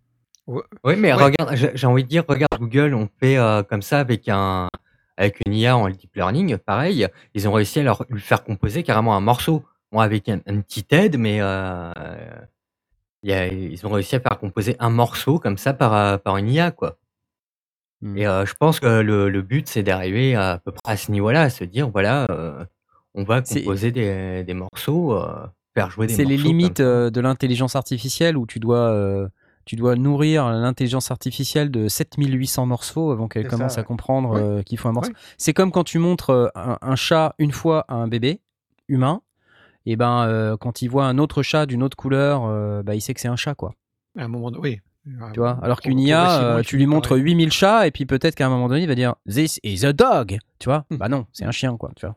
Oui, 0.47 0.95
mais 0.97 1.13
Ouais. 1.13 1.23
regarde, 1.25 1.55
j'ai 1.75 1.85
envie 1.87 2.03
de 2.03 2.09
dire, 2.09 2.23
regarde 2.27 2.57
Google, 2.59 2.95
on 2.95 3.07
fait 3.19 3.37
euh, 3.37 3.61
comme 3.61 3.83
ça 3.83 3.99
avec 3.99 4.27
un 4.27 4.67
avec 5.15 5.41
une 5.45 5.53
IA 5.53 5.77
en 5.77 5.89
deep 5.89 6.15
learning, 6.15 6.57
pareil, 6.57 7.05
ils 7.35 7.47
ont 7.47 7.51
réussi 7.51 7.81
à 7.81 7.83
leur 7.83 8.05
lui 8.09 8.21
faire 8.21 8.43
composer 8.43 8.83
carrément 8.83 9.15
un 9.15 9.19
morceau. 9.19 9.63
Bon, 9.91 9.99
avec 9.99 10.27
un, 10.29 10.39
une 10.47 10.63
petite 10.63 10.91
aide, 10.93 11.17
mais 11.17 11.39
euh, 11.41 11.91
il 13.23 13.29
y 13.29 13.33
a- 13.33 13.47
ils 13.47 13.85
ont 13.85 13.89
réussi 13.89 14.15
à 14.15 14.21
faire 14.21 14.39
composer 14.39 14.75
un 14.79 14.89
morceau 14.89 15.37
comme 15.39 15.57
ça 15.57 15.73
par, 15.73 15.93
euh, 15.93 16.17
par 16.17 16.37
une 16.37 16.47
IA, 16.49 16.71
quoi. 16.71 16.97
Hmm. 18.01 18.17
Et 18.17 18.25
euh, 18.25 18.45
je 18.45 18.53
pense 18.53 18.79
que 18.79 19.01
le, 19.01 19.29
le 19.29 19.41
but, 19.41 19.67
c'est 19.67 19.83
d'arriver 19.83 20.35
à, 20.35 20.51
à 20.53 20.57
peu 20.59 20.71
près 20.71 20.93
à 20.93 20.95
ce 20.97 21.11
niveau-là, 21.11 21.41
à 21.43 21.49
se 21.49 21.63
dire, 21.65 21.89
voilà, 21.89 22.25
euh, 22.31 22.63
on 23.19 23.23
va 23.23 23.41
C'est- 23.43 23.61
composer 23.61 23.91
des, 23.91 24.43
des 24.43 24.53
morceaux, 24.53 25.13
euh, 25.13 25.45
faire 25.75 25.89
jouer 25.91 26.07
des 26.07 26.13
C'est 26.13 26.23
morceaux. 26.23 26.29
les 26.37 26.37
comme 26.37 26.45
limites 26.47 26.77
ça. 26.77 26.83
euh, 26.83 27.09
de 27.09 27.21
l'intelligence 27.21 27.75
artificielle 27.75 28.37
où 28.37 28.45
tu 28.45 28.59
dois, 28.59 28.89
euh, 28.89 29.27
tu 29.65 29.75
dois 29.75 29.95
nourrir 29.95 30.49
l'intelligence 30.49 31.11
artificielle 31.11 31.69
de 31.71 31.87
7800 31.87 32.65
morceaux 32.65 33.11
avant 33.11 33.27
qu'elle 33.27 33.43
C'est 33.43 33.49
commence 33.49 33.73
ça, 33.73 33.79
à 33.79 33.83
ouais. 33.83 33.87
comprendre 33.87 34.31
Ouais. 34.31 34.41
euh, 34.41 34.61
qu'il 34.63 34.77
faut 34.77 34.89
un 34.89 34.93
morceau. 34.93 35.11
Ouais. 35.11 35.17
C'est 35.37 35.53
comme 35.53 35.71
quand 35.71 35.83
tu 35.83 35.99
montres 35.99 36.29
euh, 36.31 36.47
un, 36.55 36.77
un 36.81 36.95
chat 36.95 37.35
une 37.39 37.51
fois 37.51 37.85
à 37.87 37.95
un 37.95 38.07
bébé 38.07 38.41
humain, 38.87 39.21
et 39.85 39.95
ben 39.95 40.23
euh, 40.27 40.57
quand 40.57 40.81
il 40.81 40.87
voit 40.89 41.05
un 41.05 41.17
autre 41.17 41.41
chat 41.43 41.65
d'une 41.65 41.83
autre 41.83 41.97
couleur, 41.97 42.43
euh, 42.45 42.83
bah, 42.83 42.95
il 42.95 43.01
sait 43.01 43.13
que 43.13 43.21
c'est 43.21 43.27
un 43.27 43.35
chat, 43.35 43.55
quoi. 43.55 43.73
À 44.17 44.23
un 44.23 44.27
moment 44.27 44.51
donné, 44.51 44.61
oui. 44.61 44.79
Tu 45.33 45.39
vois? 45.39 45.57
Alors 45.63 45.81
qu'une 45.81 45.99
IA, 45.99 46.41
euh, 46.57 46.61
tu 46.61 46.77
lui 46.77 46.85
montres 46.85 47.13
arriver. 47.13 47.31
8000 47.31 47.51
chats, 47.51 47.87
et 47.87 47.91
puis 47.91 48.05
peut-être 48.05 48.35
qu'à 48.35 48.45
un 48.45 48.49
moment 48.49 48.67
donné, 48.67 48.81
il 48.81 48.87
va 48.87 48.93
dire 48.95 49.15
This 49.27 49.59
is 49.63 49.85
a 49.85 49.93
dog 49.93 50.37
Tu 50.59 50.69
vois? 50.69 50.85
Hmm. 50.91 50.97
Bah 50.97 51.07
non, 51.09 51.25
c'est 51.31 51.45
un 51.45 51.51
chien, 51.51 51.77
quoi. 51.77 51.91
Tu 51.95 52.05
vois? 52.05 52.15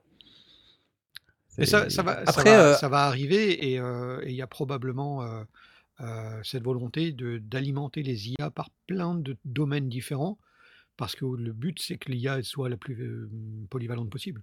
Et 1.58 1.66
ça, 1.66 1.84
va, 1.84 1.90
ça, 1.92 2.22
Après, 2.26 2.44
va, 2.44 2.64
euh, 2.64 2.74
ça 2.74 2.88
va 2.88 3.04
arriver 3.04 3.72
et 3.72 3.78
euh, 3.78 4.20
et 4.22 4.30
il 4.30 4.34
y 4.36 4.42
a 4.42 4.46
probablement 4.46 5.22
euh, 6.00 6.42
cette 6.42 6.62
volonté 6.64 7.12
d'alimenter 7.12 8.02
les 8.02 8.30
IA 8.30 8.50
par 8.50 8.70
plein 8.86 9.14
de 9.14 9.36
domaines 9.44 9.88
différents 9.88 10.38
parce 10.96 11.14
que 11.14 11.24
le 11.24 11.52
but 11.52 11.80
c'est 11.80 11.98
que 11.98 12.10
l'IA 12.10 12.42
soit 12.42 12.68
la 12.68 12.76
plus 12.76 13.28
polyvalente 13.70 14.10
possible. 14.10 14.42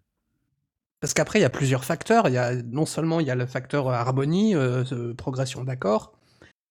Parce 1.01 1.13
qu'après, 1.13 1.39
il 1.39 1.43
y 1.43 1.45
a 1.45 1.49
plusieurs 1.49 1.85
facteurs. 1.85 2.27
Il 2.27 2.33
y 2.33 2.37
a, 2.37 2.55
non 2.61 2.85
seulement 2.85 3.21
il 3.21 3.27
y 3.27 3.31
a 3.31 3.35
le 3.35 3.45
facteur 3.45 3.89
harmonie, 3.89 4.53
progression 5.17 5.63
d'accords, 5.63 6.11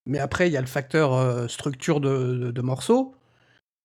mais 0.06 0.18
après, 0.18 0.48
il 0.48 0.52
y 0.52 0.56
a 0.56 0.60
le 0.60 0.66
facteur 0.66 1.50
structure 1.50 2.00
de, 2.00 2.34
de- 2.36 2.50
de 2.50 2.62
morceaux. 2.62 3.14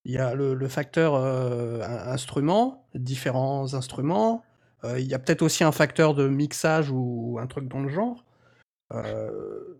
Il 0.06 0.12
y 0.14 0.18
a 0.18 0.36
le, 0.36 0.54
le 0.54 0.68
facteur 0.68 1.16
euh, 1.16 1.82
in- 1.82 2.12
instrument, 2.12 2.86
différents 2.93 3.74
instruments. 3.74 4.43
Euh, 4.86 5.00
il 5.00 5.08
y 5.08 5.14
a 5.14 5.20
peut-être 5.20 5.42
aussi 5.42 5.64
un 5.64 5.72
facteur 5.72 6.14
de 6.14 6.28
mixage 6.28 6.90
ou 6.92 7.38
un 7.42 7.48
truc 7.48 7.68
dans 7.68 7.82
le 7.82 7.90
genre. 7.90 8.26
Euh, 8.94 9.80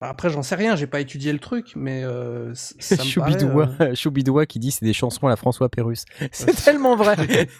Après, 0.00 0.30
j'en 0.30 0.42
sais 0.42 0.56
rien, 0.56 0.74
j'ai 0.74 0.88
pas 0.88 1.00
étudié 1.00 1.32
le 1.32 1.38
truc, 1.38 1.72
mais 1.76 2.02
euh, 2.02 2.52
ça 2.56 2.74
me 3.04 3.14
paraît, 3.18 3.30
Choubidoua, 3.32 3.70
euh, 3.80 3.94
Choubidoua 3.96 4.46
qui 4.46 4.58
dit 4.58 4.70
c'est 4.72 4.84
des 4.84 4.92
chansons 4.92 5.26
à 5.26 5.30
la 5.30 5.36
François 5.36 5.68
Pérus. 5.68 6.04
C'est 6.32 6.54
tellement 6.64 6.96
vrai. 6.96 7.14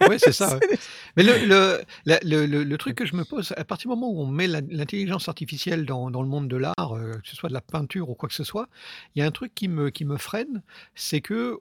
ouais, 0.09 0.19
c'est 0.19 0.33
ça. 0.33 0.57
ouais. 0.59 0.79
Mais 1.17 1.23
le, 1.23 1.47
le, 1.47 1.81
la- 2.05 2.19
le, 2.25 2.47
le- 2.47 2.65
le 2.65 2.79
truc 2.79 2.97
que 2.97 3.07
je 3.07 3.15
me 3.15 3.25
pose, 3.25 3.53
à 3.57 3.65
partir 3.65 3.91
du 3.91 3.97
moment 3.97 4.11
où 4.13 4.23
on 4.23 4.27
met 4.27 4.47
l'intelligence 4.49 5.29
artificielle 5.29 5.85
dans, 5.87 6.11
dans 6.11 6.23
le 6.23 6.29
monde 6.29 6.49
de 6.49 6.57
l'art, 6.57 6.97
euh, 6.97 7.13
que 7.23 7.29
ce 7.29 7.37
soit 7.37 7.49
de 7.49 7.55
la 7.55 7.61
peinture 7.61 8.09
ou 8.11 8.15
quoi 8.15 8.29
que 8.29 8.35
ce 8.35 8.45
soit, 8.45 8.69
il 9.15 9.21
y 9.21 9.23
a 9.23 9.27
un 9.27 9.31
truc 9.31 9.55
qui 9.55 9.69
me, 9.69 9.91
qui 9.91 10.05
me 10.05 10.17
freine, 10.17 10.63
c'est 10.97 11.21
que, 11.21 11.59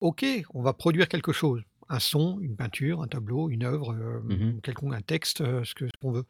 ok, 0.00 0.24
on 0.54 0.62
va 0.62 0.72
produire 0.72 1.08
quelque 1.08 1.32
chose, 1.32 1.62
un 1.88 1.98
son, 1.98 2.38
une 2.40 2.56
peinture, 2.56 3.02
un 3.02 3.06
tableau, 3.08 3.50
une 3.50 3.64
œuvre, 3.64 3.92
euh, 3.92 4.20
Mhm. 4.24 4.60
quelconque, 4.62 4.94
un 4.94 5.00
texte, 5.02 5.40
euh, 5.40 5.62
ce 5.64 5.74
que- 5.74 5.86
ce 5.86 5.92
qu'on 6.00 6.12
veut. 6.12 6.24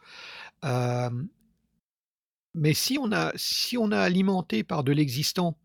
Euh, 0.64 1.10
mais 2.54 2.74
si 2.74 2.98
on, 3.00 3.10
a, 3.12 3.32
si 3.36 3.76
on 3.76 3.90
a 3.90 3.98
alimenté 3.98 4.62
par 4.62 4.84
de 4.84 4.92
l'existant, 4.92 5.56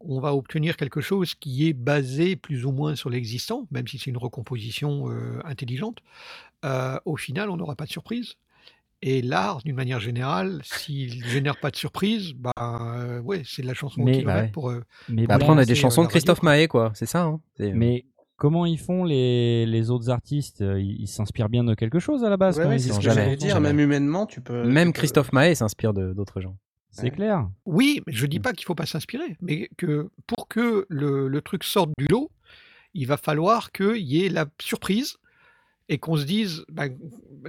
on 0.00 0.20
va 0.20 0.34
obtenir 0.34 0.76
quelque 0.76 1.00
chose 1.00 1.34
qui 1.34 1.68
est 1.68 1.72
basé 1.72 2.36
plus 2.36 2.64
ou 2.64 2.72
moins 2.72 2.94
sur 2.96 3.10
l'existant, 3.10 3.66
même 3.70 3.86
si 3.86 3.98
c'est 3.98 4.10
une 4.10 4.16
recomposition 4.16 5.10
euh, 5.10 5.40
intelligente. 5.44 5.98
Euh, 6.64 6.98
au 7.04 7.16
final, 7.16 7.50
on 7.50 7.56
n'aura 7.56 7.74
pas 7.76 7.84
de 7.86 7.90
surprise. 7.90 8.34
Et 9.00 9.22
l'art, 9.22 9.62
d'une 9.64 9.76
manière 9.76 10.00
générale, 10.00 10.60
s'il 10.64 11.20
ne 11.20 11.24
génère 11.28 11.58
pas 11.60 11.70
de 11.70 11.76
surprise, 11.76 12.32
bah, 12.32 12.50
euh, 12.60 13.20
ouais, 13.20 13.42
c'est 13.44 13.62
de 13.62 13.68
la 13.68 13.74
chanson 13.74 14.00
au 14.00 14.04
Mais- 14.04 14.18
kilomètre 14.18 14.38
bah 14.38 14.42
ouais. 14.44 14.50
pour. 14.50 14.70
euh, 14.70 14.82
Mais 15.08 15.26
Bah, 15.26 15.34
Après, 15.36 15.50
on 15.50 15.58
a 15.58 15.64
des 15.64 15.76
chansons 15.76 16.02
de 16.02 16.08
Christophe. 16.08 16.42
Maé, 16.42 16.66
quoi. 16.66 16.90
C'est 16.94 17.06
ça. 17.06 17.22
hein. 17.22 17.40
C'est- 17.56 17.72
Mais 17.72 18.04
comment 18.38 18.64
ils 18.64 18.78
font 18.78 19.04
les, 19.04 19.66
les 19.66 19.90
autres 19.90 20.08
artistes? 20.08 20.62
Euh, 20.62 20.80
Ils 20.80 21.06
s'inspirent 21.08 21.50
bien 21.50 21.64
de 21.64 21.74
quelque 21.74 21.98
chose 21.98 22.24
à 22.24 22.30
la 22.30 22.38
base 22.38 22.56
ouais, 22.56 22.64
quand 22.64 22.70
ouais, 22.70 22.78
c'est 22.78 22.92
ce 22.92 22.96
que 22.96 23.02
j'allais 23.04 23.36
dire. 23.36 23.50
jamais. 23.50 23.68
Même 23.74 23.80
humainement, 23.80 24.24
tu 24.24 24.40
peux. 24.40 24.64
Même 24.64 24.94
Christophe 24.94 25.32
Maé 25.34 25.54
s'inspire 25.54 25.92
de- 25.92 26.14
d'autres 26.14 26.40
gens. 26.40 26.56
C'est 26.90 27.02
Ouais. 27.02 27.10
clair. 27.10 27.46
Oui, 27.66 28.00
mais 28.06 28.14
je 28.14 28.24
dis 28.26 28.40
pas 28.40 28.54
qu'il 28.54 28.64
faut 28.64 28.74
pas 28.74 28.86
s'inspirer, 28.86 29.36
mais 29.42 29.68
que 29.76 30.08
pour 30.26 30.48
que 30.48 30.86
le, 30.88 31.28
le 31.28 31.42
truc 31.42 31.62
sorte 31.64 31.90
du 31.98 32.06
lot, 32.08 32.30
il 32.94 33.06
va 33.06 33.18
falloir 33.18 33.70
qu'il 33.72 33.98
y 33.98 34.24
ait 34.24 34.30
la 34.30 34.46
surprise, 34.60 35.18
et 35.88 35.98
qu'on 35.98 36.16
se 36.16 36.24
dise, 36.24 36.64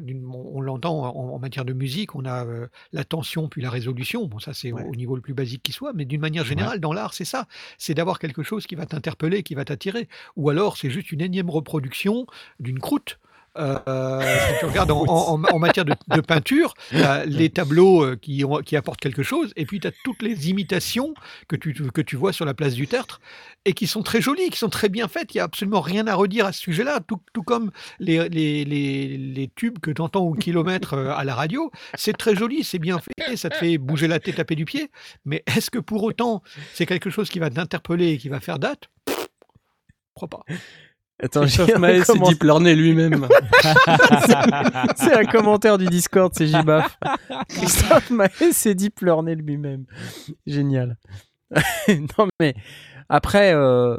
d'une- 0.01 0.25
on, 0.25 0.61
l'entend 0.61 1.05
en, 1.15 1.33
en 1.35 1.39
matière 1.39 1.65
de 1.65 1.73
musique, 1.73 2.15
on 2.15 2.25
a 2.25 2.45
euh, 2.45 2.67
la 2.93 3.03
tension 3.03 3.47
puis 3.49 3.61
la 3.61 3.69
résolution. 3.69 4.25
Bon, 4.27 4.39
ça 4.39 4.53
c'est 4.53 4.71
au- 4.71 4.77
au 4.91 4.95
niveau 4.95 5.15
le 5.15 5.21
plus 5.21 5.33
basique 5.33 5.63
qui 5.63 5.71
soit, 5.71 5.93
mais 5.93 6.05
d'une 6.05 6.21
manière 6.21 6.43
générale, 6.45 6.79
dans 6.79 6.93
l'art, 6.93 7.13
c'est 7.13 7.25
ça. 7.25 7.47
C'est 7.77 7.93
d'avoir 7.93 8.19
quelque 8.19 8.43
chose 8.43 8.65
qui 8.67 8.75
va 8.75 8.85
t'interpeller, 8.85 9.43
qui 9.43 9.55
va 9.55 9.65
t'attirer. 9.65 10.07
Ou 10.35 10.49
alors, 10.49 10.77
c'est 10.77 10.89
juste 10.89 11.11
une 11.11 11.21
énième 11.21 11.49
reproduction 11.49 12.25
d'une 12.59 12.79
croûte. 12.79 13.19
Euh, 13.57 14.21
si 14.53 14.59
tu 14.59 14.65
regardes 14.65 14.91
en, 14.91 15.01
en- 15.05 15.33
en- 15.33 15.43
en 15.43 15.59
matière 15.59 15.85
de, 15.85 15.93
de 16.15 16.21
peinture, 16.21 16.73
les 17.25 17.49
tableaux 17.49 18.03
euh, 18.03 18.15
qui, 18.15 18.43
ont- 18.45 18.61
qui 18.61 18.75
apportent 18.75 18.99
quelque 19.01 19.23
chose, 19.23 19.51
et 19.55 19.65
puis 19.65 19.79
tu 19.79 19.87
as 19.87 19.91
toutes 20.03 20.21
les 20.21 20.49
imitations 20.49 21.13
que 21.47 21.55
tu, 21.55 21.73
que 21.73 22.01
tu 22.01 22.15
vois 22.15 22.31
sur 22.33 22.45
la 22.45 22.53
place 22.53 22.73
du 22.73 22.87
Tertre, 22.87 23.19
et 23.65 23.73
qui 23.73 23.87
sont 23.87 24.03
très 24.03 24.21
jolies, 24.21 24.49
qui 24.49 24.57
sont 24.57 24.69
très 24.69 24.89
bien 24.89 25.07
faites. 25.07 25.33
Il 25.33 25.37
n'y 25.37 25.41
a 25.41 25.45
absolument 25.45 25.81
rien 25.81 26.07
à 26.07 26.15
redire 26.15 26.45
à 26.45 26.51
ce 26.51 26.61
sujet-là, 26.61 26.99
tout, 27.05 27.19
tout 27.33 27.43
comme 27.43 27.71
les, 27.99 28.29
les, 28.29 28.63
les, 28.65 29.17
les 29.17 29.47
tubes 29.55 29.79
que 29.79 29.91
tu 29.91 30.01
entends 30.01 30.21
au 30.23 30.33
kilomètre 30.33 30.93
euh, 30.93 31.11
à 31.15 31.23
la 31.23 31.35
radio. 31.35 31.71
C'est 31.95 32.15
très 32.17 32.35
joli, 32.35 32.63
c'est 32.63 32.79
bien 32.79 32.99
fait, 32.99 33.35
ça 33.35 33.49
te 33.49 33.55
fait 33.55 33.77
bouger 33.77 34.07
la 34.07 34.19
tête, 34.19 34.35
taper 34.35 34.55
du 34.55 34.65
pied, 34.65 34.89
mais 35.25 35.43
est-ce 35.47 35.69
que 35.71 35.79
pour 35.79 36.03
autant 36.03 36.41
c'est 36.73 36.85
quelque 36.85 37.09
chose 37.09 37.29
qui 37.29 37.39
va 37.39 37.49
t'interpeller 37.49 38.09
et 38.11 38.17
qui 38.17 38.29
va 38.29 38.39
faire 38.39 38.59
date? 38.59 38.89
Je 39.07 39.13
crois 40.15 40.27
pas. 40.29 40.43
Attends, 41.21 41.41
Christophe 41.41 41.77
Maé, 41.77 41.99
c'est 42.03 42.13
comment- 42.13 42.29
Deep 42.29 42.43
Learning 42.43 42.75
lui-même. 42.75 43.27
c'est 44.95 45.13
un 45.13 45.25
commentaire 45.25 45.77
du 45.77 45.85
Discord, 45.87 46.31
c'est 46.35 46.47
Jibaf. 46.47 46.97
Christophe 47.49 48.09
Maé, 48.09 48.51
c'est 48.51 48.73
Deep 48.73 48.99
Learning 49.01 49.35
lui-même. 49.41 49.85
Génial. 50.47 50.97
non, 51.89 52.27
mais 52.39 52.53
après, 53.09 53.53
euh, 53.53 53.97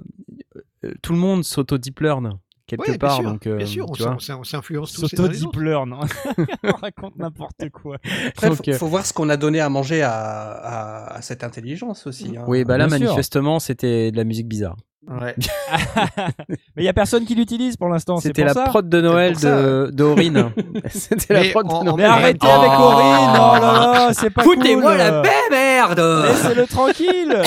tout 1.03 1.13
le 1.13 1.19
monde 1.19 1.45
s'auto-deep 1.45 2.01
learn 2.01 2.39
quelque 2.77 2.83
Ouais, 2.91 2.99
bien 2.99 3.09
part. 3.09 3.17
sûr, 3.17 3.25
donc, 3.31 3.47
euh, 3.47 3.57
bien 3.57 3.67
sûr, 3.67 3.87
on 3.89 4.05
on 4.07 4.39
on 4.41 4.45
s'influence 4.45 4.93
tous. 4.93 5.09
S'auto-deepler, 5.09 5.79
non 5.87 6.01
On 6.65 6.73
raconte 6.81 7.17
n'importe 7.19 7.69
quoi. 7.73 7.97
Après, 8.29 8.49
Donc, 8.49 8.57
faut, 8.59 8.71
euh, 8.71 8.75
faut 8.75 8.87
voir 8.87 9.05
ce 9.07 9.13
qu'on 9.13 9.29
a 9.29 9.37
donné 9.37 9.61
à 9.61 9.69
manger 9.69 10.03
à, 10.03 10.13
à- 10.13 11.17
à 11.17 11.23
cette 11.23 11.45
intelligence 11.45 12.07
aussi. 12.07 12.35
hein. 12.39 12.45
Oui, 12.47 12.65
bah 12.65 12.79
là, 12.79 12.87
Bien 12.87 12.97
sûr. 12.99 13.07
manifestement, 13.07 13.59
c'était 13.59 14.11
de 14.13 14.17
la 14.17 14.25
musique 14.25 14.49
bizarre. 14.49 14.77
Ouais. 15.09 15.35
Mais 16.49 16.83
il 16.83 16.85
y 16.85 16.89
a 16.89 16.93
personne 16.93 17.25
qui 17.25 17.35
l'utilise 17.35 17.77
pour 17.77 17.89
l'instant. 17.89 18.19
c'est 18.19 18.29
C'était 18.29 18.43
pour 18.43 18.49
la 18.49 18.55
ça. 18.55 18.65
prod 18.65 18.89
de 18.89 19.01
Noël 19.01 19.35
de, 19.35 19.91
de 19.93 20.05
Aurine. 20.05 20.51
C'était 20.91 21.33
la 21.35 21.41
Mais 21.41 21.51
prod 21.51 21.67
de 21.67 21.73
en- 21.73 21.79
en- 21.79 21.85
Noël. 21.85 21.97
Mais 21.97 22.05
arrêtez 22.05 22.47
avec 22.47 22.71
Oh. 22.79 22.83
Aurine 22.83 23.31
Oh 23.35 23.55
là 23.55 23.61
là, 23.61 24.09
c'est 24.13 24.31
pas 24.31 24.43
Foutez-moi 24.43 24.91
cool. 24.91 24.99
la 24.99 25.23
paix, 25.23 25.31
merde 25.51 26.01
Laissez-le 26.27 26.67
tranquille 26.67 27.43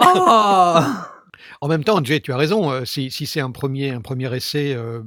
Oh 0.00 0.80
En 1.64 1.68
même 1.68 1.82
temps, 1.82 2.04
Jay, 2.04 2.20
tu 2.20 2.30
as 2.30 2.36
raison. 2.36 2.70
euh, 2.70 2.84
si 2.84 3.10
si 3.10 3.24
c'est 3.24 3.40
un 3.40 3.50
premier, 3.50 3.88
un 3.90 4.02
premier 4.02 4.34
essai, 4.36 4.74
euh, 4.74 5.00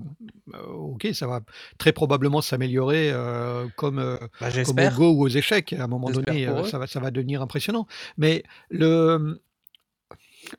euh, 0.55 0.57
ok, 0.73 1.07
ça 1.13 1.27
va 1.27 1.41
très 1.77 1.91
probablement 1.91 2.41
s'améliorer 2.41 3.11
euh, 3.13 3.67
comme, 3.75 3.99
Bah, 4.41 4.47
comme 4.65 4.75
au. 4.75 4.89
Go 4.95 5.09
ou 5.11 5.21
aux 5.25 5.27
échecs. 5.27 5.73
À 5.73 5.83
un 5.83 5.87
moment 5.87 6.09
donné, 6.09 6.47
ça, 6.71 6.79
va, 6.79 6.87
ça 6.87 6.99
va 6.99 7.11
devenir 7.11 7.43
impressionnant. 7.43 7.85
Mais 8.17 8.41
le, 8.71 9.39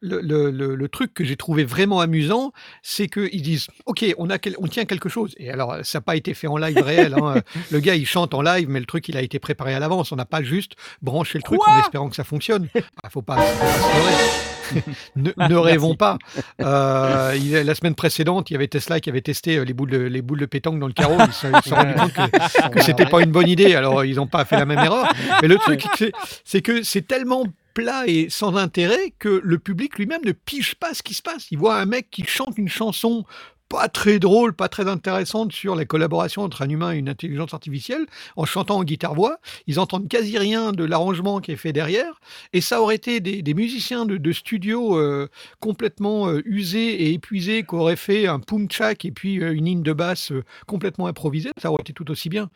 le, 0.01 0.21
le- 0.21 0.51
le- 0.53 0.77
le 0.77 0.89
truc 0.89 1.15
que 1.15 1.25
j'ai 1.25 1.35
trouvé 1.37 1.65
vraiment 1.65 1.99
amusant, 1.99 2.53
c'est 2.83 3.09
qu'ils 3.09 3.43
disent 3.43 3.67
Ok, 3.87 4.05
on, 4.19 4.31
a 4.31 4.39
quel- 4.39 4.55
on 4.61 4.69
tient 4.69 4.85
quelque 4.85 5.09
chose. 5.09 5.35
Et 5.39 5.51
alors, 5.51 5.79
ça 5.83 5.99
n'a 5.99 6.03
pas 6.03 6.15
été 6.15 6.33
fait 6.33 6.47
en 6.47 6.59
live 6.59 6.79
réel. 6.81 7.15
hein. 7.15 7.43
Le 7.73 7.81
gars, 7.81 7.97
il 7.97 8.07
chante 8.07 8.35
en 8.35 8.43
live, 8.43 8.69
mais 8.69 8.79
le 8.79 8.87
truc, 8.87 9.09
il 9.09 9.17
a 9.17 9.23
été 9.23 9.41
préparé 9.41 9.75
à 9.75 9.81
l'avance. 9.81 10.13
On 10.13 10.17
n'a 10.17 10.27
pas 10.27 10.45
juste 10.45 10.75
branché 11.03 11.39
le 11.39 11.43
truc 11.43 11.59
Quoi? 11.59 11.73
en 11.75 11.81
espérant 11.81 12.09
que 12.09 12.15
ça 12.17 12.23
fonctionne. 12.25 12.69
Il 12.75 12.83
faut 13.11 13.23
pas, 13.23 13.37
faut 13.41 13.59
pas 13.59 13.73
se 13.73 13.97
leurrer. 13.97 14.58
ne, 15.17 15.31
ne 15.49 15.57
rêvons 15.57 15.95
pas. 15.95 16.19
Euh, 16.61 17.35
il- 17.37 17.53
la 17.53 17.75
semaine 17.75 17.95
précédente, 17.95 18.51
il 18.51 18.55
y 18.55 18.57
avait 18.57 18.69
Tesla 18.69 19.01
qui 19.01 19.11
avait 19.11 19.21
testé 19.21 19.57
euh, 19.59 19.65
les 19.65 19.73
boules 19.73 19.91
de, 19.91 19.99
les 19.99 20.23
boules 20.23 20.41
de 20.41 20.47
pétanque 20.47 20.79
dans 20.81 20.87
le 20.87 20.93
carreau. 20.93 21.17
Ils 21.27 21.33
se 21.33 21.49
sont 21.69 21.75
rendus 21.75 21.95
compte 21.95 22.13
que, 22.13 22.69
que 22.71 22.83
c'était 22.83 23.07
pas 23.07 23.21
une 23.23 23.31
bonne 23.33 23.49
idée. 23.49 23.75
Alors, 23.75 24.05
ils 24.05 24.17
n'ont 24.17 24.27
pas 24.27 24.45
fait 24.45 24.57
la 24.57 24.67
même 24.67 24.79
erreur. 24.79 25.09
Mais 25.43 25.49
le 25.49 25.57
truc, 25.57 25.85
c'est- 25.97 26.13
c'est 26.45 26.63
que 26.63 26.83
c'est 26.83 27.07
tellement 27.07 27.45
plat 27.75 28.05
et 28.07 28.29
sans 28.31 28.57
intérêt 28.57 29.13
que 29.19 29.41
le 29.45 29.59
public 29.59 29.99
lui-même 29.99 30.21
ne 30.25 30.33
pige 30.33 30.75
pas 30.75 30.95
ce 30.95 31.03
qui 31.03 31.15
se 31.15 31.23
passe. 31.23 31.47
Il 31.51 31.59
voit 31.59 31.77
un 31.79 31.87
mec 31.87 32.11
qui 32.11 32.25
chante 32.25 32.55
une 32.57 32.69
chanson 32.69 33.25
pas 33.69 33.89
très 33.89 34.19
drôle, 34.19 34.55
pas 34.55 34.69
très 34.69 34.89
intéressante 34.89 35.53
sur 35.53 35.75
la 35.75 35.85
collaboration 35.85 36.43
entre 36.43 36.63
un 36.63 36.69
humain 36.69 36.93
et 36.93 36.97
une 36.97 37.09
intelligence 37.09 37.53
artificielle, 37.53 38.07
en 38.37 38.45
chantant 38.45 38.79
en 38.79 38.85
guitare-voix. 38.85 39.39
Ils 39.67 39.79
entendent 39.79 40.09
quasi 40.09 40.39
rien 40.39 40.73
de 40.73 40.85
l'arrangement 40.85 41.41
qui 41.41 41.53
est 41.53 41.57
fait 41.57 41.73
derrière. 41.73 42.21
Et 42.53 42.61
ça 42.61 42.81
aurait 42.81 42.95
été 42.97 43.21
des, 43.21 43.55
musiciens 43.55 44.07
de, 44.07 44.33
studio 44.33 44.99
euh, 44.99 45.29
complètement 45.61 46.29
euh, 46.29 46.43
usés 46.45 47.03
et 47.03 47.13
épuisés 47.13 47.65
qui 47.65 47.75
auraient 47.75 47.97
fait 47.97 48.27
un 48.27 48.41
poum 48.41 48.69
tchak 48.69 49.05
et 49.05 49.13
puis 49.13 49.43
euh, 49.43 49.53
une 49.53 49.67
ligne 49.67 49.83
de 49.83 49.93
basse 49.93 50.33
complètement 50.67 51.07
improvisée. 51.07 51.51
Ça 51.61 51.71
aurait 51.71 51.83
été 51.83 51.93
tout 51.93 52.11
aussi 52.11 52.29
bien. 52.29 52.51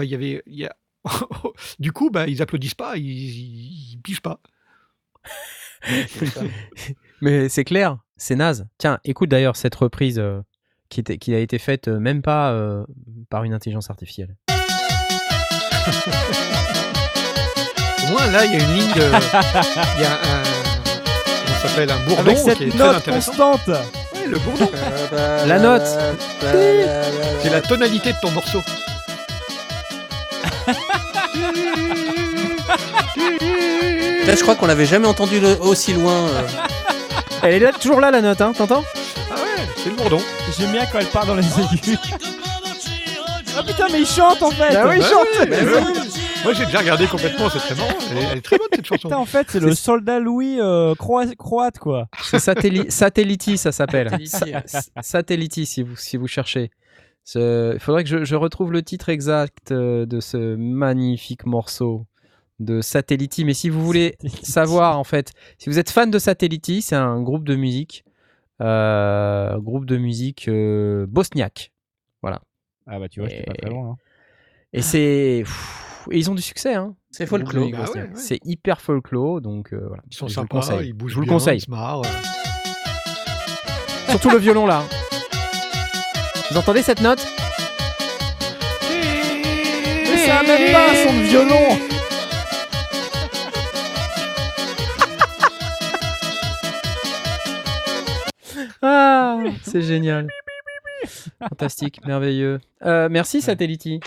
Il 0.00 0.06
y 0.06 0.14
avait, 0.14 0.42
du 1.78 1.92
coup, 1.92 2.10
bah, 2.10 2.26
ils 2.26 2.42
applaudissent 2.42 2.74
pas, 2.74 2.96
ils, 2.96 3.04
ils, 3.04 4.00
pigent 4.02 4.20
pas. 4.20 4.40
Mais 7.20 7.48
c'est 7.48 7.64
clair, 7.64 7.98
c'est 8.16 8.36
naze. 8.36 8.66
Tiens, 8.78 8.98
écoute 9.04 9.28
d'ailleurs 9.28 9.56
cette 9.56 9.74
reprise 9.74 10.22
qui, 10.88 11.00
était- 11.00 11.18
qui 11.18 11.34
a 11.34 11.38
été 11.38 11.58
faite 11.58 11.88
euh, 11.88 11.98
même 11.98 12.22
pas 12.22 12.50
euh, 12.52 12.84
par 13.30 13.44
une 13.44 13.52
intelligence 13.54 13.90
artificielle. 13.90 14.34
Au 18.06 18.10
moins, 18.10 18.26
là, 18.30 18.44
il 18.46 18.52
y 18.52 18.54
a 18.54 18.58
une 18.58 18.74
ligne 18.74 18.92
de. 18.94 19.02
Il 19.02 20.02
y 20.02 20.06
a 20.06 20.12
un. 20.12 20.42
Comment 21.44 21.58
ça 21.60 21.68
s'appelle 21.68 21.90
Un 21.90 21.98
bourdon 22.06 22.20
Avec 22.20 22.34
qui 22.36 22.40
est 22.40 22.44
cette 22.44 22.68
très 22.70 22.78
note 22.78 22.96
intéressant. 22.96 23.32
constante 23.32 23.68
Ouais, 23.68 24.26
le 24.26 24.38
bourdon. 24.38 24.70
La 25.46 25.58
note 25.58 25.82
C'est 27.42 27.50
la 27.50 27.60
tonalité 27.60 28.12
de 28.12 28.18
ton 28.22 28.30
morceau. 28.30 28.62
Là, 34.26 34.34
je 34.34 34.42
crois 34.42 34.54
qu'on 34.56 34.66
l'avait 34.66 34.84
jamais 34.86 35.06
entendu 35.06 35.40
le- 35.40 35.56
aussi 35.60 35.92
loin. 35.94 36.12
euh. 36.28 36.46
Elle 37.42 37.54
est 37.54 37.58
là, 37.60 37.72
toujours 37.72 38.00
là 38.00 38.10
la 38.10 38.20
note, 38.20 38.40
hein, 38.40 38.52
t'entends? 38.56 38.84
C'est 39.82 39.90
le 39.90 39.96
bourdon. 39.96 40.18
J'aime 40.58 40.72
bien 40.72 40.86
quand 40.90 40.98
elle 40.98 41.06
part 41.06 41.26
dans 41.26 41.34
les 41.36 41.44
aigus. 41.60 41.98
Ah 43.60 43.62
putain, 43.64 43.86
mais 43.90 44.02
il 44.02 44.06
chante 44.06 44.40
en 44.40 44.52
fait 44.52 44.72
Bah 44.72 44.84
oui, 44.88 44.96
il 44.98 45.00
Bah 45.00 45.08
chante 45.08 45.26
oui, 45.40 45.46
bah 45.50 45.56
oui. 45.64 46.10
Moi, 46.44 46.52
j'ai 46.52 46.64
déjà 46.66 46.78
regardé 46.78 47.08
complètement, 47.08 47.50
c'est 47.50 47.58
très 47.58 47.74
marrant. 47.74 47.88
Elle 48.12 48.18
est, 48.18 48.22
elle 48.30 48.38
est 48.38 48.42
très 48.42 48.56
bonne 48.56 48.68
cette 48.72 48.86
chanson. 48.86 49.08
Putain, 49.08 49.16
en 49.18 49.24
fait, 49.24 49.48
c'est 49.50 49.58
le 49.58 49.74
soldat 49.74 50.20
Louis 50.20 50.60
euh, 50.60 50.94
croate 50.94 51.78
quoi. 51.80 52.06
C'est 52.22 52.38
Satelli- 52.38 52.88
Satelliti, 52.88 53.58
ça 53.58 53.72
s'appelle. 53.72 54.16
Satelliti, 55.02 55.66
si 55.66 55.82
vous, 55.82 55.96
si 55.96 56.16
vous 56.16 56.28
cherchez. 56.28 56.70
Ce- 57.24 57.74
Il 57.74 57.80
faudrait 57.80 58.04
que 58.04 58.10
je, 58.10 58.24
je 58.24 58.36
retrouve 58.36 58.70
le 58.70 58.84
titre 58.84 59.08
exact 59.08 59.72
euh, 59.72 60.06
de 60.06 60.20
ce 60.20 60.54
magnifique 60.54 61.44
morceau 61.44 62.06
de 62.60 62.80
Satelliti. 62.80 63.44
Mais 63.44 63.54
si 63.54 63.70
vous 63.70 63.84
voulez 63.84 64.16
savoir, 64.42 65.00
en 65.00 65.04
fait, 65.04 65.32
si 65.58 65.68
vous 65.68 65.80
êtes 65.80 65.90
fan 65.90 66.12
de 66.12 66.18
Satelliti, 66.20 66.80
c'est 66.80 66.94
un 66.96 67.20
groupe 67.20 67.42
de 67.44 67.56
musique, 67.56 68.04
groupe 68.60 69.84
de 69.86 69.96
musique 69.96 70.48
euh, 70.48 71.06
bosniaque. 71.08 71.72
Ah 72.90 72.98
bah 72.98 73.06
tu 73.10 73.20
vois, 73.20 73.28
j'étais 73.28 73.42
pas 73.42 73.52
très 73.52 73.68
loin. 73.68 73.90
hein. 73.90 73.96
Et 74.72 74.80
c'est. 74.80 75.44
et 76.10 76.16
ils 76.16 76.30
ont 76.30 76.34
du 76.34 76.40
succès, 76.40 76.74
hein. 76.74 76.94
C'est 77.10 77.24
le 77.24 77.28
folklore. 77.28 77.64
Ah 77.74 77.80
ouais, 77.80 77.84
bosniaque. 77.86 78.08
ouais. 78.14 78.16
C'est 78.20 78.38
hyper 78.46 78.80
folklore, 78.80 79.42
donc 79.42 79.74
euh, 79.74 79.84
voilà. 79.88 80.02
Ils 80.10 80.16
sont 80.16 80.24
le 80.24 80.30
sympas, 80.32 80.60
conseille. 80.60 80.88
ils 80.88 80.92
bougent 80.94 81.10
Je 81.10 81.14
vous 81.16 81.20
le 81.20 81.26
bien, 81.26 81.34
conseille. 81.34 81.58
ils 81.58 81.60
se 81.60 81.70
marrent. 81.70 82.00
euh. 82.00 82.08
Surtout 84.08 84.30
le 84.30 84.38
violon 84.38 84.66
là. 84.66 84.82
Vous 86.50 86.56
entendez 86.56 86.80
cette 86.82 87.02
note? 87.02 87.22
Mais 90.10 90.16
ça 90.26 90.42
même 90.44 90.72
pas 90.72 90.90
un 90.90 90.94
son 90.94 91.12
de 91.12 91.22
violon 91.24 91.78
Ah, 98.82 99.38
c'est 99.62 99.82
génial. 99.82 100.28
Fantastique, 101.48 102.04
merveilleux. 102.06 102.60
Euh, 102.84 103.08
merci 103.10 103.40
Satelliti. 103.40 104.00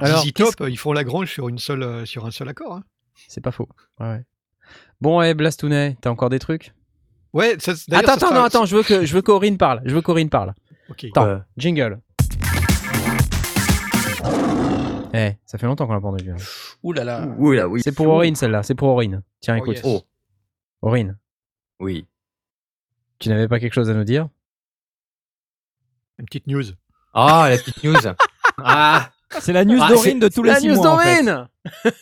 Alors, 0.00 0.24
ZZ 0.24 0.32
Top, 0.32 0.54
ils 0.68 0.78
font 0.78 0.92
la 0.92 1.04
grange 1.04 1.30
sur, 1.30 1.48
une 1.48 1.58
seule, 1.58 1.82
euh, 1.82 2.04
sur 2.04 2.26
un 2.26 2.30
seul 2.30 2.48
accord. 2.48 2.74
hein. 2.74 2.82
c'est 3.28 3.40
pas 3.40 3.52
faux. 3.52 3.68
Ouais, 4.00 4.06
ouais. 4.08 4.24
Bon, 5.00 5.18
ouais, 5.18 5.34
Blastounet, 5.34 5.96
t'as 6.00 6.10
encore 6.10 6.30
des 6.30 6.38
trucs? 6.38 6.72
Ouais, 7.32 7.56
ça, 7.58 7.72
Attends, 7.72 7.84
ça 7.90 7.98
attends, 7.98 8.18
sera- 8.28 8.34
non, 8.34 8.44
attends, 8.44 8.64
je 8.64 8.76
veux 8.76 8.82
que 8.82 9.04
je 9.06 9.14
veux 9.14 9.22
qu'Aurine 9.22 9.56
parle. 9.58 9.82
Je 9.84 9.94
veux 9.94 10.02
qu'Aurine 10.02 10.28
parle. 10.30 10.54
Ok. 10.88 11.04
Attends, 11.04 11.26
Euh. 11.26 11.38
jingle. 11.56 12.00
Eh, 15.16 15.32
ça 15.46 15.58
fait 15.58 15.66
longtemps 15.66 15.86
qu'on 15.86 15.92
l'a 15.94 16.00
pas 16.00 16.08
entendu. 16.08 16.30
hein. 16.32 16.36
Ouh 16.82 16.92
là 16.92 17.04
là. 17.04 17.26
Oui, 17.38 17.56
là, 17.56 17.68
oui. 17.68 17.80
C'est 17.84 17.92
pour 17.94 18.08
Aurine 18.08 18.34
celle-là, 18.34 18.62
c'est 18.64 18.74
pour 18.74 18.88
Aurine. 18.88 19.22
Tiens, 19.40 19.54
Oh, 19.60 19.62
écoute. 19.62 19.76
yes. 19.76 19.84
Oh. 19.86 20.02
Aurine, 20.82 21.16
Oui. 21.80 22.06
Tu 23.18 23.28
n'avais 23.28 23.48
pas 23.48 23.58
quelque 23.60 23.74
chose 23.74 23.90
à 23.90 23.94
nous 23.94 24.04
dire? 24.04 24.28
Une 26.18 26.26
petite 26.26 26.46
news. 26.46 26.64
Ah, 27.14 27.48
la 27.50 27.58
petite 27.58 27.82
news. 27.84 27.96
ah, 28.64 29.10
C'est 29.40 29.52
la 29.52 29.64
news 29.64 29.78
Ah, 29.80 29.88
d'Aurine 29.88 30.18
de 30.20 30.28
tous 30.28 30.42
les 30.42 30.50
La 30.50 30.60
six 30.60 30.68
news 30.68 30.76
mois. 30.76 30.94
en 30.94 30.98
fait. 30.98 31.22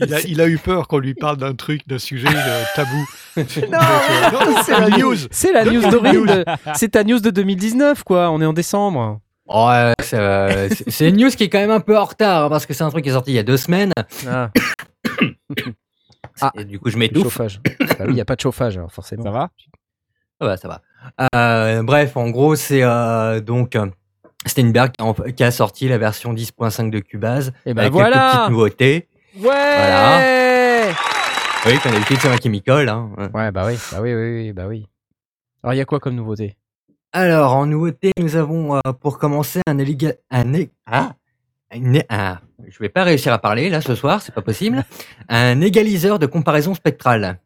Il 0.00 0.14
a, 0.14 0.20
il 0.22 0.40
a 0.40 0.48
eu 0.48 0.58
peur 0.58 0.88
qu'on 0.88 0.98
lui 0.98 1.14
parle 1.14 1.36
d'un 1.36 1.54
truc, 1.54 1.86
d'un 1.88 1.98
sujet 1.98 2.28
tabou. 2.74 3.08
Non, 3.36 3.44
euh, 3.44 4.30
non, 4.32 4.62
c'est 4.64 4.72
la 4.78 4.88
news. 4.90 5.16
C'est 5.30 5.52
la 5.52 5.64
news 5.64 5.80
de- 5.80 6.44
C'est 6.74 6.90
ta 6.90 7.02
news 7.04 7.20
de 7.20 7.30
2019, 7.30 8.02
quoi. 8.04 8.30
On 8.30 8.40
est 8.42 8.46
en 8.46 8.52
décembre. 8.52 9.20
Ouais, 9.46 9.92
c'est 10.02 10.18
euh, 10.18 10.68
c'est- 10.88 11.08
une 11.08 11.16
news 11.16 11.30
qui 11.30 11.44
est 11.44 11.48
quand 11.48 11.58
même 11.58 11.70
un 11.70 11.80
peu 11.80 11.98
en 11.98 12.04
retard 12.04 12.44
hein, 12.44 12.48
parce 12.50 12.66
que 12.66 12.74
c'est 12.74 12.84
un 12.84 12.90
truc 12.90 13.04
qui 13.04 13.10
est 13.10 13.14
sorti 13.14 13.32
il 13.32 13.34
y 13.34 13.38
a 13.38 13.42
deux 13.42 13.56
semaines. 13.56 13.92
Ah. 14.28 14.50
Et 16.56 16.64
du 16.64 16.78
coup, 16.78 16.88
je 16.88 16.94
Le 16.94 17.00
m'étouffe. 17.00 17.24
chauffage. 17.24 17.60
bah 17.78 18.04
il 18.08 18.14
n'y 18.14 18.20
a 18.20 18.24
pas 18.24 18.36
de 18.36 18.40
chauffage, 18.40 18.76
alors 18.76 18.92
forcément. 18.92 19.24
Ça 19.24 19.30
va? 19.30 19.50
Ça 20.40 20.46
va, 20.46 20.56
ça 20.56 20.68
va. 20.68 20.80
Euh, 21.34 21.82
bref, 21.82 22.16
en 22.16 22.30
gros, 22.30 22.54
c'est 22.56 22.82
euh, 22.82 23.40
donc 23.40 23.76
euh, 23.76 23.86
Steinberg 24.46 24.92
qui 24.92 25.04
a, 25.04 25.32
qui 25.32 25.44
a 25.44 25.50
sorti 25.50 25.88
la 25.88 25.98
version 25.98 26.32
10.5 26.34 26.90
de 26.90 26.98
Cubase 26.98 27.52
Et 27.66 27.74
ben 27.74 27.82
avec 27.82 27.92
voilà 27.92 28.16
quelques 28.16 28.32
petites 28.34 28.50
nouveautés. 28.50 29.08
Ouais 29.40 30.92
Oui, 31.66 31.78
comme 31.82 31.92
d'habitude, 31.92 32.18
c'est 32.20 32.28
moi 32.28 32.38
qui 32.38 32.50
m'y 32.50 32.62
colle. 32.62 32.88
hein. 32.88 33.10
Ouais, 33.34 33.50
bah 33.50 33.64
oui, 33.66 33.78
bah 33.92 33.98
oui, 34.00 34.14
oui, 34.14 34.34
oui, 34.34 34.52
bah 34.52 34.64
oui. 34.66 34.86
Alors, 35.62 35.74
il 35.74 35.76
y 35.76 35.80
a 35.80 35.84
quoi 35.84 36.00
comme 36.00 36.16
nouveauté? 36.16 36.56
Alors, 37.12 37.54
en 37.54 37.66
nouveauté, 37.66 38.10
nous 38.18 38.36
avons 38.36 38.76
euh, 38.76 38.80
pour 39.00 39.18
commencer 39.18 39.60
un 39.66 39.78
éliga... 39.78 40.14
un 40.30 40.52
ah, 40.86 41.12
un 41.70 42.00
ah, 42.08 42.40
je 42.68 42.78
vais 42.80 42.88
pas 42.88 43.04
réussir 43.04 43.32
à 43.32 43.38
parler 43.38 43.70
là 43.70 43.80
ce 43.80 43.94
soir, 43.94 44.22
c'est 44.22 44.34
pas 44.34 44.42
possible. 44.42 44.84
un 45.28 45.60
égaliseur 45.60 46.18
de 46.18 46.26
comparaison 46.26 46.74
spectrale. 46.74 47.38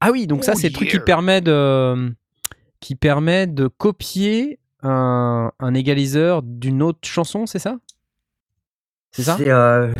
Ah 0.00 0.10
oui, 0.12 0.26
donc 0.26 0.44
ça, 0.44 0.52
Oh 0.54 0.58
c'est 0.58 0.68
le 0.68 0.72
truc 0.74 0.88
qui 0.90 0.98
permet 1.00 1.40
de, 1.40 2.14
qui 2.80 2.94
permet 2.94 3.46
de 3.46 3.68
copier 3.68 4.58
un, 4.82 5.52
un 5.58 5.74
égaliseur 5.74 6.42
d'une 6.42 6.82
autre 6.82 7.08
chanson, 7.08 7.46
c'est 7.46 7.58
ça? 7.58 7.78
C'est 9.12 9.22
ça? 9.22 9.36
C'est 9.38 9.50
euh, 9.50 9.92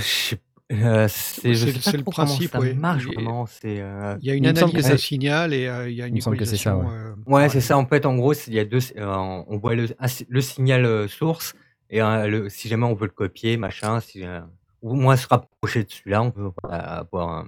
euh, 0.73 1.09
le 1.47 2.05
principe, 2.05 2.51
ça 2.51 2.61
oui. 2.61 2.75
marche 2.75 3.07
Il 3.07 3.13
y 3.13 3.17
a- 3.17 3.21
vraiment. 3.21 3.47
Euh, 3.65 4.17
Il 4.21 4.27
y 4.27 4.31
a 4.31 4.35
une 4.35 4.45
Il 4.45 4.49
analyse 4.49 4.89
d'un 4.89 4.97
signal 4.97 5.55
et 5.55 5.67
euh, 5.69 5.89
il 5.89 5.97
y 5.97 6.03
a 6.03 6.07
une 6.07 6.15
Il 6.15 6.17
me 6.17 6.21
semble 6.21 6.37
que 6.37 6.45
c'est 6.45 6.57
ça, 6.57 6.77
ouais. 6.77 6.85
euh, 6.87 7.15
Ouais, 7.27 7.33
ouais. 7.35 7.49
c'est 7.49 7.61
ça. 7.61 7.79
En 7.79 7.87
fait, 7.87 8.07
en 8.07 8.17
gros, 8.17 8.35
il 8.35 8.55
y 8.55 8.59
a 8.59 8.65
deux. 8.65 8.79
euh, 8.97 9.07
on 9.49 9.59
voit 9.59 9.75
le, 9.75 9.87
un 9.99 10.09
si- 10.09 10.27
le 10.29 10.41
signal 10.41 10.85
euh, 10.85 11.09
source 11.09 11.55
et 11.91 12.03
euh, 12.03 12.27
le, 12.27 12.49
si 12.49 12.69
jamais 12.69 12.85
on 12.87 12.95
veut 12.95 13.07
le 13.07 13.13
copier, 13.13 13.57
machin, 13.57 14.01
si, 14.01 14.25
euh, 14.25 14.41
ou 14.83 14.95
moins 14.95 15.17
se 15.17 15.27
rapprocher 15.29 15.85
de 15.85 15.91
celui-là, 15.91 16.23
on 16.23 16.31
peut 16.31 16.51
euh, 16.65 16.69
avoir, 16.71 17.41
euh, 17.41 17.45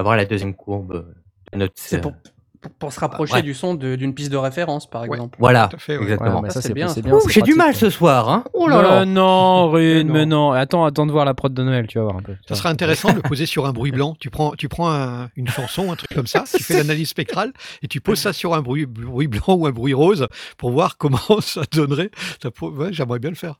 avoir 0.00 0.16
la 0.16 0.24
deuxième 0.24 0.54
courbe 0.54 1.04
de 1.52 1.58
notre. 1.58 1.74
C'est 1.76 2.00
pour, 2.00 2.10
euh, 2.10 2.14
pour, 2.60 2.72
pour 2.72 2.92
se 2.92 3.00
rapprocher 3.00 3.34
ouais. 3.36 3.42
du 3.42 3.54
son 3.54 3.74
de- 3.74 3.96
d'une 3.96 4.12
piste 4.14 4.30
de 4.30 4.36
référence, 4.36 4.88
par 4.88 5.02
Ouais. 5.02 5.08
exemple. 5.16 5.38
Voilà, 5.40 5.68
Tout 5.68 5.76
à 5.76 5.78
fait, 5.78 5.96
ouais. 5.96 6.02
exactement. 6.02 6.36
Ouais, 6.36 6.40
mais 6.42 6.48
ça, 6.50 6.60
Ça, 6.60 6.68
c'est 6.68 6.74
bien, 6.74 6.88
j'ai 7.28 7.40
du 7.40 7.54
mal 7.54 7.74
ce 7.74 7.88
soir, 7.88 8.28
hein. 8.28 8.44
Oh 8.52 8.68
là 8.68 8.82
là. 8.82 9.00
Mais 9.06 9.06
non, 9.06 9.70
Rune, 9.70 10.08
non. 10.08 10.12
mais 10.12 10.26
non. 10.26 10.52
Attends, 10.52 10.84
attends 10.84 11.06
de 11.06 11.12
voir 11.12 11.24
la 11.24 11.32
prod 11.32 11.54
de 11.54 11.62
Noël, 11.62 11.86
tu 11.86 11.96
vas 11.98 12.04
voir 12.04 12.16
un 12.16 12.22
peu. 12.22 12.34
Ça 12.46 12.54
voir. 12.54 12.66
intéressant 12.66 13.10
de 13.12 13.16
le 13.16 13.22
poser 13.22 13.46
sur 13.46 13.64
un 13.66 13.72
bruit 13.72 13.92
blanc. 13.92 14.14
Tu 14.20 14.28
prends, 14.28 14.50
tu 14.52 14.68
prends 14.68 14.90
un- 14.92 15.30
une 15.36 15.48
chanson, 15.48 15.90
un 15.90 15.96
truc 15.96 16.10
comme 16.14 16.26
ça, 16.26 16.44
tu 16.54 16.62
fais 16.62 16.74
l'analyse 16.84 17.08
spectrale 17.08 17.52
et 17.82 17.88
tu 17.88 18.02
poses 18.02 18.18
ça 18.20 18.34
sur 18.34 18.52
un 18.54 18.60
bruit, 18.60 18.84
bruit 18.84 19.28
blanc 19.28 19.54
ou 19.54 19.66
un 19.66 19.70
bruit 19.72 19.94
rose 19.94 20.26
pour 20.58 20.70
voir 20.70 20.98
comment 20.98 21.18
ça 21.40 21.62
donnerait. 21.72 22.10
Ça 22.42 22.50
pour- 22.50 22.72
ouais, 22.74 22.92
J'aimerais 22.92 23.20
bien 23.20 23.30
le 23.30 23.36
faire. 23.36 23.58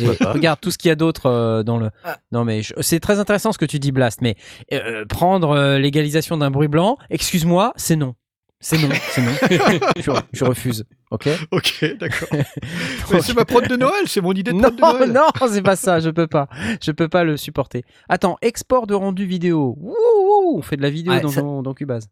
Et 0.00 0.06
regarde 0.26 0.60
tout 0.60 0.70
ce 0.70 0.78
qu'il 0.78 0.88
y 0.88 0.92
a 0.92 0.96
d'autre 0.96 1.26
euh, 1.26 1.62
dans 1.62 1.78
le. 1.78 1.90
Ah. 2.04 2.18
Non 2.32 2.44
mais 2.44 2.62
je- 2.62 2.74
c'est 2.80 3.00
très 3.00 3.18
intéressant 3.18 3.52
ce 3.52 3.58
que 3.58 3.64
tu 3.64 3.78
dis 3.78 3.92
Blast, 3.92 4.20
mais 4.20 4.36
euh, 4.72 5.04
prendre 5.06 5.50
euh, 5.50 5.78
l'égalisation 5.78 6.36
d'un 6.36 6.50
bruit 6.50 6.68
blanc, 6.68 6.96
excuse-moi, 7.10 7.72
c'est 7.76 7.96
non. 7.96 8.14
C'est 8.58 8.78
non, 8.78 8.88
c'est 9.10 9.20
non. 9.22 9.32
je, 10.00 10.10
je 10.32 10.44
refuse. 10.44 10.84
Ok? 11.10 11.28
Ok, 11.50 11.84
d'accord. 12.00 12.28
C'est 13.20 13.34
ma 13.36 13.44
prod 13.44 13.68
de 13.68 13.76
Noël, 13.76 14.04
c'est 14.06 14.22
mon 14.22 14.32
idée 14.32 14.50
de 14.50 14.56
Non, 14.56 14.70
prod 14.74 14.94
de 14.94 14.98
Noël. 15.06 15.12
non, 15.12 15.46
c'est 15.48 15.62
pas 15.62 15.76
ça. 15.76 16.00
Je 16.00 16.08
peux 16.08 16.26
pas. 16.26 16.48
Je 16.82 16.90
peux 16.90 17.06
pas 17.08 17.22
le 17.22 17.36
supporter. 17.36 17.84
Attends, 18.08 18.38
export 18.40 18.86
de 18.86 18.94
rendu 18.94 19.26
vidéo. 19.26 19.76
Wouh, 19.78 19.92
wouh, 19.94 20.58
on 20.58 20.62
fait 20.62 20.76
de 20.78 20.82
la 20.82 20.90
vidéo 20.90 21.12
Ouais, 21.12 21.20
dans, 21.20 21.28
ça- 21.28 21.42
dans, 21.42 21.62
dans 21.62 21.74
Cubase. 21.74 22.08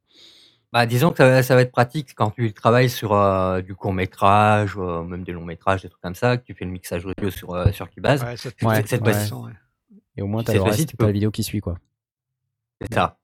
Bah, 0.75 0.87
disons 0.87 1.13
que 1.13 1.19
ça, 1.19 1.29
va- 1.29 1.43
ça 1.45 1.55
va 1.55 1.61
être 1.61 1.71
pratique 1.71 2.17
quand 2.17 2.31
tu 2.33 2.53
travailles 2.53 2.91
sur 2.91 3.13
euh, 3.13 3.61
du 3.63 3.77
court 3.77 3.93
métrage, 3.93 4.77
même 4.77 5.23
des 5.23 5.31
longs 5.31 5.45
métrages, 5.45 5.83
des 5.83 5.89
trucs 5.89 6.03
comme 6.03 6.17
ça, 6.17 6.37
que 6.37 6.43
tu 6.45 6.53
fais 6.53 6.65
le 6.65 6.73
mixage 6.73 7.07
audio 7.07 7.31
sur, 7.31 7.55
euh, 7.55 7.71
sur 7.71 7.89
Cubase. 7.89 8.25
Ouais, 8.25 8.37
ça, 8.37 8.49
Ouais, 8.61 8.83
cette 8.85 9.03
ouais. 9.03 9.53
Et 10.17 10.23
au 10.23 10.27
moins 10.27 10.41
Puis 10.41 10.47
t'as 10.47 10.53
cette 10.55 10.59
le 10.59 10.63
fois-ci, 10.65 10.81
reste, 10.81 10.91
tu 10.91 10.97
t'as 10.97 11.05
peux- 11.05 11.07
la 11.07 11.13
vidéo 11.13 11.31
qui 11.31 11.45
suit 11.45 11.61
quoi. 11.61 11.79
C'est 12.81 12.93
ça. 12.93 13.19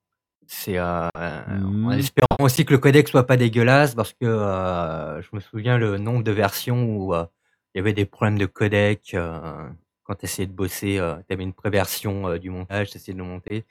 C'est 0.47 0.79
euh, 0.79 1.09
en 1.17 1.91
Mm. 1.91 1.93
espérant 1.99 2.37
aussi 2.39 2.65
que 2.65 2.73
le 2.73 2.79
codec 2.79 3.09
soit 3.09 3.27
pas 3.27 3.37
dégueulasse 3.37 3.97
parce 3.97 4.13
que 4.13 4.25
euh, 4.27 5.21
je 5.21 5.29
me 5.33 5.41
souviens 5.41 5.77
le 5.77 5.99
nombre 5.99 6.23
de 6.23 6.31
versions 6.31 6.85
où 6.85 7.15
euh, 7.15 7.25
il 7.75 7.79
y 7.79 7.81
avait 7.81 7.93
des 7.93 8.05
problèmes 8.07 8.39
de 8.39 8.47
codec 8.47 9.11
euh, 9.15 9.69
quand 10.05 10.15
tu 10.15 10.27
essayais 10.27 10.47
de 10.47 10.53
bosser, 10.53 11.01
tu 11.29 11.33
avais 11.33 11.43
une 11.43 11.53
préversion 11.53 12.29
euh, 12.29 12.39
du 12.39 12.51
montage, 12.51 12.91
tu 12.91 12.97
essayais 12.97 13.13
de 13.15 13.19
le 13.19 13.25
monter. 13.25 13.65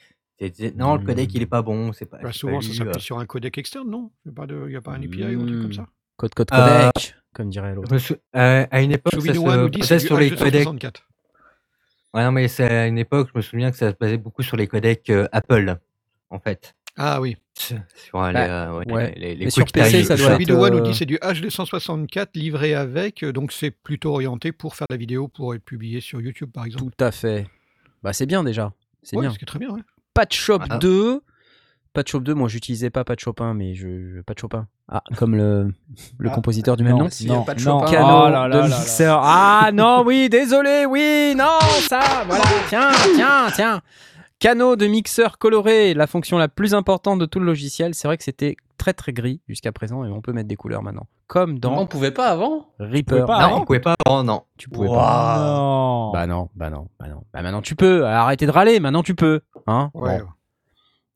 Non, 0.75 0.95
le 0.95 1.05
codec 1.05 1.33
il 1.33 1.41
est 1.41 1.45
pas 1.47 1.61
bon, 1.61 1.91
c'est 1.91 2.05
pas. 2.05 2.17
Bah, 2.21 2.31
souvent, 2.31 2.59
pas 2.59 2.65
ça 2.65 2.73
s'appuie 2.73 2.95
euh. 2.95 2.99
sur 2.99 3.19
un 3.19 3.25
codec 3.25 3.57
externe, 3.57 3.89
non? 3.89 4.11
Il 4.25 4.31
n'y 4.67 4.75
a 4.75 4.81
pas 4.81 4.91
un 4.93 5.03
API 5.03 5.35
ou 5.35 5.41
un 5.41 5.45
truc 5.45 5.61
comme 5.61 5.73
ça? 5.73 5.87
Code 6.15 6.33
code 6.33 6.47
Euh, 6.53 6.89
codec, 6.93 7.15
comme 7.33 7.49
dirait 7.49 7.75
l'autre. 7.75 7.93
Euh, 8.35 8.65
à 8.71 8.81
une 8.81 8.91
époque, 8.91 9.13
ça 9.13 9.19
se 9.21 9.83
c'est 9.83 9.99
sur 9.99 10.17
les 10.17 10.31
codecs. 10.31 10.65
H264. 10.67 10.95
Ouais, 12.13 12.23
non, 12.23 12.31
mais 12.31 12.47
c'est 12.47 12.63
à 12.69 12.87
une 12.87 12.97
époque, 12.97 13.29
je 13.33 13.37
me 13.37 13.41
souviens 13.41 13.69
que 13.71 13.77
ça 13.77 13.91
se 13.91 13.95
basait 13.99 14.17
beaucoup 14.17 14.41
sur 14.41 14.57
les 14.57 14.67
codecs 14.67 15.09
euh, 15.09 15.27
Apple, 15.31 15.77
en 16.29 16.39
fait. 16.39 16.73
Ah 16.97 17.21
oui. 17.21 17.37
Sur 17.55 17.77
euh, 18.15 18.27
les, 18.29 18.33
Bah, 18.33 18.69
euh, 18.71 18.79
ouais, 18.79 18.91
ouais. 18.93 19.13
les, 19.15 19.35
les 19.35 19.45
Mais 19.45 19.51
sur 19.51 19.63
QuickTime 19.65 19.83
PC, 19.83 20.03
ça 20.05 20.15
doit 20.15 20.25
être, 20.25 20.31
Chauvinou 20.33 20.55
One 20.63 20.73
nous 20.73 20.79
euh, 20.79 20.81
dit 20.81 20.95
c'est 20.95 21.05
du 21.05 21.17
H264 21.17 22.29
livré 22.35 22.73
avec, 22.73 23.23
euh, 23.23 23.31
donc 23.31 23.51
c'est 23.51 23.71
plutôt 23.71 24.11
orienté 24.13 24.51
pour 24.51 24.75
faire 24.75 24.87
de 24.89 24.95
la 24.95 24.97
vidéo 24.97 25.27
pour 25.27 25.53
être 25.53 25.63
publié 25.63 26.01
sur 26.01 26.19
YouTube 26.19 26.49
par 26.51 26.65
exemple. 26.65 26.91
Tout 26.97 27.03
à 27.03 27.11
fait. 27.11 27.47
Bah 28.01 28.11
c'est 28.13 28.25
bien 28.25 28.43
déjà. 28.43 28.73
C'est 29.03 29.15
Ouais, 29.15 29.21
bien. 29.21 29.31
ce 29.31 29.37
qui 29.37 29.43
est 29.43 29.47
très 29.47 29.59
bien, 29.59 29.69
Patchop 30.19 30.63
Ah. 30.69 30.77
2. 30.79 31.21
Patchop 31.93 32.19
2, 32.19 32.33
moi 32.33 32.49
j'utilisais 32.49 32.89
pas 32.89 33.05
Patchop 33.05 33.35
1, 33.39 33.53
mais 33.53 33.73
je, 33.73 33.87
je 34.15 34.21
Patchop 34.21 34.49
1. 34.53 34.67
Ah, 34.91 35.01
comme 35.15 35.35
le, 35.35 35.73
le 36.17 36.29
Ah, 36.29 36.33
compositeur 36.33 36.75
du 36.75 36.83
même 36.83 36.93
non, 36.97 37.03
nom. 37.05 37.09
Si, 37.09 37.25
non, 37.25 37.43
pas 37.43 37.55
de 37.55 37.63
non. 37.63 37.79
Chopin. 37.79 37.91
Cano 37.91 38.07
Oh 38.25 38.29
là 38.29 38.47
là 38.47 38.55
de 38.57 38.61
là 38.63 38.67
là. 38.67 38.77
mixeur. 38.79 39.21
Ah 39.23 39.69
non, 39.73 40.03
oui, 40.05 40.27
désolé, 40.29 40.85
oui, 40.85 41.33
non, 41.37 41.57
ça, 41.87 42.01
voilà, 42.27 42.43
tiens, 42.67 42.89
tiens, 43.15 43.47
tiens. 43.55 43.81
Cano 44.39 44.75
de 44.77 44.87
mixeur 44.87 45.37
coloré, 45.37 45.93
la 45.93 46.07
fonction 46.07 46.37
la 46.37 46.47
plus 46.47 46.73
importante 46.73 47.19
de 47.19 47.25
tout 47.25 47.39
le 47.39 47.45
logiciel. 47.45 47.93
C'est 47.93 48.07
vrai 48.07 48.17
que 48.17 48.23
c'était 48.23 48.55
très 48.77 48.93
très 48.93 49.11
gris 49.11 49.41
jusqu'à 49.49 49.71
présent 49.73 50.05
et 50.05 50.09
on 50.09 50.21
peut 50.21 50.31
mettre 50.31 50.47
des 50.47 50.55
couleurs 50.55 50.81
maintenant. 50.81 51.07
Comme 51.27 51.51
On 51.55 51.59
dans 51.59 51.85
pouvait 51.85 52.11
pas 52.11 52.27
avant. 52.29 52.69
Reaper. 52.79 53.25
pas 53.25 53.39
Non, 53.39 53.45
avant 53.45 53.61
on 53.61 53.65
pouvait 53.65 53.81
pas 53.81 53.95
avant, 54.05 54.23
non. 54.23 54.43
tu 54.57 54.69
pouvais 54.69 54.87
pas. 54.87 55.37
non. 55.39 56.11
Bah 56.13 56.25
non, 56.25 56.49
bah 56.55 56.69
non, 56.69 56.87
bah 56.99 57.07
non. 57.09 57.23
Bah 57.33 57.41
maintenant 57.41 57.61
tu 57.61 57.75
peux. 57.75 58.05
Arrêtez 58.05 58.45
de 58.45 58.51
râler, 58.51 58.79
maintenant 58.79 59.03
tu 59.03 59.13
peux. 59.13 59.41
Hein 59.67 59.91
Ouais. 59.93 60.19
Bon. 60.19 60.27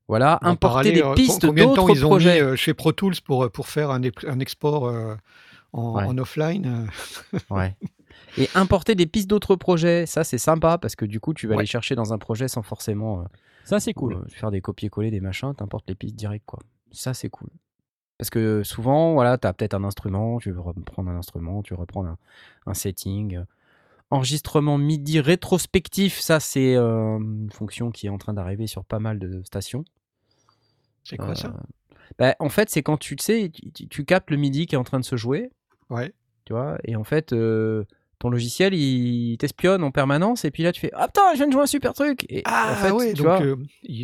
Voilà, 0.09 0.37
On 0.43 0.47
importer 0.49 0.91
des 0.91 1.01
euh, 1.01 1.13
pistes 1.13 1.47
Combien 1.47 1.65
de 1.69 1.75
temps 1.75 1.87
d'autres 1.87 2.03
ont 2.03 2.09
projets. 2.09 2.33
mis 2.35 2.41
euh, 2.41 2.55
chez 2.57 2.73
Pro 2.73 2.91
Tools 2.91 3.15
pour, 3.25 3.45
euh, 3.45 3.49
pour 3.49 3.67
faire 3.69 3.89
un, 3.89 4.01
un 4.27 4.39
export 4.41 4.85
euh, 4.87 5.15
en, 5.71 5.95
Ouais. 5.95 6.03
en 6.03 6.17
offline 6.17 6.87
Ouais. 7.49 7.75
Et 8.37 8.49
importer 8.55 8.95
des 8.95 9.05
pistes 9.05 9.29
d'autres 9.29 9.55
projets, 9.55 10.05
ça 10.05 10.23
c'est 10.23 10.37
sympa 10.37 10.77
parce 10.77 10.95
que 10.95 11.05
du 11.05 11.19
coup 11.19 11.33
tu 11.33 11.47
vas 11.47 11.55
Ouais. 11.55 11.61
les 11.63 11.67
chercher 11.67 11.95
dans 11.95 12.13
un 12.13 12.17
projet 12.17 12.47
sans 12.47 12.63
forcément 12.63 13.21
euh, 13.21 13.25
Ça, 13.63 13.79
c'est 13.79 13.93
cool. 13.93 14.13
euh, 14.15 14.23
faire 14.29 14.49
des 14.51 14.59
copier-coller, 14.61 15.11
des 15.11 15.21
machins, 15.21 15.53
t'importes 15.55 15.85
les 15.87 15.95
pistes 15.95 16.15
direct 16.15 16.43
quoi. 16.45 16.59
Ça 16.91 17.13
c'est 17.13 17.29
cool. 17.29 17.49
Parce 18.17 18.29
que 18.29 18.63
souvent, 18.63 19.13
voilà, 19.13 19.37
tu 19.37 19.47
as 19.47 19.53
peut-être 19.53 19.73
un 19.73 19.83
instrument, 19.83 20.39
tu 20.39 20.51
veux 20.51 20.59
reprendre 20.61 21.09
un 21.09 21.17
instrument, 21.17 21.61
tu 21.63 21.73
veux 21.73 21.79
reprendre 21.79 22.09
un, 22.09 22.17
un 22.67 22.73
setting. 22.73 23.39
Enregistrement 24.11 24.77
MIDI 24.77 25.19
rétrospectif, 25.19 26.19
ça 26.19 26.39
c'est 26.39 26.75
euh, 26.75 27.17
une 27.17 27.49
fonction 27.51 27.91
qui 27.91 28.05
est 28.07 28.09
en 28.09 28.17
train 28.19 28.33
d'arriver 28.33 28.67
sur 28.67 28.85
pas 28.85 28.99
mal 28.99 29.17
de 29.19 29.41
stations. 29.43 29.83
C'est 31.03 31.17
quoi 31.17 31.35
ça? 31.35 31.53
Bah, 32.17 32.35
En 32.39 32.49
fait, 32.49 32.69
c'est 32.69 32.83
quand 32.83 32.97
tu 32.97 33.15
sais, 33.19 33.49
tu, 33.49 33.71
tu- 33.71 33.87
tu 33.87 34.05
captes 34.05 34.29
le 34.29 34.37
MIDI 34.37 34.67
qui 34.67 34.75
est 34.75 34.77
en 34.77 34.83
train 34.83 34.99
de 34.99 35.05
se 35.05 35.15
jouer, 35.15 35.51
Ouais. 35.89 36.13
tu 36.45 36.53
vois, 36.53 36.77
et 36.83 36.95
en 36.95 37.03
fait, 37.03 37.33
euh, 37.33 37.85
ton 38.19 38.29
logiciel 38.29 38.73
il 38.73 39.37
t'espionne 39.37 39.83
en 39.83 39.91
permanence, 39.91 40.45
et 40.45 40.51
puis 40.51 40.63
là 40.63 40.71
tu 40.71 40.79
fais 40.79 40.91
Ah 40.93 41.07
putain, 41.07 41.21
je 41.33 41.37
viens 41.37 41.47
de 41.47 41.51
jouer 41.51 41.63
un 41.63 41.67
super 41.67 41.93
truc 41.93 42.25
Et 42.29 42.41
Ah 42.45 42.69
en 42.71 42.75
fait, 42.75 42.91
ouais, 42.91 43.07
tu 43.13 43.21
donc 43.21 43.25
vois, 43.25 43.41
euh, 43.41 43.55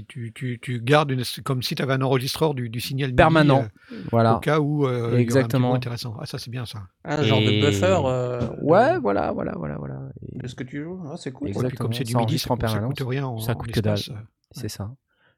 tu, 0.09 0.31
tu, 0.35 0.59
tu 0.61 0.81
gardes 0.81 1.11
une, 1.11 1.23
comme 1.45 1.61
si 1.63 1.75
tu 1.75 1.81
avais 1.81 1.93
un 1.93 2.01
enregistreur 2.01 2.53
du, 2.53 2.69
du 2.69 2.79
signal 2.81 3.09
MIDI, 3.11 3.15
permanent. 3.15 3.67
euh, 3.93 4.01
voilà. 4.11 4.35
au 4.35 4.39
cas 4.39 4.59
où 4.59 4.85
euh, 4.85 4.89
il 4.89 4.93
y 4.93 4.99
aurait 4.99 5.05
un 5.05 5.09
petit 5.11 5.21
Exactement. 5.21 5.73
intéressant. 5.73 6.15
Ah 6.19 6.25
ça 6.25 6.37
c'est 6.37 6.51
bien 6.51 6.65
ça. 6.65 6.83
Un 7.05 7.23
genre 7.23 7.39
Et- 7.39 7.61
de 7.61 7.65
buffer. 7.65 7.97
euh, 8.05 8.41
Ouais, 8.61 8.95
de- 8.95 8.99
voilà, 8.99 9.31
voilà, 9.31 9.53
voilà, 9.55 9.77
voilà. 9.77 9.99
Et 10.33 10.37
de 10.37 10.47
ce 10.47 10.55
que 10.55 10.63
tu 10.65 10.83
joues? 10.83 11.01
Ah, 11.07 11.15
c'est 11.15 11.31
cool. 11.31 11.47
Exactement. 11.47 11.69
puis 11.69 11.77
comme 11.77 11.93
c'est 11.93 12.03
du 12.03 12.11
Ça 12.11 12.17
MIDI, 12.17 12.23
enregistre 12.25 12.47
ça, 12.49 12.53
en 12.53 12.57
coûte- 12.57 12.67
ça 12.67 12.73
permanence. 12.73 12.97
coûte 12.97 13.07
rien 13.07 13.25
en, 13.25 13.37
Ça 13.39 13.55
coûte 13.55 13.71
que 13.71 13.79
dalle. 13.79 13.97
euh. 14.09 14.13
C'est 14.51 14.69
ça. 14.69 14.91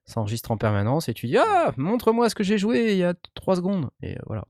Ça 0.05 0.19
enregistre 0.19 0.49
en 0.49 0.57
permanence 0.57 1.07
et 1.07 1.13
tu 1.13 1.27
dis 1.27 1.37
Ah, 1.37 1.71
montre-moi 1.77 2.27
ce 2.29 2.33
que 2.35 2.43
j'ai 2.43 2.57
joué 2.57 2.93
il 2.93 2.97
y 2.97 3.03
a 3.03 3.13
3 3.35 3.55
secondes. 3.57 3.89
Et 4.01 4.13
euh, 4.17 4.21
voilà. 4.25 4.45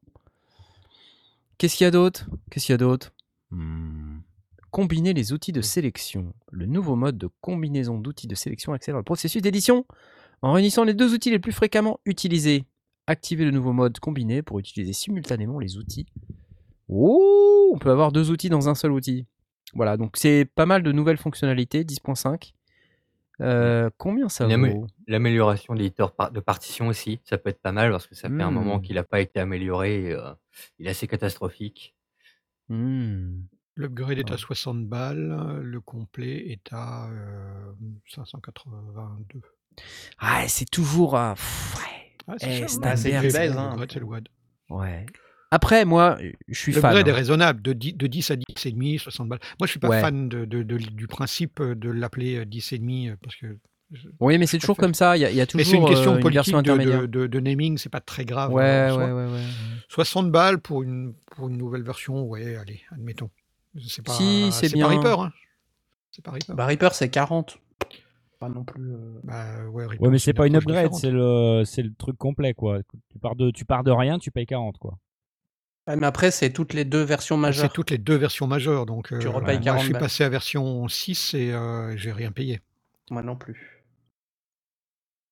Qu'est-ce 1.57 1.75
qu'il 1.75 1.85
y 1.85 1.87
a 1.87 1.91
d'autre? 1.91 2.25
Qu'est-ce 2.49 2.65
qu'il 2.67 2.73
y 2.73 2.75
a 2.75 2.77
d'autre? 2.77 3.11
Hmm. 3.51 4.00
Combiner 4.71 5.13
les 5.13 5.33
outils 5.33 5.51
de 5.51 5.61
sélection. 5.61 6.33
Le 6.51 6.65
nouveau 6.65 6.95
mode 6.95 7.17
de 7.17 7.29
combinaison 7.41 7.97
d'outils 7.97 8.27
de 8.27 8.35
sélection 8.35 8.71
accélère 8.71 8.97
le 8.99 9.03
processus 9.03 9.41
d'édition 9.41 9.85
en 10.41 10.53
réunissant 10.53 10.85
les 10.85 10.93
deux 10.93 11.13
outils 11.13 11.29
les 11.29 11.39
plus 11.39 11.51
fréquemment 11.51 11.99
utilisés. 12.05 12.63
Activez 13.07 13.43
le 13.43 13.51
nouveau 13.51 13.73
mode 13.73 13.99
combiné 13.99 14.41
pour 14.41 14.59
utiliser 14.59 14.93
simultanément 14.93 15.59
les 15.59 15.77
outils. 15.77 16.05
Oh, 16.87 17.71
on 17.75 17.79
peut 17.79 17.91
avoir 17.91 18.11
deux 18.13 18.31
outils 18.31 18.49
dans 18.49 18.69
un 18.69 18.75
seul 18.75 18.91
outil. 18.91 19.25
Voilà, 19.73 19.97
donc 19.97 20.15
c'est 20.17 20.45
pas 20.55 20.65
mal 20.65 20.83
de 20.83 20.91
nouvelles 20.91 21.17
fonctionnalités, 21.17 21.83
10.5. 21.83 22.53
Euh, 23.41 23.89
combien 23.97 24.29
ça 24.29 24.45
vaut? 24.45 24.87
L'amélioration 25.07 25.73
de 25.73 25.79
l'éditeur 25.79 26.13
de 26.31 26.39
partition 26.39 26.87
aussi, 26.87 27.19
ça 27.25 27.37
peut 27.37 27.49
être 27.49 27.61
pas 27.61 27.71
mal 27.71 27.91
parce 27.91 28.07
que 28.07 28.15
ça 28.15 28.29
fait 28.29 28.41
un 28.43 28.51
moment 28.51 28.77
Hmm. 28.77 28.81
qu'il 28.81 28.95
n'a 28.95 29.03
pas 29.03 29.19
été 29.19 29.39
amélioré. 29.39 30.03
et, 30.05 30.11
euh, 30.13 30.31
il 30.79 30.87
est 30.87 30.91
assez 30.91 31.07
catastrophique. 31.07 31.95
Hmm. 32.69 33.41
L'upgrade 33.75 34.17
est 34.19 34.29
Ouais. 34.29 34.33
à 34.33 34.37
60 34.37 34.85
balles, 34.87 35.59
le 35.63 35.79
complet 35.81 36.51
est 36.51 36.73
à 36.73 37.09
euh, 37.09 37.71
582. 38.07 39.41
Ah, 40.19 40.43
c'est 40.47 40.69
toujours. 40.69 41.11
pff, 41.13 41.75
ouais. 41.77 41.83
Ah, 42.27 42.33
Eh, 42.35 42.43
c'est 42.43 42.51
cher, 42.57 42.69
Standard, 42.69 42.91
hein. 42.91 42.95
c'est 42.97 43.19
du 43.21 43.29
c'est- 43.29 43.37
base, 43.37 43.57
hein. 43.57 43.69
L'upgrade, 43.69 43.91
c'est 43.93 43.99
le 43.99 44.05
WAD. 44.05 44.27
Ouais. 44.69 45.05
Après, 45.53 45.83
moi, 45.85 46.17
je 46.47 46.59
suis 46.59 46.71
fan. 46.73 46.81
L'upgrade 46.91 47.07
est 47.07 47.11
hein. 47.11 47.15
raisonnable, 47.15 47.61
de 47.61 47.73
10, 47.73 47.93
de 47.93 48.07
10 48.07 48.31
à 48.31 48.35
10 48.35 48.65
et 48.65 48.71
demi, 48.71 48.99
60 48.99 49.27
balles. 49.29 49.39
Moi, 49.59 49.67
je 49.67 49.71
suis 49.71 49.79
pas 49.79 49.89
Ouais. 49.89 50.01
fan 50.01 50.29
de, 50.29 50.45
de- 50.45 50.63
de- 50.63 50.77
du 50.77 51.07
principe 51.07 51.61
de 51.61 51.89
l'appeler 51.89 52.37
euh, 52.39 52.45
10 52.45 52.73
et 52.73 52.77
demi 52.79 53.09
euh, 53.09 53.15
parce 53.21 53.35
que. 53.35 53.57
je- 53.91 54.07
Oui, 54.21 54.37
mais 54.37 54.45
c'est 54.47 54.59
toujours 54.59 54.75
préfère. 54.75 54.87
comme 54.89 54.93
ça. 54.93 55.17
Il 55.17 55.21
y 55.21 55.25
a, 55.25 55.29
il 55.31 55.35
y 55.35 55.41
a 55.41 55.43
Mais 55.43 55.47
toujours 55.47 55.65
c'est 55.65 55.77
une 55.77 55.85
question 55.87 56.13
euh, 56.13 56.19
une 56.19 56.29
version 56.29 56.57
de, 56.59 56.63
de, 56.63 56.71
intermédiaire. 56.71 57.07
de- 57.07 57.27
de 57.27 57.39
naming, 57.39 57.77
c'est 57.77 57.89
pas 57.89 57.99
très 58.01 58.23
grave. 58.25 58.51
Ouais, 58.53 58.63
euh, 58.63 58.93
en 58.93 58.97
ouais, 58.99 59.05
soi. 59.07 59.15
ouais, 59.25 59.31
ouais. 59.33 59.43
60 59.89 60.31
balles 60.31 60.59
pour 60.59 60.83
une, 60.83 61.13
pour 61.35 61.49
une 61.49 61.57
nouvelle 61.57 61.83
version, 61.83 62.23
ouais, 62.23 62.55
allez, 62.55 62.81
admettons. 62.91 63.29
C'est 63.79 64.03
pas, 64.03 64.13
Si, 64.13 64.51
c'est 64.51 64.67
c'est 64.69 64.73
bien. 64.75 64.87
pas 64.87 64.93
Reaper, 64.95 65.19
hein. 65.21 65.31
C'est 66.11 66.23
pas 66.23 66.31
Reaper. 66.31 66.53
Bah, 66.55 66.65
Reaper, 66.65 66.93
c'est 66.93 67.09
40. 67.09 67.57
Pas 68.39 68.49
non 68.49 68.63
plus. 68.65 68.83
euh, 68.93 69.19
Bah, 69.23 69.65
ouais, 69.69 69.85
Reaper, 69.85 70.03
Ouais, 70.03 70.09
mais 70.09 70.19
c'est 70.19 70.33
pas 70.33 70.47
une 70.47 70.55
upgrade, 70.57 70.93
c'est 70.93 71.11
le, 71.11 71.63
c'est 71.65 71.83
le 71.83 71.93
truc 71.93 72.17
complet, 72.17 72.53
quoi. 72.53 72.79
Tu 73.09 73.19
pars 73.19 73.35
de, 73.35 73.51
tu 73.51 73.65
pars 73.65 73.83
de 73.83 73.91
rien, 73.91 74.19
tu 74.19 74.31
payes 74.31 74.45
40, 74.45 74.77
quoi. 74.77 74.97
ouais, 75.87 75.95
mais 75.95 76.05
après, 76.07 76.31
c'est 76.31 76.51
toutes 76.51 76.73
les 76.73 76.83
deux 76.85 77.03
versions 77.03 77.35
C'est 77.37 77.41
majeures. 77.41 77.71
toutes 77.73 77.91
les 77.91 77.97
deux 77.97 78.15
versions 78.15 78.47
majeures, 78.47 78.85
donc 78.85 79.13
euh, 79.13 79.19
Tu 79.19 79.27
repayes 79.29 79.55
moi, 79.55 79.61
je 79.61 79.65
40 79.65 79.83
suis 79.83 79.93
passé 79.93 80.23
à 80.25 80.29
version 80.29 80.87
6 80.87 81.33
et 81.33 81.53
euh, 81.53 81.95
j'ai 81.97 82.11
rien 82.11 82.31
payé. 82.31 82.59
Moi 83.09 83.23
non 83.23 83.35
plus. 83.37 83.83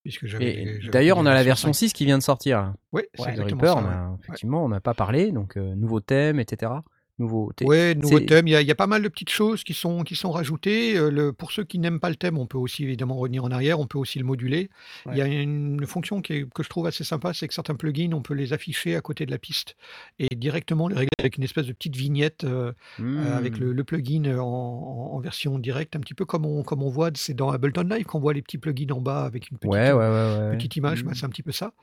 Puisque 0.04 0.28
j'avais 0.28 0.46
Et 0.54 0.66
les- 0.66 0.82
j'avais 0.82 0.92
d'ailleurs, 0.92 1.18
on 1.18 1.26
a 1.26 1.34
la 1.34 1.44
version 1.44 1.74
5. 1.74 1.88
6 1.90 1.94
qui 1.94 2.06
vient 2.06 2.18
de 2.18 2.24
sortir. 2.24 2.74
Oui, 2.94 3.02
c'est 3.16 3.26
de 3.26 3.30
exactement 3.32 3.62
Reaper, 3.62 3.74
ça. 3.74 3.80
on 3.80 3.88
ouais. 3.88 3.94
a, 3.94 4.18
effectivement, 4.24 4.64
on 4.66 4.70
n'a 4.70 4.80
pas 4.80 4.94
parlé. 4.94 5.32
Donc, 5.34 5.58
euh, 5.58 5.76
nouveau 5.76 6.00
thème, 6.00 6.40
etc. 6.40 6.72
Nouveau 7.20 7.52
thé- 7.56 7.66
Ouais, 7.66 7.96
nouveau 7.96 8.20
thème. 8.22 8.48
Il 8.48 8.52
y, 8.52 8.56
a, 8.56 8.62
il 8.62 8.68
y 8.68 8.72
a 8.72 8.76
pas 8.76 8.88
mal 8.88 9.02
de 9.04 9.08
petites 9.10 9.30
choses 9.30 9.64
qui 9.66 9.74
sont, 9.74 10.04
qui 10.04 10.16
sont 10.16 10.32
rajoutées. 10.32 10.98
Euh, 10.98 11.12
le, 11.12 11.34
pour 11.34 11.52
ceux 11.52 11.66
qui 11.66 11.78
n'aiment 11.78 12.00
pas 12.00 12.10
le 12.10 12.16
thème, 12.16 12.38
on 12.38 12.46
peut 12.48 12.58
aussi 12.58 12.84
évidemment 12.86 13.16
revenir 13.18 13.44
en 13.44 13.52
arrière. 13.52 13.80
On 13.80 13.88
peut 13.88 13.98
aussi 13.98 14.18
le 14.20 14.26
moduler. 14.26 14.70
Il 15.12 15.18
y 15.18 15.22
a 15.22 15.26
une 15.28 15.86
fonction 15.86 16.22
qui 16.22 16.34
est- 16.34 16.50
que 16.54 16.64
je 16.64 16.70
trouve 16.70 16.88
assez 16.88 17.04
sympa, 17.04 17.34
c'est 17.34 17.48
que 17.48 17.54
certains 17.54 17.76
plugins, 17.76 18.14
on 18.14 18.22
peut 18.22 18.34
les 18.34 18.54
afficher 18.54 18.96
à 18.96 19.02
côté 19.02 19.26
de 19.26 19.32
la 19.32 19.38
piste 19.38 19.76
et 20.18 20.34
directement 20.36 20.88
les 20.88 20.96
régler 20.96 21.10
avec 21.20 21.38
une 21.38 21.44
espèce 21.44 21.66
de 21.66 21.74
petite 21.74 21.96
vignette 21.98 22.46
euh, 22.46 22.72
euh, 23.02 23.38
avec 23.38 23.58
le, 23.58 23.74
le 23.74 23.84
plugin 23.84 24.38
en, 24.40 25.20
version 25.20 25.60
directe, 25.60 25.98
un 25.98 26.00
petit 26.00 26.14
peu 26.14 26.24
comme 26.24 26.46
on, 26.46 26.64
comme 26.64 26.82
on 26.82 26.90
voit, 26.90 27.10
c'est 27.16 27.34
dans 27.34 27.50
Ableton 27.52 27.84
Live 27.90 28.06
qu'on 28.06 28.20
voit 28.20 28.34
les 28.34 28.42
petits 28.42 28.58
plugins 28.58 28.92
en 28.96 29.02
bas 29.02 29.26
avec 29.26 29.52
une 29.52 29.58
petite, 29.58 29.70
Ouais, 29.72 29.92
ouais, 29.92 30.52
petite 30.56 30.78
image, 30.78 31.04
bah, 31.04 31.12
Hmm. 31.12 31.16
c'est 31.16 31.26
un 31.26 31.30
petit 31.30 31.44
peu 31.44 31.52
ça. 31.52 31.74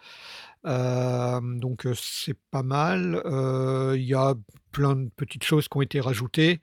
Euh, 0.67 1.41
donc 1.59 1.87
c'est 1.95 2.37
pas 2.51 2.63
mal. 2.63 3.21
Euh, 3.27 3.95
Il 3.97 4.05
y 4.05 4.15
a 4.15 4.35
plein 4.77 4.95
de 4.95 5.09
petites 5.17 5.43
choses 5.45 5.69
qui 5.69 5.77
ont 5.79 5.83
été 5.83 6.01
rajoutées. 6.01 6.61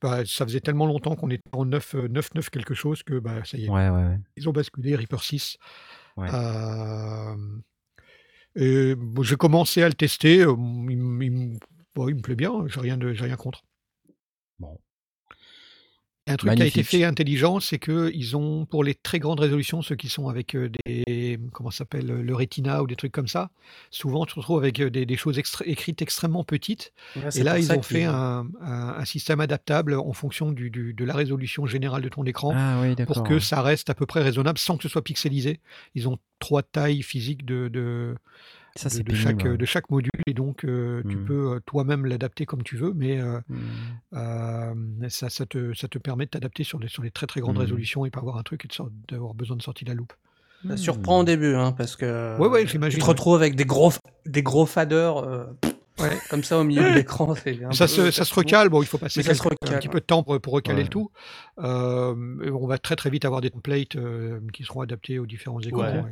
Bah, 0.00 0.24
ça 0.24 0.46
faisait 0.46 0.60
tellement 0.60 0.86
longtemps 0.86 1.14
qu'on 1.14 1.28
était 1.30 1.42
en 1.52 1.66
9, 1.66 1.94
euh, 1.94 2.08
9, 2.08 2.34
9 2.34 2.48
quelque 2.50 2.72
chose 2.74 3.02
que 3.02 3.18
bah, 3.18 3.44
ça 3.44 3.58
y 3.58 3.66
est. 3.66 3.68
Ouais, 3.68 3.90
ouais, 3.90 4.02
ouais. 4.04 4.18
Ils 4.36 4.48
ont 4.48 4.52
basculé 4.52 4.96
Reaper 4.96 5.22
6. 5.22 5.58
Ouais. 6.16 6.28
Euh, 6.32 7.34
et 8.56 8.94
bon, 8.94 9.22
j'ai 9.22 9.36
commencé 9.36 9.82
à 9.82 9.88
le 9.88 9.94
tester. 9.94 10.40
euh, 10.40 10.54
Il, 10.88 10.92
il 11.22 11.26
m- 11.32 11.58
bon, 11.94 12.08
il 12.08 12.14
me 12.16 12.20
plaît 12.22 12.34
bien, 12.34 12.52
j'ai 12.66 12.80
rien, 12.80 12.96
de- 12.96 13.12
j'ai 13.12 13.24
rien 13.24 13.36
contre. 13.36 13.62
Un 16.30 16.36
truc 16.36 16.50
qui 16.56 16.62
a 16.62 16.66
été 16.66 16.82
fait 16.98 17.04
intelligent, 17.04 17.60
c'est 17.60 17.78
qu'ils 17.78 18.36
ont, 18.36 18.64
pour 18.66 18.84
les 18.84 18.94
très 18.94 19.18
grandes 19.18 19.40
résolutions, 19.40 19.82
ceux 19.82 19.96
qui 19.96 20.08
sont 20.08 20.28
avec 20.28 20.54
euh, 20.54 20.70
des, 20.86 21.38
comment 21.52 21.70
s'appelle, 21.70 22.06
le 22.06 22.34
Retina 22.34 22.82
ou 22.82 22.86
des 22.86 22.96
trucs 22.96 23.12
comme 23.12 23.28
ça, 23.28 23.50
souvent 23.90 24.24
tu 24.26 24.34
te 24.34 24.40
retrouves 24.40 24.58
avec 24.58 24.80
euh, 24.80 24.90
des, 24.90 25.06
des 25.06 25.16
choses 25.16 25.38
extra- 25.38 25.64
écrites 25.66 26.00
extrêmement 26.02 26.44
petites. 26.44 26.92
Ouais, 27.16 27.22
Et 27.36 27.42
là, 27.42 27.58
ils 27.58 27.72
ont 27.78 27.82
fait 27.82 28.04
un, 28.04 28.46
un- 28.62 28.94
un 28.98 29.04
système 29.04 29.40
adaptable 29.40 29.94
en 29.94 30.12
fonction 30.12 30.52
du- 30.52 30.70
du- 30.70 30.94
de 30.94 31.04
la 31.04 31.14
résolution 31.14 31.66
générale 31.66 32.02
de 32.02 32.08
ton 32.08 32.24
écran 32.24 32.52
Ah 32.54 32.78
oui, 32.82 32.94
pour 33.06 33.16
que 33.24 33.38
ça 33.40 33.62
reste 33.62 33.90
à 33.90 33.94
peu 33.94 34.06
près 34.06 34.22
raisonnable 34.22 34.58
sans 34.58 34.76
que 34.76 34.82
ce 34.84 34.88
soit 34.88 35.02
pixelisé. 35.02 35.60
Ils 35.94 36.08
ont 36.08 36.18
trois 36.38 36.62
tailles 36.62 37.02
physiques 37.02 37.44
de, 37.44 37.68
de, 37.68 38.14
Ça, 38.76 38.88
de- 38.88 38.94
c'est 38.94 39.02
de 39.02 39.14
chaque, 39.14 39.42
de 39.46 39.64
chaque 39.64 39.90
module 39.90 40.10
et 40.26 40.34
donc 40.34 40.64
euh, 40.64 41.02
tu 41.08 41.16
Hmm. 41.16 41.24
peux 41.24 41.52
euh, 41.54 41.60
toi-même 41.66 42.06
l'adapter 42.06 42.46
comme 42.46 42.62
tu 42.62 42.76
veux, 42.76 42.92
mais 42.94 43.20
euh, 43.20 43.40
euh, 44.14 44.74
ça, 45.08 45.28
ça, 45.30 45.46
te, 45.46 45.74
ça 45.74 45.88
te 45.88 45.98
permet 45.98 46.26
de 46.26 46.30
t'adapter 46.30 46.64
sur 46.64 46.78
des, 46.78 46.88
sur 46.88 47.02
des 47.02 47.10
très 47.10 47.26
très 47.26 47.40
grandes 47.40 47.56
Hmm. 47.56 47.60
résolutions 47.62 48.06
et 48.06 48.10
pas 48.10 48.20
avoir 48.20 48.36
un 48.38 48.42
truc 48.42 48.64
et 48.64 48.68
d'avoir 49.08 49.34
besoin 49.34 49.56
de 49.56 49.62
sortir 49.62 49.86
de 49.86 49.90
la 49.90 49.96
loupe. 49.96 50.12
Ça 50.68 50.76
surprend 50.76 51.20
au 51.20 51.24
début, 51.24 51.54
hein, 51.54 51.72
parce 51.72 51.96
que 51.96 52.38
Ouais, 52.38 52.46
ouais, 52.48 52.64
tu 52.66 52.78
te 52.78 52.84
ouais. 52.84 53.02
retrouves 53.02 53.36
avec 53.36 53.54
des 53.56 53.64
gros, 53.64 53.92
des 54.26 54.42
gros 54.42 54.66
faders 54.66 55.16
euh, 55.18 55.46
Ouais. 55.98 56.18
comme 56.30 56.42
ça 56.44 56.58
au 56.58 56.64
milieu 56.64 56.82
de 56.82 56.94
l'écran. 56.94 57.34
c'est 57.34 57.58
Ça 57.72 57.84
peu- 57.84 57.88
se, 57.88 58.10
ça 58.10 58.24
se 58.24 58.34
recale, 58.34 58.68
bon, 58.68 58.82
il 58.82 58.86
faut 58.86 58.98
passer 58.98 59.20
un 59.20 59.32
petit 59.32 59.70
ouais. 59.70 59.88
peu 59.92 60.00
de 60.00 60.04
temps 60.04 60.22
pour, 60.22 60.38
pour 60.40 60.52
recaler 60.54 60.78
Ouais. 60.78 60.82
le 60.84 60.88
tout. 60.88 61.10
Euh, 61.60 62.14
mais 62.14 62.50
on 62.50 62.66
va 62.66 62.78
très 62.78 62.94
très 62.96 63.10
vite 63.10 63.24
avoir 63.24 63.40
des 63.40 63.50
templates 63.50 63.96
euh, 63.96 64.38
qui 64.52 64.64
seront 64.64 64.82
adaptés 64.82 65.18
aux 65.18 65.26
différents 65.26 65.60
écrans. 65.60 66.04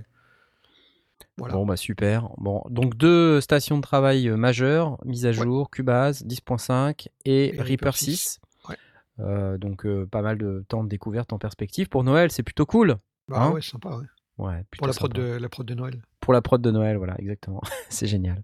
Voilà. 1.39 1.55
Bon, 1.55 1.65
bah 1.65 1.77
super. 1.77 2.29
Bon, 2.37 2.63
donc 2.69 2.97
deux 2.97 3.41
stations 3.41 3.77
de 3.77 3.83
travail 3.83 4.29
euh, 4.29 4.37
majeures, 4.37 4.99
mises 5.05 5.25
à 5.25 5.29
Ouais. 5.31 5.35
jour, 5.35 5.71
Cubase 5.71 6.25
10.5 6.25 7.07
et, 7.25 7.47
Et 7.47 7.51
Reaper 7.53 7.65
Reaper 7.65 7.97
6. 7.97 8.17
6. 8.17 8.41
Ouais. 8.69 8.77
Euh, 9.21 9.57
donc 9.57 9.87
euh, 9.87 10.05
pas 10.07 10.21
mal 10.23 10.37
de 10.37 10.65
temps 10.69 10.83
de 10.85 10.89
découverte 10.89 11.33
en 11.33 11.39
perspective. 11.39 11.89
Pour 11.89 12.03
Noël, 12.05 12.31
c'est 12.33 12.43
plutôt 12.43 12.67
cool. 12.67 12.97
Bah 13.29 13.43
Hein? 13.45 13.51
ouais, 13.53 13.63
sympa, 13.63 13.91
ouais. 14.39 14.65
Pour 14.79 14.87
la 14.87 14.93
prod, 14.93 15.13
sympa. 15.17 15.21
de, 15.29 15.37
la 15.39 15.49
prod 15.49 15.67
de 15.67 15.75
Noël. 15.75 16.03
Pour 16.29 16.35
la 16.35 16.43
prod 16.43 16.61
de 16.61 16.71
Noël, 16.71 16.99
voilà, 16.99 17.15
exactement. 17.19 17.63
c'est 17.89 18.07
génial. 18.07 18.43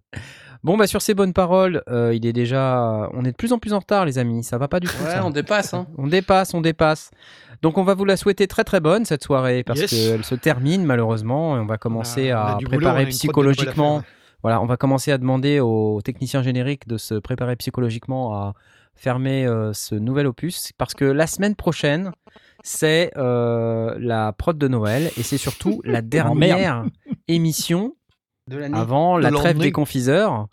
Bon, 0.63 0.79
bah 0.79 0.87
sur 0.87 1.03
ces 1.03 1.13
bonnes 1.13 1.35
paroles, 1.35 1.83
euh, 1.91 2.15
il 2.15 2.25
est 2.25 2.33
déjà. 2.33 3.11
On 3.13 3.27
est 3.27 3.33
de 3.33 3.37
plus 3.37 3.53
en 3.53 3.59
plus 3.59 3.75
en 3.75 3.81
retard, 3.81 4.07
les 4.07 4.17
amis. 4.17 4.43
Ça 4.43 4.57
va 4.57 4.69
pas 4.69 4.81
du 4.81 4.87
tout. 4.87 4.95
Ouais, 5.05 5.11
ça. 5.11 5.27
on 5.27 5.29
dépasse. 5.29 5.75
Hein. 5.75 5.87
On 5.99 6.07
dépasse, 6.07 6.55
on 6.55 6.63
dépasse. 6.63 7.11
Donc 7.61 7.77
on 7.77 7.83
va 7.83 7.93
vous 7.93 8.07
la 8.07 8.17
souhaiter 8.17 8.47
très 8.47 8.65
très 8.65 8.81
bonne 8.81 9.05
cette 9.05 9.23
soirée 9.23 9.65
parce 9.65 9.81
Yes. 9.81 9.91
qu'elle 9.91 10.25
se 10.25 10.35
termine 10.35 10.83
malheureusement 10.87 11.59
et 11.59 11.61
on 11.61 11.67
va 11.67 11.77
commencer 11.77 12.33
on 12.33 12.37
a 12.37 12.41
à 12.41 12.55
on 12.55 12.65
a 12.65 12.69
préparer 12.71 13.05
psychologiquement. 13.05 14.03
Voilà, 14.43 14.63
on 14.63 14.67
va 14.67 14.79
commencer 14.79 15.13
à 15.13 15.19
demander 15.19 15.61
aux 15.61 16.01
techniciens 16.03 16.43
génériques 16.43 16.89
de 16.89 16.97
se 16.97 17.17
préparer 17.17 17.55
psychologiquement 17.57 18.33
à 18.35 18.55
fermer 18.97 19.47
euh, 19.47 19.73
ce 19.73 19.95
nouvel 19.95 20.27
opus 20.27 20.73
parce 20.79 20.95
que 20.95 21.05
la 21.05 21.27
semaine 21.27 21.55
prochaine 21.57 22.13
c'est 22.63 23.11
euh, 23.17 23.95
la 23.99 24.33
prod 24.33 24.57
de 24.57 24.69
Noël 24.69 25.11
et 25.19 25.23
c'est 25.23 25.37
surtout 25.39 25.83
la 25.85 26.01
dernière 26.03 26.85
émission 27.29 27.95
De 28.49 28.57
l'année. 28.57 28.79
avant 28.79 29.19
De 29.19 29.23
la 29.23 29.31
trêve 29.33 29.59
des 29.59 29.73
confiseurs. 29.73 30.49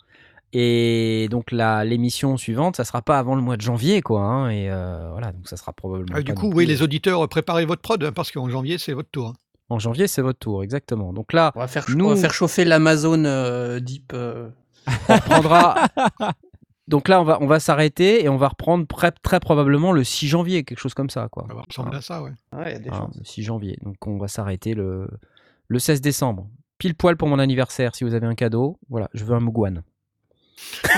Et 0.54 1.28
donc 1.30 1.50
la 1.50 1.82
l'émission 1.82 2.36
suivante, 2.36 2.76
ça 2.76 2.84
sera 2.84 3.00
pas 3.00 3.18
avant 3.18 3.34
le 3.34 3.40
mois 3.40 3.56
de 3.56 3.62
janvier, 3.62 4.02
quoi. 4.02 4.20
hein, 4.20 4.50
et 4.50 4.68
euh, 4.70 5.08
voilà, 5.12 5.32
donc 5.32 5.48
ça 5.48 5.56
sera 5.56 5.72
probablement. 5.72 6.14
Ah, 6.14 6.20
du 6.22 6.34
coup, 6.34 6.52
oui, 6.54 6.66
les 6.66 6.82
auditeurs, 6.82 7.26
préparez 7.26 7.64
votre 7.64 7.80
prod 7.80 8.04
hein, 8.04 8.12
parce 8.12 8.30
qu'en 8.30 8.50
janvier, 8.50 8.76
c'est 8.76 8.92
votre 8.92 9.08
tour. 9.10 9.28
hein. 9.28 9.32
En 9.70 9.78
janvier, 9.78 10.06
c'est 10.08 10.20
votre 10.20 10.38
tour, 10.38 10.62
exactement. 10.62 11.14
Donc 11.14 11.32
là, 11.32 11.52
On 11.54 11.60
va 11.60 11.68
faire, 11.68 11.86
Nous- 11.88 12.04
on 12.04 12.08
va 12.10 12.16
faire 12.16 12.34
chauffer 12.34 12.66
l'Amazon 12.66 13.24
euh, 13.24 13.80
Deep. 13.80 14.12
euh, 14.12 14.50
on 15.08 15.14
reprendra. 15.14 15.86
donc 16.92 17.08
là, 17.08 17.20
on 17.20 17.24
va 17.24 17.38
on 17.40 17.46
va 17.48 17.58
s'arrêter 17.58 18.22
et 18.22 18.28
on 18.28 18.36
va 18.36 18.46
reprendre 18.48 18.86
pré- 18.86 19.10
très 19.22 19.40
probablement 19.40 19.90
le 19.92 20.04
6 20.04 20.28
janvier, 20.28 20.62
quelque 20.62 20.78
chose 20.78 20.94
comme 20.94 21.10
ça, 21.10 21.26
quoi. 21.28 21.46
Ça 21.48 21.54
va 21.54 21.62
ressembler 21.62 21.96
à 21.96 22.00
ça, 22.02 22.22
ouais. 22.22 22.30
Ouais, 22.52 22.66
il 22.66 22.72
y 22.72 22.76
a 22.76 22.78
des 22.78 22.90
Hein, 22.90 22.98
chances. 23.08 23.16
le 23.18 23.24
6 23.24 23.42
janvier. 23.42 23.78
Donc 23.82 24.06
on 24.06 24.18
va 24.18 24.28
s'arrêter 24.28 24.74
le 24.74 25.08
le 25.68 25.78
16 25.80 26.00
décembre. 26.00 26.46
Pile 26.78 26.94
poil 26.94 27.16
pour 27.16 27.28
mon 27.28 27.38
anniversaire. 27.38 27.94
Si 27.96 28.04
vous 28.04 28.14
avez 28.14 28.26
un 28.26 28.34
cadeau, 28.34 28.78
voilà, 28.90 29.08
je 29.14 29.24
veux 29.24 29.34
un 29.34 29.40
Mugwan. 29.40 29.82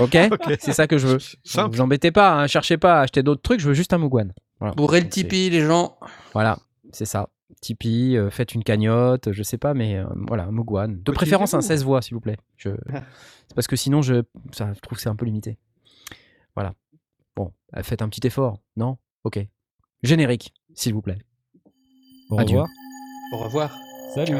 ok, 0.00 0.16
Ok. 0.30 0.56
c'est 0.60 0.72
ça 0.72 0.86
que 0.86 0.98
je 0.98 1.06
veux. 1.06 1.18
Simple. 1.42 1.74
Vous 1.74 1.80
embêtez 1.80 2.10
pas, 2.12 2.34
hein, 2.34 2.46
cherchez 2.46 2.76
pas 2.76 2.98
à 2.98 3.00
acheter 3.02 3.22
d'autres 3.22 3.42
trucs, 3.42 3.60
je 3.60 3.68
veux 3.68 3.74
juste 3.74 3.92
un 3.92 3.98
Mugwan. 3.98 4.32
Voilà. 4.60 4.74
Bourrez 4.74 4.98
le 5.00 5.04
Donc, 5.04 5.12
Tipeee, 5.12 5.50
les 5.50 5.60
gens. 5.62 5.96
Voilà, 6.32 6.58
c'est 6.92 7.06
ça. 7.06 7.28
Tipeee, 7.64 8.16
euh, 8.16 8.30
faites 8.30 8.54
une 8.54 8.62
cagnotte, 8.62 9.32
je 9.32 9.42
sais 9.42 9.56
pas, 9.58 9.72
mais 9.74 9.96
euh, 9.96 10.04
voilà, 10.28 10.44
un 10.44 10.52
Mugwan. 10.52 11.02
De 11.02 11.12
préférence 11.12 11.54
un 11.54 11.58
utilisez-vous. 11.58 11.78
16 11.80 11.84
voix, 11.84 12.02
s'il 12.02 12.14
vous 12.14 12.20
plaît. 12.20 12.36
Je... 12.56 12.70
c'est 13.48 13.54
parce 13.54 13.66
que 13.66 13.76
sinon, 13.76 14.02
je, 14.02 14.22
ça, 14.52 14.72
je 14.74 14.80
trouve 14.80 14.96
que 14.96 15.02
c'est 15.02 15.08
un 15.08 15.16
peu 15.16 15.24
limité. 15.24 15.58
Voilà. 16.54 16.74
Bon, 17.34 17.52
euh, 17.76 17.82
faites 17.82 18.02
un 18.02 18.08
petit 18.08 18.26
effort, 18.26 18.60
non? 18.76 18.98
Ok. 19.24 19.38
Générique, 20.02 20.52
s'il 20.74 20.92
vous 20.92 21.02
plaît. 21.02 21.18
Au 22.30 22.38
Adieu. 22.38 22.60
revoir. 22.60 22.68
Au 23.32 23.44
revoir. 23.44 23.78
Salut. 24.14 24.36